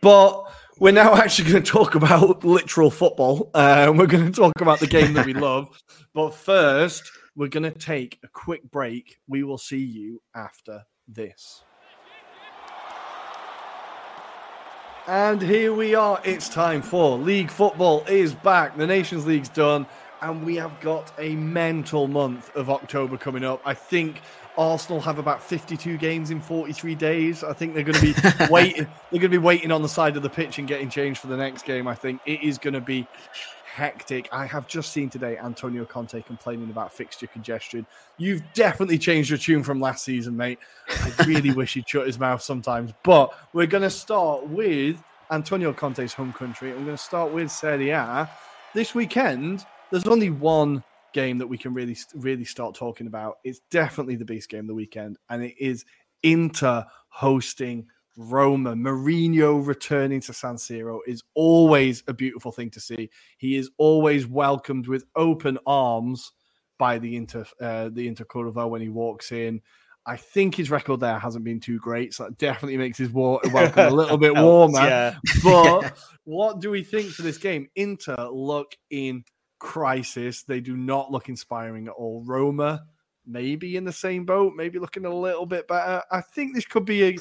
But 0.00 0.44
we're 0.78 0.92
now 0.92 1.14
actually 1.22 1.50
going 1.50 1.64
to 1.64 1.70
talk 1.70 1.94
about 1.94 2.44
literal 2.44 2.90
football. 2.90 3.50
Uh, 3.54 3.92
we're 3.94 4.06
going 4.06 4.26
to 4.26 4.32
talk 4.32 4.60
about 4.60 4.80
the 4.80 4.86
game 4.86 5.14
that 5.14 5.26
we 5.26 5.34
love. 5.34 5.80
But 6.14 6.34
first, 6.34 7.10
we're 7.38 7.48
going 7.48 7.62
to 7.62 7.70
take 7.70 8.18
a 8.24 8.28
quick 8.28 8.68
break. 8.68 9.16
We 9.28 9.44
will 9.44 9.58
see 9.58 9.78
you 9.78 10.20
after 10.34 10.82
this. 11.06 11.62
And 15.06 15.40
here 15.40 15.72
we 15.72 15.94
are. 15.94 16.20
It's 16.24 16.48
time 16.48 16.82
for 16.82 17.16
League 17.16 17.52
Football 17.52 18.04
is 18.08 18.34
back. 18.34 18.76
The 18.76 18.88
Nations 18.88 19.24
League's 19.24 19.48
done, 19.48 19.86
and 20.20 20.44
we 20.44 20.56
have 20.56 20.80
got 20.80 21.12
a 21.16 21.36
mental 21.36 22.08
month 22.08 22.54
of 22.56 22.68
October 22.68 23.16
coming 23.16 23.44
up. 23.44 23.62
I 23.64 23.72
think 23.72 24.20
Arsenal 24.58 25.00
have 25.00 25.20
about 25.20 25.40
52 25.40 25.96
games 25.96 26.32
in 26.32 26.40
43 26.40 26.96
days. 26.96 27.44
I 27.44 27.52
think 27.52 27.72
they're 27.72 27.84
going 27.84 28.00
to 28.00 28.12
be 28.12 28.46
waiting. 28.50 28.84
They're 29.10 29.20
going 29.20 29.22
to 29.22 29.28
be 29.28 29.38
waiting 29.38 29.70
on 29.70 29.82
the 29.82 29.88
side 29.88 30.16
of 30.16 30.24
the 30.24 30.28
pitch 30.28 30.58
and 30.58 30.66
getting 30.66 30.90
changed 30.90 31.20
for 31.20 31.28
the 31.28 31.36
next 31.36 31.64
game. 31.64 31.86
I 31.86 31.94
think 31.94 32.20
it 32.26 32.42
is 32.42 32.58
going 32.58 32.74
to 32.74 32.80
be 32.80 33.06
hectic. 33.78 34.28
I 34.32 34.44
have 34.44 34.66
just 34.66 34.92
seen 34.92 35.08
today 35.08 35.38
Antonio 35.38 35.84
Conte 35.84 36.20
complaining 36.22 36.68
about 36.68 36.92
fixture 36.92 37.28
congestion. 37.28 37.86
You've 38.16 38.42
definitely 38.52 38.98
changed 38.98 39.30
your 39.30 39.38
tune 39.38 39.62
from 39.62 39.80
last 39.80 40.04
season, 40.04 40.36
mate. 40.36 40.58
I 40.88 41.12
really 41.24 41.52
wish 41.52 41.74
he'd 41.74 41.88
shut 41.88 42.08
his 42.08 42.18
mouth 42.18 42.42
sometimes. 42.42 42.92
But 43.04 43.32
we're 43.52 43.68
going 43.68 43.84
to 43.84 43.90
start 43.90 44.48
with 44.48 45.00
Antonio 45.30 45.72
Conte's 45.72 46.12
home 46.12 46.32
country. 46.32 46.72
I'm 46.72 46.86
going 46.86 46.96
to 46.96 47.02
start 47.02 47.30
with 47.30 47.52
Serie 47.52 47.90
A. 47.90 48.28
This 48.74 48.96
weekend, 48.96 49.64
there's 49.92 50.08
only 50.08 50.30
one 50.30 50.82
game 51.12 51.38
that 51.38 51.46
we 51.46 51.56
can 51.56 51.72
really, 51.72 51.96
really 52.16 52.44
start 52.44 52.74
talking 52.74 53.06
about. 53.06 53.38
It's 53.44 53.60
definitely 53.70 54.16
the 54.16 54.24
beast 54.24 54.48
game 54.48 54.60
of 54.62 54.66
the 54.66 54.74
weekend, 54.74 55.18
and 55.30 55.44
it 55.44 55.54
is 55.56 55.84
Inter 56.24 56.84
hosting 57.10 57.86
Roma, 58.20 58.74
Mourinho 58.74 59.64
returning 59.64 60.20
to 60.22 60.32
San 60.32 60.56
Siro 60.56 60.98
is 61.06 61.22
always 61.36 62.02
a 62.08 62.12
beautiful 62.12 62.50
thing 62.50 62.68
to 62.70 62.80
see. 62.80 63.10
He 63.38 63.56
is 63.56 63.70
always 63.78 64.26
welcomed 64.26 64.88
with 64.88 65.04
open 65.14 65.56
arms 65.66 66.32
by 66.80 66.98
the 66.98 67.14
Inter 67.14 67.44
uh, 67.60 67.90
the 67.92 68.08
Inter 68.08 68.24
Curva 68.24 68.68
when 68.68 68.82
he 68.82 68.88
walks 68.88 69.30
in. 69.30 69.60
I 70.04 70.16
think 70.16 70.56
his 70.56 70.68
record 70.68 70.98
there 70.98 71.18
hasn't 71.18 71.44
been 71.44 71.60
too 71.60 71.78
great, 71.78 72.12
so 72.12 72.24
that 72.24 72.38
definitely 72.38 72.76
makes 72.76 72.98
his 72.98 73.10
welcome 73.12 73.72
a 73.76 73.90
little 73.90 74.18
bit 74.18 74.34
warmer. 74.34 74.80
yeah. 74.80 75.14
But 75.44 75.96
what 76.24 76.60
do 76.60 76.70
we 76.70 76.82
think 76.82 77.10
for 77.10 77.22
this 77.22 77.38
game? 77.38 77.68
Inter 77.76 78.28
look 78.32 78.74
in 78.90 79.22
crisis. 79.60 80.42
They 80.42 80.60
do 80.60 80.76
not 80.76 81.12
look 81.12 81.28
inspiring 81.28 81.86
at 81.86 81.94
all. 81.94 82.24
Roma 82.26 82.82
maybe 83.28 83.76
in 83.76 83.84
the 83.84 83.92
same 83.92 84.24
boat, 84.24 84.54
maybe 84.56 84.78
looking 84.78 85.04
a 85.04 85.14
little 85.14 85.46
bit 85.46 85.68
better. 85.68 86.02
I 86.10 86.22
think 86.22 86.54
this 86.54 86.64
could 86.64 86.84
be 86.84 87.04
a 87.04 87.18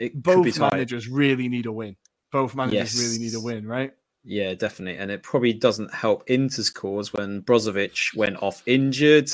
it 0.00 0.20
both 0.20 0.58
managers 0.58 1.08
really 1.08 1.48
need 1.48 1.66
a 1.66 1.72
win. 1.72 1.96
Both 2.32 2.54
managers 2.54 2.94
yes. 2.94 3.02
really 3.02 3.18
need 3.18 3.34
a 3.34 3.40
win, 3.40 3.66
right? 3.66 3.92
Yeah, 4.22 4.54
definitely. 4.54 4.98
And 5.00 5.10
it 5.10 5.22
probably 5.22 5.52
doesn't 5.52 5.94
help 5.94 6.24
Inter's 6.26 6.68
cause 6.68 7.12
when 7.12 7.42
Brozovic 7.42 8.14
went 8.14 8.42
off 8.42 8.62
injured. 8.66 9.30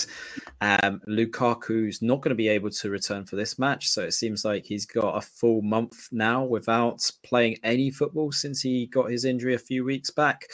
Um, 0.61 1.01
Lukaku's 1.09 2.03
not 2.03 2.21
going 2.21 2.31
to 2.31 2.37
be 2.37 2.49
able 2.49 2.71
to 2.71 2.91
return 2.91 3.25
for 3.25 3.37
this 3.37 3.59
match. 3.59 3.89
So 3.89 4.03
it 4.03 4.13
seems 4.13 4.45
like 4.45 4.65
he's 4.65 4.87
got 4.87 5.17
a 5.17 5.21
full 5.21 5.63
month 5.63 6.09
now 6.13 6.45
without 6.45 7.09
playing 7.25 7.59
any 7.65 7.91
football 7.91 8.31
since 8.31 8.61
he 8.61 8.87
got 8.87 9.11
his 9.11 9.25
injury 9.25 9.55
a 9.55 9.59
few 9.59 9.85
weeks 9.85 10.11
back. 10.11 10.47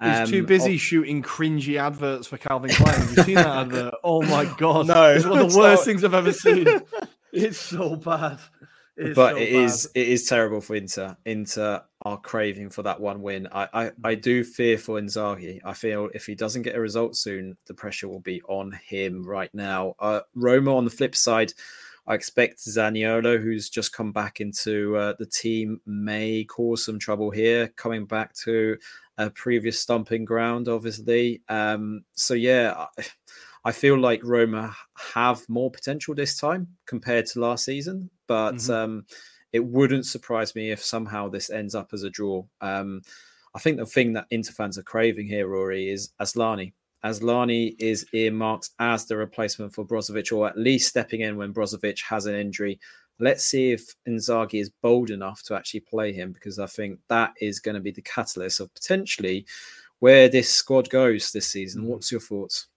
He's 0.00 0.18
um, 0.18 0.26
too 0.26 0.44
busy 0.44 0.76
shooting 0.78 1.22
cringy 1.22 1.78
adverts 1.78 2.26
for 2.26 2.36
Calvin 2.36 2.70
Klein. 2.70 3.00
Have 3.00 3.16
you 3.16 3.22
seen 3.22 3.34
that 3.36 3.46
advert? 3.46 3.94
Oh 4.02 4.22
my 4.22 4.44
god! 4.58 4.88
No, 4.88 5.12
it's 5.12 5.24
one 5.24 5.38
of 5.38 5.52
the 5.52 5.58
worst 5.58 5.80
not. 5.80 5.84
things 5.84 6.04
I've 6.04 6.14
ever 6.14 6.32
seen. 6.32 6.66
It's 7.34 7.56
so 7.56 7.96
bad 7.96 8.38
but 8.96 9.32
so 9.32 9.36
it 9.36 9.48
is, 9.48 9.90
it 9.94 10.08
is 10.08 10.26
terrible 10.26 10.60
for 10.60 10.76
Inter. 10.76 11.16
Inter 11.24 11.82
are 12.02 12.18
craving 12.18 12.70
for 12.70 12.82
that 12.82 13.00
one 13.00 13.22
win. 13.22 13.48
I, 13.52 13.68
I, 13.72 13.90
I 14.04 14.14
do 14.14 14.44
fear 14.44 14.76
for 14.76 15.00
Inzaghi. 15.00 15.60
I 15.64 15.72
feel 15.72 16.10
if 16.14 16.26
he 16.26 16.34
doesn't 16.34 16.62
get 16.62 16.76
a 16.76 16.80
result 16.80 17.16
soon, 17.16 17.56
the 17.66 17.74
pressure 17.74 18.08
will 18.08 18.20
be 18.20 18.42
on 18.48 18.72
him 18.86 19.24
right 19.24 19.50
now. 19.54 19.94
Uh, 19.98 20.20
Roma 20.34 20.76
on 20.76 20.84
the 20.84 20.90
flip 20.90 21.14
side, 21.14 21.52
I 22.06 22.14
expect 22.14 22.58
Zaniolo, 22.58 23.40
who's 23.40 23.70
just 23.70 23.92
come 23.92 24.12
back 24.12 24.40
into 24.40 24.96
uh, 24.96 25.14
the 25.18 25.26
team, 25.26 25.80
may 25.86 26.44
cause 26.44 26.84
some 26.84 26.98
trouble 26.98 27.30
here, 27.30 27.68
coming 27.76 28.04
back 28.04 28.34
to 28.44 28.76
a 29.18 29.30
previous 29.30 29.80
stomping 29.80 30.24
ground, 30.24 30.68
obviously. 30.68 31.42
Um, 31.48 32.04
so 32.14 32.34
yeah. 32.34 32.86
I, 32.98 33.04
I 33.64 33.70
feel 33.70 33.96
like 33.96 34.24
Roma 34.24 34.74
have 35.14 35.48
more 35.48 35.70
potential 35.70 36.14
this 36.14 36.36
time 36.36 36.66
compared 36.86 37.26
to 37.26 37.40
last 37.40 37.64
season, 37.64 38.10
but 38.32 38.54
mm-hmm. 38.54 38.72
um, 38.72 39.06
it 39.52 39.62
wouldn't 39.62 40.06
surprise 40.06 40.54
me 40.54 40.70
if 40.70 40.82
somehow 40.82 41.28
this 41.28 41.50
ends 41.50 41.74
up 41.74 41.90
as 41.92 42.02
a 42.02 42.08
draw. 42.08 42.42
Um, 42.62 43.02
I 43.54 43.58
think 43.58 43.76
the 43.76 43.84
thing 43.84 44.14
that 44.14 44.24
Inter 44.30 44.52
fans 44.52 44.78
are 44.78 44.82
craving 44.82 45.26
here, 45.26 45.46
Ruairi, 45.46 45.92
is 45.92 46.14
Asllani. 46.18 46.72
Asllani 47.04 47.76
is 47.78 48.06
earmarked 48.14 48.70
as 48.78 49.04
the 49.04 49.18
replacement 49.18 49.74
for 49.74 49.84
Brozovic, 49.84 50.34
or 50.34 50.48
at 50.48 50.56
least 50.56 50.88
stepping 50.88 51.20
in 51.20 51.36
when 51.36 51.52
Brozovic 51.52 52.02
has 52.04 52.24
an 52.24 52.34
injury. 52.34 52.80
Let's 53.18 53.44
see 53.44 53.72
if 53.72 53.94
Inzaghi 54.08 54.62
is 54.62 54.70
bold 54.80 55.10
enough 55.10 55.42
to 55.42 55.54
actually 55.54 55.80
play 55.80 56.14
him, 56.14 56.32
because 56.32 56.58
I 56.58 56.64
think 56.64 57.00
that 57.08 57.34
is 57.38 57.60
going 57.60 57.74
to 57.74 57.82
be 57.82 57.92
the 57.92 58.00
catalyst 58.00 58.60
of 58.60 58.72
potentially 58.72 59.44
where 59.98 60.30
this 60.30 60.48
squad 60.48 60.88
goes 60.88 61.32
this 61.32 61.48
season. 61.48 61.82
Mm. 61.82 61.88
What's 61.88 62.10
your 62.10 62.22
thoughts? 62.22 62.68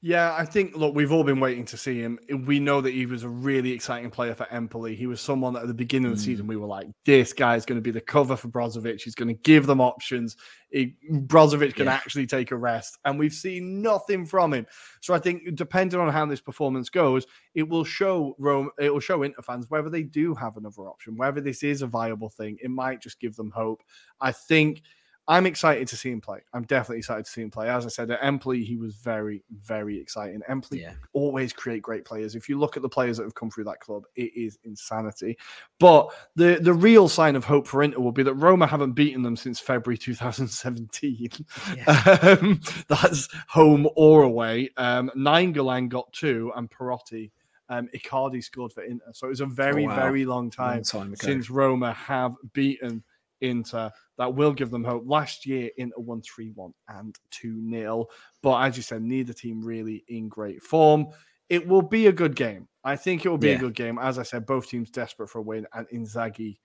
Yeah, 0.00 0.34
I 0.34 0.44
think, 0.44 0.76
look, 0.76 0.94
we've 0.94 1.12
all 1.12 1.24
been 1.24 1.40
waiting 1.40 1.64
to 1.66 1.76
see 1.76 2.00
him. 2.00 2.18
We 2.46 2.60
know 2.60 2.80
that 2.80 2.92
he 2.92 3.06
was 3.06 3.22
a 3.22 3.28
really 3.28 3.72
exciting 3.72 4.10
player 4.10 4.34
for 4.34 4.46
Empoli. 4.52 4.94
He 4.94 5.06
was 5.06 5.20
someone 5.20 5.54
that 5.54 5.62
at 5.62 5.68
the 5.68 5.74
beginning 5.74 6.10
of 6.12 6.16
the 6.16 6.22
mm. 6.22 6.24
season 6.24 6.46
we 6.46 6.56
were 6.56 6.66
like, 6.66 6.88
this 7.04 7.32
guy 7.32 7.56
is 7.56 7.64
going 7.64 7.78
to 7.78 7.82
be 7.82 7.90
the 7.90 8.00
cover 8.00 8.36
for 8.36 8.48
Brozovic. 8.48 9.00
He's 9.00 9.14
going 9.14 9.28
to 9.28 9.42
give 9.42 9.66
them 9.66 9.80
options. 9.80 10.36
He, 10.70 10.94
Brozovic 11.10 11.74
can 11.74 11.86
yeah. 11.86 11.94
actually 11.94 12.26
take 12.26 12.50
a 12.50 12.56
rest. 12.56 12.98
And 13.04 13.18
we've 13.18 13.32
seen 13.32 13.82
nothing 13.82 14.26
from 14.26 14.52
him. 14.54 14.66
So 15.00 15.14
I 15.14 15.18
think, 15.18 15.54
depending 15.54 15.98
on 15.98 16.12
how 16.12 16.26
this 16.26 16.40
performance 16.40 16.88
goes, 16.88 17.26
it 17.54 17.68
will 17.68 17.84
show 17.84 18.36
Rome, 18.38 18.70
it 18.78 18.92
will 18.92 19.00
show 19.00 19.22
Inter 19.22 19.42
fans 19.42 19.70
whether 19.70 19.90
they 19.90 20.02
do 20.02 20.34
have 20.34 20.56
another 20.56 20.82
option, 20.82 21.16
whether 21.16 21.40
this 21.40 21.62
is 21.62 21.82
a 21.82 21.86
viable 21.86 22.30
thing. 22.30 22.58
It 22.62 22.70
might 22.70 23.00
just 23.00 23.20
give 23.20 23.36
them 23.36 23.50
hope. 23.50 23.82
I 24.20 24.32
think 24.32 24.82
I'm 25.26 25.46
excited 25.46 25.88
to 25.88 25.96
see 25.96 26.10
him 26.10 26.20
play. 26.20 26.40
I'm 26.52 26.64
definitely 26.64 26.98
excited 26.98 27.24
to 27.24 27.30
see 27.30 27.40
him 27.40 27.50
play. 27.50 27.68
As 27.70 27.86
I 27.86 27.88
said, 27.88 28.10
at 28.10 28.22
Empoli, 28.22 28.62
he 28.62 28.76
was 28.76 28.94
very, 28.94 29.42
very 29.50 29.98
exciting. 29.98 30.40
Empoli 30.48 30.82
yeah. 30.82 30.92
always 31.14 31.52
create 31.52 31.80
great 31.80 32.04
players. 32.04 32.34
If 32.34 32.48
you 32.48 32.58
look 32.58 32.76
at 32.76 32.82
the 32.82 32.88
players 32.88 33.16
that 33.16 33.24
have 33.24 33.34
come 33.34 33.50
through 33.50 33.64
that 33.64 33.80
club, 33.80 34.04
it 34.16 34.32
is 34.36 34.58
insanity. 34.64 35.38
But 35.80 36.08
the 36.36 36.58
the 36.60 36.74
real 36.74 37.08
sign 37.08 37.36
of 37.36 37.44
hope 37.44 37.66
for 37.66 37.82
Inter 37.82 38.00
will 38.00 38.12
be 38.12 38.22
that 38.22 38.34
Roma 38.34 38.66
haven't 38.66 38.92
beaten 38.92 39.22
them 39.22 39.36
since 39.36 39.58
February 39.58 39.96
2017. 39.96 41.30
Yeah. 41.74 41.84
um, 42.40 42.60
that's 42.88 43.28
home 43.48 43.88
or 43.96 44.22
away. 44.22 44.70
Um, 44.76 45.10
Nainggolan 45.16 45.88
got 45.88 46.12
two, 46.12 46.52
and 46.54 46.70
Perotti 46.70 47.30
um, 47.68 47.88
Icardi 47.94 48.42
scored 48.42 48.72
for 48.72 48.82
Inter. 48.82 49.06
So 49.12 49.26
it 49.26 49.30
was 49.30 49.40
a 49.40 49.46
very, 49.46 49.84
oh, 49.84 49.88
wow. 49.88 49.96
very 49.96 50.24
long 50.24 50.50
time, 50.50 50.82
long 50.92 51.06
time 51.06 51.16
since 51.16 51.50
Roma 51.50 51.92
have 51.92 52.34
beaten 52.52 53.02
Inter 53.44 53.90
that 54.18 54.34
will 54.34 54.52
give 54.52 54.70
them 54.70 54.84
hope. 54.84 55.04
Last 55.06 55.46
year, 55.46 55.70
Inter 55.76 55.98
won 55.98 56.22
3 56.22 56.50
1 56.50 56.72
and 56.88 57.18
2 57.30 57.70
0. 57.70 58.06
But 58.42 58.62
as 58.62 58.76
you 58.76 58.82
said, 58.82 59.02
neither 59.02 59.32
team 59.32 59.62
really 59.62 60.04
in 60.08 60.28
great 60.28 60.62
form. 60.62 61.08
It 61.48 61.66
will 61.66 61.82
be 61.82 62.06
a 62.06 62.12
good 62.12 62.36
game. 62.36 62.68
I 62.84 62.96
think 62.96 63.24
it 63.24 63.28
will 63.28 63.38
be 63.38 63.48
yeah. 63.48 63.56
a 63.56 63.58
good 63.58 63.74
game. 63.74 63.98
As 63.98 64.18
I 64.18 64.22
said, 64.22 64.46
both 64.46 64.68
teams 64.68 64.90
desperate 64.90 65.28
for 65.28 65.38
a 65.38 65.42
win, 65.42 65.66
and 65.74 65.86
Inzaghi. 65.88 66.58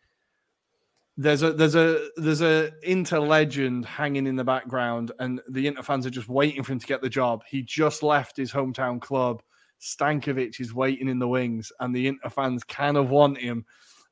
There's 1.17 1.43
a 1.43 1.51
there's 1.51 1.75
a 1.75 2.09
there's 2.15 2.41
a 2.41 2.71
Inter 2.83 3.19
legend 3.19 3.85
hanging 3.85 4.27
in 4.27 4.35
the 4.35 4.43
background, 4.43 5.11
and 5.19 5.41
the 5.49 5.67
Inter 5.67 5.81
fans 5.81 6.05
are 6.05 6.11
just 6.11 6.29
waiting 6.29 6.63
for 6.63 6.71
him 6.71 6.79
to 6.79 6.87
get 6.87 7.01
the 7.01 7.09
job. 7.09 7.43
He 7.47 7.61
just 7.61 8.03
left 8.03 8.37
his 8.37 8.51
hometown 8.51 9.01
club. 9.01 9.41
Stankovic 9.81 10.59
is 10.59 10.73
waiting 10.73 11.09
in 11.09 11.19
the 11.19 11.27
wings, 11.27 11.71
and 11.79 11.95
the 11.95 12.07
Inter 12.07 12.29
fans 12.29 12.63
kind 12.63 12.95
of 12.95 13.09
want 13.09 13.37
him. 13.37 13.65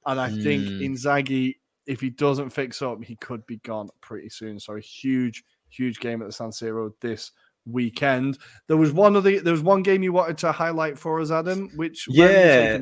And 0.05 0.19
I 0.19 0.29
think 0.29 0.63
hmm. 0.63 0.79
Inzaghi 0.79 1.55
if 1.87 2.01
he 2.01 2.09
doesn't 2.09 2.51
fix 2.51 2.81
up, 2.81 3.03
he 3.03 3.15
could 3.15 3.45
be 3.47 3.57
gone 3.57 3.89
pretty 4.01 4.29
soon. 4.29 4.59
So 4.59 4.75
a 4.75 4.79
huge, 4.79 5.43
huge 5.69 5.99
game 5.99 6.21
at 6.21 6.27
the 6.27 6.33
San 6.33 6.49
Siro 6.49 6.91
this 7.01 7.31
weekend. 7.65 8.37
There 8.67 8.77
was 8.77 8.91
one 8.91 9.15
of 9.15 9.23
the 9.23 9.39
there 9.39 9.53
was 9.53 9.61
one 9.61 9.83
game 9.83 10.03
you 10.03 10.13
wanted 10.13 10.37
to 10.39 10.51
highlight 10.51 10.97
for 10.97 11.19
us, 11.19 11.31
Adam. 11.31 11.69
Which 11.75 12.05
yeah, 12.09 12.77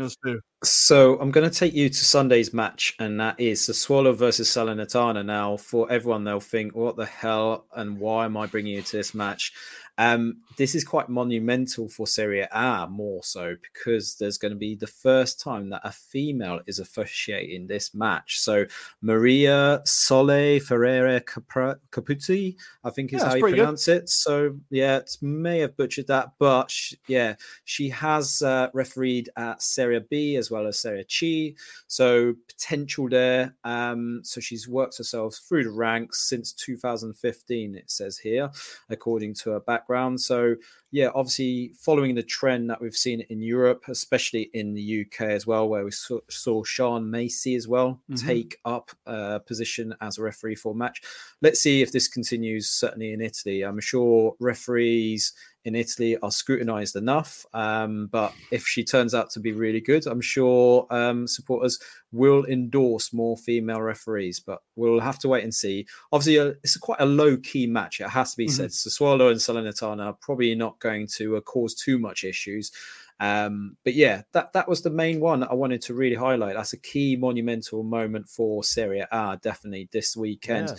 so 0.64 1.20
I'm 1.20 1.32
going 1.32 1.50
to 1.50 1.56
take 1.56 1.74
you 1.74 1.90
to 1.90 2.06
Sunday's 2.06 2.54
match, 2.54 2.96
and 3.00 3.20
that 3.20 3.40
is 3.40 3.62
Sassuolo 3.62 4.16
versus 4.16 4.50
Salernitana. 4.50 5.26
Now, 5.26 5.58
for 5.58 5.92
everyone, 5.92 6.24
they'll 6.24 6.40
think, 6.40 6.76
"What 6.76 6.98
the 6.98 7.06
hell?" 7.06 7.66
and 7.76 8.00
"Why 8.00 8.26
am 8.26 8.38
I 8.38 8.48
bringing 8.48 8.76
you 8.76 8.82
to 8.82 8.98
this 8.98 9.14
match?" 9.14 9.54
Um, 9.98 10.42
this 10.58 10.76
is 10.76 10.84
quite 10.84 11.10
monumental 11.10 11.90
for 11.90 12.08
Serie 12.08 12.48
A, 12.52 12.88
more 12.90 13.24
so 13.24 13.56
because 13.62 14.16
there's 14.16 14.38
going 14.38 14.52
to 14.52 14.58
be 14.58 14.76
the 14.76 14.88
first 14.88 15.40
time 15.40 15.70
that 15.70 15.82
a 15.84 15.92
female 15.92 16.60
is 16.68 16.80
officiating 16.80 17.68
this 17.68 17.94
match. 17.94 18.40
So 18.40 18.66
Maria 19.02 19.82
Sole 19.86 20.60
Ferreira 20.60 21.22
Capuzzi, 21.22 22.56
I 22.84 22.90
think 22.90 23.14
is 23.14 23.22
yeah, 23.22 23.30
how 23.30 23.36
you 23.36 23.42
pronounce 23.42 23.86
good. 23.86 24.04
it. 24.04 24.10
So 24.10 24.58
yeah, 24.70 24.98
it 24.98 25.18
may 25.22 25.60
have 25.60 25.78
butchered 25.78 26.08
that, 26.08 26.32
but 26.40 26.72
she, 26.72 26.98
yeah, 27.08 27.36
she 27.64 27.90
has 27.90 28.42
uh, 28.42 28.70
refereed 28.74 29.30
at 29.38 29.62
Serie 29.62 30.04
B 30.10 30.36
as 30.36 30.52
well 30.52 30.68
as 30.68 30.80
Serie 30.80 31.06
C. 31.10 31.56
So 31.88 32.36
potential 32.48 33.10
there. 33.10 33.56
Um, 33.64 34.22
so 34.24 34.42
she's 34.42 34.68
worked 34.68 34.98
herself 34.98 35.36
through 35.48 35.66
the 35.66 35.72
ranks 35.72 36.28
since 36.28 36.54
2015. 36.54 37.76
It 37.76 37.90
says 37.90 38.18
here, 38.18 38.50
according 38.90 39.36
to 39.36 39.52
her 39.52 39.60
back 39.60 39.85
background. 39.86 40.20
So, 40.20 40.56
yeah, 40.92 41.10
obviously 41.14 41.74
following 41.80 42.16
the 42.16 42.24
trend 42.24 42.70
that 42.70 42.82
we've 42.82 42.96
seen 42.96 43.22
in 43.30 43.42
Europe, 43.42 43.84
especially 43.88 44.50
in 44.54 44.74
the 44.74 45.06
UK 45.06 45.22
as 45.30 45.46
well, 45.46 45.68
where 45.68 45.84
we 45.84 45.92
saw, 45.92 46.20
saw 46.30 46.64
Sian 46.64 47.10
Massey 47.10 47.56
as 47.56 47.68
well 47.68 48.02
mm-hmm. 48.10 48.26
take 48.26 48.58
up 48.66 48.92
a 49.06 49.40
position 49.40 49.94
as 50.02 50.18
a 50.18 50.24
referee 50.24 50.56
for 50.56 50.74
a 50.74 50.76
match. 50.76 51.02
Let's 51.42 51.60
see 51.60 51.82
if 51.82 51.92
this 51.92 52.08
continues, 52.08 52.70
certainly 52.70 53.14
in 53.14 53.22
Italy. 53.22 53.64
I'm 53.64 53.80
sure 53.80 54.36
referees 54.40 55.34
in 55.66 55.76
Italy 55.76 56.16
are 56.22 56.32
scrutinized 56.32 56.96
enough. 56.96 57.46
Um, 57.54 58.08
but 58.08 58.34
if 58.52 58.66
she 58.68 58.84
turns 58.84 59.14
out 59.14 59.32
to 59.32 59.40
be 59.40 59.52
really 59.52 59.82
good, 59.82 60.06
I'm 60.06 60.22
sure 60.22 60.88
um, 60.92 61.28
supporters 61.28 61.80
will 62.12 62.46
endorse 62.46 63.12
more 63.12 63.36
female 63.36 63.82
referees. 63.82 64.40
But 64.40 64.62
we'll 64.76 65.00
have 65.00 65.20
to 65.20 65.28
wait 65.28 65.44
and 65.44 65.54
see. 65.54 65.88
Obviously, 66.12 66.40
uh, 66.40 66.54
it's 66.64 66.76
a 66.76 66.80
quite 66.80 67.02
a 67.02 67.06
low 67.06 67.36
key 67.38 67.68
match. 67.68 68.00
It 68.00 68.10
has 68.10 68.32
to 68.32 68.38
be 68.38 68.46
mm-hmm. 68.46 68.54
said. 68.54 68.70
Sassuolo 68.70 69.32
and 69.32 69.40
Salernitana 69.40 70.06
are 70.06 70.18
probably 70.22 70.54
not 70.56 70.80
going 70.80 71.08
to 71.16 71.38
uh, 71.38 71.42
cause 71.42 71.74
too 71.74 71.98
much 71.98 72.24
issues. 72.24 72.72
Um, 73.20 73.78
but 73.84 73.94
yeah, 73.94 74.24
that 74.34 74.54
that 74.54 74.68
was 74.68 74.82
the 74.82 74.90
main 74.90 75.20
one 75.20 75.44
I 75.44 75.54
wanted 75.54 75.82
to 75.84 75.94
really 75.94 76.16
highlight. 76.16 76.56
That's 76.56 76.74
a 76.74 76.80
key 76.80 77.16
monumental 77.16 77.84
moment 77.84 78.28
for 78.28 78.64
Serie 78.64 79.06
A, 79.10 79.40
definitely 79.42 79.90
this 79.92 80.18
weekend. 80.18 80.70
Yeah, 80.70 80.76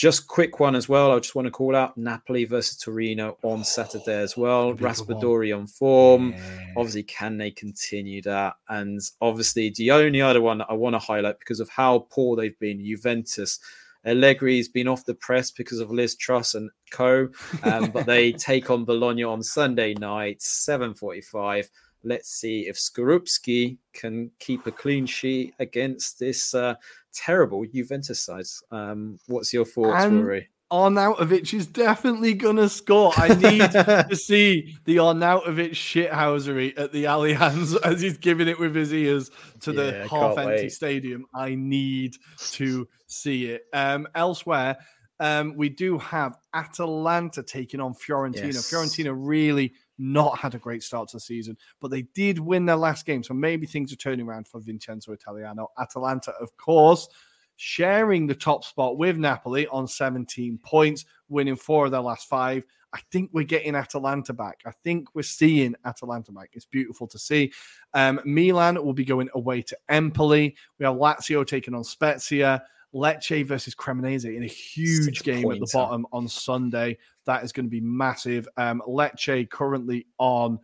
just 0.00 0.26
quick 0.28 0.58
one 0.58 0.74
as 0.74 0.88
well. 0.88 1.12
I 1.12 1.18
just 1.18 1.34
want 1.34 1.44
to 1.44 1.50
call 1.50 1.76
out 1.76 1.94
Napoli 1.94 2.46
versus 2.46 2.78
Torino 2.78 3.36
on 3.42 3.62
Saturday 3.62 4.18
as 4.18 4.34
well. 4.34 4.72
Raspadori 4.72 5.54
on 5.54 5.66
form. 5.66 6.32
Yeah. 6.32 6.72
Obviously, 6.74 7.02
can 7.02 7.36
they 7.36 7.50
continue 7.50 8.22
that? 8.22 8.54
And 8.70 8.98
obviously, 9.20 9.74
the 9.76 9.90
only 9.90 10.22
other 10.22 10.40
one 10.40 10.56
that 10.56 10.68
I 10.70 10.72
want 10.72 10.94
to 10.94 10.98
highlight 10.98 11.38
because 11.38 11.60
of 11.60 11.68
how 11.68 12.06
poor 12.10 12.34
they've 12.34 12.58
been, 12.58 12.82
Juventus. 12.82 13.58
Allegri's 14.06 14.68
been 14.68 14.88
off 14.88 15.04
the 15.04 15.12
press 15.12 15.50
because 15.50 15.80
of 15.80 15.90
Liz 15.90 16.14
Truss 16.16 16.54
and 16.54 16.70
co. 16.90 17.28
Um, 17.62 17.90
but 17.90 18.06
they 18.06 18.32
take 18.48 18.70
on 18.70 18.86
Bologna 18.86 19.24
on 19.24 19.42
Sunday 19.42 19.92
night, 19.92 20.38
7.45. 20.38 21.68
Let's 22.02 22.30
see 22.30 22.68
if 22.68 22.76
Skorupski 22.76 23.78
can 23.92 24.30
keep 24.38 24.66
a 24.66 24.70
clean 24.70 25.06
sheet 25.06 25.54
against 25.58 26.18
this 26.18 26.54
uh, 26.54 26.74
terrible 27.12 27.64
Juventus 27.66 28.20
side. 28.20 28.46
Um, 28.70 29.18
what's 29.26 29.52
your 29.52 29.64
thoughts, 29.64 30.04
and 30.04 30.24
Ruairi? 30.24 30.46
Arnautovic 30.72 31.52
is 31.52 31.66
definitely 31.66 32.32
gonna 32.32 32.68
score. 32.68 33.12
I 33.16 33.28
need 33.34 33.70
to 34.08 34.16
see 34.16 34.76
the 34.84 34.96
Arnautovic 34.96 35.72
shithousery 35.72 36.78
at 36.78 36.92
the 36.92 37.04
Allianz 37.04 37.76
as 37.84 38.00
he's 38.00 38.18
giving 38.18 38.46
it 38.46 38.58
with 38.58 38.74
his 38.74 38.92
ears 38.92 39.30
to 39.60 39.72
yeah, 39.72 39.82
the 39.82 40.08
half-empty 40.08 40.68
stadium. 40.68 41.26
I 41.34 41.56
need 41.56 42.14
to 42.52 42.88
see 43.08 43.46
it. 43.46 43.64
Um, 43.72 44.06
elsewhere, 44.14 44.78
um, 45.18 45.54
we 45.56 45.68
do 45.68 45.98
have 45.98 46.38
Atalanta 46.54 47.42
taking 47.42 47.80
on 47.80 47.92
Fiorentina. 47.92 48.54
Yes. 48.54 48.72
Fiorentina 48.72 49.14
really 49.16 49.74
not 50.00 50.38
had 50.38 50.54
a 50.54 50.58
great 50.58 50.82
start 50.82 51.08
to 51.08 51.16
the 51.16 51.20
season, 51.20 51.56
but 51.80 51.90
they 51.90 52.02
did 52.14 52.38
win 52.38 52.66
their 52.66 52.76
last 52.76 53.06
game. 53.06 53.22
So 53.22 53.34
maybe 53.34 53.66
things 53.66 53.92
are 53.92 53.96
turning 53.96 54.26
around 54.26 54.48
for 54.48 54.60
Vincenzo 54.60 55.12
Italiano. 55.12 55.68
Atalanta, 55.78 56.32
of 56.40 56.56
course, 56.56 57.08
sharing 57.56 58.26
the 58.26 58.34
top 58.34 58.64
spot 58.64 58.96
with 58.96 59.18
Napoli 59.18 59.66
on 59.68 59.86
17 59.86 60.58
points, 60.58 61.04
winning 61.28 61.56
four 61.56 61.84
of 61.84 61.90
their 61.92 62.00
last 62.00 62.28
five. 62.28 62.64
I 62.92 63.00
think 63.12 63.30
we're 63.32 63.44
getting 63.44 63.76
Atalanta 63.76 64.32
back. 64.32 64.60
I 64.66 64.72
think 64.82 65.14
we're 65.14 65.22
seeing 65.22 65.76
Atalanta 65.84 66.32
back. 66.32 66.50
It's 66.54 66.64
beautiful 66.64 67.06
to 67.08 67.18
see. 67.18 67.52
Um, 67.94 68.20
Milan 68.24 68.82
will 68.82 68.94
be 68.94 69.04
going 69.04 69.28
away 69.34 69.62
to 69.62 69.76
Empoli. 69.88 70.56
We 70.78 70.86
have 70.86 70.96
Lazio 70.96 71.46
taking 71.46 71.74
on 71.74 71.84
Spezia. 71.84 72.64
Lecce 72.94 73.46
versus 73.46 73.74
Cremonese 73.74 74.36
in 74.36 74.42
a 74.42 74.48
huge 74.48 75.04
Six 75.04 75.22
game 75.22 75.50
at 75.50 75.60
the 75.60 75.70
bottom 75.72 76.06
on 76.12 76.26
Sunday. 76.26 76.98
That 77.30 77.44
is 77.44 77.52
going 77.52 77.66
to 77.66 77.70
be 77.70 77.80
massive. 77.80 78.48
Um, 78.56 78.82
Lecce 78.88 79.48
currently 79.48 80.08
on 80.18 80.58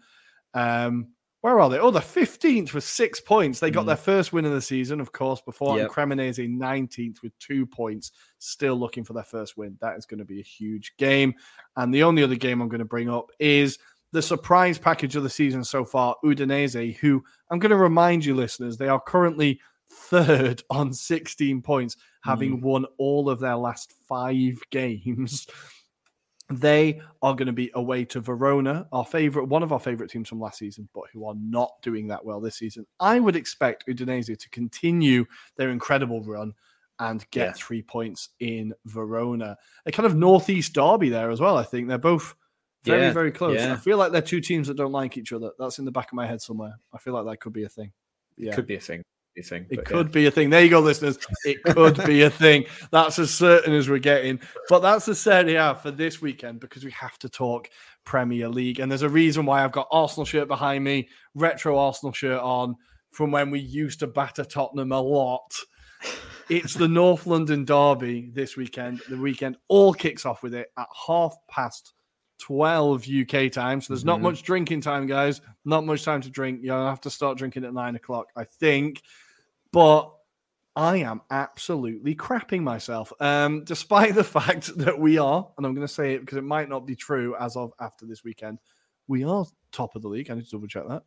um, 0.53 1.07
where 1.43 1.61
are 1.61 1.71
they? 1.71 1.79
Oh, 1.79 1.93
the 1.93 2.01
15th 2.01 2.73
with 2.73 2.83
six 2.83 3.21
points. 3.21 3.61
They 3.61 3.71
got 3.71 3.85
mm. 3.85 3.87
their 3.87 3.97
first 3.97 4.33
win 4.33 4.45
of 4.47 4.51
the 4.51 4.61
season, 4.61 5.01
of 5.01 5.13
course, 5.13 5.41
before 5.41 5.79
yep. 5.79 5.93
Cremonese 5.93 6.53
19th 6.53 7.23
with 7.23 7.39
two 7.39 7.65
points, 7.67 8.11
still 8.41 8.75
looking 8.75 9.05
for 9.05 9.13
their 9.13 9.23
first 9.23 9.57
win. 9.57 9.79
That 9.81 9.97
is 9.97 10.07
going 10.07 10.19
to 10.19 10.25
be 10.25 10.41
a 10.41 10.43
huge 10.43 10.97
game. 10.97 11.35
And 11.77 11.95
the 11.95 12.03
only 12.03 12.25
other 12.25 12.35
game 12.35 12.61
I'm 12.61 12.69
going 12.69 12.81
to 12.81 12.85
bring 12.85 13.09
up 13.09 13.31
is 13.39 13.79
the 14.11 14.23
surprise 14.23 14.77
package 14.77 15.15
of 15.15 15.23
the 15.23 15.31
season 15.31 15.63
so 15.63 15.85
far, 15.85 16.17
Udinese, 16.25 16.97
who 16.97 17.23
I'm 17.49 17.61
going 17.61 17.71
to 17.71 17.77
remind 17.77 18.25
you, 18.25 18.35
listeners, 18.35 18.77
they 18.77 18.89
are 18.89 19.01
currently 19.01 19.61
third 19.89 20.65
on 20.71 20.93
16 20.93 21.63
points, 21.63 21.97
having 22.25 22.59
mm. 22.59 22.63
won 22.63 22.87
all 22.99 23.31
of 23.31 23.39
their 23.39 23.55
last 23.55 23.93
five 24.09 24.59
games. 24.71 25.47
They 26.49 27.01
are 27.23 27.35
going 27.35 27.47
to 27.47 27.53
be 27.53 27.71
away 27.75 28.05
to 28.07 28.21
Verona, 28.21 28.87
our 28.93 29.05
favorite, 29.05 29.47
one 29.47 29.65
of 29.65 29.73
our 29.73 29.81
favorite 29.81 30.11
teams 30.11 30.29
from 30.29 30.41
last 30.41 30.59
season, 30.59 30.89
but 30.95 31.05
who 31.13 31.27
are 31.27 31.35
not 31.37 31.73
doing 31.83 32.07
that 32.09 32.25
well 32.25 32.41
this 32.41 32.57
season. 32.57 32.87
I 33.01 33.19
would 33.19 33.35
expect 33.35 33.87
Udinese 33.89 34.39
to 34.39 34.51
continue 34.51 35.25
their 35.57 35.71
incredible 35.71 36.23
run 36.23 36.53
and 37.01 37.29
get 37.31 37.47
yeah. 37.47 37.53
three 37.57 37.83
points 37.83 38.29
in 38.41 38.73
Verona. 38.85 39.57
A 39.87 39.93
kind 39.93 40.07
of 40.07 40.15
northeast 40.15 40.73
derby 40.73 41.09
there 41.09 41.31
as 41.31 41.41
well. 41.41 41.57
I 41.57 41.65
think 41.65 41.89
they're 41.89 41.99
both 41.99 42.35
very, 42.85 43.03
yeah. 43.03 43.13
very 43.13 43.33
close. 43.33 43.59
Yeah. 43.59 43.73
I 43.73 43.77
feel 43.77 43.99
like 43.99 44.13
they're 44.13 44.23
two 44.23 44.41
teams 44.41 44.69
that 44.69 44.77
don't 44.77 44.93
like 44.93 45.17
each 45.17 45.33
other. 45.33 45.51
That's 45.59 45.81
in 45.81 45.85
the 45.85 45.91
back 45.91 46.13
of 46.13 46.15
my 46.15 46.27
head 46.27 46.41
somewhere. 46.41 46.79
I 46.95 46.99
feel 46.99 47.13
like 47.13 47.27
that 47.27 47.41
could 47.41 47.53
be 47.53 47.65
a 47.65 47.69
thing. 47.69 47.93
Yeah. 48.37 48.53
It 48.53 48.55
could 48.55 48.67
be 48.67 48.77
a 48.77 48.81
thing. 48.81 49.03
Thing, 49.45 49.67
it 49.69 49.85
could 49.85 50.07
yeah. 50.07 50.13
be 50.13 50.27
a 50.27 50.31
thing. 50.31 50.49
There 50.49 50.65
you 50.65 50.71
go, 50.71 50.81
listeners. 50.81 51.19
It 51.45 51.63
could 51.63 52.03
be 52.07 52.23
a 52.23 52.31
thing. 52.31 52.65
That's 52.91 53.19
as 53.19 53.31
certain 53.33 53.75
as 53.75 53.89
we're 53.89 53.99
getting. 53.99 54.41
But 54.71 54.81
that's 54.81 55.05
the 55.05 55.15
Serie 55.15 55.57
A 55.57 55.75
for 55.75 55.91
this 55.91 56.23
weekend 56.23 56.61
because 56.61 56.85
we 56.85 56.91
have 56.93 57.19
to 57.19 57.29
talk 57.29 57.69
Premier 58.05 58.49
League. 58.49 58.81
And 58.81 58.91
there's 58.91 59.03
a 59.03 59.09
reason 59.09 59.45
why 59.45 59.63
I've 59.63 59.73
got 59.73 59.89
Arsenal 59.91 60.25
shirt 60.25 60.49
behind 60.49 60.85
me, 60.85 61.09
retro 61.35 61.79
Arsenal 61.79 62.13
shirt 62.13 62.41
on 62.41 62.77
from 63.11 63.31
when 63.31 63.51
we 63.51 63.61
used 63.61 64.01
to 64.01 64.07
batter 64.07 64.45
Tottenham 64.45 64.93
a 64.93 65.01
lot. 65.01 65.55
It's 66.49 66.75
the 66.75 66.89
North 66.89 67.27
London 67.27 67.65
Derby 67.65 68.31
this 68.33 68.57
weekend. 68.57 69.03
The 69.09 69.17
weekend 69.19 69.57
all 69.69 69.93
kicks 69.93 70.25
off 70.25 70.43
with 70.43 70.55
it 70.55 70.69
at 70.79 70.87
half 71.07 71.37
past 71.49 71.93
12 72.39 73.07
UK 73.09 73.51
time. 73.51 73.81
So 73.81 73.93
there's 73.93 74.01
mm-hmm. 74.01 74.09
not 74.09 74.21
much 74.21 74.43
drinking 74.43 74.83
time, 74.83 75.07
guys. 75.07 75.41
Not 75.65 75.85
much 75.85 76.05
time 76.05 76.21
to 76.23 76.31
drink. 76.31 76.61
You'll 76.63 76.87
have 76.87 77.01
to 77.03 77.11
start 77.11 77.39
drinking 77.39 77.65
at 77.65 77.75
nine 77.75 77.97
o'clock, 77.97 78.27
I 78.37 78.45
think. 78.45 79.03
But 79.77 80.11
I 80.75 80.97
am 81.03 81.21
absolutely 81.31 82.15
crapping 82.15 82.63
myself. 82.63 83.13
Um, 83.21 83.63
despite 83.63 84.15
the 84.15 84.25
fact 84.39 84.75
that 84.79 84.99
we 84.99 85.19
are, 85.19 85.47
and 85.59 85.67
I'm 85.67 85.75
going 85.75 85.87
to 85.87 85.93
say 85.93 86.15
it 86.15 86.21
because 86.21 86.39
it 86.39 86.45
might 86.45 86.71
not 86.71 86.87
be 86.87 86.97
true 86.97 87.37
as 87.39 87.57
of 87.57 87.75
after 87.79 88.07
this 88.07 88.25
weekend, 88.25 88.59
we 89.07 89.23
are 89.23 89.45
top 89.73 89.95
of 89.95 90.01
the 90.01 90.09
league. 90.09 90.31
I 90.31 90.35
need 90.35 90.47
to 90.47 90.51
double 90.51 90.67
check 90.67 90.89
that. 90.89 91.03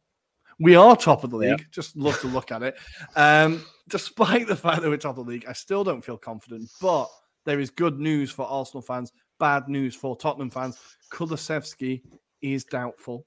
We 0.59 0.75
are 0.75 0.95
top 0.95 1.23
of 1.23 1.31
the 1.31 1.37
league. 1.37 1.59
Yeah. 1.59 1.65
Just 1.71 1.97
love 1.97 2.19
to 2.19 2.27
look 2.27 2.51
at 2.51 2.61
it. 2.61 2.77
Um, 3.15 3.65
despite 3.87 4.45
the 4.45 4.55
fact 4.55 4.83
that 4.83 4.89
we're 4.91 4.97
top 4.97 5.17
of 5.17 5.25
the 5.25 5.31
league, 5.31 5.45
I 5.49 5.53
still 5.53 5.83
don't 5.83 6.05
feel 6.05 6.17
confident. 6.17 6.69
But 6.79 7.09
there 7.45 7.59
is 7.59 7.71
good 7.71 7.99
news 7.99 8.29
for 8.29 8.45
Arsenal 8.45 8.83
fans, 8.83 9.11
bad 9.39 9.67
news 9.67 9.95
for 9.95 10.15
Tottenham 10.15 10.51
fans. 10.51 10.77
Kulusevski 11.11 12.03
is 12.43 12.65
doubtful, 12.65 13.25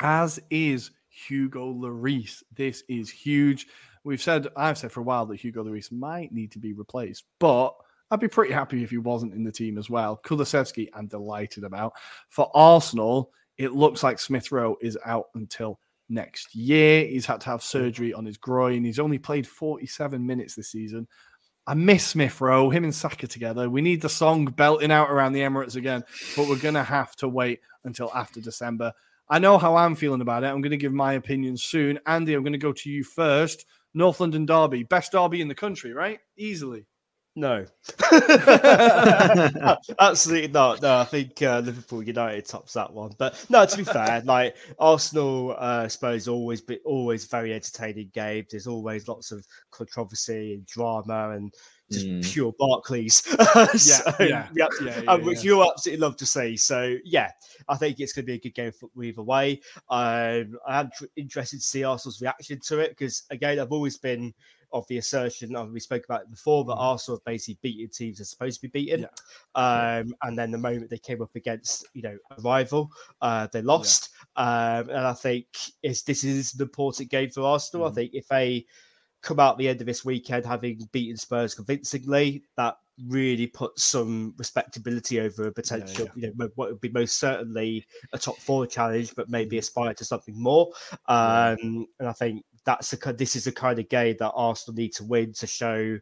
as 0.00 0.40
is 0.48 0.92
Hugo 1.10 1.74
Lloris. 1.74 2.42
This 2.54 2.84
is 2.88 3.10
huge. 3.10 3.66
We've 4.06 4.22
said, 4.22 4.46
I've 4.56 4.78
said 4.78 4.92
for 4.92 5.00
a 5.00 5.02
while 5.02 5.26
that 5.26 5.40
Hugo 5.40 5.64
Lloris 5.64 5.90
might 5.90 6.30
need 6.30 6.52
to 6.52 6.60
be 6.60 6.72
replaced, 6.72 7.24
but 7.40 7.74
I'd 8.08 8.20
be 8.20 8.28
pretty 8.28 8.52
happy 8.52 8.84
if 8.84 8.90
he 8.90 8.98
wasn't 8.98 9.34
in 9.34 9.42
the 9.42 9.50
team 9.50 9.78
as 9.78 9.90
well. 9.90 10.20
Kulusevski, 10.24 10.88
I'm 10.94 11.08
delighted 11.08 11.64
about. 11.64 11.94
For 12.28 12.48
Arsenal, 12.54 13.32
it 13.58 13.72
looks 13.72 14.04
like 14.04 14.20
Smith 14.20 14.52
Rowe 14.52 14.76
is 14.80 14.96
out 15.04 15.26
until 15.34 15.80
next 16.08 16.54
year. 16.54 17.04
He's 17.04 17.26
had 17.26 17.40
to 17.40 17.50
have 17.50 17.64
surgery 17.64 18.14
on 18.14 18.24
his 18.24 18.36
groin. 18.36 18.84
He's 18.84 19.00
only 19.00 19.18
played 19.18 19.44
47 19.44 20.24
minutes 20.24 20.54
this 20.54 20.70
season. 20.70 21.08
I 21.66 21.74
miss 21.74 22.06
Smith 22.06 22.40
Rowe, 22.40 22.70
him 22.70 22.84
and 22.84 22.94
Saka 22.94 23.26
together. 23.26 23.68
We 23.68 23.82
need 23.82 24.02
the 24.02 24.08
song 24.08 24.44
belting 24.44 24.92
out 24.92 25.10
around 25.10 25.32
the 25.32 25.40
Emirates 25.40 25.74
again, 25.74 26.04
but 26.36 26.48
we're 26.48 26.60
going 26.60 26.74
to 26.74 26.84
have 26.84 27.16
to 27.16 27.28
wait 27.28 27.58
until 27.84 28.12
after 28.14 28.40
December. 28.40 28.92
I 29.28 29.40
know 29.40 29.58
how 29.58 29.74
I'm 29.74 29.96
feeling 29.96 30.20
about 30.20 30.44
it. 30.44 30.46
I'm 30.46 30.60
going 30.60 30.70
to 30.70 30.76
give 30.76 30.92
my 30.92 31.14
opinion 31.14 31.56
soon. 31.56 31.98
Andy, 32.06 32.34
I'm 32.34 32.44
going 32.44 32.52
to 32.52 32.58
go 32.58 32.72
to 32.72 32.88
you 32.88 33.02
first. 33.02 33.66
North 33.96 34.20
London 34.20 34.44
Derby, 34.44 34.82
best 34.82 35.12
derby 35.12 35.40
in 35.40 35.48
the 35.48 35.54
country, 35.54 35.94
right? 35.94 36.18
Easily. 36.36 36.86
No, 37.38 37.66
absolutely 39.98 40.48
not. 40.48 40.80
No, 40.80 40.96
I 40.96 41.04
think 41.04 41.42
uh, 41.42 41.58
Liverpool 41.58 42.02
United 42.02 42.46
tops 42.46 42.72
that 42.72 42.90
one. 42.90 43.12
But 43.18 43.44
no, 43.50 43.66
to 43.66 43.76
be 43.76 43.84
fair, 43.84 44.22
like 44.24 44.56
Arsenal, 44.78 45.50
uh, 45.52 45.82
I 45.84 45.88
suppose 45.88 46.28
always 46.28 46.62
be 46.62 46.78
always 46.86 47.26
very 47.26 47.52
entertaining 47.52 48.10
game. 48.14 48.46
There's 48.50 48.66
always 48.66 49.06
lots 49.06 49.32
of 49.32 49.46
controversy 49.70 50.54
and 50.54 50.64
drama 50.64 51.32
and 51.32 51.52
just 51.92 52.06
mm. 52.06 52.24
pure 52.24 52.54
Barclays. 52.58 53.16
so, 53.76 54.02
yeah, 54.18 54.48
yeah, 54.54 54.68
yeah, 54.80 55.00
yeah, 55.04 55.14
which 55.16 55.44
you 55.44 55.62
absolutely 55.62 56.00
love 56.00 56.16
to 56.16 56.26
see. 56.26 56.56
So 56.56 56.96
yeah, 57.04 57.30
I 57.68 57.76
think 57.76 58.00
it's 58.00 58.14
going 58.14 58.24
to 58.24 58.32
be 58.32 58.36
a 58.36 58.40
good 58.40 58.54
game 58.54 58.72
for 58.72 58.88
either 59.02 59.22
way. 59.22 59.60
Um, 59.90 60.58
I 60.66 60.80
am 60.80 60.90
tr- 60.96 61.04
interested 61.16 61.58
to 61.58 61.66
see 61.66 61.84
Arsenal's 61.84 62.22
reaction 62.22 62.60
to 62.68 62.78
it 62.78 62.90
because 62.90 63.24
again, 63.30 63.60
I've 63.60 63.72
always 63.72 63.98
been 63.98 64.32
of 64.72 64.86
the 64.88 64.98
assertion 64.98 65.54
of 65.56 65.72
we 65.72 65.80
spoke 65.80 66.04
about 66.04 66.22
it 66.22 66.30
before 66.30 66.64
that 66.64 66.74
mm. 66.74 66.80
Arsenal 66.80 67.18
have 67.18 67.24
basically 67.24 67.58
beaten 67.62 67.90
teams 67.90 68.20
are 68.20 68.24
supposed 68.24 68.60
to 68.60 68.68
be 68.68 68.84
beaten. 68.84 69.06
Yeah. 69.56 69.98
Um, 70.00 70.14
and 70.22 70.38
then 70.38 70.50
the 70.50 70.58
moment 70.58 70.90
they 70.90 70.98
came 70.98 71.22
up 71.22 71.34
against, 71.34 71.86
you 71.94 72.02
know, 72.02 72.16
a 72.36 72.40
rival, 72.42 72.90
uh, 73.20 73.46
they 73.52 73.62
lost. 73.62 74.10
Yeah. 74.36 74.78
Um, 74.78 74.90
and 74.90 75.06
I 75.06 75.12
think 75.12 75.46
it's, 75.82 76.02
this 76.02 76.24
is 76.24 76.54
an 76.54 76.62
important 76.62 77.10
game 77.10 77.30
for 77.30 77.42
Arsenal. 77.42 77.86
Mm. 77.86 77.90
I 77.90 77.94
think 77.94 78.10
if 78.14 78.28
they 78.28 78.66
come 79.22 79.40
out 79.40 79.58
the 79.58 79.68
end 79.68 79.80
of 79.80 79.86
this 79.86 80.04
weekend 80.04 80.46
having 80.46 80.88
beaten 80.92 81.16
Spurs 81.16 81.54
convincingly, 81.54 82.44
that 82.56 82.76
really 83.08 83.46
puts 83.46 83.82
some 83.82 84.32
respectability 84.38 85.20
over 85.20 85.48
a 85.48 85.52
potential, 85.52 86.06
yeah, 86.06 86.12
yeah. 86.16 86.28
you 86.28 86.34
know, 86.38 86.48
what 86.54 86.70
would 86.70 86.80
be 86.80 86.88
most 86.90 87.18
certainly 87.18 87.84
a 88.12 88.18
top 88.18 88.38
four 88.38 88.66
challenge, 88.66 89.14
but 89.14 89.28
maybe 89.28 89.56
mm. 89.56 89.58
aspire 89.58 89.92
to 89.94 90.04
something 90.04 90.40
more. 90.40 90.70
Um, 91.06 91.86
and 91.98 92.08
I 92.08 92.12
think 92.12 92.44
that's 92.66 92.92
a 92.92 93.12
this 93.12 93.36
is 93.36 93.44
the 93.44 93.52
kind 93.52 93.78
of 93.78 93.88
game 93.88 94.16
that 94.18 94.32
Arsenal 94.34 94.76
need 94.76 94.92
to 94.94 95.04
win 95.04 95.32
to 95.34 95.46
show 95.46 95.98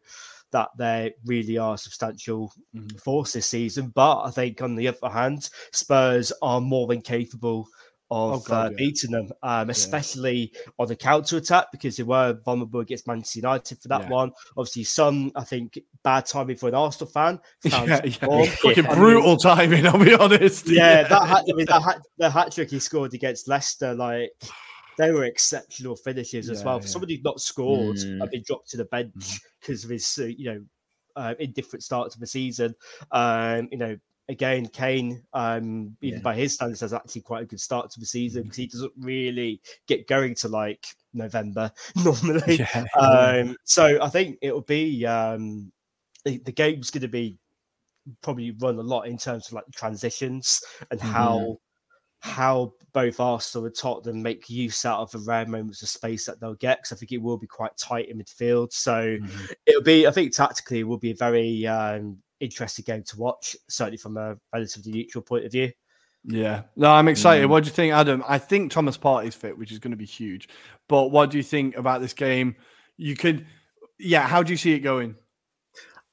that 0.50 0.70
they 0.78 1.12
really 1.24 1.58
are 1.58 1.76
substantial 1.76 2.52
mm-hmm. 2.74 2.96
force 2.96 3.32
this 3.32 3.46
season. 3.46 3.92
But 3.94 4.22
I 4.22 4.30
think 4.30 4.62
on 4.62 4.74
the 4.76 4.88
other 4.88 5.08
hand, 5.08 5.50
Spurs 5.72 6.32
are 6.42 6.60
more 6.60 6.86
than 6.86 7.02
capable 7.02 7.68
of 8.10 8.32
oh 8.32 8.44
God, 8.46 8.66
uh, 8.66 8.70
yeah. 8.70 8.76
beating 8.76 9.10
them, 9.10 9.30
um, 9.42 9.70
especially 9.70 10.52
yeah. 10.54 10.60
on 10.78 10.88
the 10.88 10.96
counter 10.96 11.38
attack 11.38 11.66
because 11.72 11.96
they 11.96 12.02
were 12.02 12.38
vulnerable 12.44 12.80
against 12.80 13.06
Manchester 13.08 13.40
United 13.40 13.82
for 13.82 13.88
that 13.88 14.02
yeah. 14.02 14.10
one. 14.10 14.32
Obviously, 14.56 14.84
some 14.84 15.32
I 15.34 15.42
think 15.42 15.78
bad 16.02 16.26
timing 16.26 16.56
for 16.56 16.68
an 16.68 16.74
Arsenal 16.74 17.10
fan. 17.10 17.40
Yeah. 17.64 18.00
Fucking 18.62 18.84
brutal 18.84 19.36
timing, 19.36 19.86
I'll 19.86 20.02
be 20.02 20.14
honest. 20.14 20.68
Yeah, 20.68 21.02
that 21.02 21.28
hat, 21.28 21.44
I 21.50 21.52
mean, 21.54 21.66
that 21.66 21.82
hat, 21.82 21.98
the 22.18 22.30
hat 22.30 22.52
trick 22.52 22.70
he 22.70 22.78
scored 22.78 23.14
against 23.14 23.48
Leicester, 23.48 23.94
like 23.94 24.30
they 24.98 25.10
were 25.10 25.24
exceptional 25.24 25.96
finishes 25.96 26.50
as 26.50 26.64
well. 26.64 26.80
For 26.80 26.86
somebody 26.88 27.16
who's 27.16 27.24
not 27.24 27.40
scored 27.40 27.96
mm. 27.96 28.20
and 28.20 28.30
been 28.30 28.44
dropped 28.46 28.70
to 28.70 28.76
the 28.76 28.84
bench 28.84 29.40
because 29.60 29.82
mm. 29.82 29.84
of 29.84 29.90
his, 29.90 30.18
uh, 30.20 30.24
you 30.24 30.44
know, 30.52 30.64
uh, 31.16 31.34
indifferent 31.38 31.82
start 31.82 32.10
to 32.12 32.20
the 32.20 32.26
season. 32.26 32.74
Um, 33.10 33.68
you 33.70 33.78
know, 33.78 33.96
again, 34.28 34.66
Kane, 34.66 35.22
um, 35.32 35.96
even 36.00 36.18
yeah. 36.18 36.22
by 36.22 36.34
his 36.34 36.54
standards, 36.54 36.80
has 36.80 36.92
actually 36.92 37.22
quite 37.22 37.42
a 37.42 37.46
good 37.46 37.60
start 37.60 37.90
to 37.90 38.00
the 38.00 38.06
season 38.06 38.42
because 38.42 38.56
he 38.56 38.66
doesn't 38.66 38.92
really 38.98 39.60
get 39.86 40.08
going 40.08 40.34
to 40.36 40.48
like 40.48 40.84
November 41.12 41.70
normally. 42.04 42.56
Yeah. 42.56 42.84
Um, 42.98 43.56
so 43.64 43.98
I 44.02 44.08
think 44.08 44.38
it 44.42 44.52
will 44.52 44.62
be 44.62 45.04
um, 45.06 45.72
the, 46.24 46.38
the 46.38 46.52
game's 46.52 46.90
going 46.90 47.02
to 47.02 47.08
be 47.08 47.38
probably 48.22 48.50
run 48.60 48.78
a 48.78 48.82
lot 48.82 49.02
in 49.02 49.16
terms 49.16 49.46
of 49.46 49.54
like 49.54 49.64
transitions 49.74 50.60
and 50.90 51.00
mm-hmm. 51.00 51.10
how 51.10 51.58
how 52.24 52.72
both 52.94 53.20
Arsenal 53.20 53.66
and 53.66 53.74
Tottenham 53.74 54.22
make 54.22 54.48
use 54.48 54.86
out 54.86 55.00
of 55.00 55.10
the 55.10 55.18
rare 55.18 55.44
moments 55.44 55.82
of 55.82 55.90
space 55.90 56.24
that 56.24 56.40
they'll 56.40 56.54
get. 56.54 56.78
Because 56.78 56.92
I 56.92 56.96
think 56.96 57.12
it 57.12 57.20
will 57.20 57.36
be 57.36 57.46
quite 57.46 57.76
tight 57.76 58.08
in 58.08 58.16
midfield. 58.16 58.72
So 58.72 58.94
mm-hmm. 58.94 59.44
it'll 59.66 59.82
be, 59.82 60.06
I 60.06 60.10
think, 60.10 60.34
tactically, 60.34 60.80
it 60.80 60.84
will 60.84 60.96
be 60.96 61.10
a 61.10 61.16
very 61.16 61.66
um, 61.66 62.16
interesting 62.40 62.84
game 62.86 63.02
to 63.02 63.18
watch, 63.18 63.54
certainly 63.68 63.98
from 63.98 64.16
a 64.16 64.38
relatively 64.54 64.90
neutral 64.92 65.20
point 65.20 65.44
of 65.44 65.52
view. 65.52 65.70
Yeah, 66.24 66.62
no, 66.76 66.90
I'm 66.90 67.08
excited. 67.08 67.46
Mm. 67.46 67.50
What 67.50 67.64
do 67.64 67.68
you 67.68 67.74
think, 67.74 67.92
Adam? 67.92 68.24
I 68.26 68.38
think 68.38 68.72
Thomas 68.72 68.96
Partey's 68.96 69.34
fit, 69.34 69.58
which 69.58 69.70
is 69.70 69.78
going 69.78 69.90
to 69.90 69.96
be 69.98 70.06
huge. 70.06 70.48
But 70.88 71.08
what 71.08 71.30
do 71.30 71.36
you 71.36 71.42
think 71.42 71.76
about 71.76 72.00
this 72.00 72.14
game? 72.14 72.56
You 72.96 73.16
could, 73.16 73.44
yeah. 73.98 74.26
How 74.26 74.42
do 74.42 74.50
you 74.50 74.56
see 74.56 74.72
it 74.72 74.80
going? 74.80 75.16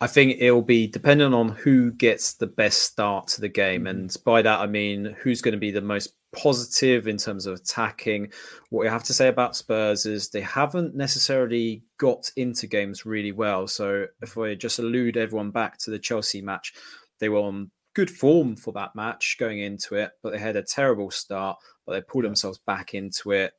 I 0.02 0.08
think 0.08 0.38
it'll 0.39 0.64
be 0.64 0.88
dependent 0.88 1.36
on 1.36 1.49
who 1.49 1.91
gets 1.91 2.34
the 2.34 2.47
best 2.47 2.82
start 2.82 3.28
to 3.28 3.41
the 3.41 3.47
game. 3.47 3.82
Mm-hmm. 3.82 3.88
And 3.88 4.18
by 4.26 4.41
that, 4.41 4.60
I 4.60 4.66
mean 4.66 5.16
who's 5.22 5.43
going 5.43 5.54
to 5.54 5.60
be 5.60 5.70
the 5.70 5.80
most 5.80 6.16
positive 6.36 7.08
in 7.08 7.18
terms 7.18 7.45
of 7.45 7.60
attacking. 7.60 8.32
What 8.70 8.82
we 8.82 8.88
have 8.88 9.04
to 9.04 9.14
say 9.14 9.28
about 9.28 9.56
Spurs 9.56 10.08
is 10.08 10.30
they 10.30 10.41
haven't 10.41 10.95
necessarily 10.95 11.84
got 11.99 12.32
into 12.36 12.66
games 12.66 13.06
really 13.06 13.32
well. 13.32 13.68
So 13.68 14.08
if 14.24 14.36
we 14.36 14.56
just 14.56 14.80
allude 14.80 15.18
everyone 15.18 15.52
back 15.52 15.78
to 15.80 15.91
the 15.91 15.99
Chelsea 15.99 16.41
match, 16.41 16.74
they 17.20 17.30
were 17.30 17.38
on 17.38 17.70
good 17.93 18.10
form 18.10 18.56
for 18.56 18.74
that 18.74 18.95
match 18.95 19.38
going 19.39 19.60
into 19.60 19.95
it, 19.95 20.14
but 20.24 20.32
they 20.32 20.39
had 20.39 20.56
a 20.56 20.64
terrible 20.64 21.12
start, 21.12 21.60
but 21.86 21.93
they 21.93 22.02
pulled 22.02 22.26
themselves 22.26 22.60
back 22.66 22.95
into 22.95 23.32
it 23.34 23.54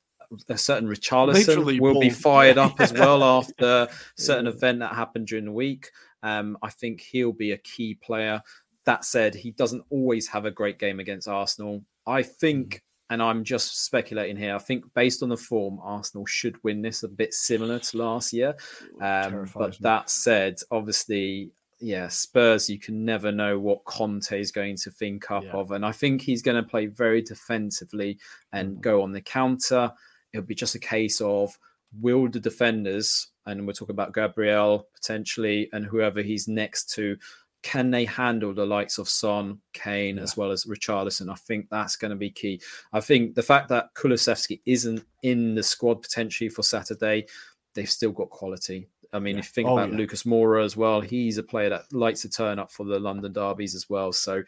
a 0.49 0.57
certain 0.57 0.89
Richarlison 0.89 1.47
Literally 1.47 1.81
will 1.81 2.01
be 2.01 2.11
fired 2.11 2.59
up 2.59 2.81
as 2.81 2.93
well 2.93 3.23
after 3.23 3.65
a 3.65 3.89
certain 4.17 4.47
event 4.47 4.81
that 4.81 4.95
happened 4.95 5.27
during 5.27 5.45
the 5.45 5.53
week. 5.53 5.91
Um, 6.23 6.57
I 6.63 6.71
think 6.71 7.01
he'll 7.01 7.33
be 7.33 7.53
a 7.53 7.59
key 7.59 7.95
player. 7.95 8.43
That 8.85 9.05
said, 9.05 9.35
he 9.35 9.53
doesn't 9.53 9.85
always 9.91 10.27
have 10.29 10.45
a 10.45 10.51
great 10.51 10.79
game 10.79 11.01
against 11.01 11.29
Arsenal. 11.29 11.85
I 12.07 12.23
think, 12.23 12.83
and 13.11 13.23
I'm 13.23 13.45
just 13.45 13.85
speculating 13.85 14.37
here. 14.37 14.55
I 14.55 14.59
think 14.59 14.85
based 14.95 15.23
on 15.23 15.29
the 15.29 15.37
form, 15.37 15.79
Arsenal 15.83 16.27
should 16.27 16.63
win 16.65 16.83
this 16.83 17.03
a 17.03 17.09
bit 17.09 17.33
similar 17.33 17.79
to 17.79 17.97
last 17.97 18.33
year. 18.33 18.55
Um, 19.01 19.49
but 19.55 19.79
that 19.81 20.11
said, 20.11 20.57
obviously, 20.71 21.53
yeah, 21.83 22.09
Spurs, 22.09 22.71
you 22.71 22.79
can 22.79 23.05
never 23.05 23.33
know 23.33 23.59
what 23.59 23.85
Conte 23.85 24.41
is 24.41 24.53
going 24.53 24.77
to 24.77 24.91
think 24.91 25.31
up 25.31 25.45
yeah. 25.45 25.51
of. 25.51 25.73
And 25.73 25.85
I 25.85 25.93
think 25.93 26.23
he's 26.23 26.43
going 26.43 26.63
to 26.63 26.69
play 26.69 26.87
very 26.87 27.23
defensively 27.23 28.19
and 28.53 28.73
mm-hmm. 28.73 28.81
go 28.81 29.03
on 29.03 29.13
the 29.13 29.21
counter. 29.21 29.93
It'll 30.33 30.47
be 30.47 30.55
just 30.55 30.77
a 30.77 30.81
case 30.81 31.21
of 31.21 31.59
will 32.01 32.29
the 32.29 32.41
defenders, 32.41 33.29
and 33.47 33.67
we're 33.67 33.73
talking 33.73 33.95
about 33.95 34.15
Gabriel 34.15 34.89
potentially, 34.95 35.69
and 35.73 35.85
whoever 35.85 36.23
he's 36.23 36.49
next 36.49 36.91
to, 36.95 37.17
can 37.63 37.91
they 37.91 38.05
handle 38.05 38.53
the 38.53 38.67
likes 38.67 38.99
of 38.99 39.09
Son, 39.09 39.61
Kane, 39.73 40.17
yeah. 40.17 40.23
as 40.23 40.37
well 40.37 40.51
as 40.51 40.65
Richarlison? 40.65 41.31
I 41.31 41.37
think 41.37 41.69
that's 41.71 41.97
going 41.97 42.11
to 42.11 42.17
be 42.17 42.31
key. 42.31 42.61
I 42.93 43.01
think 43.01 43.35
the 43.35 43.43
fact 43.43 43.69
that 43.69 43.95
Kulusevski 43.95 44.61
isn't 44.67 45.05
in 45.23 45.55
the 45.55 45.63
squad 45.63 46.03
potentially 46.03 46.51
for 46.51 46.63
Saturday, 46.63 47.27
they've 47.75 47.89
still 47.91 48.13
got 48.13 48.31
quality. 48.31 48.89
I 49.13 49.19
mean, 49.19 49.37
yeah. 49.37 49.41
if 49.41 49.47
you 49.47 49.53
think 49.53 49.69
oh, 49.69 49.79
about 49.79 49.93
yeah. 49.93 49.99
Lucas 49.99 50.25
Moura 50.25 50.65
as 50.65 50.77
well, 50.77 51.01
he's 51.01 51.39
a 51.39 51.43
player 51.43 51.69
that 51.71 51.93
likes 51.93 52.23
to 52.23 52.29
turn 52.29 52.59
up 52.59 52.71
for 52.71 52.85
the 52.85 52.99
London 52.99 53.33
derbies 53.33 53.75
as 53.75 53.89
well. 53.89 54.13
So, 54.13 54.43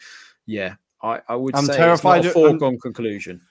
yeah, 0.47 0.75
I, 1.03 1.21
I 1.29 1.37
would 1.37 1.55
I'm 1.55 1.67
say 1.67 1.77
terrified 1.77 2.25
it's 2.25 2.35
not 2.35 2.45
a 2.45 2.49
foregone 2.49 2.79
conclusion. 2.81 3.43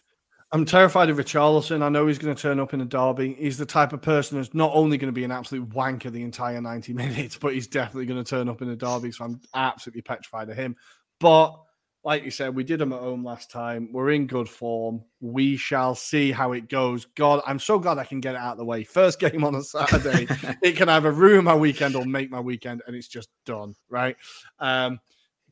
I'm 0.53 0.65
terrified 0.65 1.09
of 1.09 1.17
Richarlison. 1.17 1.81
I 1.81 1.89
know 1.89 2.05
he's 2.05 2.19
going 2.19 2.35
to 2.35 2.39
turn 2.39 2.59
up 2.59 2.75
in 2.75 2.81
a 2.81 2.85
derby. 2.85 3.33
He's 3.33 3.57
the 3.57 3.65
type 3.65 3.91
of 3.91 4.03
person 4.03 4.37
that's 4.37 4.53
not 4.53 4.69
only 4.75 4.99
going 4.99 5.11
to 5.11 5.11
be 5.11 5.23
an 5.23 5.31
absolute 5.31 5.67
wanker 5.71 6.11
the 6.11 6.21
entire 6.21 6.61
90 6.61 6.93
minutes, 6.93 7.37
but 7.37 7.55
he's 7.55 7.65
definitely 7.65 8.05
going 8.05 8.23
to 8.23 8.29
turn 8.29 8.47
up 8.47 8.61
in 8.61 8.69
a 8.69 8.75
derby. 8.75 9.11
So 9.11 9.25
I'm 9.25 9.41
absolutely 9.55 10.03
petrified 10.03 10.51
of 10.51 10.55
him. 10.55 10.75
But 11.19 11.59
like 12.03 12.23
you 12.23 12.29
said, 12.29 12.53
we 12.53 12.63
did 12.63 12.79
him 12.79 12.93
at 12.93 12.99
home 12.99 13.25
last 13.25 13.49
time. 13.49 13.89
We're 13.91 14.11
in 14.11 14.27
good 14.27 14.47
form. 14.47 15.03
We 15.21 15.57
shall 15.57 15.95
see 15.95 16.31
how 16.31 16.51
it 16.51 16.69
goes. 16.69 17.05
God, 17.15 17.41
I'm 17.47 17.59
so 17.59 17.79
glad 17.79 17.97
I 17.97 18.03
can 18.03 18.19
get 18.19 18.35
it 18.35 18.41
out 18.41 18.51
of 18.51 18.57
the 18.59 18.65
way. 18.65 18.83
First 18.83 19.19
game 19.19 19.43
on 19.43 19.55
a 19.55 19.63
Saturday. 19.63 20.27
it 20.61 20.75
can 20.75 20.87
either 20.87 21.11
ruin 21.11 21.45
my 21.45 21.55
weekend 21.55 21.95
or 21.95 22.05
make 22.05 22.29
my 22.29 22.41
weekend, 22.41 22.83
and 22.85 22.95
it's 22.95 23.07
just 23.07 23.29
done, 23.45 23.73
right? 23.89 24.17
Um, 24.59 24.99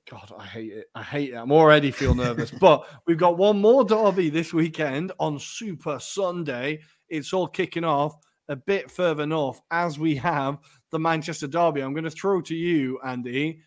God, 0.09 0.31
I 0.37 0.45
hate 0.45 0.73
it. 0.73 0.85
I 0.95 1.03
hate 1.03 1.33
it. 1.33 1.35
I'm 1.35 1.51
already 1.51 1.91
feel 1.91 2.15
nervous. 2.15 2.51
but 2.51 2.87
we've 3.05 3.17
got 3.17 3.37
one 3.37 3.61
more 3.61 3.83
derby 3.83 4.29
this 4.29 4.53
weekend 4.53 5.11
on 5.19 5.39
Super 5.39 5.99
Sunday. 5.99 6.79
It's 7.09 7.33
all 7.33 7.47
kicking 7.47 7.83
off 7.83 8.15
a 8.49 8.55
bit 8.55 8.91
further 8.91 9.25
north 9.25 9.61
as 9.71 9.99
we 9.99 10.15
have 10.15 10.57
the 10.91 10.99
Manchester 10.99 11.47
Derby. 11.47 11.81
I'm 11.81 11.93
going 11.93 12.03
to 12.03 12.11
throw 12.11 12.41
to 12.41 12.55
you, 12.55 12.99
Andy. 13.05 13.61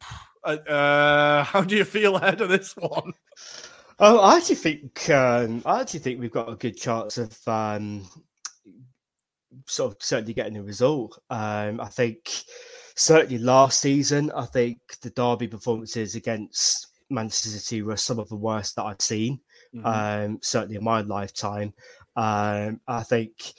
Uh, 0.44 0.56
uh, 0.68 1.44
how 1.44 1.60
do 1.60 1.76
you 1.76 1.84
feel 1.84 2.16
ahead 2.16 2.40
of 2.40 2.48
this 2.48 2.74
one? 2.76 3.12
Oh, 4.00 4.18
I 4.18 4.38
actually 4.38 4.56
think 4.56 5.08
um, 5.08 5.62
I 5.64 5.80
actually 5.80 6.00
think 6.00 6.18
we've 6.18 6.32
got 6.32 6.50
a 6.50 6.56
good 6.56 6.76
chance 6.76 7.16
of 7.16 7.38
um, 7.46 8.08
sort 9.68 9.92
of 9.92 10.02
certainly 10.02 10.34
getting 10.34 10.56
a 10.56 10.62
result. 10.64 11.16
Um, 11.30 11.80
I 11.80 11.86
think 11.86 12.28
certainly 12.96 13.38
last 13.38 13.80
season, 13.80 14.30
I 14.32 14.46
think 14.46 14.78
the 15.00 15.10
derby 15.10 15.48
performances 15.48 16.14
against 16.14 16.88
Manchester 17.10 17.50
City 17.50 17.82
were 17.82 17.96
some 17.96 18.18
of 18.18 18.28
the 18.28 18.36
worst 18.36 18.76
that 18.76 18.84
I've 18.84 19.00
seen, 19.00 19.40
mm-hmm. 19.74 19.86
um, 19.86 20.38
certainly 20.42 20.76
in 20.76 20.84
my 20.84 21.00
lifetime. 21.02 21.72
Um, 22.16 22.80
I 22.86 23.02
think 23.02 23.52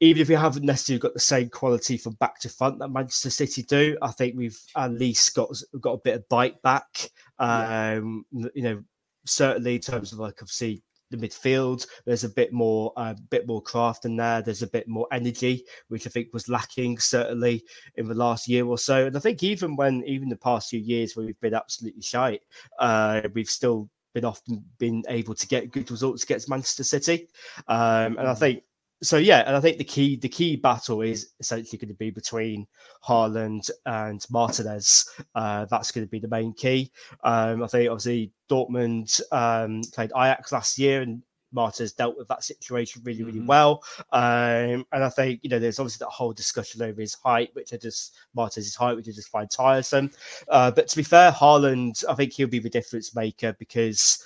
even 0.00 0.22
if 0.22 0.28
we 0.28 0.34
haven't 0.34 0.64
necessarily 0.64 1.00
got 1.00 1.14
the 1.14 1.20
same 1.20 1.48
quality 1.48 1.96
from 1.96 2.14
back 2.14 2.40
to 2.40 2.48
front 2.48 2.78
that 2.80 2.88
Manchester 2.88 3.30
City 3.30 3.62
do, 3.62 3.96
I 4.02 4.10
think 4.10 4.34
we've 4.36 4.58
at 4.76 4.92
least 4.92 5.34
got 5.34 5.48
got 5.80 5.92
a 5.92 6.02
bit 6.02 6.16
of 6.16 6.28
bite 6.28 6.60
back. 6.62 7.10
Um, 7.38 8.24
yeah. 8.32 8.48
You 8.54 8.62
know, 8.62 8.84
certainly 9.26 9.76
in 9.76 9.80
terms 9.80 10.12
of 10.12 10.18
like 10.18 10.38
obviously 10.42 10.82
the 11.12 11.28
midfield. 11.28 11.86
There's 12.04 12.24
a 12.24 12.28
bit 12.28 12.52
more, 12.52 12.92
a 12.96 13.00
uh, 13.00 13.14
bit 13.30 13.46
more 13.46 13.62
craft 13.62 14.04
in 14.04 14.16
there. 14.16 14.42
There's 14.42 14.62
a 14.62 14.66
bit 14.66 14.88
more 14.88 15.06
energy, 15.12 15.64
which 15.88 16.06
I 16.06 16.10
think 16.10 16.28
was 16.32 16.48
lacking 16.48 16.98
certainly 16.98 17.64
in 17.96 18.08
the 18.08 18.14
last 18.14 18.48
year 18.48 18.66
or 18.66 18.78
so. 18.78 19.06
And 19.06 19.16
I 19.16 19.20
think 19.20 19.42
even 19.42 19.76
when, 19.76 20.02
even 20.04 20.28
the 20.28 20.36
past 20.36 20.70
few 20.70 20.80
years 20.80 21.14
where 21.14 21.26
we've 21.26 21.40
been 21.40 21.54
absolutely 21.54 22.02
shy, 22.02 22.40
uh, 22.78 23.22
we've 23.34 23.48
still 23.48 23.88
been 24.14 24.24
often 24.24 24.64
been 24.78 25.02
able 25.08 25.34
to 25.34 25.46
get 25.46 25.70
good 25.70 25.90
results 25.90 26.24
against 26.24 26.50
Manchester 26.50 26.84
City. 26.84 27.28
Um, 27.68 28.18
and 28.18 28.28
I 28.28 28.34
mm. 28.34 28.38
think 28.38 28.62
so 29.02 29.16
yeah, 29.16 29.42
and 29.46 29.56
I 29.56 29.60
think 29.60 29.78
the 29.78 29.84
key 29.84 30.16
the 30.16 30.28
key 30.28 30.56
battle 30.56 31.02
is 31.02 31.32
essentially 31.40 31.78
going 31.78 31.88
to 31.88 31.94
be 31.94 32.10
between 32.10 32.66
Haaland 33.04 33.68
and 33.86 34.24
Martinez. 34.30 35.08
Uh, 35.34 35.66
that's 35.66 35.90
going 35.90 36.06
to 36.06 36.10
be 36.10 36.20
the 36.20 36.28
main 36.28 36.52
key. 36.52 36.90
Um, 37.24 37.62
I 37.62 37.66
think 37.66 37.90
obviously 37.90 38.32
Dortmund 38.48 39.20
um, 39.32 39.82
played 39.92 40.12
Ajax 40.16 40.52
last 40.52 40.78
year, 40.78 41.02
and 41.02 41.22
Martinez 41.52 41.92
dealt 41.92 42.16
with 42.16 42.28
that 42.28 42.44
situation 42.44 43.02
really, 43.04 43.24
really 43.24 43.38
mm-hmm. 43.38 43.46
well. 43.46 43.82
Um, 44.12 44.86
and 44.92 45.04
I 45.04 45.08
think 45.08 45.40
you 45.42 45.50
know 45.50 45.58
there's 45.58 45.78
obviously 45.78 46.04
that 46.04 46.10
whole 46.10 46.32
discussion 46.32 46.82
over 46.82 47.00
his 47.00 47.14
height, 47.14 47.50
which 47.54 47.72
I 47.72 47.76
just 47.78 48.16
Martinez's 48.34 48.76
height, 48.76 48.96
which 48.96 49.08
I 49.08 49.12
just 49.12 49.28
find 49.28 49.50
tiresome. 49.50 50.10
Uh, 50.48 50.70
but 50.70 50.88
to 50.88 50.96
be 50.96 51.02
fair, 51.02 51.32
Haaland, 51.32 52.04
I 52.08 52.14
think 52.14 52.32
he'll 52.32 52.46
be 52.46 52.58
the 52.58 52.70
difference 52.70 53.14
maker 53.14 53.54
because 53.58 54.24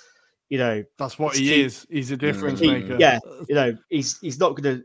you 0.49 0.57
know, 0.57 0.83
that's 0.97 1.19
what 1.19 1.35
he 1.35 1.61
is. 1.61 1.85
He's 1.89 2.11
a 2.11 2.17
difference 2.17 2.59
he, 2.59 2.71
maker. 2.71 2.97
Yeah, 2.99 3.19
you 3.47 3.55
know, 3.55 3.77
he's 3.89 4.17
he's 4.19 4.39
not 4.39 4.55
going 4.55 4.77
to 4.77 4.83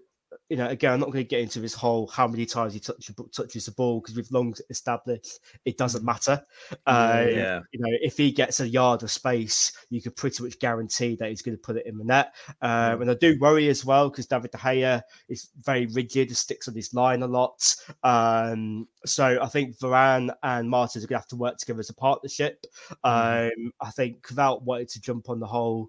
you 0.52 0.58
know, 0.58 0.68
again, 0.68 0.92
I'm 0.92 1.00
not 1.00 1.06
going 1.06 1.24
to 1.24 1.28
get 1.28 1.40
into 1.40 1.62
his 1.62 1.72
whole 1.72 2.06
how 2.08 2.28
many 2.28 2.44
times 2.44 2.74
he 2.74 2.78
touch, 2.78 3.10
touches 3.34 3.64
the 3.64 3.72
ball 3.72 4.02
because 4.02 4.14
we've 4.14 4.30
long 4.30 4.54
established 4.68 5.40
it 5.64 5.78
doesn't 5.78 6.02
mm. 6.02 6.06
matter. 6.06 6.44
Uh, 6.86 7.24
yeah. 7.26 7.60
You 7.72 7.80
know, 7.80 7.88
if 8.02 8.18
he 8.18 8.32
gets 8.32 8.60
a 8.60 8.68
yard 8.68 9.02
of 9.02 9.10
space, 9.10 9.72
you 9.88 10.02
could 10.02 10.14
pretty 10.14 10.42
much 10.42 10.58
guarantee 10.58 11.16
that 11.16 11.30
he's 11.30 11.40
going 11.40 11.56
to 11.56 11.62
put 11.62 11.78
it 11.78 11.86
in 11.86 11.96
the 11.96 12.04
net. 12.04 12.34
Um, 12.60 13.00
and 13.00 13.10
I 13.10 13.14
do 13.14 13.38
worry 13.40 13.70
as 13.70 13.82
well 13.82 14.10
because 14.10 14.26
David 14.26 14.50
De 14.50 14.58
Gea 14.58 15.00
is 15.30 15.48
very 15.62 15.86
rigid 15.86 16.28
and 16.28 16.36
sticks 16.36 16.68
on 16.68 16.74
his 16.74 16.92
line 16.92 17.22
a 17.22 17.26
lot. 17.26 17.74
Um, 18.02 18.88
so 19.06 19.38
I 19.40 19.46
think 19.46 19.78
Varane 19.78 20.34
and 20.42 20.68
Martinez 20.68 21.02
are 21.02 21.08
going 21.08 21.16
to 21.16 21.22
have 21.22 21.28
to 21.28 21.36
work 21.36 21.56
together 21.56 21.80
as 21.80 21.88
a 21.88 21.94
partnership. 21.94 22.66
Mm. 23.06 23.52
Um, 23.52 23.72
I 23.80 23.90
think 23.90 24.28
without 24.28 24.64
wanting 24.64 24.88
to 24.88 25.00
jump 25.00 25.30
on 25.30 25.40
the 25.40 25.46
whole 25.46 25.88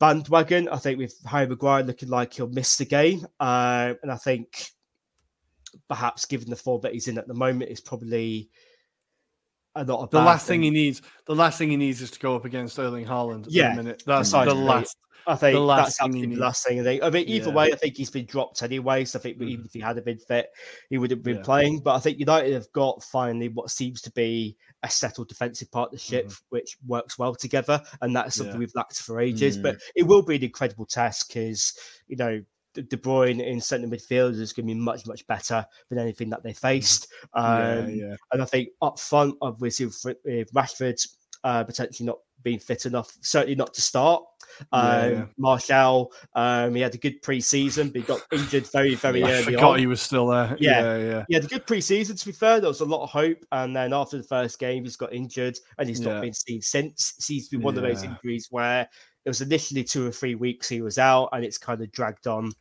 bandwagon. 0.00 0.68
I 0.68 0.76
think 0.76 0.98
with 0.98 1.14
Harry 1.26 1.46
Maguire 1.46 1.82
looking 1.82 2.08
like 2.08 2.34
he'll 2.34 2.48
miss 2.48 2.76
the 2.76 2.84
game, 2.84 3.26
uh, 3.40 3.94
and 4.02 4.10
I 4.10 4.16
think 4.16 4.68
perhaps 5.88 6.24
given 6.24 6.50
the 6.50 6.56
form 6.56 6.80
that 6.82 6.92
he's 6.92 7.08
in 7.08 7.18
at 7.18 7.28
the 7.28 7.34
moment 7.34 7.70
is 7.70 7.80
probably 7.80 8.48
a 9.74 9.84
not 9.84 10.10
the 10.10 10.18
last 10.18 10.46
thing. 10.46 10.60
thing. 10.60 10.74
he 10.74 10.82
needs. 10.82 11.02
The 11.26 11.34
last 11.34 11.58
thing 11.58 11.70
he 11.70 11.76
needs 11.76 12.00
is 12.00 12.10
to 12.12 12.18
go 12.20 12.36
up 12.36 12.44
against 12.44 12.78
Erling 12.78 13.06
Haaland. 13.06 13.46
yeah, 13.48 13.74
minute. 13.74 14.02
That's 14.06 14.30
the 14.30 14.54
last. 14.54 14.96
I 15.26 15.36
think 15.36 15.56
the 15.56 15.66
that's 15.66 16.00
absolutely 16.00 16.34
the 16.34 16.40
last 16.40 16.66
thing. 16.66 16.80
I 16.80 16.82
think. 16.82 17.02
I 17.02 17.10
mean, 17.10 17.28
either 17.28 17.48
yeah. 17.48 17.54
way, 17.54 17.72
I 17.72 17.76
think 17.76 17.96
he's 17.96 18.10
been 18.10 18.26
dropped 18.26 18.62
anyway. 18.62 19.04
So 19.04 19.18
I 19.18 19.22
think 19.22 19.38
mm. 19.38 19.48
even 19.48 19.64
if 19.64 19.72
he 19.72 19.80
had 19.80 19.96
have 19.96 20.04
been 20.04 20.18
fit, 20.18 20.48
he 20.90 20.98
would 20.98 21.10
have 21.10 21.22
been 21.22 21.36
yeah. 21.36 21.42
playing. 21.42 21.80
But 21.80 21.94
I 21.94 21.98
think 22.00 22.18
United 22.18 22.52
have 22.52 22.70
got 22.72 23.02
finally 23.02 23.48
what 23.48 23.70
seems 23.70 24.02
to 24.02 24.12
be 24.12 24.56
a 24.84 24.90
settled 24.90 25.28
defensive 25.28 25.70
partnership, 25.72 26.26
mm. 26.26 26.40
which 26.50 26.76
works 26.86 27.18
well 27.18 27.34
together, 27.34 27.82
and 28.00 28.14
that's 28.14 28.36
something 28.36 28.54
yeah. 28.54 28.60
we've 28.60 28.74
lacked 28.74 29.00
for 29.00 29.20
ages. 29.20 29.58
Mm. 29.58 29.62
But 29.62 29.76
it 29.96 30.04
will 30.04 30.22
be 30.22 30.36
an 30.36 30.44
incredible 30.44 30.86
test 30.86 31.28
because 31.28 31.76
you 32.06 32.16
know 32.16 32.42
De 32.74 32.96
Bruyne 32.96 33.44
in 33.44 33.60
centre 33.60 33.88
midfield 33.88 34.38
is 34.38 34.52
going 34.52 34.66
to 34.66 34.74
be 34.74 34.80
much, 34.80 35.06
much 35.06 35.26
better 35.26 35.64
than 35.88 35.98
anything 35.98 36.30
that 36.30 36.42
they 36.42 36.52
faced. 36.52 37.08
Um, 37.32 37.90
yeah, 37.90 38.06
yeah. 38.08 38.16
And 38.32 38.42
I 38.42 38.44
think 38.44 38.68
up 38.82 38.98
front, 38.98 39.36
obviously, 39.40 39.86
with 39.86 40.52
Rashford 40.52 41.00
uh, 41.44 41.62
potentially 41.62 42.06
not 42.06 42.18
being 42.42 42.58
fit 42.58 42.86
enough, 42.86 43.16
certainly 43.22 43.54
not 43.54 43.72
to 43.74 43.80
start. 43.80 44.22
Um, 44.72 44.84
yeah, 44.84 45.08
yeah. 45.08 45.24
Martial, 45.38 46.12
um, 46.34 46.74
he 46.74 46.80
had 46.82 46.94
a 46.94 46.98
good 46.98 47.22
pre-season, 47.22 47.88
but 47.88 48.02
he 48.02 48.06
got 48.06 48.22
injured 48.32 48.70
very, 48.70 48.94
very 48.94 49.20
yeah, 49.20 49.26
early. 49.26 49.38
I 49.38 49.42
forgot 49.44 49.72
on. 49.72 49.78
he 49.78 49.86
was 49.86 50.00
still 50.00 50.28
there. 50.28 50.56
Yeah, 50.58 50.80
yeah, 50.80 50.98
yeah. 50.98 51.24
He 51.28 51.34
had 51.34 51.44
a 51.44 51.48
good 51.48 51.66
pre-season. 51.66 52.16
To 52.16 52.26
be 52.26 52.32
fair, 52.32 52.60
there 52.60 52.68
was 52.68 52.80
a 52.80 52.84
lot 52.84 53.02
of 53.02 53.10
hope, 53.10 53.44
and 53.52 53.74
then 53.74 53.92
after 53.92 54.16
the 54.16 54.22
first 54.22 54.58
game, 54.58 54.84
he's 54.84 54.96
got 54.96 55.12
injured, 55.12 55.58
and 55.78 55.88
he's 55.88 56.00
not 56.00 56.20
been 56.20 56.34
seen 56.34 56.60
since. 56.60 57.14
Seems 57.18 57.48
to 57.48 57.58
be 57.58 57.64
one 57.64 57.76
of 57.76 57.82
those 57.82 58.02
injuries 58.02 58.48
where 58.50 58.88
it 59.24 59.28
was 59.28 59.40
initially 59.40 59.84
two 59.84 60.06
or 60.06 60.12
three 60.12 60.34
weeks 60.34 60.68
he 60.68 60.82
was 60.82 60.98
out, 60.98 61.30
and 61.32 61.44
it's 61.44 61.58
kind 61.58 61.80
of 61.80 61.90
dragged 61.90 62.26
on 62.26 62.52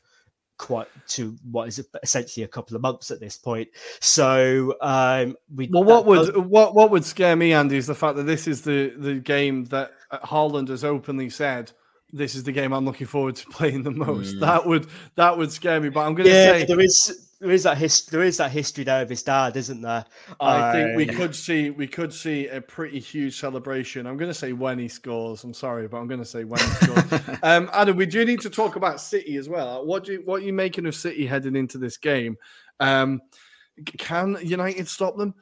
quite 0.58 0.88
to 1.10 1.36
what 1.51 1.68
is 1.68 1.86
essentially 2.04 2.43
a 2.43 2.47
couple 2.47 2.76
of 2.76 2.82
months 2.82 3.12
at 3.12 3.20
this 3.20 3.38
point. 3.38 3.70
So 3.99 4.76
um, 4.82 5.36
we 5.54 5.70
well, 5.72 5.84
what 5.84 6.06
would 6.06 6.38
what 6.38 6.76
what 6.76 6.91
would 6.91 7.06
scare 7.06 7.36
me, 7.36 7.53
Andy, 7.53 7.77
is 7.77 7.88
the 7.88 7.95
fact 7.95 8.15
that 8.18 8.23
this 8.23 8.48
is 8.48 8.61
the 8.61 8.94
the 8.98 9.15
game 9.15 9.65
that 9.65 9.91
Haaland 10.11 10.69
has 10.69 10.84
openly 10.84 11.30
said. 11.30 11.72
This 12.15 12.36
is 12.36 12.44
the 12.44 12.52
game 12.52 12.73
I'm 12.73 12.86
looking 12.86 13.07
forward 13.07 13.36
to 13.38 13.45
playing 13.52 13.84
the 13.84 13.91
most. 13.91 14.36
Mm. 14.36 14.40
That 14.41 14.65
would 14.65 14.88
that 15.15 15.38
would 15.38 15.52
scare 15.52 15.80
me. 15.80 15.90
But 15.90 16.02
I'm 16.02 16.14
going 16.14 16.27
to 16.27 16.34
yeah, 16.34 16.52
say 16.53 16.65
there 16.65 16.80
is 16.80 17.32
there 17.44 17.52
is 17.52 17.64
that 17.64 17.78
his, 17.78 18.06
there 18.06 18.24
is 18.24 18.38
that 18.38 18.52
history 18.52 18.86
there 18.86 19.02
of 19.02 19.10
his 19.10 19.22
dad, 19.22 19.57
isn't 19.57 19.82
there? 19.82 20.06
I 20.40 20.72
think 20.72 20.95
we 20.95 21.06
could 21.06 21.36
see 21.36 21.72
we 21.72 21.88
could 21.88 22.14
see 22.14 22.48
a 22.48 22.61
pretty 22.61 22.99
huge 22.99 23.38
celebration. 23.38 24.07
I'm 24.07 24.15
going 24.15 24.30
to 24.30 24.34
say 24.34 24.53
when 24.53 24.80
he 24.80 24.88
scores. 24.88 25.44
I'm 25.44 25.53
sorry, 25.53 25.90
but 25.90 25.98
I'm 25.98 26.07
going 26.07 26.22
to 26.22 26.26
say 26.26 26.45
when 26.45 26.61
he 26.61 26.68
scores. 26.68 27.38
um, 27.44 27.70
Adam, 27.74 27.98
we 27.98 28.06
do 28.06 28.24
need 28.24 28.40
to 28.41 28.49
talk 28.49 28.78
about 28.78 29.02
City 29.02 29.36
as 29.36 29.49
well. 29.49 29.86
What 29.86 30.06
do 30.06 30.14
you, 30.14 30.22
what 30.24 30.41
are 30.41 30.45
you 30.45 30.53
making 30.53 30.86
of 30.86 30.95
City 30.95 31.26
heading 31.26 31.57
into 31.57 31.78
this 31.78 31.98
game? 31.98 32.38
Um, 32.80 33.22
can 33.98 34.38
United 34.41 34.88
stop 34.88 35.18
them? 35.18 35.36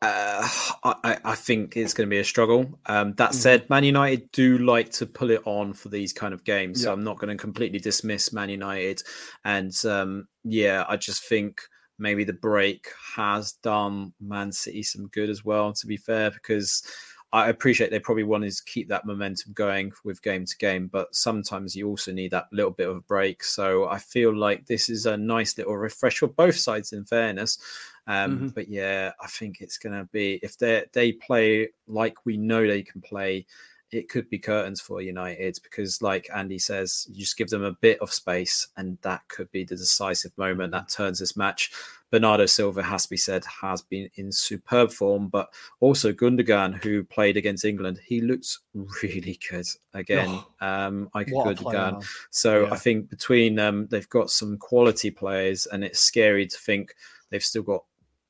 Uh, 0.00 0.48
I, 0.84 1.18
I, 1.24 1.34
think 1.34 1.76
it's 1.76 1.92
going 1.92 2.08
to 2.08 2.10
be 2.10 2.20
a 2.20 2.24
struggle. 2.24 2.78
Um, 2.86 3.14
that 3.14 3.30
Mm-hmm. 3.30 3.38
said, 3.38 3.70
Man 3.70 3.84
United 3.84 4.30
do 4.32 4.58
like 4.58 4.90
to 4.92 5.06
pull 5.06 5.30
it 5.30 5.42
on 5.44 5.72
for 5.72 5.88
these 5.88 6.12
kind 6.12 6.32
of 6.32 6.44
games, 6.44 6.82
so 6.82 6.92
I'm 6.92 7.02
not 7.02 7.18
going 7.18 7.36
to 7.36 7.40
completely 7.40 7.80
dismiss 7.80 8.32
Man 8.32 8.48
United. 8.48 9.02
And 9.44 9.72
um, 9.84 10.28
yeah, 10.44 10.84
I 10.88 10.96
just 10.96 11.24
think 11.24 11.60
maybe 11.98 12.22
the 12.22 12.32
break 12.32 12.86
has 13.16 13.52
done 13.54 14.12
Man 14.20 14.52
City 14.52 14.82
some 14.84 15.08
good 15.08 15.30
as 15.30 15.44
well. 15.44 15.72
To 15.72 15.86
be 15.86 15.96
fair, 15.96 16.30
because 16.30 16.82
I 17.30 17.48
appreciate 17.50 17.90
they 17.90 17.98
probably 18.00 18.24
wanted 18.24 18.52
to 18.52 18.64
keep 18.64 18.88
that 18.88 19.04
momentum 19.04 19.52
going 19.52 19.92
with 20.02 20.22
game 20.22 20.46
to 20.46 20.56
game, 20.56 20.86
but 20.86 21.14
sometimes 21.14 21.76
you 21.76 21.86
also 21.86 22.10
need 22.10 22.30
that 22.30 22.46
little 22.52 22.70
bit 22.70 22.88
of 22.88 22.96
a 22.96 23.00
break. 23.02 23.44
So 23.44 23.86
I 23.86 23.98
feel 23.98 24.34
like 24.34 24.64
this 24.66 24.88
is 24.88 25.04
a 25.04 25.16
nice 25.16 25.58
little 25.58 25.76
refresh 25.76 26.18
for 26.18 26.28
both 26.28 26.56
sides. 26.56 26.92
In 26.92 27.04
fairness. 27.04 27.58
Um, 28.06 28.38
Mhm. 28.38 28.54
But 28.54 28.68
yeah, 28.68 29.12
I 29.20 29.26
think 29.26 29.60
it's 29.60 29.76
going 29.76 29.94
to 29.94 30.04
be 30.10 30.40
if 30.42 30.56
they 30.56 30.86
they 30.92 31.12
play 31.12 31.68
like 31.86 32.24
we 32.24 32.38
know 32.38 32.66
they 32.66 32.82
can 32.82 33.02
play, 33.02 33.44
it 33.90 34.08
could 34.08 34.28
be 34.28 34.38
curtains 34.38 34.80
for 34.80 35.00
United 35.00 35.58
because, 35.62 36.02
like 36.02 36.28
Andy 36.34 36.58
says, 36.58 37.06
you 37.10 37.20
just 37.20 37.36
give 37.38 37.48
them 37.48 37.64
a 37.64 37.72
bit 37.72 37.98
of 38.00 38.12
space, 38.12 38.68
and 38.76 38.98
that 39.02 39.26
could 39.28 39.50
be 39.50 39.64
the 39.64 39.76
decisive 39.76 40.36
moment 40.36 40.72
that 40.72 40.88
turns 40.88 41.18
this 41.18 41.36
match. 41.36 41.70
Bernardo 42.10 42.46
Silva 42.46 42.82
has 42.82 43.02
to 43.02 43.10
be 43.10 43.16
said 43.18 43.44
has 43.44 43.82
been 43.82 44.08
in 44.16 44.32
superb 44.32 44.90
form, 44.92 45.28
but 45.28 45.52
also 45.80 46.12
Gundogan, 46.12 46.82
who 46.82 47.04
played 47.04 47.36
against 47.36 47.64
England, 47.66 48.00
he 48.04 48.20
looks 48.20 48.60
really 49.02 49.38
good 49.50 49.66
again. 49.94 50.40
um, 50.60 51.10
I 51.14 51.24
could 51.24 51.34
Gundogan. 51.34 52.04
So 52.30 52.64
Yeah. 52.64 52.72
I 52.72 52.76
think 52.76 53.10
between 53.10 53.56
them, 53.56 53.88
they've 53.90 54.08
got 54.08 54.30
some 54.30 54.56
quality 54.56 55.10
players, 55.10 55.66
and 55.66 55.84
it's 55.84 56.00
scary 56.00 56.46
to 56.46 56.58
think 56.58 56.94
they've 57.30 57.44
still 57.44 57.62
got 57.62 57.84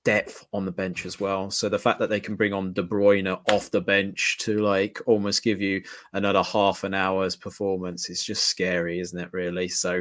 depth 0.09 0.47
on 0.55 0.65
the 0.65 0.73
bench 0.73 1.05
as 1.05 1.21
well. 1.21 1.51
So 1.51 1.69
the 1.69 1.79
fact 1.79 1.99
that 1.99 2.09
they 2.09 2.19
can 2.19 2.35
bring 2.35 2.55
on 2.55 2.73
De 2.73 2.83
Bruyne 2.83 3.39
off 3.53 3.71
the 3.71 3.83
bench 3.83 4.39
to 4.39 4.57
like 4.61 5.03
almost 5.05 5.43
give 5.43 5.61
you 5.61 5.83
another 6.15 6.43
half 6.43 6.83
an 6.83 6.95
hour's 6.95 7.37
performance 7.37 8.09
is 8.09 8.25
just 8.25 8.45
scary, 8.45 9.01
isn't 9.01 9.19
it? 9.19 9.29
Really. 9.33 9.69
So 9.69 10.01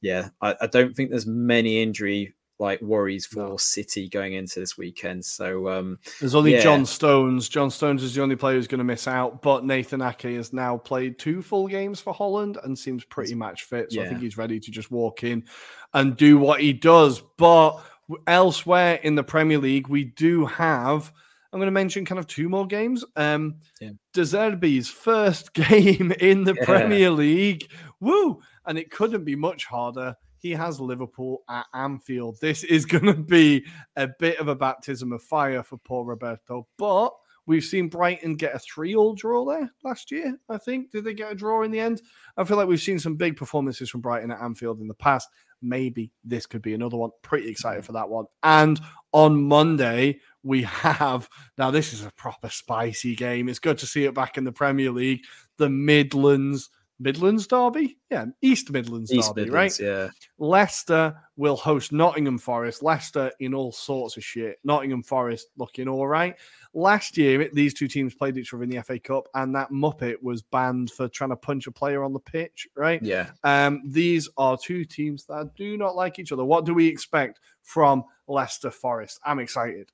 yeah, 0.00 0.30
I, 0.40 0.56
I 0.60 0.66
don't 0.66 0.92
think 0.92 1.10
there's 1.10 1.28
many 1.28 1.80
injury 1.80 2.34
like 2.58 2.80
worries 2.82 3.26
for 3.26 3.50
No. 3.50 3.56
City 3.56 4.08
going 4.08 4.32
into 4.32 4.58
this 4.58 4.76
weekend. 4.76 5.24
So 5.24 5.68
um, 5.68 6.00
There's 6.18 6.34
only 6.34 6.54
Yeah. 6.54 6.62
John 6.62 6.84
Stones. 6.84 7.48
John 7.48 7.70
Stones 7.70 8.02
is 8.02 8.12
the 8.12 8.22
only 8.22 8.36
player 8.36 8.56
who's 8.56 8.66
going 8.66 8.78
to 8.78 8.84
miss 8.84 9.06
out, 9.06 9.40
but 9.40 9.64
Nathan 9.64 10.02
Ake 10.02 10.22
has 10.22 10.52
now 10.52 10.78
played 10.78 11.16
two 11.16 11.42
full 11.42 11.68
games 11.68 12.00
for 12.00 12.12
Holland 12.12 12.58
and 12.64 12.76
seems 12.76 13.04
pretty 13.04 13.36
match 13.36 13.64
fit. 13.64 13.92
So 13.92 14.02
I 14.02 14.08
think 14.08 14.20
he's 14.20 14.36
ready 14.36 14.58
to 14.58 14.70
just 14.72 14.90
walk 14.90 15.22
in 15.22 15.44
and 15.92 16.16
do 16.16 16.38
what 16.38 16.60
he 16.60 16.72
does. 16.72 17.22
But 17.36 17.78
elsewhere 18.26 18.94
in 19.02 19.14
the 19.14 19.24
Premier 19.24 19.58
League, 19.58 19.88
we 19.88 20.04
do 20.04 20.46
have. 20.46 21.12
I'm 21.52 21.60
going 21.60 21.68
to 21.68 21.72
mention 21.72 22.04
kind 22.04 22.18
of 22.18 22.26
two 22.26 22.48
more 22.48 22.66
games. 22.66 23.04
Um, 23.14 23.56
Yeah. 23.80 23.90
De 24.12 24.82
first 24.82 25.54
game 25.54 26.12
in 26.18 26.44
the 26.44 26.54
Yeah. 26.54 26.64
Premier 26.64 27.10
League. 27.10 27.70
Woo! 28.00 28.40
And 28.66 28.76
it 28.78 28.90
couldn't 28.90 29.24
be 29.24 29.36
much 29.36 29.64
harder. 29.66 30.16
He 30.38 30.50
has 30.50 30.80
Liverpool 30.80 31.42
at 31.48 31.66
Anfield. 31.72 32.38
This 32.40 32.64
is 32.64 32.84
going 32.86 33.06
to 33.06 33.14
be 33.14 33.64
a 33.96 34.08
bit 34.18 34.38
of 34.40 34.48
a 34.48 34.56
baptism 34.56 35.12
of 35.12 35.22
fire 35.22 35.62
for 35.62 35.78
poor 35.78 36.04
Roberto. 36.04 36.66
But 36.76 37.12
we've 37.46 37.64
seen 37.64 37.88
Brighton 37.88 38.34
get 38.34 38.54
a 38.54 38.58
three-all 38.58 39.14
draw 39.14 39.44
there 39.44 39.70
last 39.84 40.10
year. 40.10 40.36
I 40.48 40.58
think 40.58 40.90
did 40.90 41.04
they 41.04 41.14
get 41.14 41.32
a 41.32 41.34
draw 41.36 41.62
in 41.62 41.70
the 41.70 41.80
end? 41.80 42.02
I 42.36 42.44
feel 42.44 42.56
like 42.56 42.66
we've 42.68 42.80
seen 42.80 42.98
some 42.98 43.14
big 43.16 43.36
performances 43.36 43.90
from 43.90 44.00
Brighton 44.00 44.32
at 44.32 44.40
Anfield 44.40 44.80
in 44.80 44.88
the 44.88 44.94
past. 44.94 45.28
Maybe 45.64 46.12
this 46.22 46.46
could 46.46 46.62
be 46.62 46.74
another 46.74 46.96
one. 46.96 47.10
Pretty 47.22 47.48
excited 47.48 47.82
mm. 47.82 47.86
for 47.86 47.92
that 47.92 48.08
one. 48.08 48.26
And 48.42 48.80
on 49.12 49.42
Monday 49.42 50.20
we 50.42 50.62
have 50.62 51.28
now 51.58 51.70
this 51.70 51.92
is 51.92 52.04
a 52.04 52.12
proper 52.12 52.50
spicy 52.50 53.16
game. 53.16 53.48
It's 53.48 53.58
good 53.58 53.78
to 53.78 53.86
see 53.86 54.04
it 54.04 54.14
back 54.14 54.36
in 54.36 54.44
the 54.44 54.52
Premier 54.52 54.90
League. 54.90 55.22
The 55.58 55.70
Midlands. 55.70 56.70
Midlands 57.00 57.46
Derby? 57.46 57.98
Yeah, 58.10 58.26
East 58.40 58.70
Midlands 58.70 59.12
East 59.12 59.34
Derby, 59.34 59.50
right? 59.50 59.78
Yeah. 59.80 60.08
Leicester 60.38 61.16
will 61.36 61.56
host 61.56 61.92
Nottingham 61.92 62.38
Forest. 62.38 62.82
Leicester 62.82 63.32
in 63.40 63.54
all 63.54 63.72
sorts 63.72 64.16
of 64.16 64.24
shit. 64.24 64.58
Nottingham 64.64 65.02
Forest 65.02 65.48
looking 65.56 65.88
all 65.88 66.06
right. 66.06 66.36
Last 66.72 67.16
year, 67.16 67.48
these 67.52 67.74
two 67.74 67.88
teams 67.88 68.14
played 68.14 68.36
each 68.36 68.54
other 68.54 68.62
in 68.62 68.70
the 68.70 68.82
FA 68.82 68.98
Cup, 68.98 69.28
and 69.34 69.54
that 69.54 69.70
Muppet 69.70 70.22
was 70.22 70.42
banned 70.42 70.90
for 70.90 71.08
trying 71.08 71.30
to 71.30 71.36
punch 71.36 71.66
a 71.66 71.72
player 71.72 72.04
on 72.04 72.12
the 72.12 72.20
pitch, 72.20 72.68
right? 72.76 73.02
Yeah. 73.02 73.30
Um, 73.42 73.82
these 73.84 74.28
are 74.36 74.56
two 74.56 74.84
teams 74.84 75.24
that 75.26 75.54
do 75.56 75.76
not 75.76 75.96
like 75.96 76.18
each 76.18 76.32
other. 76.32 76.44
What 76.44 76.64
do 76.64 76.74
we 76.74 76.86
expect 76.86 77.40
from 77.62 78.04
Leicester 78.28 78.70
Forest? 78.70 79.20
I'm 79.24 79.40
excited. 79.40 79.90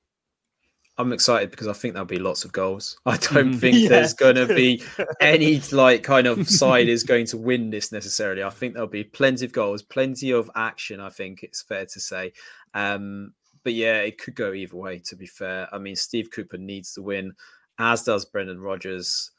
I'm 1.00 1.12
excited 1.12 1.50
because 1.50 1.66
I 1.68 1.72
think 1.72 1.94
there'll 1.94 2.06
be 2.06 2.18
lots 2.18 2.44
of 2.44 2.52
goals. 2.52 2.98
I 3.06 3.16
don't 3.16 3.54
Mhm. 3.54 3.60
think 3.60 3.76
Yeah. 3.78 3.88
there's 3.88 4.14
going 4.14 4.36
to 4.36 4.46
be 4.46 4.82
any 5.20 5.60
like 5.72 6.02
kind 6.02 6.26
of 6.26 6.48
side 6.48 6.88
is 6.88 7.02
going 7.04 7.26
to 7.26 7.36
win 7.36 7.70
this 7.70 7.90
necessarily. 7.92 8.42
I 8.42 8.50
think 8.50 8.74
there'll 8.74 8.88
be 8.88 9.04
plenty 9.04 9.44
of 9.44 9.52
goals, 9.52 9.82
plenty 9.82 10.30
of 10.30 10.50
action. 10.54 11.00
I 11.00 11.10
think 11.10 11.42
it's 11.42 11.62
fair 11.62 11.86
to 11.86 12.00
say. 12.00 12.32
Um, 12.74 13.32
but 13.64 13.72
yeah, 13.74 13.98
it 14.00 14.18
could 14.18 14.34
go 14.34 14.52
either 14.52 14.76
way. 14.76 14.98
To 15.06 15.16
be 15.16 15.26
fair, 15.26 15.68
I 15.72 15.78
mean, 15.78 15.96
Steve 15.96 16.30
Cooper 16.30 16.58
needs 16.58 16.94
to 16.94 17.02
win, 17.02 17.32
as 17.78 18.04
does 18.04 18.24
Brendan 18.24 18.60
Rodgers. 18.60 19.30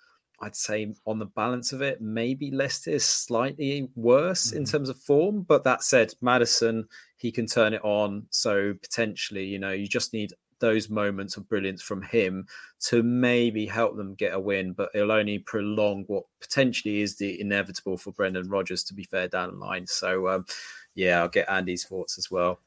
I'd 0.43 0.55
say 0.55 0.91
on 1.05 1.19
the 1.19 1.27
balance 1.27 1.71
of 1.71 1.83
it, 1.83 2.01
maybe 2.01 2.49
Leicester 2.49 2.89
is 2.89 3.05
slightly 3.05 3.89
worse 3.95 4.51
in 4.51 4.63
Mhm. 4.63 4.71
terms 4.71 4.89
of 4.89 4.99
form. 4.99 5.43
But 5.43 5.63
that 5.65 5.83
said, 5.83 6.15
Maddison 6.21 6.87
he 7.17 7.31
can 7.31 7.45
turn 7.45 7.75
it 7.75 7.81
on. 7.83 8.25
So 8.31 8.73
potentially, 8.81 9.45
you 9.45 9.59
know, 9.59 9.71
you 9.71 9.87
just 9.87 10.11
need 10.11 10.33
those 10.61 10.89
moments 10.89 11.35
of 11.35 11.49
brilliance 11.49 11.81
from 11.81 12.01
him 12.01 12.47
to 12.81 13.03
maybe 13.03 13.65
help 13.65 13.97
them 13.97 14.15
get 14.15 14.33
a 14.33 14.39
win, 14.39 14.71
but 14.71 14.89
it'll 14.93 15.11
only 15.11 15.39
prolong 15.39 16.05
what 16.07 16.23
potentially 16.39 17.01
is 17.01 17.17
the 17.17 17.41
inevitable 17.41 17.97
for 17.97 18.13
Brendan 18.13 18.49
Rodgers 18.49 18.83
to 18.85 18.93
be 18.93 19.03
fair 19.03 19.27
down 19.27 19.51
the 19.51 19.57
line. 19.57 19.85
So, 19.85 20.29
um, 20.29 20.45
yeah, 20.95 21.19
I'll 21.19 21.27
get 21.27 21.49
Andy's 21.49 21.83
thoughts 21.83 22.17
as 22.17 22.31
well. 22.31 22.61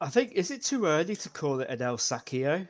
I 0.00 0.08
think 0.10 0.32
is 0.32 0.50
it 0.50 0.62
too 0.62 0.86
early 0.86 1.16
to 1.16 1.28
call 1.30 1.60
it 1.60 1.68
an 1.70 1.82
El 1.82 1.96
Sacchio? 1.96 2.68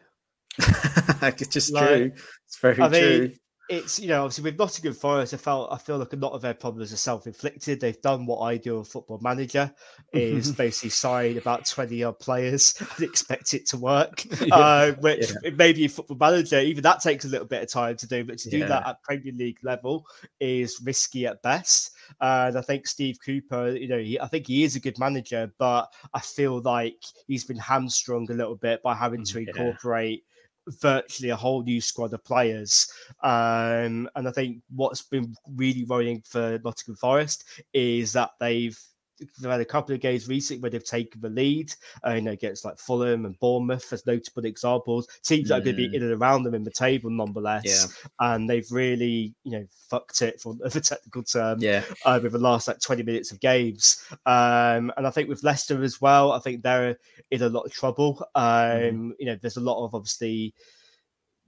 it's 0.58 1.46
just 1.48 1.72
Like, 1.72 1.86
true. 1.86 2.12
It's 2.46 2.58
very 2.58 2.80
I 2.80 2.88
mean, 2.88 3.00
true. 3.00 3.32
It's 3.68 3.98
you 3.98 4.08
know 4.08 4.24
obviously 4.24 4.44
with 4.44 4.58
Nottingham 4.58 4.92
Forest, 4.94 5.34
I 5.34 5.36
felt 5.36 5.72
I 5.72 5.78
feel 5.78 5.98
like 5.98 6.12
a 6.12 6.16
lot 6.16 6.32
of 6.32 6.42
their 6.42 6.54
problems 6.54 6.92
are 6.92 6.96
self-inflicted. 6.96 7.80
They've 7.80 8.00
done 8.02 8.26
what 8.26 8.40
I 8.40 8.56
do 8.56 8.78
a 8.78 8.84
football 8.84 9.18
manager 9.22 9.72
is 10.12 10.52
basically 10.56 10.90
sign 10.90 11.38
about 11.38 11.66
twenty 11.66 12.02
odd 12.04 12.18
players 12.18 12.74
and 12.96 13.04
expect 13.04 13.54
it 13.54 13.66
to 13.68 13.76
work. 13.78 14.24
uh, 14.52 14.92
which 15.00 15.30
maybe 15.56 15.84
a 15.84 15.88
football 15.88 16.16
manager 16.16 16.60
even 16.60 16.82
that 16.82 17.00
takes 17.00 17.24
a 17.24 17.28
little 17.28 17.46
bit 17.46 17.62
of 17.62 17.70
time 17.70 17.96
to 17.96 18.06
do, 18.06 18.24
but 18.24 18.38
to 18.38 18.50
do 18.50 18.64
that 18.66 18.86
at 18.86 19.02
Premier 19.02 19.32
League 19.32 19.58
level 19.62 20.04
is 20.40 20.80
risky 20.84 21.26
at 21.26 21.42
best. 21.42 21.92
And 22.20 22.58
I 22.58 22.60
think 22.60 22.86
Steve 22.86 23.18
Cooper, 23.24 23.70
you 23.70 23.88
know, 23.88 23.98
he, 23.98 24.20
I 24.20 24.26
think 24.26 24.46
he 24.46 24.64
is 24.64 24.76
a 24.76 24.80
good 24.80 24.98
manager, 24.98 25.52
but 25.58 25.92
I 26.12 26.20
feel 26.20 26.60
like 26.60 27.02
he's 27.26 27.44
been 27.44 27.58
hamstrung 27.58 28.30
a 28.30 28.34
little 28.34 28.56
bit 28.56 28.82
by 28.82 28.94
having 28.94 29.24
to 29.24 29.40
Yeah. 29.40 29.48
incorporate 29.48 30.24
virtually 30.80 31.30
a 31.30 31.36
whole 31.36 31.62
new 31.62 31.80
squad 31.80 32.12
of 32.12 32.24
players. 32.24 32.90
Um, 33.22 34.08
and 34.14 34.28
I 34.28 34.30
think 34.32 34.62
what's 34.74 35.02
been 35.02 35.34
really 35.56 35.84
worrying 35.84 36.22
for 36.26 36.58
Nottingham 36.64 36.96
Forest 36.96 37.44
is 37.72 38.12
that 38.12 38.30
they've 38.40 38.78
they've 39.40 39.50
had 39.50 39.60
a 39.60 39.64
couple 39.64 39.94
of 39.94 40.00
games 40.00 40.28
recently 40.28 40.60
where 40.60 40.70
they've 40.70 40.84
taken 40.84 41.20
the 41.20 41.28
lead, 41.30 41.72
uh, 42.06 42.12
you 42.12 42.22
know, 42.22 42.32
against 42.32 42.64
like 42.64 42.78
Fulham 42.78 43.24
and 43.26 43.38
Bournemouth 43.40 43.92
as 43.92 44.06
notable 44.06 44.44
examples. 44.44 45.06
Teams 45.24 45.48
that 45.48 45.56
are 45.58 45.60
going 45.64 45.76
to 45.76 45.82
Mm. 45.82 45.90
be 45.90 45.96
in 45.96 46.02
and 46.02 46.12
around 46.12 46.42
them 46.42 46.54
in 46.54 46.64
the 46.64 46.70
table, 46.70 47.10
nonetheless. 47.10 47.64
And 48.20 48.48
they've 48.48 48.70
really, 48.70 49.34
you 49.44 49.52
know, 49.52 49.66
fucked 49.88 50.22
it 50.22 50.40
for 50.40 50.54
the 50.60 50.80
technical 50.80 51.22
term 51.22 51.58
Yeah, 51.60 51.84
uh, 52.04 52.20
with 52.22 52.32
the 52.32 52.38
last 52.38 52.68
like 52.68 52.80
20 52.80 53.02
minutes 53.02 53.32
of 53.32 53.40
games. 53.40 54.04
Um, 54.26 54.92
and 54.96 55.06
I 55.06 55.10
think 55.10 55.28
with 55.28 55.42
Leicester 55.44 55.82
as 55.82 56.00
well, 56.00 56.32
I 56.32 56.38
think 56.38 56.62
they're 56.62 56.96
in 57.30 57.42
a 57.42 57.48
lot 57.48 57.62
of 57.64 57.72
trouble. 57.72 58.24
Um, 58.34 58.42
Mm-hmm. 58.42 59.10
You 59.18 59.26
know, 59.26 59.36
there's 59.40 59.56
a 59.56 59.60
lot 59.60 59.84
of 59.84 59.94
obviously, 59.94 60.54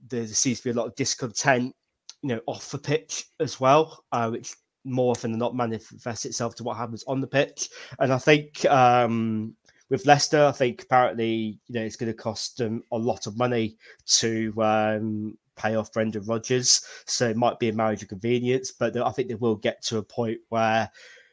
there 0.07 0.25
seems 0.27 0.59
to 0.59 0.63
be 0.65 0.69
a 0.69 0.73
lot 0.73 0.87
of 0.87 0.95
discontent, 0.95 1.75
you 2.21 2.29
know, 2.29 2.41
off 2.47 2.71
the 2.71 2.77
pitch 2.77 3.25
as 3.39 3.59
well, 3.59 4.03
uh, 4.11 4.29
which 4.29 4.55
more 4.85 5.11
often 5.11 5.31
than 5.31 5.39
not 5.39 5.55
manifests 5.55 6.25
itself 6.25 6.55
to 6.55 6.63
what 6.63 6.77
happens 6.77 7.03
on 7.07 7.19
the 7.19 7.27
pitch. 7.27 7.69
And 7.99 8.13
I 8.13 8.17
think 8.17 8.63
um, 8.65 9.55
with 9.89 10.05
Leicester, 10.05 10.45
I 10.45 10.51
think 10.51 10.83
apparently, 10.83 11.59
you 11.67 11.79
know, 11.79 11.81
it's 11.81 11.95
going 11.95 12.11
to 12.11 12.17
cost 12.17 12.57
them 12.57 12.83
a 12.91 12.97
lot 12.97 13.27
of 13.27 13.37
money 13.37 13.77
to 14.05 14.53
um, 14.61 15.37
pay 15.55 15.75
off 15.75 15.91
Brendan 15.91 16.25
Rodgers. 16.25 16.85
So 17.05 17.29
it 17.29 17.37
might 17.37 17.59
be 17.59 17.69
a 17.69 17.73
marriage 17.73 18.03
of 18.03 18.09
convenience, 18.09 18.71
but 18.71 18.95
I 18.95 19.11
think 19.11 19.27
they 19.27 19.35
will 19.35 19.55
get 19.55 19.81
to 19.83 19.97
a 19.97 20.03
point 20.03 20.39
where 20.49 20.89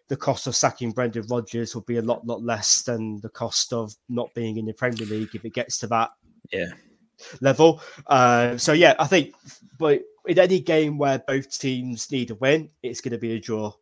the 0.09 0.17
cost 0.17 0.47
of 0.47 0.57
sacking 0.57 0.93
Brendan 0.93 1.27
Rodgers 1.29 1.75
will 1.75 1.83
be 1.83 1.97
a 1.97 2.03
lot, 2.03 2.27
lot 2.27 2.43
less 2.43 2.83
than 2.83 3.21
the 3.21 3.31
cost 3.31 3.73
of 3.73 3.95
not 4.09 4.33
being 4.35 4.59
in 4.59 4.67
the 4.67 4.75
Premier 4.75 5.07
League 5.07 5.35
if 5.35 5.45
it 5.45 5.55
gets 5.55 5.79
to 5.79 5.87
that 5.87 6.11
yeah, 6.53 6.73
level. 7.41 7.81
Uh, 8.07 8.57
so 8.59 8.73
yeah, 8.73 8.95
I 8.99 9.07
think, 9.07 9.35
but 9.79 10.03
in 10.27 10.39
any 10.39 10.61
game 10.61 10.99
where 10.99 11.19
both 11.19 11.59
teams 11.59 12.11
need 12.11 12.31
a 12.31 12.35
win, 12.37 12.71
it's 12.83 13.01
going 13.01 13.13
to 13.13 13.19
be 13.19 13.33
a 13.33 13.41
draw. 13.41 13.73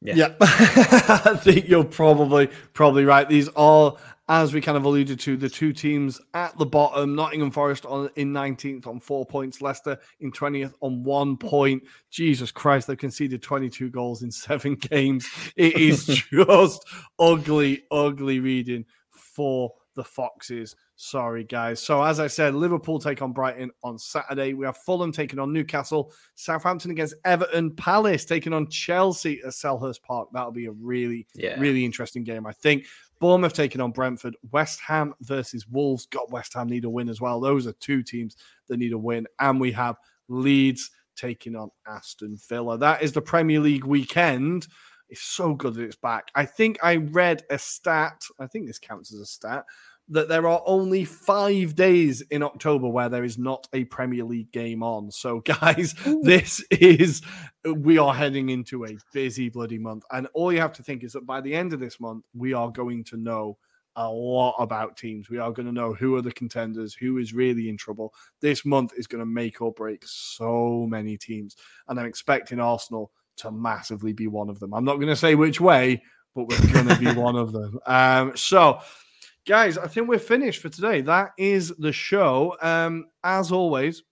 Yeah. 0.00 0.14
Yeah, 0.14 0.34
I 0.40 1.38
think 1.40 1.68
you're 1.68 1.84
probably 1.84 2.48
probably 2.72 3.04
right. 3.04 3.28
These 3.28 3.48
are 3.54 3.96
as 4.28 4.54
we 4.54 4.60
kind 4.60 4.78
of 4.78 4.84
alluded 4.84 5.20
to, 5.20 5.36
the 5.36 5.48
two 5.48 5.72
teams 5.72 6.20
at 6.32 6.56
the 6.56 6.64
bottom, 6.64 7.14
Nottingham 7.14 7.50
Forest 7.50 7.84
on 7.86 8.08
in 8.16 8.32
19th 8.32 8.86
on 8.86 8.98
four 8.98 9.26
points, 9.26 9.60
Leicester 9.60 9.98
in 10.20 10.32
20th 10.32 10.72
on 10.80 11.02
one 11.02 11.36
point. 11.36 11.82
Jesus 12.10 12.50
Christ, 12.50 12.86
they've 12.86 12.96
conceded 12.96 13.42
22 13.42 13.90
goals 13.90 14.22
in 14.22 14.30
seven 14.30 14.74
games. 14.90 15.28
It 15.56 15.76
is 15.76 16.06
just 16.32 16.86
ugly, 17.18 17.82
ugly 17.90 18.40
reading 18.40 18.86
for 19.10 19.72
the 19.94 20.04
Foxes. 20.04 20.76
Sorry, 21.04 21.42
guys. 21.42 21.82
So, 21.82 22.00
as 22.00 22.20
I 22.20 22.28
said, 22.28 22.54
Liverpool 22.54 23.00
take 23.00 23.22
on 23.22 23.32
Brighton 23.32 23.72
on 23.82 23.98
Saturday. 23.98 24.54
We 24.54 24.64
have 24.66 24.76
Fulham 24.76 25.10
taking 25.10 25.40
on 25.40 25.52
Newcastle, 25.52 26.12
Southampton 26.36 26.92
against 26.92 27.16
Everton, 27.24 27.74
Palace 27.74 28.24
taking 28.24 28.52
on 28.52 28.68
Chelsea 28.68 29.40
at 29.44 29.50
Selhurst 29.50 30.00
Park. 30.02 30.28
That'll 30.32 30.52
be 30.52 30.66
a 30.66 30.70
really, 30.70 31.26
yeah. 31.34 31.58
really 31.58 31.84
interesting 31.84 32.22
game, 32.22 32.46
I 32.46 32.52
think. 32.52 32.86
Bournemouth 33.18 33.52
taking 33.52 33.80
on 33.80 33.90
Brentford, 33.90 34.36
West 34.52 34.78
Ham 34.82 35.12
versus 35.22 35.66
Wolves. 35.66 36.06
Got 36.06 36.30
West 36.30 36.54
Ham 36.54 36.68
need 36.68 36.84
a 36.84 36.88
win 36.88 37.08
as 37.08 37.20
well. 37.20 37.40
Those 37.40 37.66
are 37.66 37.72
two 37.72 38.04
teams 38.04 38.36
that 38.68 38.76
need 38.76 38.92
a 38.92 38.98
win. 38.98 39.26
And 39.40 39.60
we 39.60 39.72
have 39.72 39.96
Leeds 40.28 40.92
taking 41.16 41.56
on 41.56 41.72
Aston 41.84 42.38
Villa. 42.48 42.78
That 42.78 43.02
is 43.02 43.10
the 43.10 43.20
Premier 43.20 43.58
League 43.58 43.84
weekend. 43.84 44.68
It's 45.08 45.20
so 45.20 45.52
good 45.52 45.74
that 45.74 45.82
it's 45.82 45.96
back. 45.96 46.30
I 46.36 46.46
think 46.46 46.78
I 46.80 46.96
read 46.96 47.42
a 47.50 47.58
stat. 47.58 48.22
I 48.38 48.46
think 48.46 48.68
this 48.68 48.78
counts 48.78 49.12
as 49.12 49.18
a 49.18 49.26
stat 49.26 49.64
that 50.12 50.28
there 50.28 50.46
are 50.46 50.62
only 50.66 51.04
five 51.04 51.74
days 51.74 52.20
in 52.30 52.42
October 52.42 52.88
where 52.88 53.08
there 53.08 53.24
is 53.24 53.38
not 53.38 53.66
a 53.72 53.84
Premier 53.84 54.24
League 54.24 54.52
game 54.52 54.82
on. 54.82 55.10
So, 55.10 55.40
guys, 55.60 55.94
Ooh. 56.06 56.22
this 56.22 56.64
is 56.70 57.22
we 57.64 57.98
are 57.98 58.14
heading 58.14 58.50
into 58.50 58.84
a 58.84 58.96
busy 59.12 59.48
bloody 59.48 59.78
month. 59.78 60.04
And 60.10 60.28
all 60.34 60.52
you 60.52 60.60
have 60.60 60.74
to 60.74 60.82
think 60.82 61.02
is 61.02 61.12
that 61.12 61.26
by 61.26 61.40
the 61.40 61.54
end 61.54 61.72
of 61.72 61.80
this 61.80 61.98
month, 61.98 62.24
we 62.34 62.52
are 62.52 62.70
going 62.70 63.04
to 63.04 63.16
know 63.16 63.56
a 63.96 64.08
lot 64.08 64.54
about 64.58 64.96
teams. 64.96 65.28
We 65.28 65.38
are 65.38 65.52
going 65.52 65.66
to 65.66 65.72
know 65.72 65.94
who 65.94 66.16
are 66.16 66.22
the 66.22 66.32
contenders, 66.32 66.94
who 66.94 67.18
is 67.18 67.34
really 67.34 67.68
in 67.68 67.76
trouble. 67.76 68.14
This 68.40 68.64
month 68.64 68.92
is 68.96 69.06
going 69.06 69.20
to 69.20 69.26
make 69.26 69.60
or 69.60 69.72
break 69.72 70.02
so 70.06 70.86
many 70.88 71.16
teams. 71.16 71.56
And 71.88 71.98
I'm 71.98 72.06
expecting 72.06 72.60
Arsenal 72.60 73.12
to 73.36 73.50
massively 73.50 74.12
be 74.12 74.26
one 74.26 74.48
of 74.48 74.60
them. 74.60 74.74
I'm 74.74 74.84
not 74.84 74.96
going 74.96 75.08
to 75.08 75.16
say 75.16 75.34
which 75.34 75.60
way, 75.60 76.02
but 76.34 76.48
we're 76.48 76.72
going 76.72 76.88
to 76.88 76.98
be 76.98 77.12
one 77.20 77.36
of 77.36 77.52
them. 77.52 77.78
Um, 77.86 78.36
so, 78.36 78.80
guys, 79.46 79.78
I 79.78 79.86
think 79.86 80.08
we're 80.08 80.18
finished 80.18 80.60
for 80.60 80.68
today. 80.68 81.00
That 81.00 81.32
is 81.38 81.72
the 81.78 81.92
show. 81.92 82.56
Um, 82.60 83.06
as 83.24 83.52
always, 83.52 84.02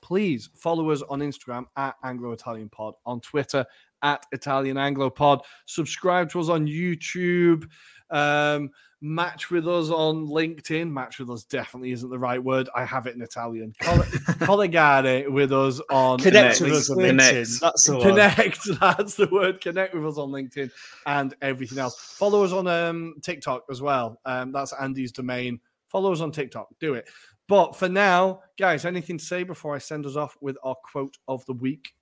please 0.00 0.50
follow 0.54 0.90
us 0.90 1.02
on 1.02 1.20
Instagram 1.20 1.64
at 1.76 1.96
Anglo 2.04 2.32
Italian 2.32 2.68
Pod, 2.68 2.94
on 3.06 3.20
Twitter 3.20 3.64
at 4.02 4.24
Italian 4.32 4.76
Anglo 4.76 5.10
Pod. 5.10 5.40
Subscribe 5.66 6.30
to 6.30 6.40
us 6.40 6.48
on 6.48 6.66
YouTube. 6.66 7.66
Um, 8.10 8.70
match 9.04 9.50
with 9.50 9.68
us 9.68 9.90
on 9.90 10.26
LinkedIn. 10.26 10.90
Match 10.90 11.18
with 11.18 11.28
us 11.28 11.44
definitely 11.44 11.92
isn't 11.92 12.08
the 12.08 12.18
right 12.18 12.42
word. 12.42 12.70
I 12.74 12.86
have 12.86 13.06
it 13.06 13.14
in 13.14 13.20
Italian. 13.20 13.74
Collegare 13.82 15.30
with 15.30 15.52
us 15.52 15.78
on 15.90 16.18
connect 16.18 16.62
with 16.62 16.72
us 16.72 16.90
on 16.90 16.96
LinkedIn. 16.96 17.60
That's 17.60 17.86
the 17.86 18.00
connect. 18.00 18.66
Word. 18.66 18.78
That's 18.80 19.14
the 19.14 19.28
word. 19.28 19.60
Connect 19.60 19.94
with 19.94 20.06
us 20.06 20.16
on 20.16 20.30
LinkedIn 20.30 20.70
and 21.06 21.34
everything 21.42 21.78
else. 21.78 22.00
Follow 22.16 22.44
us 22.44 22.52
on 22.52 22.66
um, 22.66 23.16
TikTok 23.20 23.64
as 23.70 23.82
well. 23.82 24.18
Um, 24.24 24.52
that's 24.52 24.72
Andy's 24.72 25.12
domain. 25.12 25.60
Follow 25.88 26.10
us 26.10 26.20
on 26.20 26.32
TikTok. 26.32 26.68
Do 26.80 26.94
it. 26.94 27.06
But 27.46 27.76
for 27.76 27.90
now, 27.90 28.40
guys, 28.58 28.86
anything 28.86 29.18
to 29.18 29.24
say 29.24 29.42
before 29.42 29.74
I 29.74 29.78
send 29.78 30.06
us 30.06 30.16
off 30.16 30.34
with 30.40 30.56
our 30.64 30.76
quote 30.76 31.18
of 31.28 31.44
the 31.44 31.52
week? 31.52 31.92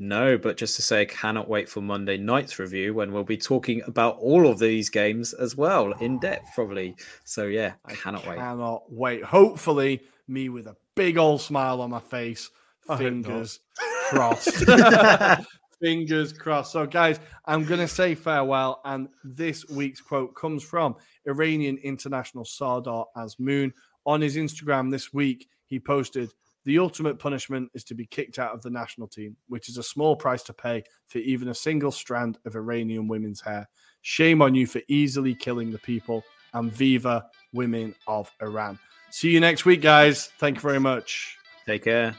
No, 0.00 0.38
but 0.38 0.56
just 0.56 0.76
to 0.76 0.82
say, 0.82 1.02
I 1.02 1.04
cannot 1.06 1.48
wait 1.48 1.68
for 1.68 1.80
Monday 1.80 2.16
night's 2.16 2.58
review 2.60 2.94
when 2.94 3.12
we'll 3.12 3.24
be 3.24 3.36
talking 3.36 3.82
about 3.86 4.16
all 4.18 4.46
of 4.46 4.58
these 4.60 4.88
games 4.90 5.32
as 5.34 5.56
well 5.56 5.92
in 5.94 6.16
ah. 6.16 6.20
depth, 6.20 6.50
probably. 6.54 6.94
So 7.24 7.46
yeah, 7.46 7.74
I 7.84 7.94
cannot 7.94 8.26
wait. 8.26 8.38
Cannot 8.38 8.92
wait. 8.92 9.24
Hopefully, 9.24 10.00
me 10.28 10.48
with 10.50 10.68
a 10.68 10.76
big 10.94 11.18
old 11.18 11.40
smile 11.40 11.80
on 11.80 11.90
my 11.90 12.00
face. 12.00 12.50
Fingers 12.96 13.60
crossed. 14.08 14.64
Fingers 15.80 16.32
crossed. 16.32 16.72
So, 16.72 16.86
guys, 16.86 17.20
I'm 17.44 17.64
going 17.64 17.80
to 17.80 17.88
say 17.88 18.14
farewell. 18.14 18.80
And 18.84 19.08
this 19.22 19.68
week's 19.68 20.00
quote 20.00 20.34
comes 20.34 20.62
from 20.62 20.96
Iranian 21.26 21.78
international 21.78 22.44
Sardar 22.44 23.04
Azmoun. 23.16 23.72
On 24.06 24.20
his 24.20 24.36
Instagram 24.36 24.90
this 24.90 25.12
week, 25.12 25.48
he 25.66 25.78
posted, 25.78 26.32
the 26.68 26.78
ultimate 26.78 27.18
punishment 27.18 27.70
is 27.72 27.82
to 27.82 27.94
be 27.94 28.04
kicked 28.04 28.38
out 28.38 28.52
of 28.52 28.60
the 28.60 28.68
national 28.68 29.08
team, 29.08 29.34
which 29.48 29.70
is 29.70 29.78
a 29.78 29.82
small 29.82 30.14
price 30.14 30.42
to 30.42 30.52
pay 30.52 30.84
for 31.06 31.16
even 31.16 31.48
a 31.48 31.54
single 31.54 31.90
strand 31.90 32.36
of 32.44 32.56
Iranian 32.56 33.08
women's 33.08 33.40
hair. 33.40 33.66
Shame 34.02 34.42
on 34.42 34.54
you 34.54 34.66
for 34.66 34.82
easily 34.86 35.34
killing 35.34 35.70
the 35.70 35.78
people, 35.78 36.22
and 36.52 36.70
viva 36.70 37.24
women 37.54 37.94
of 38.06 38.30
Iran. 38.42 38.78
See 39.08 39.30
you 39.30 39.40
next 39.40 39.64
week, 39.64 39.80
guys. 39.80 40.26
Thank 40.38 40.56
you 40.56 40.60
very 40.60 40.80
much. 40.80 41.38
Take 41.64 41.84
care. 41.84 42.14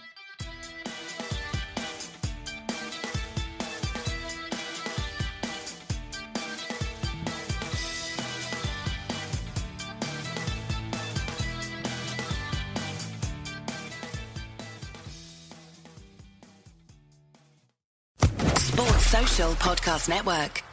Podcast 19.48 20.10
Network. 20.10 20.69